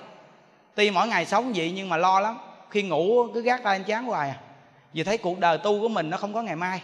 Tuy 0.75 0.91
mỗi 0.91 1.07
ngày 1.07 1.25
sống 1.25 1.53
vậy 1.55 1.71
nhưng 1.75 1.89
mà 1.89 1.97
lo 1.97 2.19
lắm. 2.19 2.37
Khi 2.69 2.83
ngủ 2.83 3.27
cứ 3.33 3.41
gác 3.41 3.63
tay 3.63 3.79
chán 3.79 4.05
hoài 4.05 4.29
à. 4.29 4.39
Vì 4.93 5.03
thấy 5.03 5.17
cuộc 5.17 5.39
đời 5.39 5.57
tu 5.57 5.81
của 5.81 5.87
mình 5.87 6.09
nó 6.09 6.17
không 6.17 6.33
có 6.33 6.41
ngày 6.41 6.55
mai. 6.55 6.81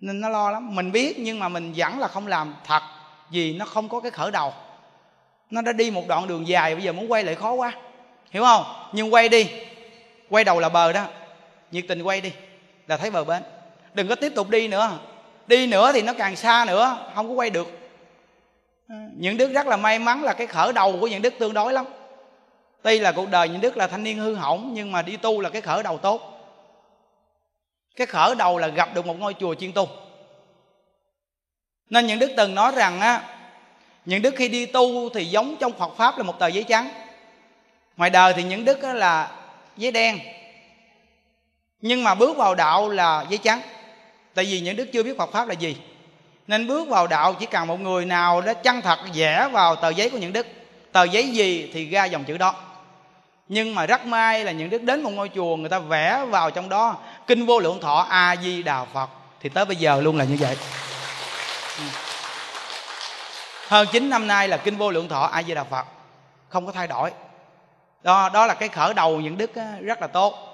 Nên 0.00 0.20
nó 0.20 0.28
lo 0.28 0.50
lắm. 0.50 0.74
Mình 0.74 0.92
biết 0.92 1.18
nhưng 1.18 1.38
mà 1.38 1.48
mình 1.48 1.72
vẫn 1.76 1.98
là 1.98 2.08
không 2.08 2.26
làm 2.26 2.54
thật 2.64 2.82
vì 3.30 3.52
nó 3.52 3.64
không 3.64 3.88
có 3.88 4.00
cái 4.00 4.10
khởi 4.10 4.30
đầu. 4.30 4.52
Nó 5.50 5.62
đã 5.62 5.72
đi 5.72 5.90
một 5.90 6.08
đoạn 6.08 6.28
đường 6.28 6.48
dài, 6.48 6.74
bây 6.74 6.84
giờ 6.84 6.92
muốn 6.92 7.12
quay 7.12 7.24
lại 7.24 7.34
khó 7.34 7.52
quá. 7.52 7.72
Hiểu 8.30 8.42
không? 8.42 8.64
Nhưng 8.92 9.14
quay 9.14 9.28
đi. 9.28 9.50
Quay 10.28 10.44
đầu 10.44 10.60
là 10.60 10.68
bờ 10.68 10.92
đó. 10.92 11.04
Nhiệt 11.70 11.84
tình 11.88 12.02
quay 12.02 12.20
đi 12.20 12.32
là 12.86 12.96
thấy 12.96 13.10
bờ 13.10 13.24
bên. 13.24 13.42
Đừng 13.94 14.08
có 14.08 14.14
tiếp 14.14 14.32
tục 14.34 14.50
đi 14.50 14.68
nữa. 14.68 14.98
Đi 15.46 15.66
nữa 15.66 15.92
thì 15.92 16.02
nó 16.02 16.12
càng 16.18 16.36
xa 16.36 16.64
nữa, 16.68 16.98
không 17.14 17.28
có 17.28 17.34
quay 17.34 17.50
được. 17.50 17.68
Ừ, 18.88 18.94
những 19.16 19.36
đức 19.36 19.52
rất 19.52 19.66
là 19.66 19.76
may 19.76 19.98
mắn 19.98 20.22
là 20.22 20.32
cái 20.32 20.46
khởi 20.46 20.72
đầu 20.72 20.96
của 21.00 21.06
những 21.06 21.22
đức 21.22 21.34
tương 21.38 21.54
đối 21.54 21.72
lắm. 21.72 21.86
Tuy 22.82 22.98
là 22.98 23.12
cuộc 23.12 23.28
đời 23.30 23.48
những 23.48 23.60
đức 23.60 23.76
là 23.76 23.86
thanh 23.86 24.02
niên 24.02 24.18
hư 24.18 24.34
hỏng, 24.34 24.70
nhưng 24.74 24.92
mà 24.92 25.02
đi 25.02 25.16
tu 25.16 25.40
là 25.40 25.50
cái 25.50 25.62
khởi 25.62 25.82
đầu 25.82 25.98
tốt. 25.98 26.28
Cái 27.96 28.06
khởi 28.06 28.34
đầu 28.34 28.58
là 28.58 28.68
gặp 28.68 28.94
được 28.94 29.06
một 29.06 29.18
ngôi 29.18 29.34
chùa 29.40 29.54
chuyên 29.54 29.72
tu. 29.72 29.88
Nên 31.90 32.06
những 32.06 32.18
đức 32.18 32.30
từng 32.36 32.54
nói 32.54 32.72
rằng 32.76 33.00
á, 33.00 33.22
những 34.04 34.22
đức 34.22 34.34
khi 34.36 34.48
đi 34.48 34.66
tu 34.66 35.08
thì 35.08 35.24
giống 35.24 35.56
trong 35.60 35.72
phật 35.72 35.96
pháp 35.96 36.18
là 36.18 36.22
một 36.22 36.38
tờ 36.38 36.46
giấy 36.46 36.64
trắng. 36.68 36.88
Ngoài 37.96 38.10
đời 38.10 38.32
thì 38.36 38.42
những 38.42 38.64
đức 38.64 38.84
là 38.84 39.30
giấy 39.76 39.92
đen 39.92 40.18
nhưng 41.82 42.04
mà 42.04 42.14
bước 42.14 42.36
vào 42.36 42.54
đạo 42.54 42.88
là 42.88 43.24
giấy 43.28 43.38
trắng. 43.38 43.60
Tại 44.34 44.44
vì 44.44 44.60
những 44.60 44.76
đức 44.76 44.88
chưa 44.92 45.02
biết 45.02 45.18
phật 45.18 45.32
pháp 45.32 45.48
là 45.48 45.54
gì. 45.54 45.76
Nên 46.46 46.66
bước 46.66 46.88
vào 46.88 47.06
đạo 47.06 47.34
chỉ 47.34 47.46
cần 47.46 47.66
một 47.66 47.80
người 47.80 48.04
nào 48.04 48.40
đó 48.40 48.54
chân 48.54 48.80
thật 48.80 48.98
vẽ 49.14 49.48
vào 49.52 49.76
tờ 49.76 49.90
giấy 49.90 50.10
của 50.10 50.18
những 50.18 50.32
đức. 50.32 50.46
Tờ 50.92 51.04
giấy 51.04 51.28
gì 51.28 51.70
thì 51.74 51.90
ra 51.90 52.04
dòng 52.04 52.24
chữ 52.24 52.38
đó. 52.38 52.54
Nhưng 53.48 53.74
mà 53.74 53.86
rất 53.86 54.06
may 54.06 54.44
là 54.44 54.52
những 54.52 54.70
đức 54.70 54.82
đến 54.82 55.02
một 55.02 55.10
ngôi 55.10 55.30
chùa 55.34 55.56
người 55.56 55.68
ta 55.68 55.78
vẽ 55.78 56.24
vào 56.28 56.50
trong 56.50 56.68
đó. 56.68 56.96
Kinh 57.26 57.46
vô 57.46 57.58
lượng 57.58 57.80
thọ 57.80 58.06
a 58.08 58.36
di 58.42 58.62
đà 58.62 58.84
phật. 58.84 59.10
Thì 59.40 59.48
tới 59.48 59.64
bây 59.64 59.76
giờ 59.76 60.00
luôn 60.00 60.16
là 60.16 60.24
như 60.24 60.36
vậy. 60.40 60.56
Ừ. 61.78 61.84
Hơn 63.68 63.86
9 63.92 64.10
năm 64.10 64.26
nay 64.26 64.48
là 64.48 64.56
kinh 64.56 64.76
vô 64.76 64.90
lượng 64.90 65.08
thọ 65.08 65.20
a 65.32 65.42
di 65.42 65.54
đà 65.54 65.64
phật. 65.64 65.86
Không 66.48 66.66
có 66.66 66.72
thay 66.72 66.86
đổi. 66.86 67.10
Đó 68.02 68.30
đó 68.32 68.46
là 68.46 68.54
cái 68.54 68.68
khởi 68.68 68.94
đầu 68.94 69.20
những 69.20 69.38
đức 69.38 69.50
rất 69.80 70.00
là 70.00 70.06
tốt 70.06 70.51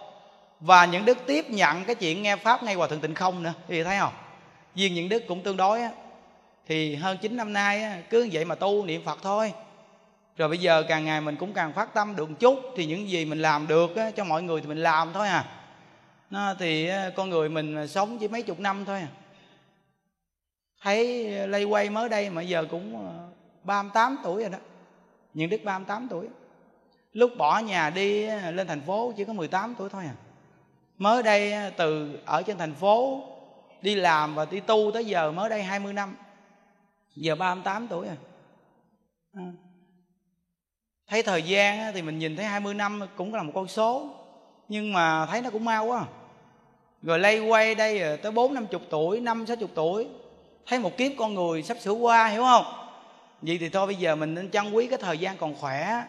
và 0.60 0.84
những 0.84 1.04
đức 1.04 1.18
tiếp 1.26 1.50
nhận 1.50 1.84
cái 1.84 1.94
chuyện 1.94 2.22
nghe 2.22 2.36
pháp 2.36 2.62
ngay 2.62 2.74
hòa 2.74 2.88
thượng 2.88 3.00
tịnh 3.00 3.14
không 3.14 3.42
nữa 3.42 3.52
thì 3.68 3.82
thấy 3.82 3.98
không? 3.98 4.12
Duyên 4.74 4.94
những 4.94 5.08
đức 5.08 5.22
cũng 5.28 5.42
tương 5.42 5.56
đối 5.56 5.82
á. 5.82 5.90
Thì 6.66 6.94
hơn 6.94 7.18
9 7.18 7.36
năm 7.36 7.52
nay 7.52 7.82
á, 7.82 8.02
cứ 8.10 8.28
vậy 8.32 8.44
mà 8.44 8.54
tu 8.54 8.84
niệm 8.84 9.04
phật 9.04 9.18
thôi. 9.22 9.52
Rồi 10.36 10.48
bây 10.48 10.58
giờ 10.58 10.82
càng 10.88 11.04
ngày 11.04 11.20
mình 11.20 11.36
cũng 11.36 11.52
càng 11.52 11.72
phát 11.72 11.94
tâm 11.94 12.16
được 12.16 12.30
một 12.30 12.36
chút 12.40 12.58
thì 12.76 12.86
những 12.86 13.08
gì 13.08 13.24
mình 13.24 13.42
làm 13.42 13.66
được 13.66 13.96
á, 13.96 14.10
cho 14.10 14.24
mọi 14.24 14.42
người 14.42 14.60
thì 14.60 14.66
mình 14.66 14.82
làm 14.82 15.12
thôi 15.12 15.28
à. 15.28 15.44
Nó 16.30 16.54
thì 16.58 16.90
con 17.16 17.30
người 17.30 17.48
mình 17.48 17.88
sống 17.88 18.18
chỉ 18.18 18.28
mấy 18.28 18.42
chục 18.42 18.60
năm 18.60 18.84
thôi 18.84 19.00
à. 19.00 19.08
Thấy 20.82 21.24
lây 21.48 21.64
quay 21.64 21.90
mới 21.90 22.08
đây 22.08 22.30
mà 22.30 22.42
giờ 22.42 22.66
cũng 22.70 23.06
ờ, 23.06 23.28
38 23.64 24.18
tuổi 24.24 24.42
rồi 24.42 24.50
đó. 24.50 24.58
Những 25.34 25.50
đức 25.50 25.64
38 25.64 26.08
tuổi. 26.10 26.26
Lúc 27.12 27.30
bỏ 27.38 27.58
nhà 27.58 27.90
đi 27.90 28.26
lên 28.26 28.66
thành 28.66 28.80
phố 28.80 29.12
chỉ 29.16 29.24
có 29.24 29.32
18 29.32 29.74
tuổi 29.78 29.88
thôi 29.88 30.04
à 30.04 30.14
mới 30.98 31.22
đây 31.22 31.72
từ 31.76 32.18
ở 32.24 32.42
trên 32.42 32.58
thành 32.58 32.74
phố 32.74 33.24
đi 33.82 33.94
làm 33.94 34.34
và 34.34 34.44
đi 34.44 34.60
tu 34.60 34.90
tới 34.94 35.04
giờ 35.04 35.32
mới 35.32 35.48
đây 35.50 35.62
20 35.62 35.92
năm. 35.92 36.16
Giờ 37.16 37.34
38 37.34 37.88
tuổi 37.88 38.06
rồi 38.06 38.16
à. 39.32 39.52
thấy 41.08 41.22
thời 41.22 41.42
gian 41.42 41.92
thì 41.94 42.02
mình 42.02 42.18
nhìn 42.18 42.36
thấy 42.36 42.44
20 42.44 42.74
năm 42.74 43.00
cũng 43.16 43.34
là 43.34 43.42
một 43.42 43.52
con 43.54 43.68
số, 43.68 44.10
nhưng 44.68 44.92
mà 44.92 45.26
thấy 45.26 45.42
nó 45.42 45.50
cũng 45.50 45.64
mau 45.64 45.86
quá 45.86 45.98
à. 45.98 46.06
rồi 47.02 47.18
lây 47.18 47.40
quay 47.40 47.74
đây 47.74 48.02
à, 48.02 48.16
tới 48.22 48.32
bốn 48.32 48.54
năm 48.54 48.66
chục 48.66 48.82
tuổi, 48.90 49.20
năm 49.20 49.46
sáu 49.46 49.56
chục 49.56 49.70
tuổi, 49.74 50.08
thấy 50.66 50.78
một 50.78 50.96
kiếp 50.96 51.12
con 51.18 51.34
người 51.34 51.62
sắp 51.62 51.78
sửa 51.80 51.92
qua, 51.92 52.28
hiểu 52.28 52.42
không? 52.42 52.64
Vậy 53.42 53.58
thì 53.58 53.68
thôi, 53.68 53.86
bây 53.86 53.96
giờ 53.96 54.16
mình 54.16 54.34
nên 54.34 54.50
trân 54.50 54.72
quý 54.72 54.86
cái 54.86 54.98
thời 54.98 55.18
gian 55.18 55.36
còn 55.36 55.54
khỏe. 55.54 56.04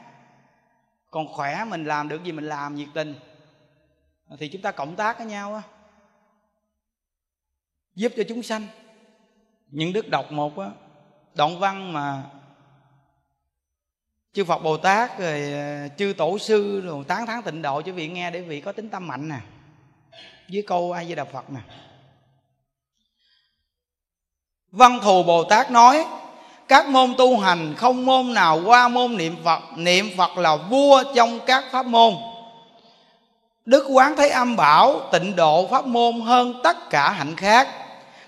Còn 1.11 1.27
khỏe, 1.27 1.65
mình 1.69 1.85
làm 1.85 2.09
được 2.09 2.23
gì 2.23 2.31
mình 2.31 2.45
làm, 2.45 2.75
nhiệt 2.75 2.87
tình 2.93 3.15
thì 4.37 4.47
chúng 4.47 4.61
ta 4.61 4.71
cộng 4.71 4.95
tác 4.95 5.17
với 5.17 5.27
nhau 5.27 5.55
á. 5.55 5.61
Giúp 7.95 8.13
cho 8.17 8.23
chúng 8.29 8.43
sanh. 8.43 8.67
Những 9.67 9.93
đức 9.93 10.09
đọc 10.09 10.31
một 10.31 10.59
á, 10.59 10.69
đoạn 11.35 11.59
văn 11.59 11.93
mà 11.93 12.23
chư 14.33 14.43
Phật 14.43 14.57
Bồ 14.57 14.77
Tát 14.77 15.19
rồi 15.19 15.53
ờ, 15.53 15.87
chư 15.97 16.13
tổ 16.17 16.37
sư 16.37 16.81
rồi, 16.81 17.03
tán 17.07 17.25
thán 17.25 17.41
tịnh 17.43 17.61
độ 17.61 17.81
cho 17.81 17.93
vị 17.93 18.07
nghe 18.07 18.31
để 18.31 18.41
vị 18.41 18.61
có 18.61 18.71
tính 18.71 18.89
tâm 18.89 19.07
mạnh 19.07 19.29
nè. 19.29 19.39
Với 20.51 20.63
câu 20.67 20.91
A 20.91 21.03
Di 21.03 21.15
Đà 21.15 21.23
Phật 21.25 21.49
nè. 21.49 21.59
Văn 24.71 24.99
thù 25.03 25.23
Bồ 25.23 25.43
Tát 25.43 25.71
nói, 25.71 26.05
các 26.67 26.89
môn 26.89 27.13
tu 27.17 27.39
hành 27.39 27.73
không 27.77 28.05
môn 28.05 28.33
nào 28.33 28.61
qua 28.65 28.87
môn 28.87 29.17
niệm 29.17 29.35
Phật. 29.43 29.61
Niệm 29.77 30.05
Phật 30.17 30.37
là 30.37 30.55
vua 30.55 31.03
trong 31.15 31.39
các 31.45 31.63
pháp 31.71 31.85
môn. 31.85 32.13
Đức 33.69 33.85
Quán 33.89 34.15
Thế 34.15 34.29
Âm 34.29 34.55
bảo 34.55 35.01
tịnh 35.11 35.35
độ 35.35 35.67
pháp 35.71 35.85
môn 35.85 36.21
hơn 36.21 36.61
tất 36.63 36.89
cả 36.89 37.09
hạnh 37.09 37.35
khác. 37.35 37.67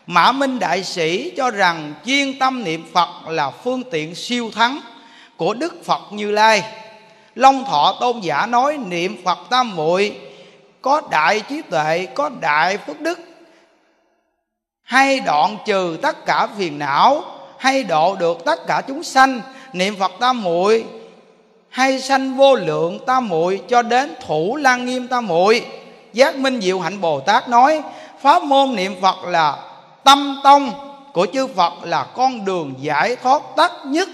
Mã 0.08 0.32
Minh 0.32 0.60
Đại 0.60 0.84
Sĩ 0.84 1.34
cho 1.38 1.52
rằng 1.52 1.94
chuyên 2.06 2.40
tâm 2.40 2.64
niệm 2.64 2.86
Phật 2.94 3.10
là 3.28 3.50
phương 3.50 3.84
tiện 3.92 4.16
siêu 4.16 4.52
thắng 4.56 4.80
của 5.38 5.54
Đức 5.54 5.86
Phật 5.86 6.02
Như 6.12 6.32
Lai. 6.32 6.64
Long 7.36 7.66
Thọ 7.66 7.98
Tôn 8.00 8.20
giả 8.20 8.46
nói 8.46 8.78
niệm 8.78 9.22
Phật 9.26 9.38
tam 9.50 9.76
muội 9.76 10.20
có 10.82 11.02
đại 11.12 11.42
trí 11.50 11.62
tuệ, 11.62 12.08
có 12.16 12.30
đại 12.42 12.78
phước 12.78 13.02
đức 13.02 13.20
hay 14.84 15.20
đoạn 15.20 15.58
trừ 15.66 15.98
tất 16.02 16.26
cả 16.26 16.48
phiền 16.58 16.80
não 16.80 17.24
hay 17.58 17.84
độ 17.84 18.16
được 18.16 18.46
tất 18.46 18.68
cả 18.68 18.82
chúng 18.88 19.04
sanh 19.04 19.42
niệm 19.74 19.96
Phật 20.00 20.12
tam 20.20 20.44
muội 20.44 20.86
hay 21.72 22.00
sanh 22.00 22.38
vô 22.38 22.56
lượng 22.56 23.00
tam 23.06 23.30
muội 23.30 23.62
cho 23.68 23.82
đến 23.82 24.14
thủ 24.28 24.56
lăng 24.56 24.86
nghiêm 24.86 25.08
tam 25.08 25.28
muội. 25.28 25.66
Giác 26.14 26.36
minh 26.36 26.62
diệu 26.62 26.80
hạnh 26.80 27.02
bồ 27.02 27.20
tát 27.20 27.50
nói, 27.50 27.82
pháp 28.22 28.44
môn 28.44 28.76
niệm 28.76 28.96
phật 29.02 29.24
là 29.26 29.58
tâm 30.04 30.40
tông, 30.44 30.72
của 31.14 31.28
chư 31.34 31.48
phật 31.48 31.74
là 31.84 32.04
con 32.04 32.46
đường 32.46 32.74
giải 32.80 33.16
thoát 33.16 33.42
tắt 33.56 33.72
nhất 33.86 34.10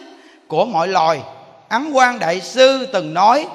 của 0.48 0.66
mọi 0.66 0.88
loài. 0.88 1.22
Ấn 1.70 1.92
quan 1.92 2.20
đại 2.20 2.42
sư 2.42 2.88
từng 2.94 3.14
nói, 3.14 3.48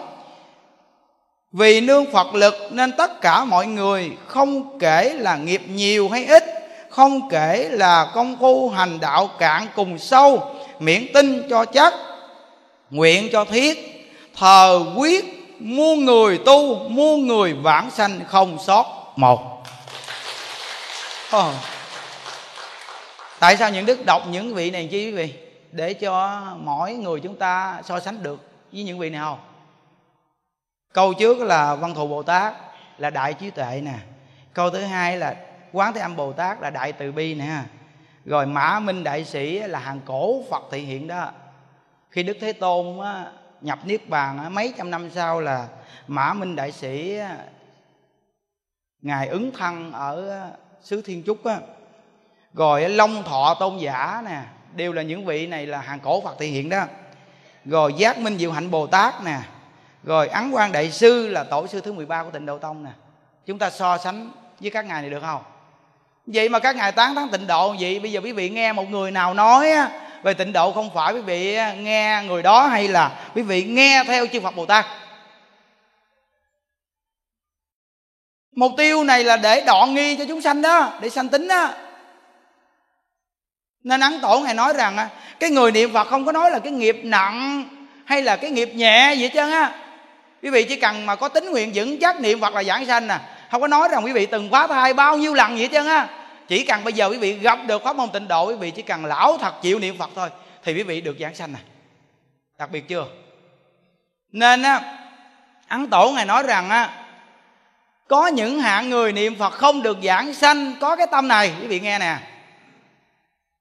vì 1.53 1.81
nương 1.81 2.13
phật 2.13 2.35
lực 2.35 2.55
nên 2.71 2.93
tất 2.93 3.21
cả 3.21 3.45
mọi 3.45 3.67
người, 3.67 4.11
không 4.27 4.79
kể 4.79 5.15
là 5.19 5.37
nghiệp 5.37 5.63
nhiều 5.69 6.09
hay 6.09 6.25
ít, 6.25 6.45
không 6.91 7.29
kể 7.31 7.69
là 7.73 8.11
công 8.15 8.37
phu 8.41 8.69
hành 8.69 9.01
đạo 9.01 9.31
cạn 9.39 9.67
cùng 9.77 9.99
sâu, 9.99 10.43
miễn 10.79 11.07
tin 11.15 11.49
cho 11.51 11.65
chắc, 11.65 11.95
nguyện 12.91 13.29
cho 13.33 13.45
thiết 13.45 13.92
thờ 14.37 14.85
quyết 14.97 15.25
muôn 15.59 16.05
người 16.05 16.39
tu 16.39 16.89
muôn 16.89 17.27
người 17.27 17.55
vãng 17.55 17.91
sanh 17.91 18.21
không 18.27 18.59
sót 18.59 19.13
một. 19.17 19.63
Oh. 21.37 21.55
tại 23.41 23.57
sao 23.57 23.71
những 23.71 23.87
đức 23.87 24.07
đọc 24.07 24.23
những 24.31 24.55
vị 24.55 24.71
này 24.71 24.89
chi 24.91 25.07
quý 25.07 25.13
vị? 25.13 25.35
Để 25.73 25.95
cho 25.95 26.43
mỗi 26.57 26.93
người 26.93 27.21
chúng 27.21 27.37
ta 27.37 27.83
so 27.85 28.01
sánh 28.01 28.23
được 28.23 28.41
với 28.73 28.83
những 28.83 28.99
vị 28.99 29.11
này 29.11 29.21
không? 29.21 29.39
Câu 30.93 31.15
trước 31.15 31.39
là 31.41 31.75
văn 31.75 31.95
thù 31.95 32.07
bồ 32.07 32.23
tát 32.23 32.55
là 32.99 33.11
đại 33.11 33.35
trí 33.35 33.51
tuệ 33.51 33.81
nè. 33.85 33.95
Câu 34.55 34.71
thứ 34.71 34.81
hai 34.81 35.17
là 35.17 35.37
quán 35.73 35.93
thế 35.93 36.01
âm 36.01 36.17
bồ 36.17 36.33
tát 36.33 36.61
là 36.61 36.71
đại 36.71 36.93
từ 36.93 37.13
bi 37.13 37.35
nè. 37.35 37.59
Rồi 38.25 38.47
mã 38.47 38.81
minh 38.81 39.05
đại 39.05 39.25
sĩ 39.25 39.59
là 39.59 39.79
hàng 39.79 40.01
cổ 40.05 40.43
phật 40.51 40.63
thị 40.71 40.79
hiện 40.79 41.07
đó. 41.07 41.31
Khi 42.11 42.23
đức 42.23 42.37
thế 42.41 42.53
tôn 42.53 43.01
á, 43.01 43.27
nhập 43.63 43.79
niết 43.85 44.09
bàn 44.09 44.55
mấy 44.55 44.75
trăm 44.79 44.91
năm 44.91 45.11
sau 45.11 45.41
là 45.41 45.69
mã 46.07 46.33
minh 46.33 46.57
đại 46.57 46.73
sĩ 46.73 47.19
ngài 49.03 49.29
ứng 49.29 49.51
thân 49.53 49.93
ở 49.93 50.43
xứ 50.83 51.03
thiên 51.03 51.23
trúc 51.27 51.45
á. 51.45 51.59
Rồi 52.55 52.89
long 52.89 53.23
thọ 53.23 53.57
tôn 53.61 53.79
giả 53.79 54.23
nè, 54.25 54.41
đều 54.75 54.93
là 54.93 55.03
những 55.03 55.25
vị 55.25 55.47
này 55.47 55.67
là 55.67 55.81
hàng 55.81 56.01
cổ 56.01 56.21
phật 56.21 56.37
thị 56.39 56.47
hiện 56.47 56.69
đó. 56.69 56.85
Rồi 57.65 57.95
giác 57.97 58.19
minh 58.19 58.39
diệu 58.39 58.53
hạnh 58.53 58.71
bồ 58.71 58.87
tát 58.87 59.25
nè. 59.25 59.39
Rồi 60.05 60.29
ấn 60.29 60.51
quan 60.51 60.73
đại 60.73 60.91
sư 60.91 61.29
là 61.29 61.45
tổ 61.45 61.67
sư 61.67 61.81
thứ 61.81 61.93
13 61.93 62.23
của 62.23 62.31
tịnh 62.31 62.47
độ 62.47 62.59
tông 62.59 62.85
nè. 62.85 62.91
Chúng 63.47 63.59
ta 63.59 63.71
so 63.71 63.99
sánh 63.99 64.31
với 64.61 64.71
các 64.71 64.85
ngài 64.85 65.03
này 65.03 65.11
được 65.11 65.21
không? 65.21 65.43
Vậy 66.27 66.49
mà 66.49 66.59
các 66.59 66.77
ngài 66.77 66.93
tán 66.93 67.15
thán 67.15 67.29
tịnh 67.29 67.47
độ, 67.47 67.75
vậy 67.81 68.01
bây 68.01 68.13
giờ 68.13 68.21
quý 68.25 68.33
vị 68.33 68.51
nghe 68.51 68.73
một 68.73 68.91
người 68.91 69.11
nào 69.11 69.35
nói 69.35 69.71
về 70.23 70.35
tịnh 70.35 70.53
độ 70.53 70.73
không 70.73 70.91
phải 70.95 71.15
quý 71.15 71.21
vị 71.21 71.59
nghe 71.77 72.23
người 72.27 72.43
đó 72.43 72.67
hay 72.67 72.89
là 72.89 73.11
quý 73.35 73.43
vị 73.43 73.65
nghe 73.65 74.05
theo 74.07 74.27
chư 74.27 74.41
Phật 74.41 74.57
Bồ 74.57 74.67
Tát. 74.67 74.87
Mục 78.57 78.73
tiêu 78.77 79.05
này 79.05 79.25
là 79.25 79.37
để 79.37 79.65
đoạn 79.67 79.95
nghi 79.95 80.17
cho 80.17 80.25
chúng 80.29 80.43
sanh 80.43 80.63
đó, 80.63 80.93
Để 81.01 81.09
sanh 81.09 81.29
tính 81.29 81.49
đó. 81.49 81.71
Nên 83.85 84.01
ấn 84.01 84.21
tổ 84.21 84.41
Ngài 84.41 84.55
nói 84.55 84.73
rằng 84.73 85.09
cái 85.41 85.51
người 85.51 85.73
niệm 85.73 85.93
phật 85.93 86.09
không 86.09 86.27
có 86.27 86.33
nói 86.33 86.51
là 86.51 86.59
cái 86.59 86.73
nghiệp 86.73 87.01
nặng 87.03 87.65
hay 88.05 88.23
là 88.23 88.37
cái 88.37 88.51
nghiệp 88.51 88.71
nhẹ 88.75 89.15
gì 89.15 89.23
hết 89.23 89.31
trơn 89.35 89.51
á. 89.51 89.73
Quý 90.43 90.51
vị 90.51 90.65
chỉ 90.65 90.77
cần 90.77 91.07
mà 91.07 91.17
có 91.17 91.29
tính 91.29 91.51
nguyện 91.51 91.71
vững 91.75 91.99
chắc 92.01 92.21
niệm 92.21 92.41
phật 92.41 92.55
là 92.55 92.63
giảng 92.63 92.87
sanh 92.87 93.07
nè 93.07 93.19
không 93.51 93.61
có 93.61 93.69
nói 93.69 93.89
rằng 93.89 94.05
quý 94.05 94.13
vị 94.13 94.27
từng 94.27 94.51
phá 94.51 94.67
thai 94.67 94.95
bao 94.95 95.17
nhiêu 95.17 95.35
lần 95.35 95.57
vậy 95.57 95.69
trơn 95.73 95.87
á 95.87 96.09
chỉ 96.49 96.65
cần 96.65 96.85
bây 96.85 96.93
giờ 96.93 97.09
quý 97.09 97.19
vị 97.19 97.33
gặp 97.33 97.59
được 97.67 97.85
pháp 97.85 97.97
môn 97.97 98.11
tịnh 98.11 98.29
độ, 98.29 98.47
quý 98.47 98.55
vị 98.55 98.71
chỉ 98.71 98.83
cần 98.83 99.05
lão 99.05 99.39
thật 99.39 99.63
chịu 99.63 99.79
niệm 99.79 99.99
phật 99.99 100.11
thôi, 100.15 100.29
thì 100.65 100.75
quý 100.75 100.83
vị 100.83 101.01
được 101.01 101.17
giảng 101.21 101.35
sanh 101.35 101.53
này 101.53 101.63
đặc 102.59 102.71
biệt 102.71 102.89
chưa? 102.89 103.07
Nên 104.33 104.63
á, 104.63 104.99
ấn 105.69 105.91
tổ 105.91 106.11
ngài 106.11 106.27
nói 106.27 106.43
rằng 106.43 106.71
á, 106.71 107.05
có 108.09 108.27
những 108.27 108.61
hạng 108.61 108.91
người 108.91 109.13
niệm 109.13 109.39
phật 109.39 109.51
không 109.51 109.83
được 109.83 109.99
giảng 110.03 110.35
sanh, 110.35 110.75
có 110.81 110.97
cái 110.97 111.07
tâm 111.11 111.29
này, 111.29 111.53
quý 111.61 111.67
vị 111.67 111.81
nghe 111.81 111.99
nè. 111.99 112.17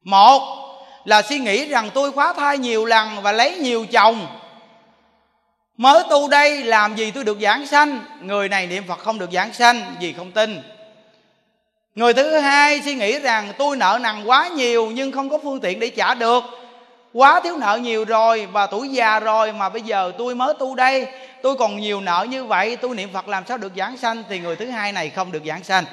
Một 0.03 0.41
là 1.05 1.21
suy 1.21 1.39
nghĩ 1.39 1.65
rằng 1.65 1.89
tôi 1.93 2.11
khóa 2.11 2.33
thai 2.33 2.57
nhiều 2.57 2.85
lần 2.85 3.21
và 3.21 3.31
lấy 3.31 3.57
nhiều 3.57 3.85
chồng. 3.91 4.27
Mới 5.77 6.03
tu 6.09 6.27
đây 6.27 6.63
làm 6.63 6.95
gì 6.95 7.11
tôi 7.11 7.23
được 7.23 7.37
giảng 7.41 7.65
sanh? 7.65 7.99
Người 8.21 8.49
này 8.49 8.67
niệm 8.67 8.83
phật 8.87 8.99
không 8.99 9.19
được 9.19 9.31
giảng 9.31 9.53
sanh 9.53 9.95
vì 9.99 10.13
không 10.13 10.31
tin 10.31 10.61
người 11.95 12.13
thứ 12.13 12.37
hai 12.37 12.81
suy 12.81 12.95
nghĩ 12.95 13.19
rằng 13.19 13.53
tôi 13.57 13.77
nợ 13.77 13.99
nần 14.01 14.23
quá 14.25 14.47
nhiều 14.47 14.91
nhưng 14.93 15.11
không 15.11 15.29
có 15.29 15.37
phương 15.43 15.59
tiện 15.59 15.79
để 15.79 15.89
trả 15.89 16.13
được. 16.13 16.43
Quá 17.13 17.39
thiếu 17.43 17.57
nợ 17.57 17.79
nhiều 17.81 18.05
rồi 18.05 18.47
và 18.51 18.67
tuổi 18.67 18.89
già 18.89 19.19
rồi 19.19 19.53
mà 19.53 19.69
bây 19.69 19.81
giờ 19.81 20.11
tôi 20.17 20.35
mới 20.35 20.53
tu 20.59 20.75
đây. 20.75 21.07
Tôi 21.43 21.55
còn 21.55 21.77
nhiều 21.77 22.01
nợ 22.01 22.25
như 22.29 22.45
vậy, 22.45 22.75
tôi 22.75 22.95
niệm 22.95 23.09
phật 23.13 23.27
làm 23.27 23.43
sao 23.47 23.57
được 23.57 23.71
giảng 23.77 23.97
sanh? 23.97 24.23
Thì 24.29 24.39
người 24.39 24.55
thứ 24.55 24.65
hai 24.65 24.91
này 24.91 25.09
không 25.09 25.31
được 25.31 25.41
giảng 25.45 25.63
sanh. 25.63 25.85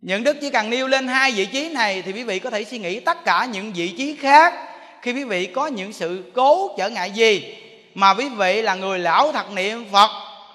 Những 0.00 0.24
đức 0.24 0.36
chỉ 0.40 0.50
cần 0.50 0.70
nêu 0.70 0.86
lên 0.86 1.08
hai 1.08 1.32
vị 1.32 1.46
trí 1.46 1.68
này 1.68 2.02
thì 2.02 2.12
quý 2.12 2.22
vị 2.22 2.38
có 2.38 2.50
thể 2.50 2.64
suy 2.64 2.78
nghĩ 2.78 3.00
tất 3.00 3.24
cả 3.24 3.44
những 3.52 3.72
vị 3.72 3.94
trí 3.98 4.16
khác 4.16 4.54
khi 5.02 5.12
quý 5.12 5.24
vị 5.24 5.46
có 5.46 5.66
những 5.66 5.92
sự 5.92 6.32
cố 6.34 6.74
trở 6.78 6.90
ngại 6.90 7.10
gì. 7.10 7.56
Mà 7.94 8.14
quý 8.14 8.28
vị 8.28 8.62
là 8.62 8.74
người 8.74 8.98
lão 8.98 9.32
thật 9.32 9.52
niệm 9.52 9.84
phật. 9.92 10.10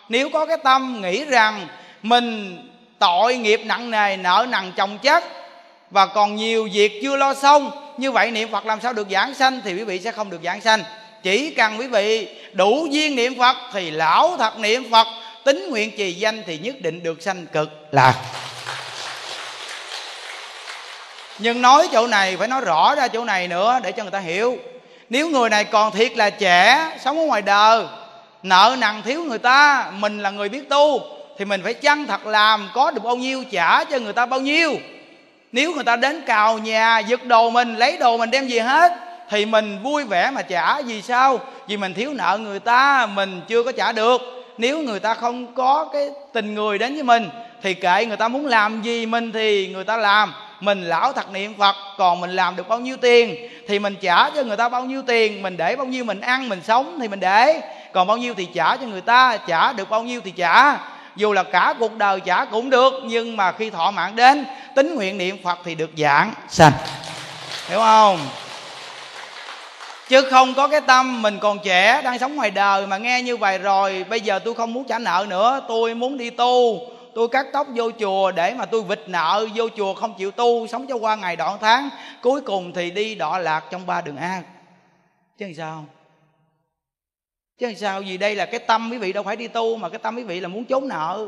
Nếu 0.10 0.30
có 0.30 0.46
cái 0.46 0.58
tâm 0.64 1.02
nghĩ 1.02 1.26
rằng 1.26 1.68
mình 2.04 2.58
tội 3.00 3.36
nghiệp 3.36 3.62
nặng 3.66 3.92
nề 3.92 4.18
nợ 4.18 4.46
nặng 4.50 4.72
chồng 4.76 4.98
chất. 4.98 5.24
Và 5.92 6.06
còn 6.06 6.36
nhiều 6.36 6.70
việc 6.74 7.00
chưa 7.04 7.16
lo 7.16 7.34
xong. 7.34 7.72
Như 7.98 8.12
vậy 8.12 8.32
niệm 8.32 8.52
phật 8.52 8.66
làm 8.66 8.82
sao 8.82 8.94
được 8.94 9.08
giảng 9.12 9.34
sanh 9.34 9.62
thì 9.64 9.74
quý 9.74 9.84
vị 9.84 10.00
sẽ 10.00 10.12
không 10.12 10.30
được 10.30 10.40
giảng 10.44 10.62
sanh. 10.62 10.84
Chỉ 11.24 11.50
cần 11.50 11.80
quý 11.80 11.88
vị 11.88 12.28
đủ 12.54 12.88
duyên 12.92 13.16
niệm 13.16 13.40
phật 13.40 13.58
thì 13.74 13.92
lão 13.92 14.38
thật 14.38 14.60
niệm 14.60 14.92
phật. 14.92 15.08
Tính 15.44 15.70
nguyện 15.70 15.92
trì 15.98 16.14
danh 16.14 16.44
thì 16.46 16.58
nhất 16.58 16.76
định 16.82 17.04
được 17.04 17.22
sanh 17.22 17.46
cực 17.46 17.70
lạc. 17.92 18.14
Nhưng 21.40 21.62
nói 21.62 21.88
chỗ 21.92 22.08
này, 22.08 22.38
phải 22.38 22.48
nói 22.48 22.62
rõ 22.62 22.96
ra 22.96 23.08
chỗ 23.08 23.24
này 23.24 23.48
nữa 23.48 23.80
để 23.84 23.92
cho 23.92 24.04
người 24.04 24.12
ta 24.12 24.20
hiểu. 24.20 24.58
Nếu 25.10 25.30
người 25.30 25.50
này 25.50 25.64
còn 25.64 25.92
thiệt 25.92 26.18
là 26.18 26.30
trẻ, 26.30 26.90
sống 27.04 27.20
ở 27.20 27.26
ngoài 27.26 27.42
đời, 27.42 27.86
nợ 28.44 28.76
nặng 28.80 29.02
thiếu 29.06 29.24
người 29.24 29.38
ta, 29.38 29.92
mình 29.92 30.20
là 30.20 30.30
người 30.30 30.50
biết 30.50 30.70
tu 30.70 31.02
thì 31.38 31.46
mình 31.46 31.62
phải 31.64 31.74
chăng 31.74 32.08
thật 32.08 32.26
làm 32.26 32.70
có 32.74 32.92
được 32.92 33.04
bao 33.04 33.16
nhiêu 33.16 33.44
trả 33.52 33.84
cho 33.84 34.00
người 34.00 34.14
ta 34.14 34.26
bao 34.26 34.40
nhiêu? 34.40 34.74
Nếu 35.52 35.74
người 35.74 35.84
ta 35.84 35.96
đến 35.96 36.22
cào 36.26 36.58
nhà, 36.58 37.00
giật 37.00 37.26
đồ 37.26 37.50
mình, 37.50 37.76
lấy 37.76 37.98
đồ 37.98 38.18
mình 38.18 38.32
đem 38.32 38.48
gì 38.48 38.60
hết, 38.60 38.92
thì 39.30 39.46
mình 39.46 39.80
vui 39.84 40.04
vẻ 40.04 40.32
mà 40.32 40.42
trả. 40.42 40.82
Vì 40.82 41.02
sao? 41.02 41.40
Vì 41.68 41.78
mình 41.78 41.94
thiếu 41.94 42.14
nợ 42.14 42.38
người 42.42 42.60
ta, 42.60 43.06
mình 43.06 43.42
chưa 43.48 43.64
có 43.64 43.72
trả 43.72 43.92
được. 43.92 44.22
Nếu 44.58 44.80
người 44.80 45.00
ta 45.00 45.14
không 45.14 45.56
có 45.56 45.90
cái 45.94 46.10
tình 46.34 46.56
người 46.56 46.78
đến 46.78 46.94
với 46.94 47.04
mình, 47.04 47.30
thì 47.62 47.74
kệ 47.74 48.06
người 48.06 48.18
ta 48.18 48.28
muốn 48.28 48.46
làm 48.46 48.82
gì 48.82 49.06
mình 49.06 49.32
thì 49.32 49.68
người 49.68 49.84
ta 49.84 49.98
làm. 49.98 50.34
Mình 50.60 50.84
lão 50.84 51.14
thật 51.14 51.32
niệm 51.32 51.54
phật, 51.58 51.76
còn 51.98 52.22
mình 52.22 52.30
làm 52.30 52.56
được 52.56 52.68
bao 52.68 52.80
nhiêu 52.80 52.98
tiền? 52.98 53.50
Thì 53.68 53.80
mình 53.80 53.96
trả 54.02 54.30
cho 54.30 54.44
người 54.44 54.58
ta 54.58 54.70
bao 54.70 54.86
nhiêu 54.86 55.02
tiền, 55.02 55.42
mình 55.42 55.58
để 55.58 55.76
bao 55.76 55.86
nhiêu 55.86 56.04
mình 56.04 56.22
ăn, 56.22 56.50
mình 56.50 56.62
sống 56.64 56.98
thì 57.02 57.08
mình 57.08 57.20
để. 57.20 57.62
Còn 57.94 58.08
bao 58.08 58.18
nhiêu 58.18 58.34
thì 58.34 58.48
trả 58.54 58.78
cho 58.78 58.88
người 58.88 59.02
ta, 59.02 59.38
trả 59.48 59.74
được 59.74 59.90
bao 59.90 60.04
nhiêu 60.04 60.22
thì 60.24 60.32
trả 60.32 60.78
dù 61.16 61.34
là 61.34 61.44
cả 61.44 61.74
cuộc 61.80 61.98
đời 61.98 62.20
trả 62.20 62.46
cũng 62.46 62.70
được 62.70 62.94
nhưng 63.04 63.38
mà 63.38 63.52
khi 63.52 63.70
thọ 63.70 63.92
mạng 63.92 64.16
đến 64.16 64.46
tính 64.76 64.96
nguyện 64.96 65.18
niệm 65.18 65.38
phật 65.44 65.60
thì 65.64 65.76
được 65.76 65.92
giảng. 65.98 66.34
Sanh. 66.50 66.72
Hiểu 67.68 67.80
không? 67.80 68.20
Chứ 70.10 70.30
không 70.30 70.54
có 70.54 70.68
cái 70.68 70.82
tâm 70.82 71.22
mình 71.22 71.40
còn 71.40 71.60
trẻ 71.64 72.02
đang 72.02 72.20
sống 72.20 72.36
ngoài 72.36 72.52
đời 72.52 72.88
mà 72.88 72.98
nghe 72.98 73.22
như 73.22 73.38
vậy 73.38 73.58
rồi 73.58 74.06
bây 74.10 74.22
giờ 74.22 74.40
tôi 74.40 74.54
không 74.54 74.74
muốn 74.74 74.84
trả 74.90 75.00
nợ 75.00 75.26
nữa 75.30 75.62
tôi 75.68 75.94
muốn 75.94 76.18
đi 76.18 76.30
tu. 76.30 76.80
Tôi 77.16 77.28
cắt 77.28 77.46
tóc 77.54 77.68
vô 77.76 77.92
chùa 78.00 78.32
để 78.32 78.54
mà 78.54 78.66
tôi 78.66 78.82
vịt 78.82 79.02
nợ 79.08 79.48
vô 79.56 79.70
chùa 79.78 79.94
không 79.94 80.14
chịu 80.18 80.32
tu 80.32 80.68
sống 80.68 80.86
cho 80.90 80.96
qua 80.96 81.16
ngày 81.16 81.36
đoạn 81.36 81.58
tháng 81.62 81.90
cuối 82.22 82.42
cùng 82.42 82.74
thì 82.74 82.92
đi 82.92 83.16
đọa 83.16 83.40
lạc 83.40 83.64
trong 83.72 83.86
ba 83.86 84.02
đường 84.02 84.18
ác. 84.18 84.42
Chứ 85.38 85.54
sao 85.58 85.86
chứ 87.58 87.74
sao 87.74 88.02
vì 88.06 88.18
đây 88.18 88.36
là 88.36 88.46
cái 88.46 88.60
tâm 88.60 88.90
quý 88.92 88.98
vị 88.98 89.14
đâu 89.14 89.24
phải 89.24 89.36
đi 89.36 89.48
tu 89.48 89.76
mà 89.76 89.90
cái 89.90 90.00
tâm 90.00 90.16
quý 90.16 90.24
vị 90.24 90.40
là 90.40 90.48
muốn 90.48 90.66
trốn 90.66 90.88
nợ. 90.88 91.28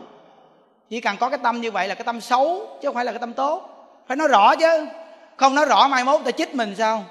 Chỉ 0.90 1.02
cần 1.02 1.18
có 1.18 1.30
cái 1.30 1.40
tâm 1.44 1.62
như 1.62 1.72
vậy 1.72 1.88
là 1.88 1.96
cái 1.96 2.04
tâm 2.04 2.22
xấu, 2.22 2.78
chứ 2.82 2.88
không 2.88 2.96
phải 2.96 3.06
là 3.06 3.12
cái 3.12 3.20
tâm 3.20 3.34
tốt. 3.34 3.70
Phải 4.08 4.18
nói 4.18 4.28
rõ 4.28 4.56
chứ. 4.56 4.88
Không 5.38 5.56
nói 5.56 5.66
rõ 5.66 5.88
mai 5.88 6.04
mốt 6.04 6.22
ta 6.26 6.32
chích 6.32 6.56
mình 6.56 6.76
sao? 6.78 7.04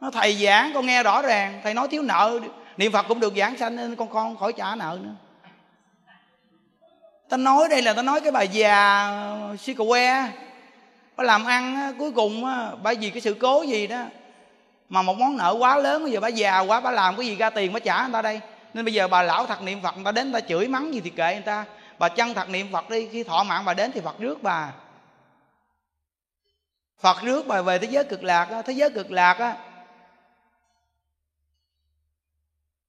Nó 0.00 0.10
thầy 0.10 0.34
giảng, 0.34 0.70
con 0.74 0.86
nghe 0.86 1.02
rõ 1.02 1.22
ràng. 1.22 1.60
Thầy 1.62 1.74
nói 1.74 1.88
thiếu 1.88 2.02
nợ, 2.02 2.40
niệm 2.76 2.92
phật 2.92 3.02
cũng 3.08 3.20
được 3.20 3.32
giảng 3.36 3.56
sanh 3.56 3.76
nên 3.76 3.96
con 3.96 4.08
con 4.08 4.36
khỏi 4.36 4.52
trả 4.52 4.74
nợ 4.74 4.98
nữa. 5.02 5.14
Ta 7.28 7.36
nói 7.36 7.68
đây 7.68 7.82
là 7.82 7.92
ta 7.92 8.02
nói 8.02 8.20
cái 8.20 8.32
bà 8.32 8.42
già 8.42 9.08
uh, 9.52 9.60
si 9.60 9.74
cà 9.74 9.84
que 9.88 10.28
bà 11.16 11.24
làm 11.24 11.44
ăn 11.44 11.94
cuối 11.98 12.12
cùng 12.12 12.44
bà 12.82 12.92
vì 13.00 13.10
cái 13.10 13.20
sự 13.20 13.34
cố 13.34 13.62
gì 13.62 13.86
đó 13.86 14.02
mà 14.88 15.02
một 15.02 15.16
món 15.18 15.36
nợ 15.36 15.56
quá 15.58 15.76
lớn, 15.76 16.02
bây 16.02 16.12
giờ 16.12 16.20
bà 16.20 16.28
già 16.28 16.60
quá, 16.60 16.80
bà 16.80 16.90
làm 16.90 17.16
cái 17.16 17.26
gì 17.26 17.36
ra 17.36 17.50
tiền 17.50 17.72
bà 17.72 17.80
trả 17.80 18.02
người 18.02 18.12
ta 18.12 18.22
đây? 18.22 18.40
Nên 18.74 18.84
bây 18.84 18.94
giờ 18.94 19.08
bà 19.08 19.22
lão 19.22 19.46
thật 19.46 19.62
niệm 19.62 19.82
phật 19.82 19.94
người 19.94 20.04
ta 20.04 20.12
đến 20.12 20.32
người 20.32 20.40
ta 20.40 20.46
chửi 20.48 20.68
mắng 20.68 20.94
gì 20.94 21.00
thì 21.00 21.10
kệ 21.10 21.34
người 21.34 21.42
ta. 21.42 21.64
Bà 21.98 22.08
chân 22.08 22.34
thật 22.34 22.48
niệm 22.48 22.72
phật 22.72 22.90
đi, 22.90 23.08
khi 23.12 23.22
thọ 23.22 23.44
mạng 23.44 23.64
bà 23.64 23.74
đến 23.74 23.92
thì 23.94 24.00
phật 24.00 24.18
rước 24.18 24.42
bà. 24.42 24.72
Phật 27.00 27.16
rước 27.22 27.46
bà 27.46 27.62
về 27.62 27.78
thế 27.78 27.88
giới 27.90 28.04
cực 28.04 28.24
lạc 28.24 28.48
á, 28.50 28.62
thế 28.62 28.72
giới 28.72 28.90
cực 28.90 29.10
lạc 29.10 29.38
á, 29.38 29.56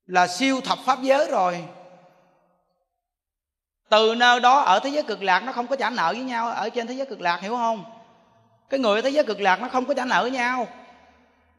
là 0.06 0.28
siêu 0.28 0.62
thập 0.62 0.80
pháp 0.86 1.02
giới 1.02 1.32
rồi. 1.32 1.66
Từ 3.90 4.16
nơi 4.16 4.40
đó 4.40 4.60
ở 4.60 4.80
thế 4.80 4.90
giới 4.90 5.04
cực 5.04 5.24
lạc 5.24 5.40
nó 5.40 5.52
không 5.52 5.68
có 5.68 5.76
trả 5.76 5.90
nợ 5.90 6.14
với 6.14 6.24
nhau, 6.24 6.50
ở 6.50 6.70
trên 6.70 6.88
thế 6.88 6.94
giới 6.94 7.06
cực 7.06 7.22
lạc 7.22 7.42
hiểu 7.42 7.56
không? 7.56 7.84
Cái 8.70 8.80
người 8.80 8.96
ở 8.96 9.02
thế 9.02 9.10
giới 9.10 9.24
cực 9.24 9.40
lạc 9.40 9.62
nó 9.62 9.70
không 9.70 9.86
có 9.86 9.94
trả 9.94 10.06
nợ 10.06 10.22
với 10.22 10.32
nhau 10.32 10.68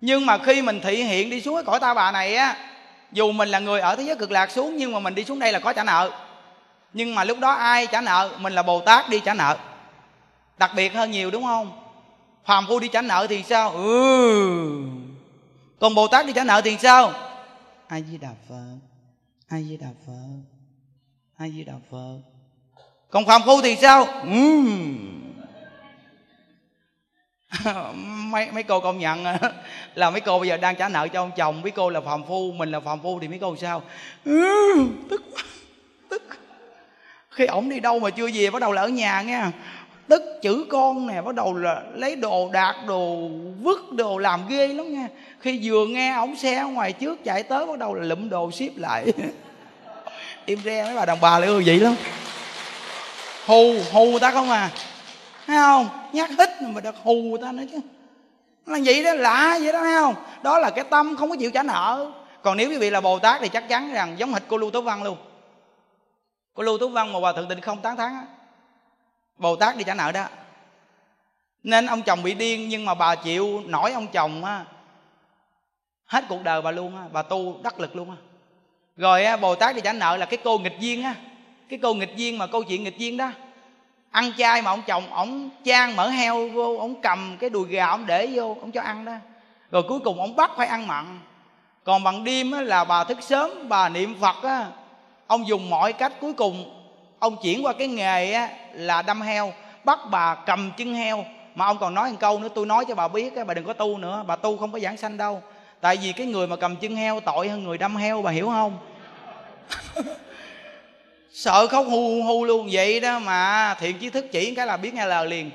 nhưng 0.01 0.27
mà 0.27 0.39
khi 0.39 0.63
mình 0.63 0.81
thị 0.81 1.03
hiện 1.03 1.31
đi 1.31 1.41
xuống 1.41 1.55
cái 1.55 1.65
cõi 1.65 1.81
ta 1.81 1.95
bà 1.95 2.13
này 2.13 2.35
á, 2.35 2.57
dù 3.13 3.33
mình 3.33 3.49
là 3.49 3.59
người 3.59 3.81
ở 3.81 3.97
thế 3.97 4.03
giới 4.03 4.17
cực 4.17 4.31
lạc 4.31 4.51
xuống, 4.51 4.77
nhưng 4.77 4.93
mà 4.93 4.99
mình 4.99 5.15
đi 5.15 5.25
xuống 5.25 5.39
đây 5.39 5.53
là 5.53 5.59
có 5.59 5.73
trả 5.73 5.85
nợ. 5.85 6.11
Nhưng 6.93 7.15
mà 7.15 7.25
lúc 7.25 7.39
đó 7.39 7.53
ai 7.53 7.87
trả 7.87 8.01
nợ? 8.01 8.31
Mình 8.39 8.53
là 8.53 8.63
bồ 8.63 8.81
tát 8.81 9.09
đi 9.09 9.21
trả 9.25 9.35
nợ. 9.35 9.57
Đặc 10.59 10.71
biệt 10.77 10.95
hơn 10.95 11.11
nhiều, 11.11 11.31
đúng 11.31 11.45
không? 11.45 11.73
Phàm 12.45 12.67
phu 12.67 12.79
đi 12.79 12.89
trả 12.89 13.03
nợ 13.03 13.27
thì 13.29 13.43
sao? 13.43 13.71
Ừ. 13.71 14.83
Còn 15.81 15.95
bồ 15.95 16.09
tát 16.09 16.27
đi 16.27 16.33
trả 16.33 16.45
nợ 16.45 16.61
thì 16.65 16.77
sao? 16.79 17.13
A 17.89 18.01
di 18.01 18.19
đà 18.19 18.31
phật 18.49 18.79
a 19.49 19.59
di 19.61 19.77
đà 19.77 19.87
phật 20.07 20.13
a 21.37 21.49
di 21.49 21.65
đà 21.65 21.73
phật. 21.91 22.19
Còn 23.11 23.27
phàm 23.27 23.43
phu 23.47 23.63
thì 23.63 23.77
sao? 23.77 24.05
Ừ. 24.23 24.65
mấy 28.31 28.51
mấy 28.53 28.63
cô 28.63 28.81
công 28.81 28.99
nhận 28.99 29.25
à. 29.25 29.39
là 29.95 30.11
mấy 30.11 30.21
cô 30.21 30.39
bây 30.39 30.49
giờ 30.49 30.57
đang 30.57 30.77
trả 30.77 30.89
nợ 30.89 31.09
cho 31.09 31.23
ông 31.23 31.31
chồng. 31.37 31.63
Mấy 31.63 31.71
cô 31.71 31.91
là 31.91 32.01
phàm 32.01 32.25
phu 32.25 32.53
mình 32.53 32.71
là 32.71 32.81
phàm 32.81 33.03
phu 33.03 33.19
thì 33.21 33.29
mấy 33.29 33.39
cô 33.39 33.57
sao? 33.57 33.83
Ừ, 34.25 34.77
tức 35.11 35.23
quá 35.35 35.43
tức. 36.09 36.23
Khi 37.31 37.47
ổng 37.47 37.69
đi 37.69 37.81
đâu 37.81 37.99
mà 37.99 38.11
chưa 38.11 38.29
về 38.35 38.51
bắt 38.51 38.63
đầu 38.63 38.73
là 38.73 38.83
ở 38.83 38.89
nhà 38.89 39.23
nghe. 39.23 39.43
Tức 40.09 40.23
chữ 40.43 40.67
con 40.71 41.07
nè 41.07 41.23
bắt 41.23 41.35
đầu 41.35 41.55
là 41.55 41.83
lấy 41.95 42.17
đồ 42.17 42.51
đạc 42.53 42.75
đồ 42.87 43.29
vứt 43.63 43.93
đồ 43.93 44.19
làm 44.19 44.49
ghê 44.49 44.69
lắm 44.69 44.95
nha 44.95 45.09
khi 45.41 45.61
vừa 45.63 45.87
nghe 45.87 46.15
ổng 46.15 46.37
xe 46.37 46.63
ngoài 46.63 46.93
trước 46.93 47.25
chạy 47.25 47.43
tới 47.43 47.67
bắt 47.67 47.79
đầu 47.79 47.95
là 47.95 48.05
lụm 48.05 48.29
đồ 48.29 48.51
ship 48.51 48.77
lại. 48.77 49.07
Im 50.47 50.59
re 50.65 50.85
mấy 50.85 50.95
bà 50.97 51.07
đàn 51.07 51.21
bà 51.21 51.39
lại 51.39 51.51
vậy 51.51 51.81
lắm. 51.81 51.95
Hù 53.47 53.75
hù 53.93 54.11
người 54.11 54.21
ta 54.21 54.31
không 54.31 54.51
à 54.51 54.71
thấy 55.49 55.57
không? 55.57 55.89
Nhát 56.13 56.31
hít 56.31 56.63
mà 56.63 56.81
được 56.81 56.95
hù 57.03 57.15
người 57.15 57.39
ta 57.43 57.53
nữa 57.53 57.65
chứ. 57.73 57.81
Là 58.67 58.79
vậy 58.85 59.05
đó, 59.05 59.15
lạ 59.15 59.59
vậy 59.63 59.73
đó, 59.73 59.79
thấy 59.79 59.95
không? 59.95 60.15
Đó 60.43 60.59
là 60.59 60.71
cái 60.71 60.85
tâm 60.85 61.17
không 61.17 61.31
có 61.31 61.37
chịu 61.37 61.51
trả 61.51 61.63
nợ. 61.63 62.13
Còn 62.43 62.57
nếu 62.57 62.71
quý 62.71 62.79
vị 62.79 62.91
là 62.91 63.01
bồ 63.01 63.19
tát 63.19 63.41
thì 63.41 63.49
chắc 63.49 63.69
chắn 63.69 63.93
rằng 63.93 64.19
giống 64.19 64.33
hệt 64.33 64.43
cô 64.49 64.57
lưu 64.57 64.71
tố 64.71 64.83
văn 64.83 65.03
luôn. 65.03 65.19
Cô 66.55 66.63
lưu 66.63 66.79
tố 66.79 66.89
văn 66.89 67.13
mà 67.13 67.19
hòa 67.19 67.33
thượng 67.33 67.49
tịnh 67.49 67.61
không 67.61 67.83
tán 67.83 67.97
thắng 67.97 68.15
á. 68.15 68.23
Bồ 69.37 69.57
tát 69.57 69.77
đi 69.77 69.85
trả 69.85 69.95
nợ 69.95 70.13
đó. 70.13 70.25
Nên 71.63 71.87
ông 71.87 72.03
chồng 72.03 72.23
bị 72.23 72.35
điên 72.35 72.69
nhưng 72.69 72.85
mà 72.85 72.95
bà 72.95 73.15
chịu 73.15 73.63
nổi 73.67 73.93
ông 73.93 74.07
chồng 74.13 74.45
á. 74.45 74.65
Hết 76.05 76.25
cuộc 76.29 76.43
đời 76.43 76.63
bà 76.63 76.71
luôn 76.71 76.97
á, 76.97 77.03
bà 77.13 77.23
tu 77.23 77.57
đắc 77.63 77.81
lực 77.81 77.97
luôn 77.97 78.11
á. 78.11 78.17
Rồi 78.97 79.25
á, 79.25 79.37
bồ 79.37 79.55
tát 79.55 79.75
đi 79.75 79.81
trả 79.85 79.93
nợ 79.93 80.17
là 80.17 80.27
cái 80.27 80.39
cô 80.45 80.59
nghịch 80.59 80.77
duyên 80.81 81.03
á. 81.03 81.15
Cái 81.69 81.79
cô 81.83 81.95
nghịch 81.95 82.17
duyên 82.17 82.39
mà 82.39 82.47
câu 82.47 82.63
chuyện 82.63 82.85
nghịch 82.85 82.99
duyên 82.99 83.17
đó 83.17 83.31
ăn 84.11 84.33
chay 84.39 84.63
mà 84.63 84.71
ông 84.71 84.83
chồng 84.87 85.13
ông 85.13 85.51
chan 85.65 85.97
mỡ 85.97 86.09
heo 86.09 86.49
vô 86.49 86.77
ông 86.79 86.95
cầm 87.03 87.37
cái 87.41 87.51
đùi 87.51 87.69
gà 87.69 87.87
ông 87.87 88.07
để 88.07 88.29
vô 88.33 88.57
ông 88.61 88.73
cho 88.73 88.81
ăn 88.81 89.05
đó. 89.05 89.13
Rồi 89.71 89.83
cuối 89.89 90.01
cùng 90.05 90.21
ông 90.21 90.37
bắt 90.37 90.51
phải 90.57 90.67
ăn 90.67 90.87
mặn. 90.87 91.21
Còn 91.85 92.05
bằng 92.05 92.25
đêm 92.25 92.53
là 92.53 92.85
bà 92.85 93.05
thức 93.05 93.19
sớm 93.21 93.69
bà 93.69 93.89
niệm 93.89 94.17
phật 94.21 94.43
á 94.43 94.67
ông 95.27 95.49
dùng 95.49 95.71
mọi 95.71 95.93
cách 95.93 96.13
cuối 96.21 96.33
cùng. 96.33 96.75
Ông 97.19 97.37
chuyển 97.43 97.67
qua 97.67 97.73
cái 97.73 97.89
nghề 97.89 98.33
á, 98.33 98.49
là 98.73 99.03
đâm 99.03 99.21
heo 99.21 99.53
bắt 99.85 99.99
bà 100.11 100.35
cầm 100.35 100.71
chân 100.77 100.95
heo. 100.95 101.25
Mà 101.55 101.67
ông 101.67 101.79
còn 101.79 101.95
nói 101.95 102.11
một 102.11 102.17
câu 102.21 102.39
nữa 102.39 102.49
tôi 102.55 102.67
nói 102.67 102.85
cho 102.89 102.95
bà 102.95 103.09
biết 103.09 103.37
á, 103.37 103.45
bà 103.45 103.55
đừng 103.55 103.65
có 103.65 103.73
tu 103.73 103.99
nữa 103.99 104.25
bà 104.27 104.37
tu 104.37 104.57
không 104.57 104.73
có 104.73 104.79
giảng 104.79 104.97
sanh 104.97 105.17
đâu. 105.17 105.43
Tại 105.81 105.97
vì 105.97 106.13
cái 106.13 106.27
người 106.27 106.47
mà 106.47 106.57
cầm 106.57 106.77
chân 106.77 106.97
heo 106.97 107.21
tội 107.21 107.49
hơn 107.49 107.65
người 107.65 107.79
đâm 107.79 107.97
heo 107.97 108.23
bà 108.23 108.31
hiểu 108.31 108.47
không? 108.47 108.79
Sợ 111.39 111.67
khóc 111.67 111.87
hu 111.89 112.23
hu 112.23 112.45
luôn, 112.45 112.69
vậy 112.73 113.01
đó 113.01 113.19
mà. 113.19 113.75
Thiện 113.81 113.99
chí 113.99 114.11
thức 114.11 114.27
chỉ 114.33 114.55
cái 114.55 114.67
là 114.67 114.77
biết 114.77 114.95
nghe 114.95 115.07
lời 115.07 115.27
liền. 115.27 115.51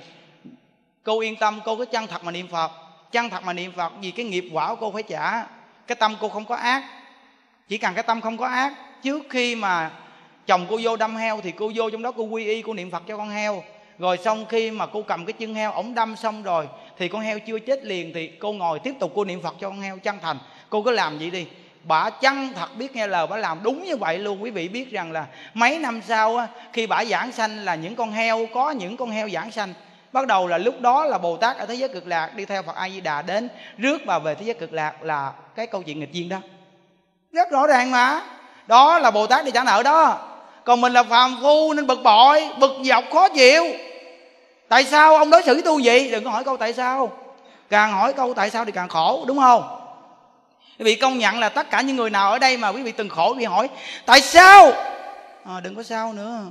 Cô 1.04 1.20
yên 1.20 1.36
tâm, 1.36 1.60
cô 1.66 1.76
cứ 1.76 1.86
chân 1.86 2.08
thật 2.08 2.24
mà 2.24 2.32
niệm 2.32 2.48
phật. 2.48 2.72
Chân 3.12 3.30
thật 3.30 3.44
mà 3.44 3.54
niệm 3.54 3.72
phật 3.72 3.94
vì 4.02 4.12
cái 4.12 4.26
nghiệp 4.26 4.46
quả 4.54 4.70
của 4.70 4.76
cô 4.76 4.92
phải 4.92 5.04
trả. 5.04 5.46
Cái 5.88 5.96
tâm 6.00 6.16
cô 6.20 6.30
không 6.30 6.46
có 6.46 6.56
ác. 6.56 6.84
Chỉ 7.70 7.78
cần 7.78 7.94
cái 7.94 8.04
tâm 8.04 8.22
không 8.22 8.38
có 8.38 8.48
ác, 8.48 8.74
trước 9.04 9.24
khi 9.30 9.56
mà 9.56 9.92
chồng 10.48 10.66
cô 10.70 10.80
vô 10.84 10.98
đâm 10.98 11.16
heo 11.16 11.42
thì 11.42 11.52
cô 11.52 11.72
vô 11.76 11.90
trong 11.90 12.02
đó 12.02 12.12
cô 12.12 12.24
quy 12.24 12.46
y, 12.46 12.62
cô 12.62 12.74
niệm 12.74 12.92
phật 12.92 13.04
cho 13.08 13.18
con 13.18 13.30
heo. 13.30 13.64
Rồi 14.00 14.18
xong 14.18 14.46
khi 14.50 14.72
mà 14.72 14.86
cô 14.86 15.02
cầm 15.02 15.26
cái 15.26 15.34
chân 15.34 15.54
heo 15.54 15.72
ổng 15.72 15.94
đâm 15.94 16.16
xong 16.16 16.44
rồi 16.44 16.68
thì 16.98 17.08
con 17.08 17.22
heo 17.22 17.40
chưa 17.40 17.60
chết 17.60 17.84
liền 17.84 18.12
thì 18.14 18.28
cô 18.28 18.54
ngồi 18.54 18.80
tiếp 18.80 18.94
tục 19.00 19.12
cô 19.16 19.26
niệm 19.26 19.42
phật 19.42 19.56
cho 19.60 19.70
con 19.70 19.82
heo 19.82 19.98
chân 19.98 20.18
thành. 20.22 20.38
Cô 20.70 20.82
cứ 20.82 20.92
làm 20.92 21.18
vậy 21.20 21.30
đi 21.30 21.46
bà 21.84 22.10
chân 22.10 22.50
thật 22.56 22.76
biết 22.76 22.96
nghe 22.96 23.08
lời 23.08 23.28
bà 23.28 23.38
làm 23.38 23.60
đúng 23.64 23.84
như 23.84 23.98
vậy 23.98 24.20
luôn. 24.20 24.44
Quý 24.44 24.50
vị 24.50 24.68
biết 24.68 24.92
rằng 24.92 25.12
là 25.12 25.26
mấy 25.54 25.80
năm 25.80 26.02
sau 26.08 26.38
á, 26.38 26.48
khi 26.74 26.88
bà 26.88 27.06
giảng 27.06 27.32
sanh 27.32 27.66
là 27.66 27.76
những 27.76 27.96
con 27.96 28.12
heo 28.12 28.48
có 28.54 28.72
những 28.72 28.98
con 28.98 29.10
heo 29.10 29.30
giảng 29.30 29.52
sanh. 29.52 29.74
Bắt 30.12 30.28
đầu 30.28 30.48
là 30.48 30.58
lúc 30.58 30.82
đó 30.82 31.06
là 31.06 31.18
bồ 31.18 31.38
tát 31.38 31.58
ở 31.58 31.66
thế 31.66 31.76
giới 31.76 31.90
cực 31.90 32.08
lạc 32.08 32.36
đi 32.36 32.46
theo 32.46 32.64
phật 32.64 32.76
a 32.76 32.90
di 32.90 33.02
đà 33.02 33.22
đến 33.22 33.50
rước 33.78 33.98
bà 34.06 34.20
về 34.20 34.36
thế 34.36 34.46
giới 34.46 34.54
cực 34.54 34.74
lạc 34.74 35.04
là 35.04 35.32
cái 35.56 35.68
câu 35.68 35.82
chuyện 35.82 36.00
nghịch 36.00 36.12
duyên 36.12 36.30
đó. 36.30 36.38
Rất 37.32 37.52
rõ 37.52 37.68
ràng 37.68 37.92
mà. 37.92 38.22
Đó 38.68 39.00
là 39.00 39.12
bồ 39.12 39.28
tát 39.28 39.46
đi 39.46 39.52
trả 39.52 39.64
nợ 39.64 39.84
đó. 39.84 40.20
Còn 40.64 40.82
mình 40.82 40.94
là 40.94 41.04
phàm 41.04 41.38
phu 41.42 41.74
nên 41.74 41.88
bực 41.88 42.00
bội 42.04 42.50
bực 42.60 42.72
dọc 42.84 43.04
khó 43.14 43.30
chịu. 43.30 43.64
Tại 44.68 44.84
sao 44.84 45.16
ông 45.16 45.30
đối 45.30 45.44
xử 45.44 45.62
tôi 45.62 45.82
vậy? 45.84 46.10
Đừng 46.12 46.24
có 46.24 46.30
hỏi 46.30 46.44
câu 46.44 46.58
tại 46.58 46.74
sao. 46.74 47.12
Càng 47.70 47.92
hỏi 47.92 48.14
câu 48.14 48.34
tại 48.34 48.50
sao 48.50 48.66
thì 48.66 48.72
càng 48.72 48.90
khổ 48.90 49.24
đúng 49.28 49.40
không? 49.40 49.83
Quý 50.80 50.86
vị 50.86 50.96
công 50.96 51.18
nhận 51.18 51.40
là 51.40 51.50
tất 51.50 51.70
cả 51.70 51.82
những 51.82 51.96
người 51.96 52.10
nào 52.10 52.32
ở 52.32 52.40
đây 52.40 52.58
mà 52.58 52.70
quý 52.70 52.84
vị 52.84 52.92
từng 52.92 53.10
khổ 53.10 53.34
quý 53.34 53.40
vị 53.40 53.46
hỏi 53.46 53.70
tại 54.06 54.22
sao? 54.22 54.72
À, 55.46 55.60
đừng 55.60 55.76
có 55.76 55.84
sao 55.84 56.14
nữa. 56.14 56.42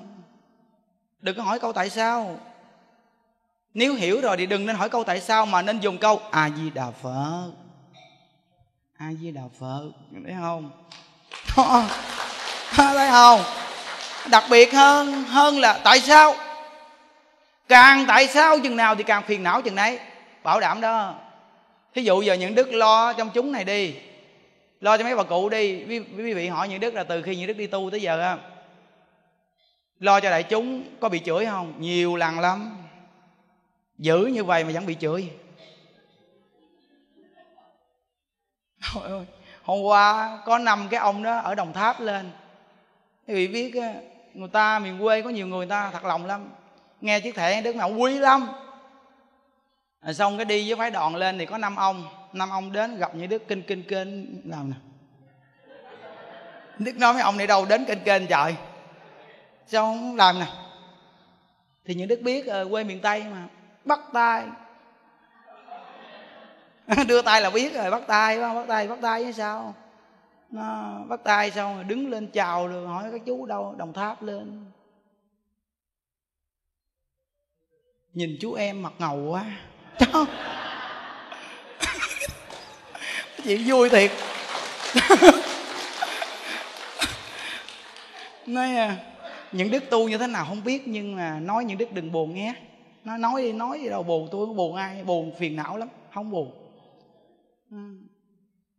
Đừng 1.21 1.37
có 1.37 1.43
hỏi 1.43 1.59
câu 1.59 1.73
tại 1.73 1.91
sao? 1.91 2.39
Nếu 3.75 3.95
hiểu 3.95 4.21
rồi 4.21 4.37
thì 4.37 4.47
đừng 4.47 4.67
nên 4.67 4.77
hỏi 4.77 4.89
câu 4.89 5.05
tại 5.05 5.21
sao? 5.21 5.47
mà 5.47 5.63
nên 5.63 5.81
dùng 5.81 5.99
câu 5.99 6.21
a 6.31 6.51
di 6.57 6.71
đà 6.71 6.91
phật. 7.03 7.51
A 8.99 9.07
di 9.21 9.31
đà 9.31 9.43
phật 9.61 9.83
thấy 10.25 10.35
không? 10.41 10.71
Thấy 12.71 13.11
không? 13.11 13.41
Đặc 14.31 14.45
biệt 14.51 14.73
hơn 14.73 15.25
hơn 15.25 15.59
là 15.59 15.81
tại 15.85 16.01
sao? 16.01 16.35
Càng 17.69 18.05
tại 18.09 18.27
sao? 18.27 18.59
chừng 18.59 18.77
nào 18.77 18.95
thì 18.95 19.03
càng 19.03 19.23
phiền 19.27 19.43
não 19.43 19.63
chừng 19.63 19.75
nấy. 19.75 19.99
Bảo 20.43 20.61
đảm 20.61 20.81
đó. 20.81 21.15
Thí 21.95 22.03
dụ 22.03 22.23
giờ 22.23 22.35
những 22.35 22.55
đức 22.55 22.73
lo 22.73 23.13
trong 23.13 23.31
chúng 23.31 23.53
này 23.53 23.65
đi 23.65 23.95
lo 24.83 24.97
cho 24.97 25.05
mấy 25.05 25.17
bà 25.17 25.23
cụ 25.23 25.49
đi. 25.49 25.85
Quý 25.89 26.35
vị 26.35 26.49
hỏi 26.49 26.69
những 26.69 26.81
đức 26.81 26.95
là 26.95 27.05
từ 27.05 27.23
khi 27.23 27.37
những 27.37 27.47
đức 27.47 27.57
đi 27.57 27.67
tu 27.67 27.91
tới 27.91 28.03
giờ 28.03 28.21
á 28.21 28.39
lo 29.99 30.21
cho 30.21 30.31
đại 30.31 30.43
chúng 30.43 30.85
có 31.01 31.09
bị 31.09 31.21
chửi 31.25 31.47
không? 31.47 31.75
Nhiều 31.79 32.17
lần 32.17 32.41
lắm. 32.41 32.77
Giữ 33.99 34.19
như 34.27 34.45
vậy 34.45 34.65
mà 34.65 34.71
vẫn 34.75 34.87
bị 34.87 34.97
chửi. 35.01 35.31
Ôi 38.95 39.09
ơi, 39.09 39.25
hôm 39.63 39.83
qua 39.83 40.39
có 40.45 40.59
năm 40.59 40.89
cái 40.91 41.01
ông 41.01 41.23
đó 41.23 41.39
ở 41.39 41.55
đồng 41.55 41.73
tháp 41.73 42.01
lên. 42.01 42.31
Quý 43.27 43.35
vị 43.35 43.49
biết 43.49 43.83
người 44.35 44.49
ta 44.49 44.79
miền 44.79 44.99
quê 45.01 45.23
có 45.23 45.31
nhiều 45.31 45.47
người 45.47 45.67
ta 45.67 45.91
thật 45.91 46.05
lòng 46.05 46.27
lắm. 46.27 46.51
Nghe 47.01 47.21
chiếc 47.21 47.35
thẻ 47.35 47.63
đức 47.63 47.77
mà 47.77 47.85
quý 47.85 48.19
lắm. 48.19 48.49
Rồi 50.03 50.15
xong 50.15 50.37
cái 50.39 50.45
đi 50.45 50.69
với 50.69 50.79
phái 50.79 50.91
đoàn 50.91 51.17
lên 51.17 51.39
thì 51.39 51.47
có 51.47 51.59
năm 51.59 51.77
ông 51.77 52.05
năm 52.35 52.51
ông 52.51 52.73
đến 52.73 52.99
gặp 52.99 53.15
như 53.15 53.27
đức 53.27 53.43
kinh 53.49 53.63
kinh 53.63 53.83
kinh 53.89 54.41
làm 54.45 54.71
nè 54.71 54.77
đức 56.79 56.97
nói 56.97 57.13
mấy 57.13 57.23
ông 57.23 57.37
này 57.37 57.47
đâu 57.47 57.67
đến 57.67 57.85
kinh 57.89 57.99
kinh 58.05 58.27
trời. 58.27 58.57
Sao 59.67 59.85
không 59.85 60.17
làm 60.17 60.39
nè 60.39 60.47
thì 61.85 61.95
những 61.95 62.09
đức 62.09 62.21
biết 62.23 62.47
ở 62.47 62.69
quê 62.71 62.85
miền 62.85 63.01
tây 63.01 63.25
mà, 63.31 63.49
bắt 63.85 64.01
tay. 64.13 64.47
Đưa 67.09 67.23
tay 67.23 67.41
là 67.41 67.51
biết 67.51 67.75
rồi, 67.75 67.91
bắt 67.91 68.03
tay 68.07 68.41
bắt 68.41 68.65
tay 68.69 68.89
bắt 68.89 68.99
tay 69.03 69.23
với 69.25 69.33
sao? 69.33 69.75
Nó 70.51 70.99
bắt 71.09 71.21
tay 71.25 71.51
xong 71.51 71.75
rồi 71.75 71.85
đứng 71.85 72.11
lên 72.11 72.27
chào 72.27 72.69
rồi 72.69 72.89
hỏi 72.89 73.09
các 73.13 73.21
chú 73.27 73.47
đâu, 73.47 73.75
đồng 73.79 73.93
tháp 73.93 74.23
lên. 74.23 74.65
Nhìn 78.13 78.37
chú 78.41 78.55
em 78.55 78.83
mặt 78.83 78.93
ngầu 78.99 79.31
quá. 79.31 79.45
Cháu 79.99 80.25
chuyện 83.45 83.63
vui 83.67 83.89
thiệt. 83.89 84.11
Nói 88.47 88.77
à, 88.77 88.97
những 89.53 89.71
đức 89.71 89.91
tu 89.91 90.09
như 90.09 90.19
thế 90.19 90.27
nào 90.27 90.45
không 90.49 90.65
biết, 90.65 90.83
nhưng 90.89 91.17
mà 91.17 91.39
nói 91.41 91.65
những 91.65 91.79
đức 91.79 91.93
đừng 91.93 92.13
buồn 92.13 92.35
nghe 92.35 92.55
nó 93.05 93.17
nói 93.17 93.43
đi 93.43 93.53
nói 93.53 93.81
gì 93.83 93.89
đâu, 93.89 94.03
buồn 94.03 94.29
tôi 94.33 94.47
có 94.47 94.53
buồn 94.53 94.77
ai, 94.77 95.03
buồn 95.05 95.33
phiền 95.39 95.57
não 95.57 95.77
lắm, 95.77 95.89
không 96.15 96.31
buồn. 96.31 96.53
Ừ. 97.71 97.77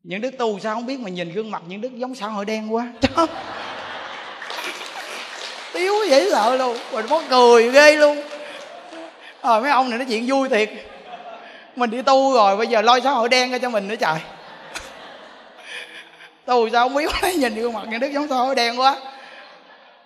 Những 0.03 0.21
đức 0.21 0.37
tu 0.37 0.59
sao 0.59 0.75
không 0.75 0.85
biết 0.85 0.99
mà 0.99 1.09
nhìn 1.09 1.33
gương 1.33 1.51
mặt 1.51 1.61
những 1.67 1.81
đức 1.81 1.97
giống 1.97 2.15
xã 2.15 2.27
hội 2.27 2.45
đen 2.45 2.73
quá. 2.73 2.93
Tiếu 5.73 5.93
dễ 6.09 6.29
sợ 6.31 6.55
luôn, 6.55 6.77
mình 6.93 7.05
có 7.09 7.23
cười 7.29 7.71
ghê 7.71 7.95
luôn. 7.95 8.21
Ờ 9.41 9.59
mấy 9.59 9.71
ông 9.71 9.89
này 9.89 9.99
nói 9.99 10.07
chuyện 10.09 10.25
vui 10.27 10.49
thiệt. 10.49 10.69
Mình 11.75 11.89
đi 11.89 12.01
tu 12.01 12.33
rồi, 12.33 12.57
bây 12.57 12.67
giờ 12.67 12.81
lo 12.81 12.99
xã 12.99 13.11
hội 13.11 13.29
đen 13.29 13.51
ra 13.51 13.57
cho 13.57 13.69
mình 13.69 13.87
nữa 13.87 13.95
trời 13.95 14.19
tôi 16.45 16.69
sao 16.71 16.89
không 16.89 16.97
biết 16.97 17.11
nhìn 17.37 17.55
gương 17.55 17.73
mặt 17.73 17.83
những 17.89 17.99
đức 17.99 18.11
giống 18.13 18.27
xã 18.27 18.53
đen 18.55 18.79
quá. 18.79 18.97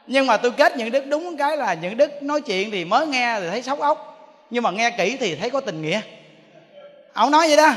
Nhưng 0.07 0.27
mà 0.27 0.37
tôi 0.37 0.51
kết 0.51 0.77
những 0.77 0.91
đức 0.91 1.07
đúng 1.07 1.37
cái 1.37 1.57
là 1.57 1.73
những 1.73 1.97
đức 1.97 2.23
nói 2.23 2.41
chuyện 2.41 2.71
thì 2.71 2.85
mới 2.85 3.07
nghe 3.07 3.39
thì 3.39 3.49
thấy 3.49 3.61
sốc 3.61 3.79
ốc. 3.79 4.13
Nhưng 4.49 4.63
mà 4.63 4.71
nghe 4.71 4.91
kỹ 4.91 5.17
thì 5.19 5.35
thấy 5.35 5.49
có 5.49 5.61
tình 5.61 5.81
nghĩa. 5.81 6.01
Ông 7.13 7.31
nói 7.31 7.47
vậy 7.47 7.57
đó. 7.57 7.73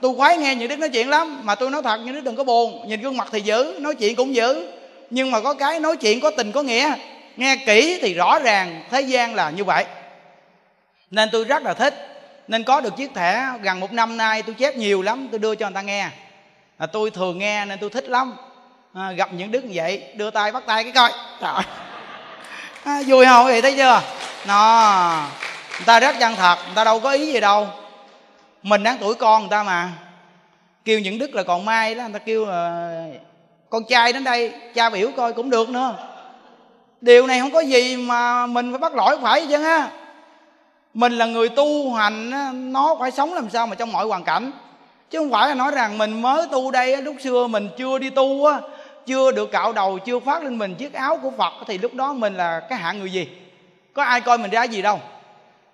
Tôi 0.00 0.14
khoái 0.16 0.38
nghe 0.38 0.54
những 0.54 0.68
đức 0.68 0.78
nói 0.78 0.88
chuyện 0.88 1.08
lắm, 1.08 1.40
mà 1.42 1.54
tôi 1.54 1.70
nói 1.70 1.82
thật 1.82 1.96
những 1.96 2.14
đức 2.14 2.20
đừng 2.20 2.36
có 2.36 2.44
buồn. 2.44 2.88
Nhìn 2.88 3.00
gương 3.00 3.16
mặt 3.16 3.28
thì 3.32 3.40
dữ 3.40 3.74
nói 3.78 3.94
chuyện 3.94 4.16
cũng 4.16 4.34
dữ 4.34 4.66
nhưng 5.14 5.30
mà 5.30 5.40
có 5.40 5.54
cái 5.54 5.80
nói 5.80 5.96
chuyện 5.96 6.20
có 6.20 6.30
tình 6.30 6.52
có 6.52 6.62
nghĩa. 6.62 6.94
Nghe 7.36 7.56
kỹ 7.66 7.98
thì 8.02 8.14
rõ 8.14 8.38
ràng, 8.38 8.82
thế 8.90 9.00
gian 9.00 9.34
là 9.34 9.50
như 9.50 9.64
vậy. 9.64 9.84
Nên 11.10 11.28
tôi 11.32 11.44
rất 11.44 11.62
là 11.62 11.74
thích. 11.74 12.08
Nên 12.48 12.64
có 12.64 12.80
được 12.80 12.96
chiếc 12.96 13.14
thẻ, 13.14 13.48
gần 13.62 13.80
một 13.80 13.92
năm 13.92 14.16
nay 14.16 14.42
tôi 14.42 14.54
chép 14.54 14.76
nhiều 14.76 15.02
lắm, 15.02 15.28
tôi 15.30 15.38
đưa 15.38 15.54
cho 15.54 15.66
người 15.66 15.74
ta 15.74 15.82
nghe 15.82 16.08
à, 16.82 16.86
tôi 16.86 17.10
thường 17.10 17.38
nghe 17.38 17.64
nên 17.64 17.78
tôi 17.78 17.90
thích 17.90 18.08
lắm. 18.08 18.36
À, 18.94 19.12
gặp 19.12 19.28
những 19.32 19.52
đức 19.52 19.64
như 19.64 19.70
vậy 19.74 20.02
đưa 20.16 20.30
tay 20.30 20.52
bắt 20.52 20.62
tay 20.66 20.84
cái 20.84 20.92
coi. 20.92 21.12
Trời 21.40 21.52
à, 22.84 23.02
vui 23.06 23.26
không? 23.26 23.46
Vậy 23.46 23.62
thấy 23.62 23.74
chưa? 23.76 24.02
Nó 24.46 25.28
người 25.72 25.86
ta 25.86 26.00
rất 26.00 26.16
chân 26.20 26.34
thật 26.36 26.56
người 26.66 26.74
ta 26.74 26.84
đâu 26.84 27.00
có 27.00 27.10
ý 27.10 27.32
gì 27.32 27.40
đâu. 27.40 27.66
Mình 28.62 28.82
đáng 28.82 28.96
tuổi 29.00 29.14
con 29.14 29.42
người 29.42 29.50
ta 29.50 29.62
mà. 29.62 29.90
Kêu 30.84 31.00
những 31.00 31.18
đức 31.18 31.34
là 31.34 31.42
còn 31.42 31.64
mai 31.64 31.94
đó 31.94 32.02
người 32.02 32.12
ta 32.12 32.18
kêu 32.18 32.46
là 32.46 33.04
con 33.70 33.82
trai 33.88 34.12
đến 34.12 34.24
đây 34.24 34.52
cha 34.74 34.90
biểu 34.90 35.10
coi 35.16 35.32
cũng 35.32 35.50
được 35.50 35.68
nữa. 35.68 35.94
Điều 37.00 37.26
này 37.26 37.40
không 37.40 37.52
có 37.52 37.60
gì 37.60 37.96
mà 37.96 38.46
mình 38.46 38.72
phải 38.72 38.78
bắt 38.78 38.94
lỗi 38.94 39.18
phải 39.22 39.46
chứ 39.46 39.56
ha 39.56 39.88
mình 40.94 41.12
là 41.12 41.26
người 41.26 41.48
tu 41.48 41.94
hành 41.94 42.30
nó 42.72 42.96
phải 43.00 43.10
sống 43.10 43.34
làm 43.34 43.50
sao 43.50 43.66
mà 43.66 43.74
trong 43.74 43.92
mọi 43.92 44.06
hoàn 44.06 44.24
cảnh 44.24 44.52
chứ 45.12 45.18
không 45.18 45.30
phải 45.30 45.48
là 45.48 45.54
nói 45.54 45.70
rằng 45.74 45.98
mình 45.98 46.22
mới 46.22 46.46
tu 46.52 46.70
đây 46.70 47.02
lúc 47.02 47.16
xưa 47.20 47.46
mình 47.46 47.68
chưa 47.78 47.98
đi 47.98 48.10
tu 48.10 48.44
á 48.46 48.60
chưa 49.06 49.32
được 49.32 49.50
cạo 49.52 49.72
đầu 49.72 49.98
chưa 49.98 50.20
phát 50.20 50.42
lên 50.42 50.58
mình 50.58 50.74
chiếc 50.74 50.92
áo 50.92 51.18
của 51.22 51.30
phật 51.30 51.52
thì 51.66 51.78
lúc 51.78 51.94
đó 51.94 52.12
mình 52.12 52.34
là 52.34 52.60
cái 52.68 52.78
hạng 52.78 52.98
người 52.98 53.12
gì? 53.12 53.28
Có 53.92 54.02
ai 54.02 54.20
coi 54.20 54.38
mình 54.38 54.50
ra 54.50 54.64
gì 54.64 54.82
đâu. 54.82 55.00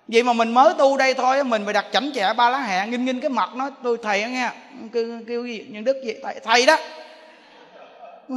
Vậy 0.07 0.23
mà 0.23 0.33
mình 0.33 0.51
mới 0.51 0.73
tu 0.77 0.97
đây 0.97 1.13
thôi 1.13 1.43
mình 1.43 1.65
phải 1.65 1.73
đặt 1.73 1.85
chảnh 1.91 2.11
chẹ 2.13 2.33
ba 2.37 2.49
lá 2.49 2.59
hẹ 2.61 2.87
nghinh 2.87 3.05
nghinh 3.05 3.19
cái 3.19 3.29
mặt 3.29 3.49
nó 3.55 3.69
tôi 3.83 3.97
thầy 4.03 4.29
nghe 4.29 4.51
kêu, 4.93 5.21
kêu 5.27 5.45
gì 5.45 5.65
nhân 5.69 5.83
đức 5.83 5.97
gì? 6.05 6.13
Thầy, 6.23 6.39
thầy 6.43 6.65
đó. 6.65 6.77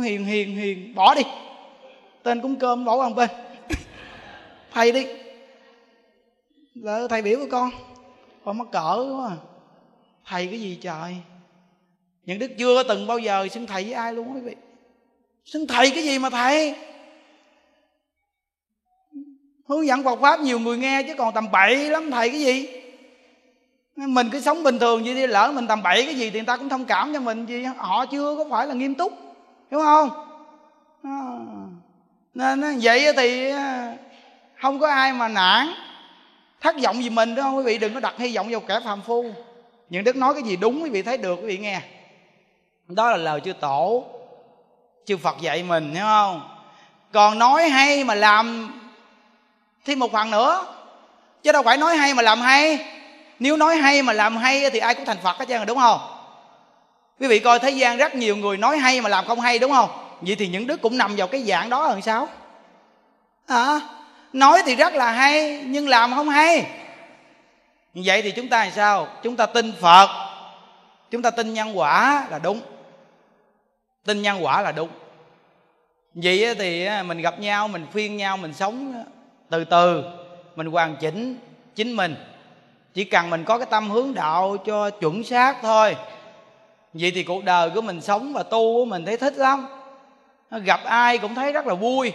Hiền 0.02 0.24
hiền 0.24 0.56
hiền 0.56 0.94
bỏ 0.94 1.14
đi. 1.14 1.22
Tên 2.22 2.40
cúng 2.40 2.56
cơm 2.56 2.84
bỏ 2.84 2.96
qua 2.96 3.08
một 3.08 3.14
bên. 3.14 3.28
Thầy 4.72 4.92
đi. 4.92 5.06
Là 6.74 7.00
thầy 7.10 7.22
biểu 7.22 7.38
của 7.38 7.48
con 7.50 7.70
con 8.44 8.58
mắc 8.58 8.66
cỡ 8.72 9.06
quá 9.18 9.28
à 9.28 9.51
thầy 10.26 10.46
cái 10.46 10.60
gì 10.60 10.78
trời? 10.82 11.16
Những 12.26 12.38
đức 12.38 12.50
chưa 12.58 12.74
có 12.74 12.82
từng 12.82 13.06
bao 13.06 13.18
giờ 13.18 13.48
xưng 13.48 13.66
thầy 13.66 13.84
với 13.84 13.92
ai 13.92 14.14
luôn 14.14 14.34
quý 14.34 14.40
vị? 14.40 14.56
Xưng 15.44 15.66
thầy 15.66 15.90
cái 15.90 16.04
gì 16.04 16.18
mà 16.18 16.30
thầy? 16.30 16.74
Hướng 19.68 19.86
dẫn 19.86 20.04
Phật 20.04 20.20
pháp 20.20 20.40
nhiều 20.40 20.60
người 20.60 20.78
nghe 20.78 21.02
chứ 21.02 21.14
còn 21.18 21.34
tầm 21.34 21.50
bậy 21.50 21.90
lắm. 21.90 22.10
Thầy 22.10 22.28
cái 22.28 22.40
gì? 22.40 22.68
Mình 23.96 24.28
cứ 24.32 24.40
sống 24.40 24.62
bình 24.62 24.78
thường 24.78 25.04
vậy 25.04 25.14
đi, 25.14 25.26
lỡ 25.26 25.52
mình 25.54 25.66
tầm 25.66 25.82
bậy 25.82 26.06
cái 26.06 26.14
gì 26.14 26.30
thì 26.30 26.38
người 26.38 26.46
ta 26.46 26.56
cũng 26.56 26.68
thông 26.68 26.84
cảm 26.84 27.12
cho 27.12 27.20
mình. 27.20 27.46
Gì 27.46 27.64
họ 27.76 28.06
chưa 28.06 28.36
có 28.36 28.44
phải 28.50 28.66
là 28.66 28.74
nghiêm 28.74 28.94
túc, 28.94 29.12
hiểu 29.70 29.80
không? 29.80 30.10
À. 31.02 31.38
nên 32.34 32.78
vậy 32.82 33.12
thì 33.16 33.52
không 34.60 34.78
có 34.78 34.88
ai 34.88 35.12
mà 35.12 35.28
nản. 35.28 35.66
Thất 36.60 36.76
vọng 36.82 37.02
gì 37.02 37.10
mình 37.10 37.34
đó 37.34 37.52
quý 37.52 37.62
vị 37.62 37.78
đừng 37.78 37.94
có 37.94 38.00
đặt 38.00 38.14
hy 38.18 38.36
vọng 38.36 38.48
vào 38.50 38.60
kẻ 38.60 38.80
phàm 38.84 39.02
phu 39.02 39.24
những 39.92 40.04
đức 40.04 40.16
nói 40.16 40.34
cái 40.34 40.42
gì 40.42 40.56
đúng 40.56 40.82
quý 40.82 40.90
vị 40.90 41.02
thấy 41.02 41.16
được 41.16 41.38
quý 41.40 41.46
vị 41.46 41.58
nghe. 41.58 41.80
Đó 42.88 43.10
là 43.10 43.16
lời 43.16 43.40
chư 43.44 43.52
tổ 43.52 44.04
chư 45.06 45.16
phật 45.16 45.36
dạy 45.40 45.62
mình 45.62 45.94
hiểu 45.94 46.04
không? 46.04 46.48
Còn 47.12 47.38
nói 47.38 47.68
hay 47.68 48.04
mà 48.04 48.14
làm 48.14 48.72
thêm 49.84 49.98
một 49.98 50.12
phần 50.12 50.30
nữa. 50.30 50.66
Chứ 51.42 51.52
đâu 51.52 51.62
phải 51.62 51.76
nói 51.76 51.96
hay 51.96 52.14
mà 52.14 52.22
làm 52.22 52.40
hay. 52.40 52.78
Nếu 53.38 53.56
nói 53.56 53.76
hay 53.76 54.02
mà 54.02 54.12
làm 54.12 54.36
hay 54.36 54.70
thì 54.70 54.78
ai 54.78 54.94
cũng 54.94 55.04
thành 55.04 55.16
phật 55.22 55.38
hết 55.38 55.48
trơn 55.48 55.66
đúng 55.66 55.78
không? 55.78 56.00
Quý 57.20 57.26
vị 57.26 57.38
coi 57.38 57.58
thế 57.58 57.70
gian 57.70 57.96
rất 57.96 58.14
nhiều 58.14 58.36
người 58.36 58.56
nói 58.56 58.78
hay 58.78 59.00
mà 59.00 59.08
làm 59.08 59.24
không 59.24 59.40
hay 59.40 59.58
đúng 59.58 59.72
không? 59.72 59.90
Vậy 60.20 60.36
thì 60.38 60.48
những 60.48 60.66
đứa 60.66 60.76
cũng 60.76 60.98
nằm 60.98 61.16
vào 61.16 61.26
cái 61.26 61.42
dạng 61.42 61.70
đó 61.70 61.88
làm 61.88 62.02
sao? 62.02 62.28
À, 63.46 63.80
nói 64.32 64.62
thì 64.66 64.76
rất 64.76 64.94
là 64.94 65.10
hay 65.10 65.62
nhưng 65.66 65.88
làm 65.88 66.14
không 66.14 66.28
hay 66.28 66.66
vậy 67.94 68.22
thì 68.22 68.30
chúng 68.30 68.48
ta 68.48 68.64
làm 68.64 68.72
sao? 68.72 69.08
Chúng 69.22 69.36
ta 69.36 69.46
tin 69.46 69.72
phật. 69.80 70.08
Chúng 71.10 71.22
ta 71.22 71.30
tin 71.30 71.54
nhân 71.54 71.78
quả 71.78 72.26
là 72.30 72.38
đúng. 72.38 72.60
Tin 74.04 74.22
nhân 74.22 74.44
quả 74.44 74.62
là 74.62 74.72
đúng. 74.72 74.88
Vậy 76.14 76.54
thì 76.54 76.88
mình 77.06 77.18
gặp 77.18 77.40
nhau, 77.40 77.68
mình 77.68 77.86
khuyên 77.92 78.16
nhau, 78.16 78.36
mình 78.36 78.54
sống 78.54 79.04
từ 79.50 79.64
từ. 79.64 80.04
Mình 80.56 80.66
hoàn 80.66 80.96
chỉnh 80.96 81.36
chính 81.74 81.92
mình. 81.96 82.16
Chỉ 82.94 83.04
cần 83.04 83.30
mình 83.30 83.44
có 83.44 83.58
cái 83.58 83.66
tâm 83.70 83.90
hướng 83.90 84.14
đạo 84.14 84.56
cho 84.66 84.90
chuẩn 84.90 85.24
xác 85.24 85.56
thôi. 85.62 85.96
Vậy 86.92 87.12
thì 87.14 87.22
cuộc 87.22 87.44
đời 87.44 87.70
của 87.70 87.80
mình 87.80 88.00
sống 88.00 88.32
và 88.32 88.42
tu 88.42 88.74
của 88.74 88.84
mình 88.84 89.04
thấy 89.06 89.16
thích 89.16 89.34
lắm. 89.36 89.66
Gặp 90.50 90.80
ai 90.84 91.18
cũng 91.18 91.34
thấy 91.34 91.52
rất 91.52 91.66
là 91.66 91.74
vui. 91.74 92.12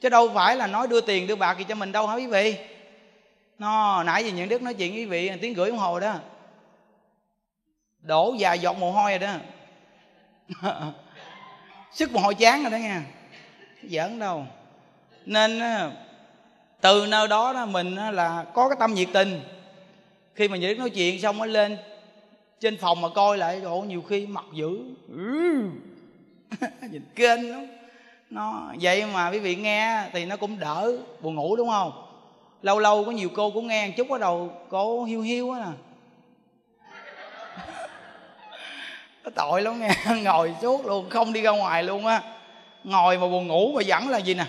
Chứ 0.00 0.08
đâu 0.08 0.30
phải 0.34 0.56
là 0.56 0.66
nói 0.66 0.86
đưa 0.86 1.00
tiền 1.00 1.26
đưa 1.26 1.36
bạc 1.36 1.58
gì 1.58 1.64
cho 1.68 1.74
mình 1.74 1.92
đâu 1.92 2.06
hả 2.06 2.14
quý 2.14 2.26
vị? 2.26 2.56
Nó, 3.60 4.02
nãy 4.02 4.24
giờ 4.24 4.30
những 4.30 4.48
đức 4.48 4.62
nói 4.62 4.74
chuyện 4.74 4.94
với 4.94 5.06
vị, 5.06 5.30
tiếng 5.40 5.54
gửi 5.54 5.70
đồng 5.70 5.78
hồ 5.78 6.00
đó. 6.00 6.14
Đổ 8.00 8.34
dài 8.38 8.58
giọt 8.58 8.78
mồ 8.78 8.92
hôi 8.92 9.10
rồi 9.10 9.18
đó. 9.18 9.34
Sức 11.92 12.12
mồ 12.12 12.20
hôi 12.20 12.34
chán 12.34 12.62
rồi 12.62 12.70
đó 12.70 12.76
nha 12.76 13.02
giỡn 13.82 14.18
đâu. 14.18 14.46
Nên 15.26 15.60
từ 16.80 17.06
nơi 17.06 17.28
đó 17.28 17.52
đó 17.52 17.66
mình 17.66 17.94
là 17.94 18.44
có 18.54 18.68
cái 18.68 18.76
tâm 18.80 18.94
nhiệt 18.94 19.08
tình. 19.12 19.40
Khi 20.34 20.48
mà 20.48 20.56
những 20.56 20.78
nói 20.78 20.90
chuyện 20.90 21.20
xong 21.20 21.38
mới 21.38 21.48
lên 21.48 21.76
trên 22.60 22.76
phòng 22.76 23.00
mà 23.00 23.08
coi 23.08 23.38
lại 23.38 23.60
chỗ 23.62 23.84
nhiều 23.88 24.02
khi 24.02 24.26
mặt 24.26 24.44
dữ. 24.52 24.78
Nhìn 26.90 27.04
kênh 27.14 27.50
lắm. 27.50 27.66
Nó, 28.30 28.72
vậy 28.80 29.04
mà 29.06 29.30
quý 29.30 29.38
vị 29.38 29.54
nghe 29.54 30.04
thì 30.12 30.24
nó 30.24 30.36
cũng 30.36 30.58
đỡ 30.58 30.92
buồn 31.20 31.34
ngủ, 31.34 31.56
đúng 31.56 31.68
không? 31.68 32.09
Lâu 32.62 32.78
lâu 32.78 33.04
có 33.04 33.10
nhiều 33.10 33.28
cô 33.34 33.50
cũng 33.50 33.66
nghe 33.66 33.86
một 33.86 33.92
chút 33.96 34.08
bắt 34.08 34.20
đầu 34.20 34.52
cô 34.68 35.04
hiu 35.04 35.20
hiu 35.20 35.52
á 35.52 35.60
nè. 35.60 35.66
Tội 39.34 39.62
lắm 39.62 39.80
nghe 39.80 39.94
ngồi 40.22 40.54
suốt 40.62 40.86
luôn 40.86 41.10
không 41.10 41.32
đi 41.32 41.42
ra 41.42 41.50
ngoài 41.50 41.82
luôn 41.82 42.06
á. 42.06 42.22
Ngồi 42.84 43.18
mà 43.18 43.26
buồn 43.26 43.46
ngủ 43.46 43.72
mà 43.76 43.82
vẫn 43.86 44.08
là 44.08 44.18
gì 44.18 44.34
nè? 44.34 44.44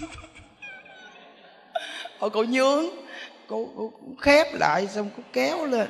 Ôi 2.18 2.30
cô 2.30 2.44
nhướng 2.44 2.84
cô, 3.46 3.68
cô, 3.76 3.92
cô 4.00 4.06
khép 4.20 4.54
lại 4.54 4.86
xong 4.86 5.10
cô 5.16 5.22
kéo 5.32 5.66
lên. 5.66 5.88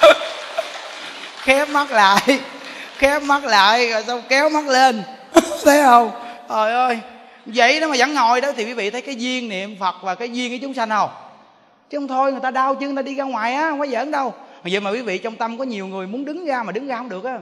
Khép 1.36 1.68
mắt 1.68 1.90
lại 1.90 2.40
khép 2.98 3.22
mắt 3.22 3.44
lại, 3.44 3.90
rồi 3.90 4.02
xong 4.02 4.22
kéo 4.28 4.48
mắt 4.48 4.66
lên. 4.66 5.02
Thấy 5.64 5.82
không? 5.82 6.10
Trời 6.48 6.72
ơi, 6.72 6.98
vậy 7.46 7.80
đó 7.80 7.88
mà 7.88 7.94
vẫn 7.98 8.14
ngồi 8.14 8.40
đó 8.40 8.52
thì 8.56 8.64
quý 8.64 8.72
vị 8.72 8.90
thấy 8.90 9.02
cái 9.02 9.16
duyên 9.16 9.48
niệm 9.48 9.76
phật 9.80 9.94
và 10.02 10.14
cái 10.14 10.30
duyên 10.30 10.50
cái 10.50 10.58
chúng 10.62 10.74
sanh 10.74 10.88
không? 10.88 11.10
Chứ 11.90 11.98
không 11.98 12.08
thôi, 12.08 12.32
người 12.32 12.40
ta 12.40 12.50
đau 12.50 12.74
chân 12.74 12.94
người 12.94 13.02
ta 13.02 13.06
đi 13.06 13.14
ra 13.14 13.24
ngoài 13.24 13.54
á, 13.54 13.70
không 13.70 13.78
có 13.78 13.86
giỡn 13.86 14.10
đâu. 14.10 14.34
Mà 14.64 14.70
vậy 14.72 14.80
mà 14.80 14.90
quý 14.90 15.00
vị 15.00 15.18
trong 15.18 15.36
tâm 15.36 15.58
có 15.58 15.64
nhiều 15.64 15.86
người 15.86 16.06
muốn 16.06 16.24
đứng 16.24 16.46
ra 16.46 16.62
mà 16.62 16.72
đứng 16.72 16.86
ra 16.86 16.96
không 16.96 17.08
được 17.08 17.24
á. 17.24 17.38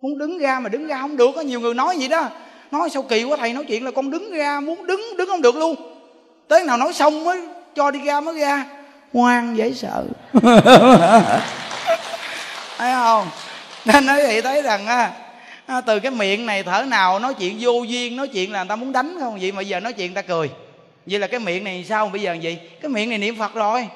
Muốn 0.00 0.18
đứng 0.18 0.38
ra 0.38 0.60
mà 0.60 0.68
đứng 0.68 0.86
ra 0.86 0.98
không 1.00 1.16
được 1.16 1.30
có 1.36 1.40
nhiều 1.40 1.60
người 1.60 1.74
nói 1.74 1.96
vậy 1.98 2.08
đó. 2.08 2.28
Nói 2.70 2.90
sao 2.90 3.02
kỳ 3.02 3.24
quá, 3.24 3.36
thầy 3.40 3.52
nói 3.52 3.64
chuyện 3.64 3.84
là 3.84 3.90
con 3.90 4.10
đứng 4.10 4.32
ra, 4.32 4.60
muốn 4.60 4.86
đứng 4.86 5.16
đứng 5.18 5.28
không 5.28 5.42
được 5.42 5.56
luôn. 5.56 5.76
Tới 6.48 6.64
nào 6.64 6.76
nói 6.76 6.92
xong 6.92 7.24
mới 7.24 7.40
cho 7.74 7.90
đi 7.90 8.00
ra 8.04 8.20
mới 8.20 8.38
ra. 8.38 8.64
Ngoan 9.12 9.56
dễ 9.56 9.72
sợ. 9.74 10.04
Thấy 12.78 12.92
không? 12.94 13.26
Nên 13.84 14.06
nói 14.06 14.22
vậy 14.22 14.42
thấy 14.42 14.62
rằng 14.62 14.86
á 14.86 15.12
từ 15.86 16.00
cái 16.00 16.10
miệng 16.10 16.46
này 16.46 16.62
thở 16.62 16.84
nào 16.88 17.18
nói 17.18 17.34
chuyện 17.34 17.56
vô 17.60 17.82
duyên, 17.82 18.16
nói 18.16 18.28
chuyện 18.28 18.52
là 18.52 18.62
người 18.62 18.68
ta 18.68 18.76
muốn 18.76 18.92
đánh 18.92 19.16
không? 19.20 19.38
Vậy 19.40 19.52
mà 19.52 19.62
giờ 19.62 19.80
nói 19.80 19.92
chuyện 19.92 20.12
người 20.12 20.22
ta 20.22 20.28
cười. 20.28 20.50
Vậy 21.06 21.18
là 21.18 21.26
cái 21.26 21.40
miệng 21.40 21.64
này 21.64 21.84
sao? 21.88 22.08
Bây 22.08 22.20
giờ 22.20 22.32
gì? 22.32 22.58
Cái 22.80 22.88
miệng 22.88 23.08
này 23.08 23.18
niệm 23.18 23.36
phật 23.38 23.54
rồi. 23.54 23.88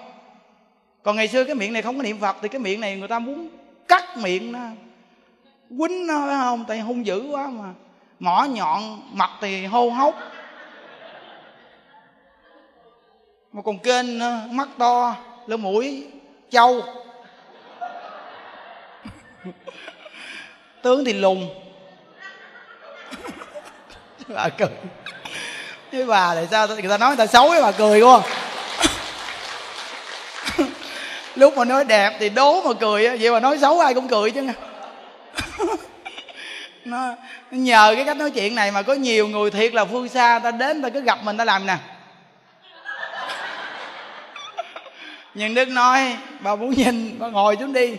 Còn 1.03 1.17
ngày 1.17 1.29
xưa 1.29 1.45
cái 1.45 1.55
miệng 1.55 1.73
này 1.73 1.83
không 1.83 1.97
có 1.97 2.03
niệm 2.03 2.21
phật 2.21 2.37
thì 2.43 2.49
cái 2.49 2.59
miệng 2.59 2.81
này 2.81 2.97
người 2.97 3.09
ta 3.09 3.19
muốn 3.19 3.49
cắt 3.89 4.17
miệng 4.17 4.53
nó. 4.53 4.59
Quýnh 5.79 6.07
nó, 6.07 6.27
phải 6.27 6.37
không? 6.41 6.65
Tại 6.69 6.81
hung 6.81 7.07
dữ 7.07 7.29
quá 7.31 7.47
mà. 7.47 7.73
Mỏ 8.19 8.45
nhọn, 8.45 9.01
mặt 9.13 9.31
thì 9.41 9.67
hô 9.67 9.91
hốc. 9.91 10.19
Mà 13.53 13.63
còn 13.63 13.79
kênh 13.79 14.19
mắt 14.57 14.69
to 14.79 15.17
lỗ 15.47 15.57
mũi, 15.57 16.07
trâu 16.51 16.83
tướng 20.83 21.05
thì 21.05 21.13
lùn 21.13 21.49
bà 24.29 24.49
cười. 24.49 24.69
Với 25.93 26.07
bà 26.07 26.35
tại 26.35 26.49
sao, 26.51 26.67
người 26.67 26.89
ta 26.89 26.99
nói 26.99 27.09
người 27.09 27.27
ta 27.27 27.27
xấu 27.27 27.49
với 27.49 27.63
bà 27.63 27.73
cười 27.73 28.01
quá 28.01 28.21
lúc 31.35 31.57
mà 31.57 31.65
nói 31.65 31.85
đẹp 31.85 32.17
thì 32.19 32.29
đố 32.29 32.63
mà 32.63 32.71
cười 32.81 33.19
vậy 33.19 33.31
mà 33.31 33.41
nói 33.41 33.59
xấu 33.59 33.81
ai 33.81 33.95
cũng 33.95 34.09
cười 34.09 34.31
chứ. 34.31 34.47
Nó 36.85 37.15
nhờ 37.51 37.93
cái 37.97 38.05
cách 38.05 38.17
nói 38.17 38.31
chuyện 38.31 38.55
này 38.55 38.71
mà 38.71 38.83
có 38.83 38.95
nhiều 38.95 39.29
người 39.29 39.51
thiệt 39.51 39.75
là 39.75 39.85
phương 39.85 40.09
xa 40.09 40.41
ta 40.45 40.51
đến 40.51 40.83
ta 40.83 40.89
cứ 40.89 41.01
gặp 41.01 41.19
mình 41.23 41.37
ta 41.37 41.45
làm 41.45 41.67
nè. 41.67 41.77
Nhưng 45.35 45.55
đức 45.55 45.69
nói, 45.69 46.17
bà 46.41 46.57
muốn 46.57 46.71
nhìn, 46.71 47.19
bà 47.19 47.29
ngồi 47.29 47.57
xuống 47.61 47.73
đi 47.73 47.97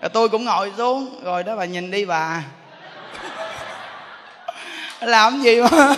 rồi 0.00 0.08
tôi 0.08 0.28
cũng 0.28 0.44
ngồi 0.44 0.72
xuống. 0.76 1.20
Rồi 1.24 1.42
đó 1.42 1.56
bà 1.56 1.64
nhìn 1.64 1.90
đi 1.90 2.04
bà. 2.04 2.42
Làm 5.00 5.42
gì 5.42 5.60
mà? 5.60 5.94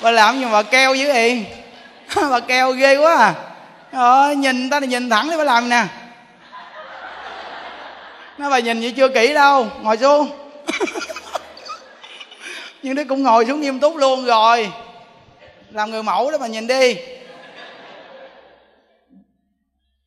Bà 0.00 0.10
làm 0.10 0.38
gì 0.38 0.44
mà 0.44 0.50
bà 0.52 0.62
keo 0.62 0.94
dữ 0.94 1.06
vậy? 1.06 1.46
Bà 2.30 2.40
keo 2.40 2.72
ghê 2.72 2.96
quá 2.96 3.16
à. 3.16 3.34
Ờ, 3.92 4.32
nhìn 4.32 4.70
ta 4.70 4.80
là 4.80 4.86
nhìn 4.86 5.10
thẳng 5.10 5.30
đi 5.30 5.36
bà 5.36 5.44
làm 5.44 5.68
nè. 5.68 5.84
Nó 8.38 8.50
bà 8.50 8.58
nhìn 8.58 8.80
vậy 8.80 8.94
chưa 8.96 9.08
kỹ 9.08 9.34
đâu. 9.34 9.68
Ngồi 9.82 9.96
xuống. 9.96 10.30
Nhưng 12.82 12.94
đứa 12.94 13.04
cũng 13.04 13.22
ngồi 13.22 13.46
xuống 13.46 13.60
nghiêm 13.60 13.80
túc 13.80 13.96
luôn 13.96 14.24
rồi. 14.24 14.72
Làm 15.70 15.90
người 15.90 16.02
mẫu 16.02 16.30
đó 16.30 16.38
bà 16.38 16.46
nhìn 16.46 16.66
đi 16.66 16.96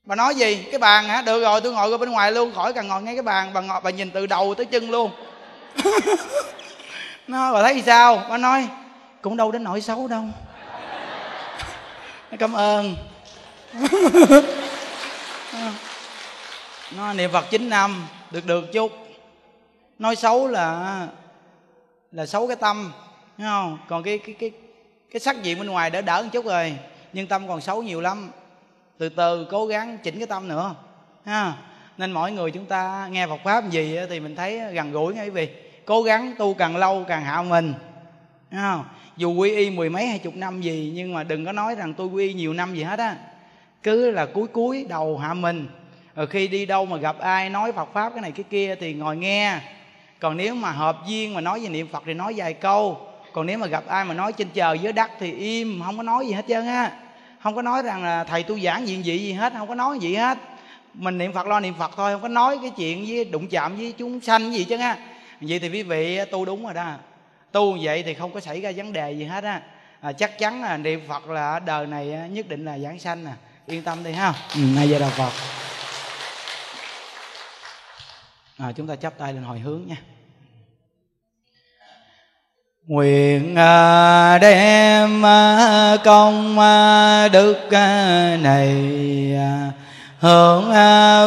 bà 0.07 0.15
nói 0.15 0.35
gì? 0.35 0.65
Cái 0.71 0.79
bàn 0.79 1.05
hả? 1.05 1.21
Được 1.21 1.41
rồi 1.41 1.61
tôi 1.61 1.73
ngồi 1.73 1.91
ở 1.91 1.97
bên 1.97 2.11
ngoài 2.11 2.31
luôn 2.31 2.53
khỏi 2.53 2.73
cần 2.73 2.87
ngồi 2.87 3.01
ngay 3.01 3.15
cái 3.15 3.23
bàn. 3.23 3.53
Bà 3.53 3.61
ngồi 3.61 3.81
bà 3.83 3.89
nhìn 3.89 4.11
từ 4.11 4.27
đầu 4.27 4.55
tới 4.55 4.65
chân 4.65 4.89
luôn. 4.89 5.11
Nó 7.27 7.53
bà 7.53 7.63
thấy 7.63 7.83
sao? 7.85 8.23
Bà 8.29 8.37
nói 8.37 8.67
cũng 9.21 9.37
đâu 9.37 9.51
đến 9.51 9.63
nỗi 9.63 9.81
xấu 9.81 10.07
đâu. 10.07 10.23
Cảm 12.39 12.53
ơn. 12.53 12.95
Nó 16.95 17.13
niệm 17.13 17.31
phật 17.31 17.45
chín 17.49 17.69
năm 17.69 18.07
được 18.31 18.45
được 18.45 18.73
chút. 18.73 18.91
Nói 19.99 20.15
xấu 20.15 20.47
là 20.47 21.07
là 22.11 22.25
xấu 22.25 22.47
cái 22.47 22.55
tâm 22.55 22.91
thấy 23.37 23.47
không? 23.47 23.77
Còn 23.87 24.03
cái 24.03 24.17
cái 24.17 24.35
cái 24.39 24.51
cái 25.11 25.19
sắc 25.19 25.43
diện 25.43 25.59
bên 25.59 25.67
ngoài 25.67 25.89
đỡ 25.89 26.01
đỡ 26.01 26.21
một 26.23 26.29
chút 26.33 26.45
rồi 26.45 26.77
nhưng 27.13 27.27
tâm 27.27 27.47
còn 27.47 27.61
xấu 27.61 27.83
nhiều 27.83 28.01
lắm 28.01 28.31
từ 28.97 29.09
từ 29.09 29.47
cố 29.51 29.65
gắng 29.65 29.97
chỉnh 30.03 30.17
cái 30.17 30.27
tâm 30.27 30.47
nữa, 30.47 30.75
ha. 31.25 31.53
Nên 31.97 32.11
mỗi 32.11 32.31
người 32.31 32.51
chúng 32.51 32.65
ta 32.65 33.07
nghe 33.11 33.27
Phật 33.27 33.39
pháp 33.43 33.69
gì 33.69 33.97
thì 34.09 34.19
mình 34.19 34.35
thấy 34.35 34.73
gần 34.73 34.91
gũi 34.91 35.15
ngay 35.15 35.25
quý 35.25 35.29
vị 35.29 35.49
cố 35.85 36.01
gắng 36.01 36.33
tu 36.37 36.53
càng 36.53 36.77
lâu 36.77 37.05
càng 37.07 37.23
hạ 37.23 37.41
mình 37.41 37.73
không? 38.51 38.83
dù 39.17 39.33
quy 39.33 39.55
y 39.55 39.69
mười 39.69 39.89
mấy 39.89 40.07
hai 40.07 40.19
chục 40.19 40.35
năm 40.35 40.61
gì, 40.61 40.91
nhưng 40.95 41.13
mà 41.13 41.23
đừng 41.23 41.45
có 41.45 41.51
nói 41.51 41.75
rằng 41.75 41.93
tôi 41.93 42.07
quy 42.07 42.27
y 42.27 42.33
nhiều 42.33 42.53
năm 42.53 42.75
gì 42.75 42.83
hết 42.83 42.99
á. 42.99 43.15
Cứ 43.83 44.11
là 44.11 44.25
cuối 44.25 44.47
cuối 44.47 44.85
đầu 44.89 45.17
hạ 45.17 45.33
mình. 45.33 45.67
Rồi 46.15 46.27
khi 46.27 46.47
đi 46.47 46.65
đâu 46.65 46.85
mà 46.85 46.97
gặp 46.97 47.19
ai 47.19 47.49
nói 47.49 47.71
phật 47.71 47.89
pháp 47.93 48.09
cái 48.09 48.21
này 48.21 48.31
cái 48.31 48.43
kia 48.49 48.75
thì 48.75 48.93
ngồi 48.93 49.17
nghe. 49.17 49.59
Còn 50.19 50.37
nếu 50.37 50.55
mà 50.55 50.71
hợp 50.71 50.97
duyên 51.07 51.33
mà 51.33 51.41
nói 51.41 51.59
về 51.59 51.69
niệm 51.69 51.87
phật 51.91 52.03
thì 52.05 52.13
nói 52.13 52.33
vài 52.37 52.53
câu. 52.53 52.99
Còn 53.33 53.45
nếu 53.45 53.57
mà 53.57 53.67
gặp 53.67 53.87
ai 53.87 54.05
mà 54.05 54.13
nói 54.13 54.33
trên 54.33 54.47
trời 54.53 54.79
dưới 54.79 54.93
đất 54.93 55.11
thì 55.19 55.31
im, 55.31 55.81
không 55.85 55.97
có 55.97 56.03
nói 56.03 56.27
gì 56.27 56.33
hết 56.33 56.45
trơn 56.47 56.67
á 56.67 56.91
không 57.39 57.55
có 57.55 57.61
nói 57.61 57.81
rằng 57.81 58.03
là 58.03 58.23
thầy 58.23 58.43
tu 58.43 58.59
giảng 58.59 58.87
diện 58.87 59.03
dị 59.03 59.17
gì 59.17 59.33
hết 59.33 59.53
không 59.57 59.67
có 59.67 59.75
nói 59.75 59.99
gì 59.99 60.15
hết. 60.15 60.37
Mình 60.93 61.17
niệm 61.17 61.33
phật 61.33 61.47
lo 61.47 61.59
niệm 61.59 61.73
phật 61.79 61.91
thôi 61.95 62.11
không 62.11 62.21
có 62.21 62.27
nói 62.27 62.57
cái 62.61 62.71
chuyện 62.77 63.05
với 63.07 63.25
đụng 63.25 63.47
chạm 63.47 63.77
với 63.77 63.93
chúng 63.97 64.21
sanh 64.21 64.53
gì 64.53 64.63
chứ 64.63 64.77
á 64.77 64.97
vậy 65.41 65.59
thì 65.59 65.69
quý 65.69 65.83
vị 65.83 66.19
tu 66.31 66.45
đúng 66.45 66.63
rồi 66.63 66.73
đó. 66.73 66.93
Tu 67.51 67.77
vậy 67.81 68.03
thì 68.03 68.13
không 68.13 68.33
có 68.33 68.39
xảy 68.39 68.61
ra 68.61 68.71
vấn 68.75 68.93
đề 68.93 69.11
gì 69.11 69.23
hết 69.23 69.43
á. 69.43 69.61
À, 70.01 70.11
chắc 70.11 70.39
chắn 70.39 70.61
là 70.61 70.77
niệm 70.77 71.01
phật 71.07 71.27
là 71.29 71.59
đời 71.59 71.87
này 71.87 72.29
nhất 72.29 72.49
định 72.49 72.65
là 72.65 72.77
giảng 72.77 72.99
sanh 72.99 73.25
nè. 73.25 73.31
Yên 73.65 73.83
tâm 73.83 74.03
đi 74.03 74.11
ha. 74.11 74.33
Ừ, 74.55 74.59
nay 74.75 74.89
giờ 74.89 74.99
đạo 74.99 75.09
phật. 75.09 75.31
À, 78.57 78.71
chúng 78.71 78.87
ta 78.87 78.95
chắp 78.95 79.17
tay 79.17 79.33
lên 79.33 79.43
hồi 79.43 79.59
hướng 79.59 79.87
nha 79.87 79.97
nguyện 82.87 83.55
à, 83.55 84.37
đem 84.37 85.25
à, 85.25 85.97
công 86.03 86.59
à, 86.59 87.27
đức 87.27 87.57
này 88.41 88.75
hướng 90.19 90.71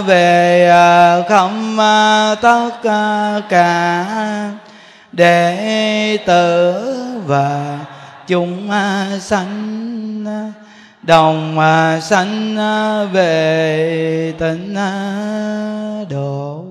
về 0.06 0.72
không 1.28 1.76
tất 2.42 2.70
cả 3.48 4.14
đệ 5.12 6.18
tử 6.26 6.74
và 7.26 7.78
chúng 8.26 8.70
sanh 9.20 10.24
đồng 11.02 11.58
sanh 12.02 12.56
về 13.12 14.34
tịnh 14.38 14.76
độ. 16.10 16.69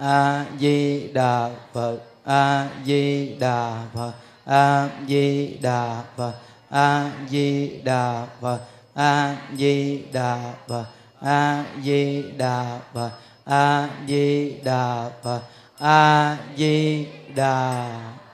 A 0.00 0.46
di 0.58 1.08
đà 1.12 1.50
phật 1.72 1.98
a 2.24 2.68
di 2.86 3.34
đà 3.40 3.84
phật 3.94 4.12
a 4.44 4.88
di 5.08 5.58
đà 5.62 6.02
phật 6.16 6.32
a 6.68 7.12
di 7.30 7.80
đà 7.84 8.26
phật 8.40 8.60
a 8.94 9.36
di 9.56 10.02
đà 10.12 10.54
phật 10.68 10.84
a 11.20 11.64
di 11.82 12.22
đà 12.38 12.80
phật 12.94 13.10
a 13.44 13.88
di 14.08 14.52
đà 14.64 15.10
phật 15.22 15.40
a 15.78 16.36
di 16.56 17.06
đà 17.34 17.88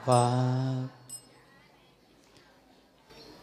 phật 0.05 0.87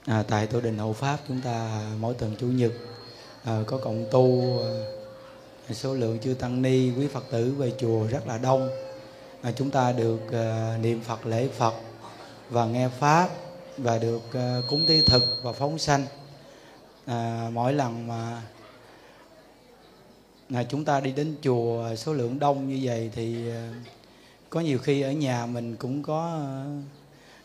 à, 0.05 0.23
tại 0.27 0.47
tổ 0.47 0.61
đình 0.61 0.77
hậu 0.77 0.93
pháp 0.93 1.17
chúng 1.27 1.41
ta 1.41 1.81
mỗi 1.99 2.13
tuần 2.13 2.35
chủ 2.39 2.47
nhật 2.47 2.71
à, 3.43 3.59
có 3.67 3.77
cộng 3.77 4.05
tu 4.11 4.59
à, 4.63 5.02
số 5.73 5.93
lượng 5.93 6.19
chư 6.19 6.33
tăng 6.33 6.61
ni 6.61 6.91
quý 6.91 7.07
phật 7.07 7.23
tử 7.31 7.55
về 7.57 7.73
chùa 7.77 8.07
rất 8.07 8.27
là 8.27 8.37
đông. 8.37 8.69
À, 9.41 9.51
chúng 9.51 9.69
ta 9.69 9.91
được 9.91 10.31
à, 10.31 10.77
niệm 10.81 11.01
phật 11.01 11.25
lễ 11.25 11.47
phật 11.57 11.73
và 12.49 12.65
nghe 12.65 12.89
pháp 12.89 13.29
và 13.77 13.97
được 13.97 14.21
à, 14.33 14.61
cúng 14.69 14.85
tế 14.87 15.01
thực 15.05 15.39
và 15.43 15.53
phóng 15.53 15.77
sanh. 15.77 16.05
À, 17.05 17.49
mỗi 17.53 17.73
lần 17.73 18.07
mà 18.07 18.41
à, 20.53 20.63
chúng 20.63 20.85
ta 20.85 20.99
đi 20.99 21.11
đến 21.11 21.35
chùa 21.41 21.95
số 21.95 22.13
lượng 22.13 22.39
đông 22.39 22.69
như 22.69 22.79
vậy 22.83 23.11
thì 23.15 23.49
à, 23.49 23.73
có 24.49 24.59
nhiều 24.59 24.79
khi 24.79 25.01
ở 25.01 25.11
nhà 25.11 25.45
mình 25.45 25.75
cũng 25.75 26.03
có 26.03 26.31
à, 26.33 26.47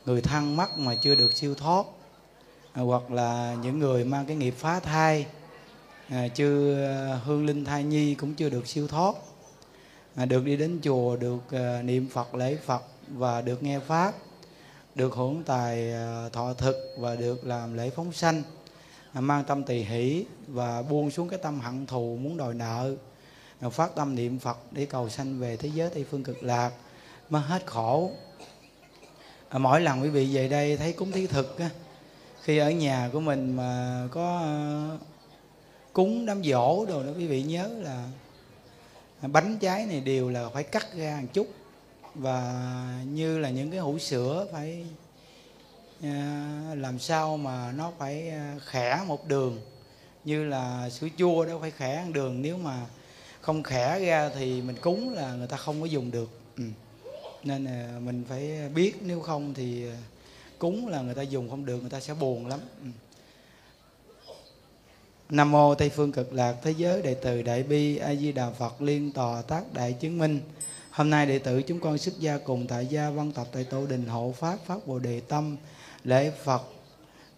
người 0.07 0.21
thân 0.21 0.57
mắc 0.57 0.79
mà 0.79 0.95
chưa 0.95 1.15
được 1.15 1.33
siêu 1.33 1.55
thoát 1.55 1.87
à, 2.73 2.83
hoặc 2.83 3.11
là 3.11 3.57
những 3.63 3.79
người 3.79 4.05
mang 4.05 4.27
cái 4.27 4.37
nghiệp 4.37 4.55
phá 4.59 4.81
thai 4.81 5.27
à, 6.09 6.29
chư 6.29 6.75
à, 6.85 7.21
hương 7.25 7.47
linh 7.47 7.65
thai 7.65 7.85
nhi 7.85 8.15
cũng 8.15 8.35
chưa 8.35 8.49
được 8.49 8.67
siêu 8.67 8.89
thoát. 8.89 9.15
À, 10.15 10.25
được 10.25 10.45
đi 10.45 10.57
đến 10.57 10.81
chùa 10.83 11.17
được 11.17 11.51
à, 11.51 11.83
niệm 11.83 12.09
phật 12.09 12.35
lễ 12.35 12.57
phật 12.57 12.83
và 13.09 13.41
được 13.41 13.63
nghe 13.63 13.79
pháp 13.79 14.15
được 14.95 15.15
hưởng 15.15 15.43
tài 15.47 15.93
à, 15.93 16.29
thọ 16.33 16.55
thực 16.55 16.77
và 16.99 17.17
được 17.17 17.47
làm 17.47 17.77
lễ 17.77 17.91
phóng 17.91 18.13
sanh. 18.13 18.43
À, 19.13 19.21
mang 19.21 19.45
tâm 19.45 19.63
tỳ 19.63 19.83
hỷ 19.83 20.25
và 20.47 20.83
buông 20.83 21.11
xuống 21.11 21.29
cái 21.29 21.39
tâm 21.39 21.61
hận 21.61 21.87
thù 21.87 22.19
muốn 22.21 22.37
đòi 22.37 22.55
nợ. 22.55 22.95
À, 23.61 23.69
phát 23.69 23.95
tâm 23.95 24.15
niệm 24.15 24.39
phật 24.39 24.59
để 24.71 24.87
cầu 24.87 25.09
sanh 25.09 25.39
về 25.39 25.57
thế 25.57 25.71
giới 25.75 25.91
tây 25.91 26.05
phương 26.11 26.25
cực 26.25 26.43
lạc 26.43 26.71
mà 27.31 27.39
hết 27.39 27.67
khổ. 27.67 28.11
À, 29.49 29.59
mỗi 29.59 29.81
lần 29.81 30.03
quý 30.03 30.09
vị 30.09 30.35
về 30.35 30.49
đây 30.49 30.77
thấy 30.77 30.93
cúng 30.93 31.13
thí 31.13 31.27
thực 31.27 31.59
á, 31.59 31.71
khi 32.43 32.59
ở 32.59 32.71
nhà 32.71 33.11
của 33.13 33.21
mình 33.21 33.57
mà 33.57 34.03
có 34.11 34.45
cúng 35.93 36.27
đám 36.27 36.45
dỗ 36.45 36.87
đồ 36.87 37.03
đó 37.03 37.11
quý 37.17 37.27
vị 37.27 37.43
nhớ 37.43 37.69
là 37.69 38.09
bánh 39.23 39.59
trái 39.61 39.87
này 39.87 40.01
đều 40.01 40.31
là 40.31 40.49
phải 40.49 40.65
cắt 40.65 40.87
ra 40.95 41.19
một 41.23 41.29
chút. 41.33 41.47
Và 42.15 43.01
như 43.07 43.39
là 43.39 43.51
những 43.51 43.71
cái 43.71 43.81
hũ 43.81 43.99
sữa 43.99 44.47
phải 44.53 44.85
à, 46.03 46.75
làm 46.77 46.99
sao 46.99 47.37
mà 47.37 47.73
nó 47.73 47.93
phải 47.99 48.29
à, 48.29 48.57
khẽ 48.67 49.01
một 49.07 49.29
đường. 49.29 49.61
Như 50.25 50.45
là 50.45 50.91
sữa 50.91 51.09
chua 51.17 51.45
đó 51.45 51.59
phải 51.61 51.71
khẽ 51.71 52.03
một 52.07 52.13
đường. 52.15 52.43
Nếu 52.43 52.59
mà 52.59 52.87
không 53.41 53.63
khẽ 53.63 54.01
ra 54.01 54.31
thì 54.35 54.63
mình 54.63 54.77
cúng 54.81 55.15
là 55.15 55.35
người 55.35 55.47
ta 55.47 55.57
không 55.57 55.81
có 55.81 55.87
dùng 55.87 56.11
được. 56.11 56.31
Ừ. 56.57 56.65
nên 57.45 57.65
là 57.65 57.99
mình 58.01 58.25
phải 58.29 58.69
biết 58.75 58.97
nếu 59.03 59.21
không 59.21 59.55
thì 59.55 59.89
à, 59.89 59.97
cúng 60.59 60.89
là 60.89 61.03
người 61.03 61.15
ta 61.15 61.23
dùng 61.23 61.51
không 61.51 61.65
được, 61.65 61.81
người 61.81 61.91
ta 61.91 62.01
sẽ 62.01 62.15
buồn 62.15 62.47
lắm. 62.47 62.61
Ừ. 62.83 62.89
Nam 65.31 65.51
mô 65.51 65.75
Tây 65.75 65.89
phương 65.89 66.13
cực 66.13 66.33
lạc 66.33 66.57
thế 66.63 66.71
giới 66.71 67.03
đệ 67.03 67.15
tử 67.15 67.43
Đại 67.43 67.63
bi 67.63 67.97
A 67.97 68.15
Di 68.15 68.33
Đà 68.33 68.51
Phật 68.51 68.83
liên 68.83 69.13
tòa 69.13 69.43
tác 69.43 69.73
đại 69.73 69.93
chứng 69.93 70.19
minh. 70.19 70.41
Hôm 70.91 71.11
nay 71.11 71.27
đệ 71.27 71.39
tử 71.39 71.63
chúng 71.63 71.81
con 71.81 71.99
xuất 71.99 72.19
gia 72.19 72.39
cùng 72.39 72.67
tại 72.67 72.87
gia 72.87 73.11
văn 73.11 73.33
tập 73.33 73.47
tại 73.53 73.65
tổ 73.65 73.87
đình 73.87 74.07
hộ 74.07 74.35
pháp 74.39 74.59
pháp 74.67 74.87
Bồ 74.87 74.99
đề 74.99 75.21
tâm 75.21 75.57
lễ 76.05 76.33
Phật 76.45 76.63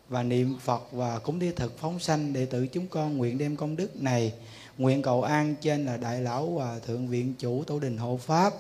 và 0.09 0.23
niệm 0.23 0.59
Phật 0.61 0.93
và 0.93 1.19
cúng 1.19 1.41
thí 1.41 1.51
thực 1.53 1.79
phóng 1.79 1.99
sanh 1.99 2.33
đệ 2.33 2.47
tử 2.47 2.67
chúng 2.67 2.87
con 2.89 3.17
nguyện 3.19 3.39
đem 3.39 3.57
công 3.57 3.77
đức 3.77 4.03
này 4.03 4.33
nguyện 4.79 5.03
cầu 5.03 5.23
an 5.23 5.55
trên 5.61 5.87
là 5.87 5.97
đại 5.97 6.21
lão 6.21 6.47
và 6.47 6.79
thượng 6.87 7.09
viện 7.09 7.35
chủ 7.39 7.65
tổ 7.65 7.81
đình 7.81 7.99
hộ 7.99 8.17
pháp 8.17 8.55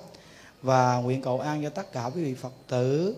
và 0.63 0.97
nguyện 0.97 1.23
cầu 1.23 1.41
an 1.41 1.63
cho 1.63 1.71
tất 1.71 1.93
cả 1.93 2.11
quý 2.15 2.25
vị 2.25 2.35
Phật 2.35 2.53
tử 2.69 3.17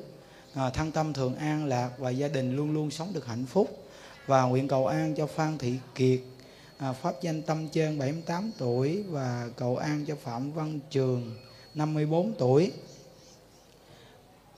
à, 0.55 0.71
thân 0.71 0.93
tâm 0.93 1.13
thường 1.13 1.35
an 1.35 1.65
lạc 1.65 1.91
và 1.99 2.11
gia 2.11 2.29
đình 2.29 2.57
luôn 2.57 2.75
luôn 2.75 2.91
sống 2.91 3.13
được 3.15 3.27
hạnh 3.27 3.47
phúc 3.47 3.82
và 4.27 4.43
nguyện 4.43 4.69
cầu 4.69 4.87
an 4.87 5.15
cho 5.15 5.27
Phan 5.27 5.59
Thị 5.59 5.79
Kiệt 5.95 6.21
à, 6.79 6.93
pháp 6.93 7.15
danh 7.23 7.43
Tâm 7.43 7.69
Trơn 7.69 7.99
78 7.99 8.51
tuổi 8.59 9.03
và 9.03 9.49
cầu 9.57 9.77
an 9.77 10.05
cho 10.07 10.17
Phạm 10.17 10.53
Văn 10.53 10.81
Trường 10.91 11.37
54 11.75 12.35
tuổi. 12.39 12.73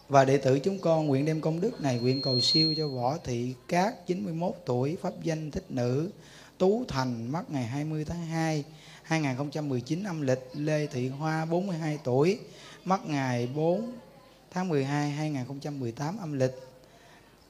Và 0.08 0.24
đệ 0.24 0.36
tử 0.36 0.58
chúng 0.58 0.78
con 0.78 1.06
nguyện 1.06 1.24
đem 1.24 1.40
công 1.40 1.60
đức 1.60 1.80
này 1.80 1.98
nguyện 1.98 2.22
cầu 2.22 2.40
siêu 2.40 2.74
cho 2.76 2.88
Võ 2.88 3.18
Thị 3.18 3.54
Cát 3.68 4.06
91 4.06 4.54
tuổi 4.64 4.96
pháp 5.02 5.12
danh 5.22 5.50
thích 5.50 5.64
nữ 5.68 6.10
Tú 6.58 6.84
Thành 6.88 7.32
mất 7.32 7.50
ngày 7.50 7.64
20 7.64 8.04
tháng 8.04 8.26
2 8.26 8.64
2019 9.02 10.04
âm 10.04 10.20
lịch 10.20 10.48
Lê 10.54 10.86
Thị 10.86 11.08
Hoa 11.08 11.44
42 11.44 11.98
tuổi 12.04 12.38
mất 12.84 13.06
ngày 13.06 13.48
4 13.54 13.92
tháng 14.50 14.68
12 14.68 15.10
2018 15.10 16.18
âm 16.18 16.32
lịch 16.32 16.54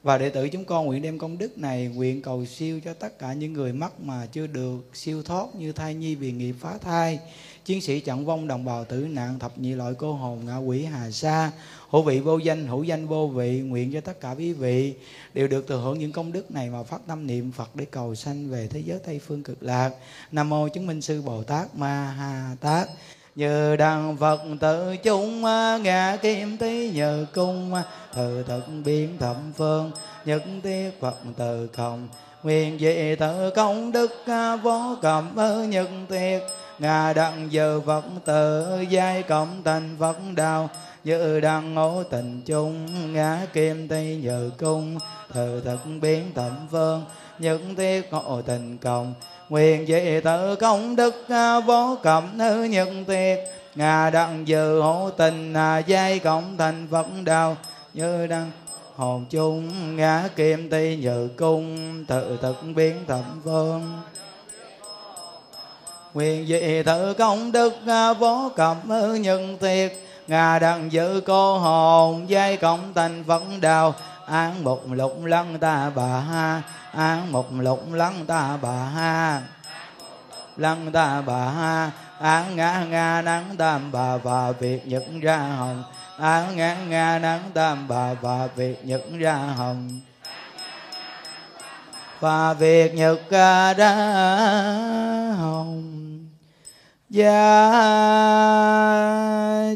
và 0.05 0.17
đệ 0.17 0.29
tử 0.29 0.49
chúng 0.49 0.65
con 0.65 0.85
nguyện 0.85 1.01
đem 1.01 1.19
công 1.19 1.37
đức 1.37 1.57
này 1.57 1.87
nguyện 1.87 2.21
cầu 2.21 2.45
siêu 2.45 2.79
cho 2.85 2.93
tất 2.93 3.19
cả 3.19 3.33
những 3.33 3.53
người 3.53 3.73
mắc 3.73 3.99
mà 3.99 4.25
chưa 4.31 4.47
được 4.47 4.77
siêu 4.93 5.23
thoát 5.23 5.55
như 5.55 5.71
thai 5.71 5.95
nhi 5.95 6.15
vì 6.15 6.31
nghiệp 6.31 6.55
phá 6.59 6.77
thai. 6.77 7.19
Chiến 7.65 7.81
sĩ 7.81 7.99
trận 7.99 8.25
vong, 8.25 8.47
đồng 8.47 8.65
bào 8.65 8.85
tử 8.85 9.07
nạn, 9.09 9.39
thập 9.39 9.57
nhị 9.57 9.73
loại 9.73 9.93
cô 9.97 10.13
hồn 10.13 10.45
ngạ 10.45 10.57
quỷ 10.57 10.85
hà 10.85 11.11
sa, 11.11 11.51
hữu 11.89 12.01
vị 12.01 12.19
vô 12.19 12.37
danh, 12.37 12.67
hữu 12.67 12.83
danh 12.83 13.07
vô 13.07 13.27
vị, 13.27 13.59
nguyện 13.59 13.93
cho 13.93 14.01
tất 14.01 14.19
cả 14.19 14.35
quý 14.37 14.53
vị 14.53 14.93
đều 15.33 15.47
được 15.47 15.67
thừa 15.67 15.81
hưởng 15.81 15.99
những 15.99 16.11
công 16.11 16.31
đức 16.31 16.51
này 16.51 16.69
mà 16.69 16.83
phát 16.83 17.01
tâm 17.07 17.27
niệm 17.27 17.51
phật 17.51 17.75
để 17.75 17.85
cầu 17.85 18.15
sanh 18.15 18.49
về 18.49 18.67
thế 18.67 18.79
giới 18.79 18.99
tây 19.05 19.19
phương 19.19 19.43
cực 19.43 19.63
lạc. 19.63 19.91
Nam 20.31 20.49
mô 20.49 20.67
chứng 20.67 20.87
minh 20.87 21.01
sư 21.01 21.21
bồ 21.21 21.43
tát 21.43 21.75
ma 21.75 22.11
ha 22.11 22.55
tát 22.61 22.89
như 23.35 23.75
đăng 23.75 24.17
phật 24.17 24.41
tự 24.59 24.95
chúng 25.03 25.45
à, 25.45 25.51
à, 25.51 25.73
à, 25.73 25.77
ngã 25.77 26.17
kim 26.21 26.57
tí 26.57 26.89
nhờ 26.89 27.25
cung 27.33 27.73
thờ 28.13 28.43
thực 28.47 28.63
biến 28.85 29.17
thẩm 29.17 29.35
phương, 29.57 29.91
nhất 30.25 30.43
tiết 30.63 30.91
phật 31.01 31.15
từ 31.37 31.69
không. 31.73 32.07
Nguyện 32.43 32.79
dị 32.79 33.15
tự 33.15 33.51
công 33.55 33.91
đức 33.91 34.11
vô 34.63 34.95
cầm 35.01 35.35
nhất 35.69 35.89
tiết 36.09 36.39
ngà 36.79 37.13
đặng 37.13 37.47
giờ 37.51 37.81
phật 37.85 38.05
tự 38.25 38.81
giai 38.89 39.23
cộng 39.23 39.61
thành 39.63 39.95
phật 39.99 40.17
đạo 40.35 40.69
như 41.03 41.39
đăng 41.39 41.73
ngũ 41.73 42.03
tình 42.03 42.41
chung, 42.45 42.87
ngã 43.13 43.39
kim 43.53 43.87
tây 43.87 44.19
nhờ 44.23 44.49
cung, 44.57 44.97
thờ 45.33 45.61
thực 45.65 45.79
biến 46.01 46.31
thẩm 46.35 46.67
phương, 46.71 47.03
nhất 47.39 47.61
tiết 47.77 48.11
ngộ 48.11 48.41
tình 48.41 48.77
cộng 48.77 49.13
nguyện 49.49 49.85
vị 49.85 50.21
tự 50.23 50.55
công 50.55 50.95
đức 50.95 51.25
à, 51.29 51.59
vô 51.59 51.97
cẩm 52.03 52.37
nữ 52.37 52.63
nhân 52.63 53.05
tiệt. 53.05 53.39
Ngà 53.75 54.09
đặng 54.09 54.47
dự 54.47 54.81
hộ 54.81 55.09
tình 55.17 55.53
à, 55.53 55.77
giai 55.77 56.19
cộng 56.19 56.57
thành 56.57 56.87
phật 56.91 57.07
đạo 57.23 57.57
như 57.93 58.27
đăng 58.27 58.51
hồn 58.95 59.25
chung 59.29 59.95
ngã 59.95 60.23
kim 60.35 60.69
ti 60.69 60.97
nhự 60.97 61.29
cung 61.37 62.05
tự 62.05 62.39
thực 62.41 62.63
biến 62.75 62.95
thẩm 63.07 63.41
vương. 63.43 64.01
Quyền 66.13 66.47
dị 66.47 66.83
tự 66.85 67.13
công 67.13 67.51
đức 67.51 67.73
à, 67.87 68.13
vô 68.13 68.51
cập 68.55 68.77
nhân 69.19 69.57
thiệt 69.61 69.93
ngà 70.27 70.59
đặng 70.59 70.91
dự 70.91 71.21
cô 71.25 71.57
hồn 71.57 72.29
dây 72.29 72.57
cộng 72.57 72.93
thành 72.95 73.23
phật 73.27 73.43
đạo 73.61 73.93
án 74.25 74.63
một 74.63 74.81
lục 74.91 75.25
lăng 75.25 75.59
ta 75.59 75.89
bà 75.95 76.19
ha. 76.19 76.61
Án 76.91 77.31
một 77.31 77.53
lục 77.53 77.83
lăng 77.91 78.25
ta 78.25 78.57
bà 78.61 78.83
ha. 78.85 79.41
Lăng 80.57 80.91
ta 80.91 81.21
bà 81.21 81.49
ha. 81.49 81.91
Án 82.19 82.55
ngã 82.55 82.85
nga 82.89 83.21
nắng 83.21 83.55
tam 83.57 83.91
bà 83.91 84.17
và 84.17 84.51
việc 84.51 84.87
nhật 84.87 85.03
ra 85.21 85.37
hồng. 85.37 85.83
Án 86.19 86.55
ngã 86.55 86.75
nga 86.75 87.19
nắng 87.19 87.41
tam 87.53 87.87
bà 87.87 88.13
và 88.13 88.47
việc 88.55 88.85
nhật 88.85 89.01
ra 89.17 89.35
hồng. 89.35 89.99
Và 92.19 92.53
việc 92.53 92.93
nhật 92.95 93.29
ra 93.29 93.73
hồng. 95.39 95.91
Gia 97.09 97.71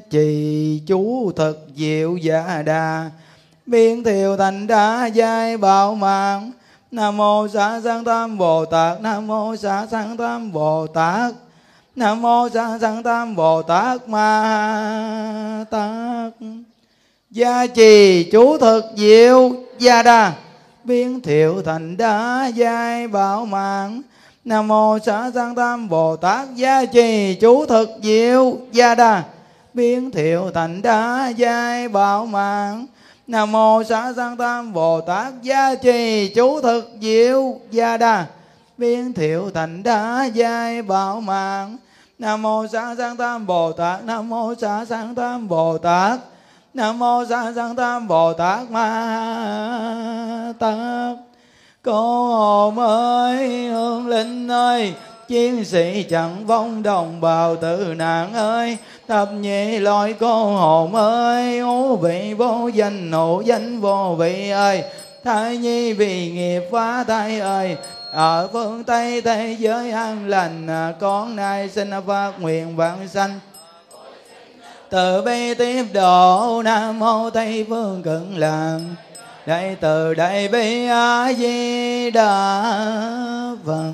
trì 0.09 0.81
chú 0.88 1.31
thật 1.35 1.55
diệu 1.76 2.17
giả 2.17 2.61
đà 2.65 3.09
biến 3.69 4.03
thiều 4.03 4.37
thành 4.37 4.67
đá 4.67 5.05
giai 5.05 5.57
bảo 5.57 5.95
mạng 5.95 6.51
nam 6.91 7.17
mô 7.17 7.47
xá 7.47 7.81
sanh 7.83 8.03
tam 8.03 8.37
bồ 8.37 8.65
tát, 8.65 9.01
nam 9.01 9.27
mô 9.27 9.55
xá 9.55 9.87
sanh 9.91 10.17
tam 10.17 10.51
bồ 10.51 10.87
tát, 10.87 11.33
nam 11.95 12.21
mô 12.21 12.49
xá 12.49 12.77
sanh 12.81 13.03
tam 13.03 13.35
bồ 13.35 13.61
tát 13.61 14.07
ma 14.07 15.65
tát. 15.69 16.33
Gia 17.31 17.67
trì 17.67 18.23
chú 18.31 18.57
thực 18.57 18.85
diệu, 18.95 19.51
gia 19.79 20.03
đa, 20.03 20.33
biến 20.83 21.21
thiệu 21.21 21.61
thành 21.65 21.97
đá 21.97 22.47
giai 22.55 23.07
bảo 23.07 23.45
mạng 23.45 24.01
nam 24.45 24.67
mô 24.67 24.99
xá 24.99 25.31
sanh 25.33 25.55
tam 25.55 25.89
bồ 25.89 26.15
tát, 26.15 26.55
gia 26.55 26.85
trì 26.85 27.35
chú 27.41 27.65
thực 27.65 27.89
diệu, 28.03 28.57
gia 28.71 28.95
đa, 28.95 29.23
biến 29.73 30.11
thiệu 30.11 30.51
thành 30.53 30.81
đá 30.81 31.31
giai 31.37 31.87
bảo 31.87 32.25
mạng 32.25 32.85
nam 33.30 33.51
mô 33.51 33.84
xá 33.84 34.14
sanh 34.15 34.38
tam 34.38 34.73
bồ 34.73 35.01
tát 35.01 35.34
gia 35.41 35.76
trì, 35.76 36.31
chú 36.35 36.61
thực 36.61 36.91
diệu 37.01 37.60
gia 37.72 37.97
đa 37.97 38.26
biến 38.77 39.14
thiệu 39.14 39.51
thành 39.53 39.84
đá 39.84 40.26
giai 40.34 40.81
bảo 40.81 41.22
mạng. 41.22 41.77
Nam 42.19 42.41
mô 42.41 42.68
xá 42.68 42.95
sanh 42.97 43.18
tam 43.18 43.47
bồ 43.47 43.72
tát, 43.72 44.03
nam 44.03 44.30
mô 44.30 44.53
xá 44.56 44.85
sanh 44.85 45.15
tam 45.15 45.47
bồ 45.47 45.77
tát. 45.77 46.19
Nam 46.73 46.99
mô 46.99 47.26
xá 47.26 47.53
sanh 47.56 47.76
tam 47.76 48.07
bồ 48.07 48.34
tát 48.34 48.72
ma 48.72 50.53
tát. 50.60 51.18
Cô 51.84 52.27
hồn 52.27 52.80
ơi 52.80 53.68
hương 53.68 54.07
linh 54.07 54.47
ơi, 54.47 54.93
chiến 55.27 55.65
sĩ 55.65 56.03
chẳng 56.10 56.45
vong 56.45 56.84
đồng 56.84 57.22
bào 57.22 57.56
tử 57.56 57.93
nạn 57.97 58.34
ơi 58.34 58.77
thập 59.10 59.34
nhị 59.34 59.80
loại 59.80 60.14
cô 60.19 60.45
hồn 60.45 60.95
ơi 60.95 61.60
ố 61.60 61.95
vị 61.95 62.34
vô 62.38 62.68
danh 62.73 63.11
hữu 63.11 63.41
danh 63.41 63.81
vô 63.81 64.15
vị 64.19 64.49
ơi. 64.49 64.84
Thai 65.23 65.57
nhi 65.57 65.94
vì 65.94 66.31
nghiệp 66.31 66.61
phá 66.72 67.03
thai 67.03 67.40
ơi. 67.40 67.77
Ở 68.11 68.48
phương 68.53 68.84
tây, 68.84 69.22
thế 69.22 69.56
giới 69.60 69.91
an 69.91 70.27
lành 70.30 70.68
à, 70.68 70.94
con 70.99 71.36
nay 71.36 71.69
xin 71.69 71.91
phát 72.07 72.31
nguyện 72.40 72.76
vãng 72.76 73.07
sanh. 73.07 73.40
Từ 74.90 75.22
bi 75.22 75.53
tiếp 75.53 75.86
độ, 75.94 76.61
nam 76.65 76.99
mô 76.99 77.30
tây 77.30 77.65
phương 77.69 78.03
cực 78.03 78.23
lạc 78.36 78.80
đại 79.45 79.77
từ 79.81 80.14
đại 80.14 80.48
bi 80.48 80.86
a 80.86 81.34
di 81.34 82.11
đà 82.11 82.61
phật 83.65 83.94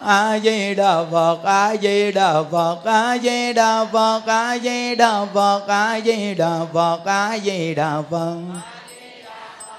a 0.00 0.38
di 0.38 0.74
đà 0.74 1.04
phật 1.10 1.44
a 1.44 1.76
di 1.76 2.12
đà 2.12 2.42
phật 2.42 2.84
a 2.84 3.18
di 3.18 3.52
đà 3.52 3.84
phật 3.84 4.22
a 4.26 4.58
di 4.58 4.94
đà 4.94 5.24
phật 5.34 5.66
a 5.68 5.98
di 5.98 6.34
đà 6.34 6.64
phật 6.72 7.04
a 7.04 7.38
di 7.38 7.74
đà 7.74 8.02
phật 8.10 8.36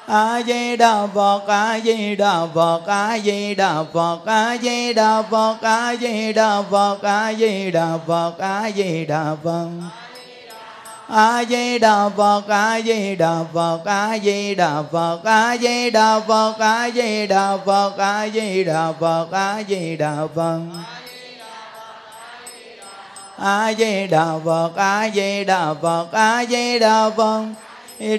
a 0.07 0.41
di 0.47 0.75
đà 0.77 1.07
phật 1.07 1.47
a 1.47 1.79
di 1.79 2.15
đà 2.15 2.45
phật 2.55 2.87
a 2.87 3.17
di 3.17 3.55
đà 3.55 3.83
phật 3.93 4.25
a 4.25 4.57
di 4.57 4.93
đà 4.93 5.21
phật 5.21 5.61
a 5.61 5.95
di 5.95 6.33
đà 6.33 6.61
phật 6.71 7.01
a 7.03 7.33
di 7.33 7.71
đà 7.71 7.97
phật 8.07 8.37
a 8.39 8.71
di 8.75 9.05
đà 9.05 9.35
phật 9.43 10.00
a 11.13 11.43
di 11.43 11.79
đà 11.79 12.09
phật 12.09 12.47
a 12.47 12.81
di 12.81 13.15
đà 13.15 13.43
phật 13.53 13.85
a 13.85 14.17
di 14.17 14.55
đà 14.55 14.83
phật 14.91 15.19
a 15.23 15.57
di 15.57 15.89
đà 15.91 16.19
phật 16.19 16.55
a 16.59 16.89
di 16.89 17.27
đà 17.27 17.57
phật 17.57 17.97
a 17.97 18.27
di 18.27 18.63
đà 18.63 18.91
phật 18.99 19.31
a 19.31 19.63
di 19.67 19.97
đà 19.97 20.27
phật 20.35 20.61
a 23.37 23.73
di 23.73 24.07
đà 24.07 24.39
phật 24.45 24.71
a 24.75 25.11
di 25.11 25.43
đà 25.43 25.73
phật 25.73 26.11
a 26.11 26.45
di 26.45 26.79
đà 26.79 27.09
phật 27.09 27.45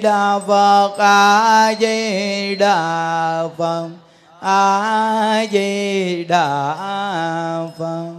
đà 0.03 0.39
phật 0.47 0.97
a 0.97 1.73
di 1.79 2.55
đà 2.55 3.47
phật 3.57 3.89
a 4.39 5.45
di 5.51 6.23
đà 6.23 6.75
phật 7.77 8.13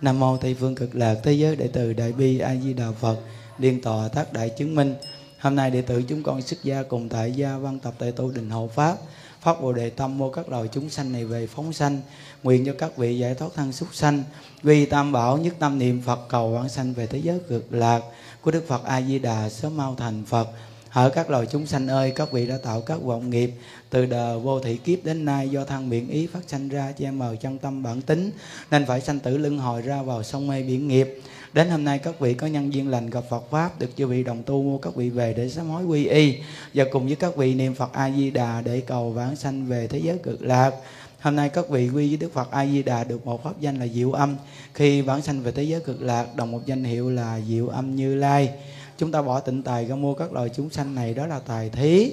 nam 0.00 0.20
mô 0.20 0.36
tây 0.36 0.56
phương 0.60 0.74
cực 0.74 0.94
lạc 0.94 1.14
thế 1.22 1.32
giới 1.32 1.56
đệ 1.56 1.68
từ 1.72 1.92
đại 1.92 2.12
bi 2.12 2.38
a 2.38 2.54
di 2.54 2.72
đà 2.72 2.86
phật 3.00 3.16
liên 3.58 3.82
tòa 3.82 4.08
tác 4.08 4.32
đại 4.32 4.48
chứng 4.48 4.74
minh. 4.74 4.94
Hôm 5.38 5.56
nay 5.56 5.70
đệ 5.70 5.82
tử 5.82 6.02
chúng 6.08 6.22
con 6.22 6.42
xuất 6.42 6.62
gia 6.62 6.82
cùng 6.82 7.08
tại 7.08 7.32
gia 7.32 7.56
văn 7.56 7.78
tập 7.78 7.94
tại 7.98 8.12
tu 8.12 8.30
đình 8.30 8.50
hộ 8.50 8.70
pháp, 8.74 8.96
phát 9.40 9.62
bồ 9.62 9.72
đề 9.72 9.90
tâm 9.90 10.18
mua 10.18 10.30
các 10.30 10.48
loài 10.48 10.68
chúng 10.72 10.90
sanh 10.90 11.12
này 11.12 11.24
về 11.24 11.46
phóng 11.46 11.72
sanh, 11.72 12.00
nguyện 12.42 12.66
cho 12.66 12.72
các 12.78 12.96
vị 12.96 13.18
giải 13.18 13.34
thoát 13.34 13.48
thân 13.54 13.72
súc 13.72 13.94
sanh. 13.94 14.22
Vì 14.62 14.86
tam 14.86 15.12
bảo 15.12 15.38
nhất 15.38 15.54
tâm 15.58 15.78
niệm 15.78 16.02
phật, 16.06 16.20
cầu 16.28 16.50
vãng 16.50 16.68
sanh 16.68 16.92
về 16.92 17.06
thế 17.06 17.18
giới 17.18 17.38
cực 17.48 17.66
lạc, 17.70 18.02
của 18.40 18.50
đức 18.50 18.64
phật 18.68 18.84
a 18.84 19.02
di 19.02 19.18
đà 19.18 19.48
sớm 19.48 19.76
mau 19.76 19.94
thành 19.94 20.24
phật. 20.26 20.48
Ở 20.90 21.10
các 21.10 21.30
loài 21.30 21.46
chúng 21.46 21.66
sanh 21.66 21.88
ơi, 21.88 22.12
các 22.14 22.32
vị 22.32 22.46
đã 22.46 22.58
tạo 22.62 22.80
các 22.80 23.02
vọng 23.02 23.30
nghiệp, 23.30 23.50
từ 23.90 24.06
đời 24.06 24.38
vô 24.38 24.60
thị 24.60 24.76
kiếp 24.76 25.04
đến 25.04 25.24
nay 25.24 25.48
do 25.48 25.64
thân 25.64 25.88
miệng 25.88 26.08
ý 26.08 26.26
phát 26.26 26.40
sanh 26.46 26.68
ra 26.68 26.92
che 26.92 27.10
mờ 27.10 27.36
chân 27.40 27.58
tâm 27.58 27.82
bản 27.82 28.00
tính, 28.02 28.30
nên 28.70 28.86
phải 28.86 29.00
sanh 29.00 29.20
tử 29.20 29.38
lưng 29.38 29.58
hồi 29.58 29.82
ra 29.82 30.02
vào 30.02 30.22
sông 30.22 30.46
mê 30.46 30.62
biển 30.62 30.88
nghiệp. 30.88 31.20
Đến 31.52 31.68
hôm 31.68 31.84
nay, 31.84 31.98
các 31.98 32.20
vị 32.20 32.34
có 32.34 32.46
nhân 32.46 32.72
duyên 32.72 32.88
lành 32.88 33.10
gặp 33.10 33.24
Phật 33.30 33.50
Pháp, 33.50 33.80
Được 33.80 33.96
chư 33.96 34.06
vị 34.06 34.24
đồng 34.24 34.42
tu 34.42 34.62
mua 34.62 34.78
các 34.78 34.94
vị 34.94 35.10
về 35.10 35.34
để 35.36 35.48
sám 35.48 35.68
hối 35.68 35.84
quy 35.84 36.06
y. 36.06 36.34
Và 36.74 36.84
cùng 36.92 37.06
với 37.06 37.16
các 37.16 37.36
vị 37.36 37.54
niệm 37.54 37.74
Phật 37.74 37.92
A-di-đà 37.92 38.60
Để 38.60 38.80
cầu 38.80 39.10
vãng 39.10 39.36
sanh 39.36 39.66
về 39.66 39.86
thế 39.86 39.98
giới 39.98 40.18
cực 40.18 40.42
lạc. 40.42 40.74
Hôm 41.20 41.36
nay, 41.36 41.48
các 41.48 41.68
vị 41.68 41.88
quy 41.88 42.08
với 42.08 42.16
Đức 42.16 42.32
Phật 42.32 42.50
A-di-đà 42.50 43.04
Được 43.04 43.26
một 43.26 43.44
pháp 43.44 43.60
danh 43.60 43.78
là 43.78 43.86
Diệu 43.86 44.12
Âm. 44.12 44.36
Khi 44.74 45.00
vãng 45.00 45.22
sanh 45.22 45.42
về 45.42 45.52
thế 45.52 45.62
giới 45.62 45.80
cực 45.80 46.02
lạc, 46.02 46.36
Đồng 46.36 46.50
một 46.50 46.66
danh 46.66 46.84
hiệu 46.84 47.10
là 47.10 47.40
Diệu 47.48 47.68
Âm 47.68 47.96
Như 47.96 48.14
Lai. 48.14 48.50
Chúng 48.98 49.12
ta 49.12 49.22
bỏ 49.22 49.40
tịnh 49.40 49.62
tài 49.62 49.84
ra 49.84 49.94
mua 49.94 50.14
các 50.14 50.32
loài 50.32 50.48
chúng 50.56 50.70
sanh 50.70 50.94
này, 50.94 51.14
Đó 51.14 51.26
là 51.26 51.38
tài 51.38 51.70
thí. 51.70 52.12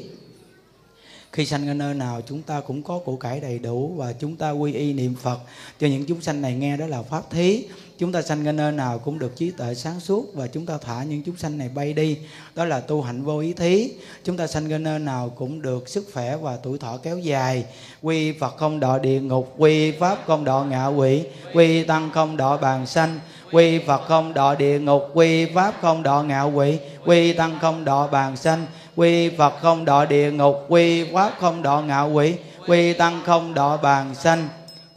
Khi 1.31 1.45
sanh 1.45 1.68
ở 1.68 1.73
nơi 1.73 1.93
nào, 1.93 2.22
chúng 2.27 2.41
ta 2.41 2.61
cũng 2.61 2.84
có 2.84 2.99
củ 2.99 3.18
cải 3.18 3.39
đầy 3.39 3.60
đủ 3.60 3.93
và 3.97 4.14
chúng 4.14 4.35
ta 4.35 4.51
quy 4.51 4.73
y 4.73 4.93
niệm 4.93 5.15
Phật. 5.15 5.39
Cho 5.80 5.88
những 5.88 6.05
chúng 6.05 6.22
sanh 6.22 6.41
này 6.41 6.55
nghe, 6.55 6.77
đó 6.77 6.88
là 6.88 7.01
pháp 7.01 7.31
thí 7.31 7.65
chúng 8.03 8.11
ta 8.11 8.21
sanh 8.21 8.43
cái 8.43 8.53
nơi 8.53 8.71
nào 8.71 8.99
cũng 8.99 9.19
được 9.19 9.35
trí 9.35 9.51
tuệ 9.51 9.75
sáng 9.75 9.99
suốt 9.99 10.34
và 10.34 10.47
chúng 10.47 10.65
ta 10.65 10.77
thả 10.77 11.03
những 11.03 11.23
chúng 11.25 11.38
sanh 11.38 11.57
này 11.57 11.69
bay 11.75 11.93
đi. 11.93 12.17
Đó 12.55 12.65
là 12.65 12.80
tu 12.80 13.01
hạnh 13.01 13.23
vô 13.23 13.39
ý 13.39 13.53
thí. 13.53 13.91
Chúng 14.23 14.38
ta 14.38 14.47
sanh 14.47 14.69
cái 14.69 14.80
nơi 14.80 14.99
nào 14.99 15.30
cũng 15.30 15.61
được 15.61 15.89
sức 15.89 16.05
khỏe 16.13 16.38
và 16.38 16.57
tuổi 16.63 16.77
thọ 16.77 16.97
kéo 16.97 17.17
dài. 17.17 17.65
Quy 18.01 18.31
Phật 18.31 18.57
không 18.57 18.80
đọ 18.80 18.97
địa 18.97 19.19
ngục, 19.21 19.53
quy 19.57 19.91
Pháp 19.91 20.17
không 20.27 20.43
đọ 20.43 20.63
ngạ 20.63 20.88
quỷ, 20.88 21.23
quy 21.53 21.84
Tăng 21.84 22.09
không 22.13 22.38
đọ 22.38 22.57
bàn 22.57 22.85
sanh, 22.85 23.19
quy 23.51 23.80
Phật 23.80 24.01
không 24.07 24.34
đọ 24.34 24.55
địa 24.55 24.80
ngục, 24.80 25.03
quy 25.13 25.45
Pháp 25.45 25.73
không 25.81 26.03
đọ 26.03 26.23
ngạ 26.23 26.43
quỷ, 26.43 26.77
quy 27.05 27.34
Tăng 27.34 27.59
không 27.61 27.85
đọ 27.85 28.07
bàn 28.07 28.38
sanh, 28.38 28.65
quy 28.95 29.30
Phật 29.30 29.53
không 29.61 29.85
đọ 29.85 30.05
địa 30.05 30.31
ngục, 30.31 30.65
quy 30.67 31.13
Pháp 31.13 31.31
không 31.39 31.61
đọ 31.61 31.81
ngạ 31.81 32.01
quỷ, 32.01 32.34
quy 32.67 32.93
Tăng 32.93 33.21
không 33.25 33.53
đọ 33.53 33.77
bàn 33.77 34.15
sanh 34.15 34.47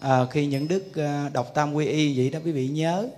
à, 0.07 0.27
khi 0.31 0.47
những 0.47 0.69
đức 0.69 0.97
à, 0.97 1.23
ờ, 1.25 1.29
đọc 1.33 1.55
tam 1.55 1.75
quy 1.75 1.87
y 1.87 2.19
vậy 2.19 2.31
đó 2.31 2.39
quý 2.45 2.53
vị 2.53 2.69
nhớ 2.69 3.09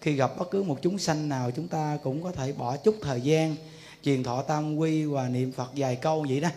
khi 0.00 0.12
gặp 0.12 0.38
bất 0.38 0.50
cứ 0.50 0.62
một 0.62 0.78
chúng 0.82 0.98
sanh 0.98 1.28
nào 1.28 1.50
chúng 1.50 1.68
ta 1.68 1.98
cũng 2.02 2.22
có 2.22 2.32
thể 2.32 2.52
bỏ 2.52 2.76
chút 2.76 2.96
thời 3.02 3.20
gian 3.20 3.56
truyền 4.04 4.22
thọ 4.22 4.42
tam 4.42 4.76
quy 4.76 5.04
và 5.04 5.28
niệm 5.28 5.52
phật 5.52 5.70
vài 5.76 5.96
câu 5.96 6.26
vậy 6.28 6.40
đó 6.40 6.48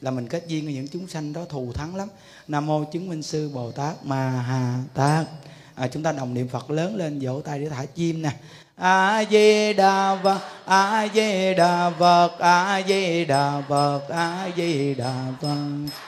là 0.00 0.10
mình 0.10 0.28
kết 0.28 0.44
duyên 0.46 0.64
với 0.64 0.74
những 0.74 0.88
chúng 0.88 1.08
sanh 1.08 1.32
đó 1.32 1.44
thù 1.48 1.72
thắng 1.72 1.96
lắm. 1.96 2.08
Nam 2.48 2.66
mô 2.66 2.84
chứng 2.84 3.08
minh 3.08 3.22
sư 3.22 3.50
bồ 3.54 3.72
tát 3.72 4.04
ma 4.04 4.30
hà 4.30 4.82
tát. 4.94 5.26
À, 5.74 5.88
chúng 5.88 6.02
ta 6.02 6.12
đồng 6.12 6.34
niệm 6.34 6.48
phật 6.48 6.70
lớn 6.70 6.96
lên 6.96 7.18
vỗ 7.22 7.40
tay 7.40 7.58
để 7.58 7.68
thả 7.68 7.84
chim 7.84 8.22
nè. 8.22 8.30
A 8.76 9.24
di 9.30 9.72
đà 9.72 10.18
phật 10.22 10.40
a 10.64 11.08
di 11.14 11.54
đà 11.54 11.90
phật 11.98 12.38
a 12.38 12.82
di 12.88 13.24
đà 13.24 13.62
phật 13.68 14.08
a 14.08 14.48
di 14.56 14.94
đà 14.94 15.26
phật. 15.42 16.07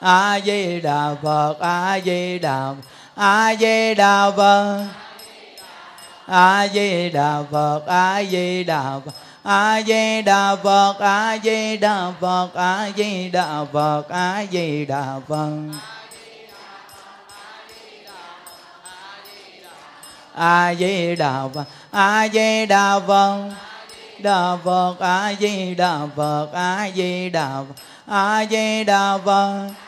a 0.00 0.40
di 0.44 0.80
đà 0.80 1.14
phật 1.22 1.54
a 1.60 2.00
di 2.04 2.38
đà 2.38 2.74
a 3.14 3.54
di 3.54 3.94
đà 3.94 4.30
phật 4.30 4.86
a 6.26 6.68
di 6.68 7.10
đà 7.10 7.42
phật 7.50 7.86
a 7.86 8.22
di 8.22 8.64
đà 8.64 9.00
phật 9.02 9.12
a 9.42 9.80
di 9.84 10.22
đà 10.22 10.56
phật 10.62 10.98
a 11.00 11.30
di 11.36 11.76
đà 11.76 12.12
phật 12.20 12.48
a 12.54 12.90
di 12.96 13.30
đà 13.30 13.64
phật 13.72 14.08
a 14.08 14.44
di 14.50 14.84
đà 14.84 15.20
phật 15.28 15.62
a 20.34 20.74
di 20.74 21.16
đà 21.16 21.48
phật 21.54 21.64
a 21.90 22.28
di 22.28 22.66
đà 22.66 23.00
phật 23.00 23.50
đà 24.18 24.56
phật 24.64 24.96
a 25.00 25.34
di 25.40 25.74
đà 25.74 25.98
phật 26.16 26.48
a 26.52 26.90
di 26.94 27.30
đà 27.30 27.62
phật 27.68 27.74
a 28.06 28.44
di 28.50 28.84
đà 28.84 29.18
phật 29.24 29.87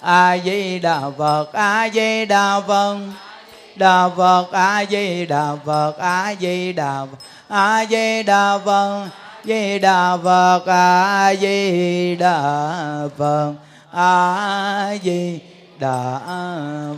a 0.00 0.38
di 0.44 0.78
đà 0.78 1.00
phật 1.18 1.52
a 1.52 1.88
di 1.94 2.24
đà 2.24 2.60
phật. 2.60 2.98
Đà 3.76 4.08
phật 4.16 4.52
a 4.52 4.84
di 4.90 5.26
đà 5.26 5.56
phật 5.64 5.98
a 5.98 6.34
di 6.40 6.72
đà 6.72 7.06
phật. 7.06 7.18
A 7.48 7.84
di 7.90 8.22
đà 8.22 8.58
phật 8.64 9.06
di 9.44 9.78
đà 9.78 10.16
phật. 10.24 10.62
A 10.66 11.34
di 11.40 12.16
đà 12.16 13.08
phật 13.16 13.54
a 13.92 14.96
di 15.02 15.40
đà 15.78 16.20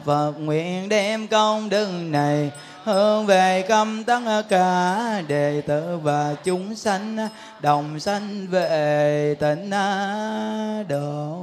phật 0.04 0.32
nguyện 0.38 0.88
đem 0.88 1.28
công 1.28 1.68
đức 1.68 1.88
này 2.02 2.50
hướng 2.84 3.26
về 3.26 3.64
công 3.68 4.04
tất 4.04 4.42
cả 4.48 5.22
đệ 5.28 5.62
tử 5.66 5.98
và 6.02 6.34
chúng 6.44 6.74
sanh, 6.74 7.28
đồng 7.60 8.00
sanh 8.00 8.46
về 8.50 9.34
tịnh 9.40 9.70
độ. 10.88 11.40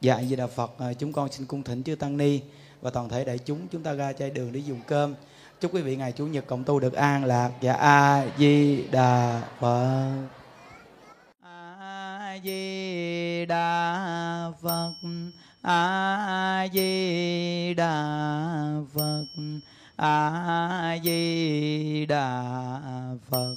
Dạ 0.00 0.22
Di 0.22 0.36
Đà 0.36 0.46
Phật, 0.46 0.78
à, 0.78 0.92
chúng 0.92 1.12
con 1.12 1.32
xin 1.32 1.46
cung 1.46 1.62
thỉnh 1.62 1.82
chư 1.82 1.94
Tăng 1.94 2.16
Ni 2.16 2.40
và 2.80 2.90
toàn 2.90 3.08
thể 3.08 3.24
đại 3.24 3.38
chúng 3.38 3.68
chúng 3.72 3.82
ta 3.82 3.92
ra 3.92 4.12
chai 4.12 4.30
đường 4.30 4.52
để 4.52 4.60
dùng 4.60 4.80
cơm. 4.86 5.14
Chúc 5.60 5.74
quý 5.74 5.82
vị 5.82 5.96
ngày 5.96 6.12
Chủ 6.12 6.26
nhật 6.26 6.46
cộng 6.46 6.64
tu 6.64 6.80
được 6.80 6.92
an 6.92 7.24
lạc. 7.24 7.50
Dạ 7.60 7.72
A 7.72 8.26
Di 8.38 8.84
Đà 8.90 9.42
Phật, 9.60 10.26
A 11.42 12.38
Di 12.44 13.46
Đà 13.46 14.52
Phật, 14.62 14.92
A 15.62 16.68
Di 16.72 17.74
Đà 17.74 18.04
Phật, 18.94 19.24
A 19.96 20.98
Di 21.04 22.06
Đà 22.06 22.50
Phật. 23.30 23.56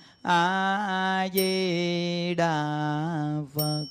a 0.23 1.27
di 1.33 2.35
đà 2.35 3.41
phật. 3.53 3.85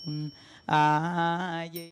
A 0.66 1.66
di 1.72 1.88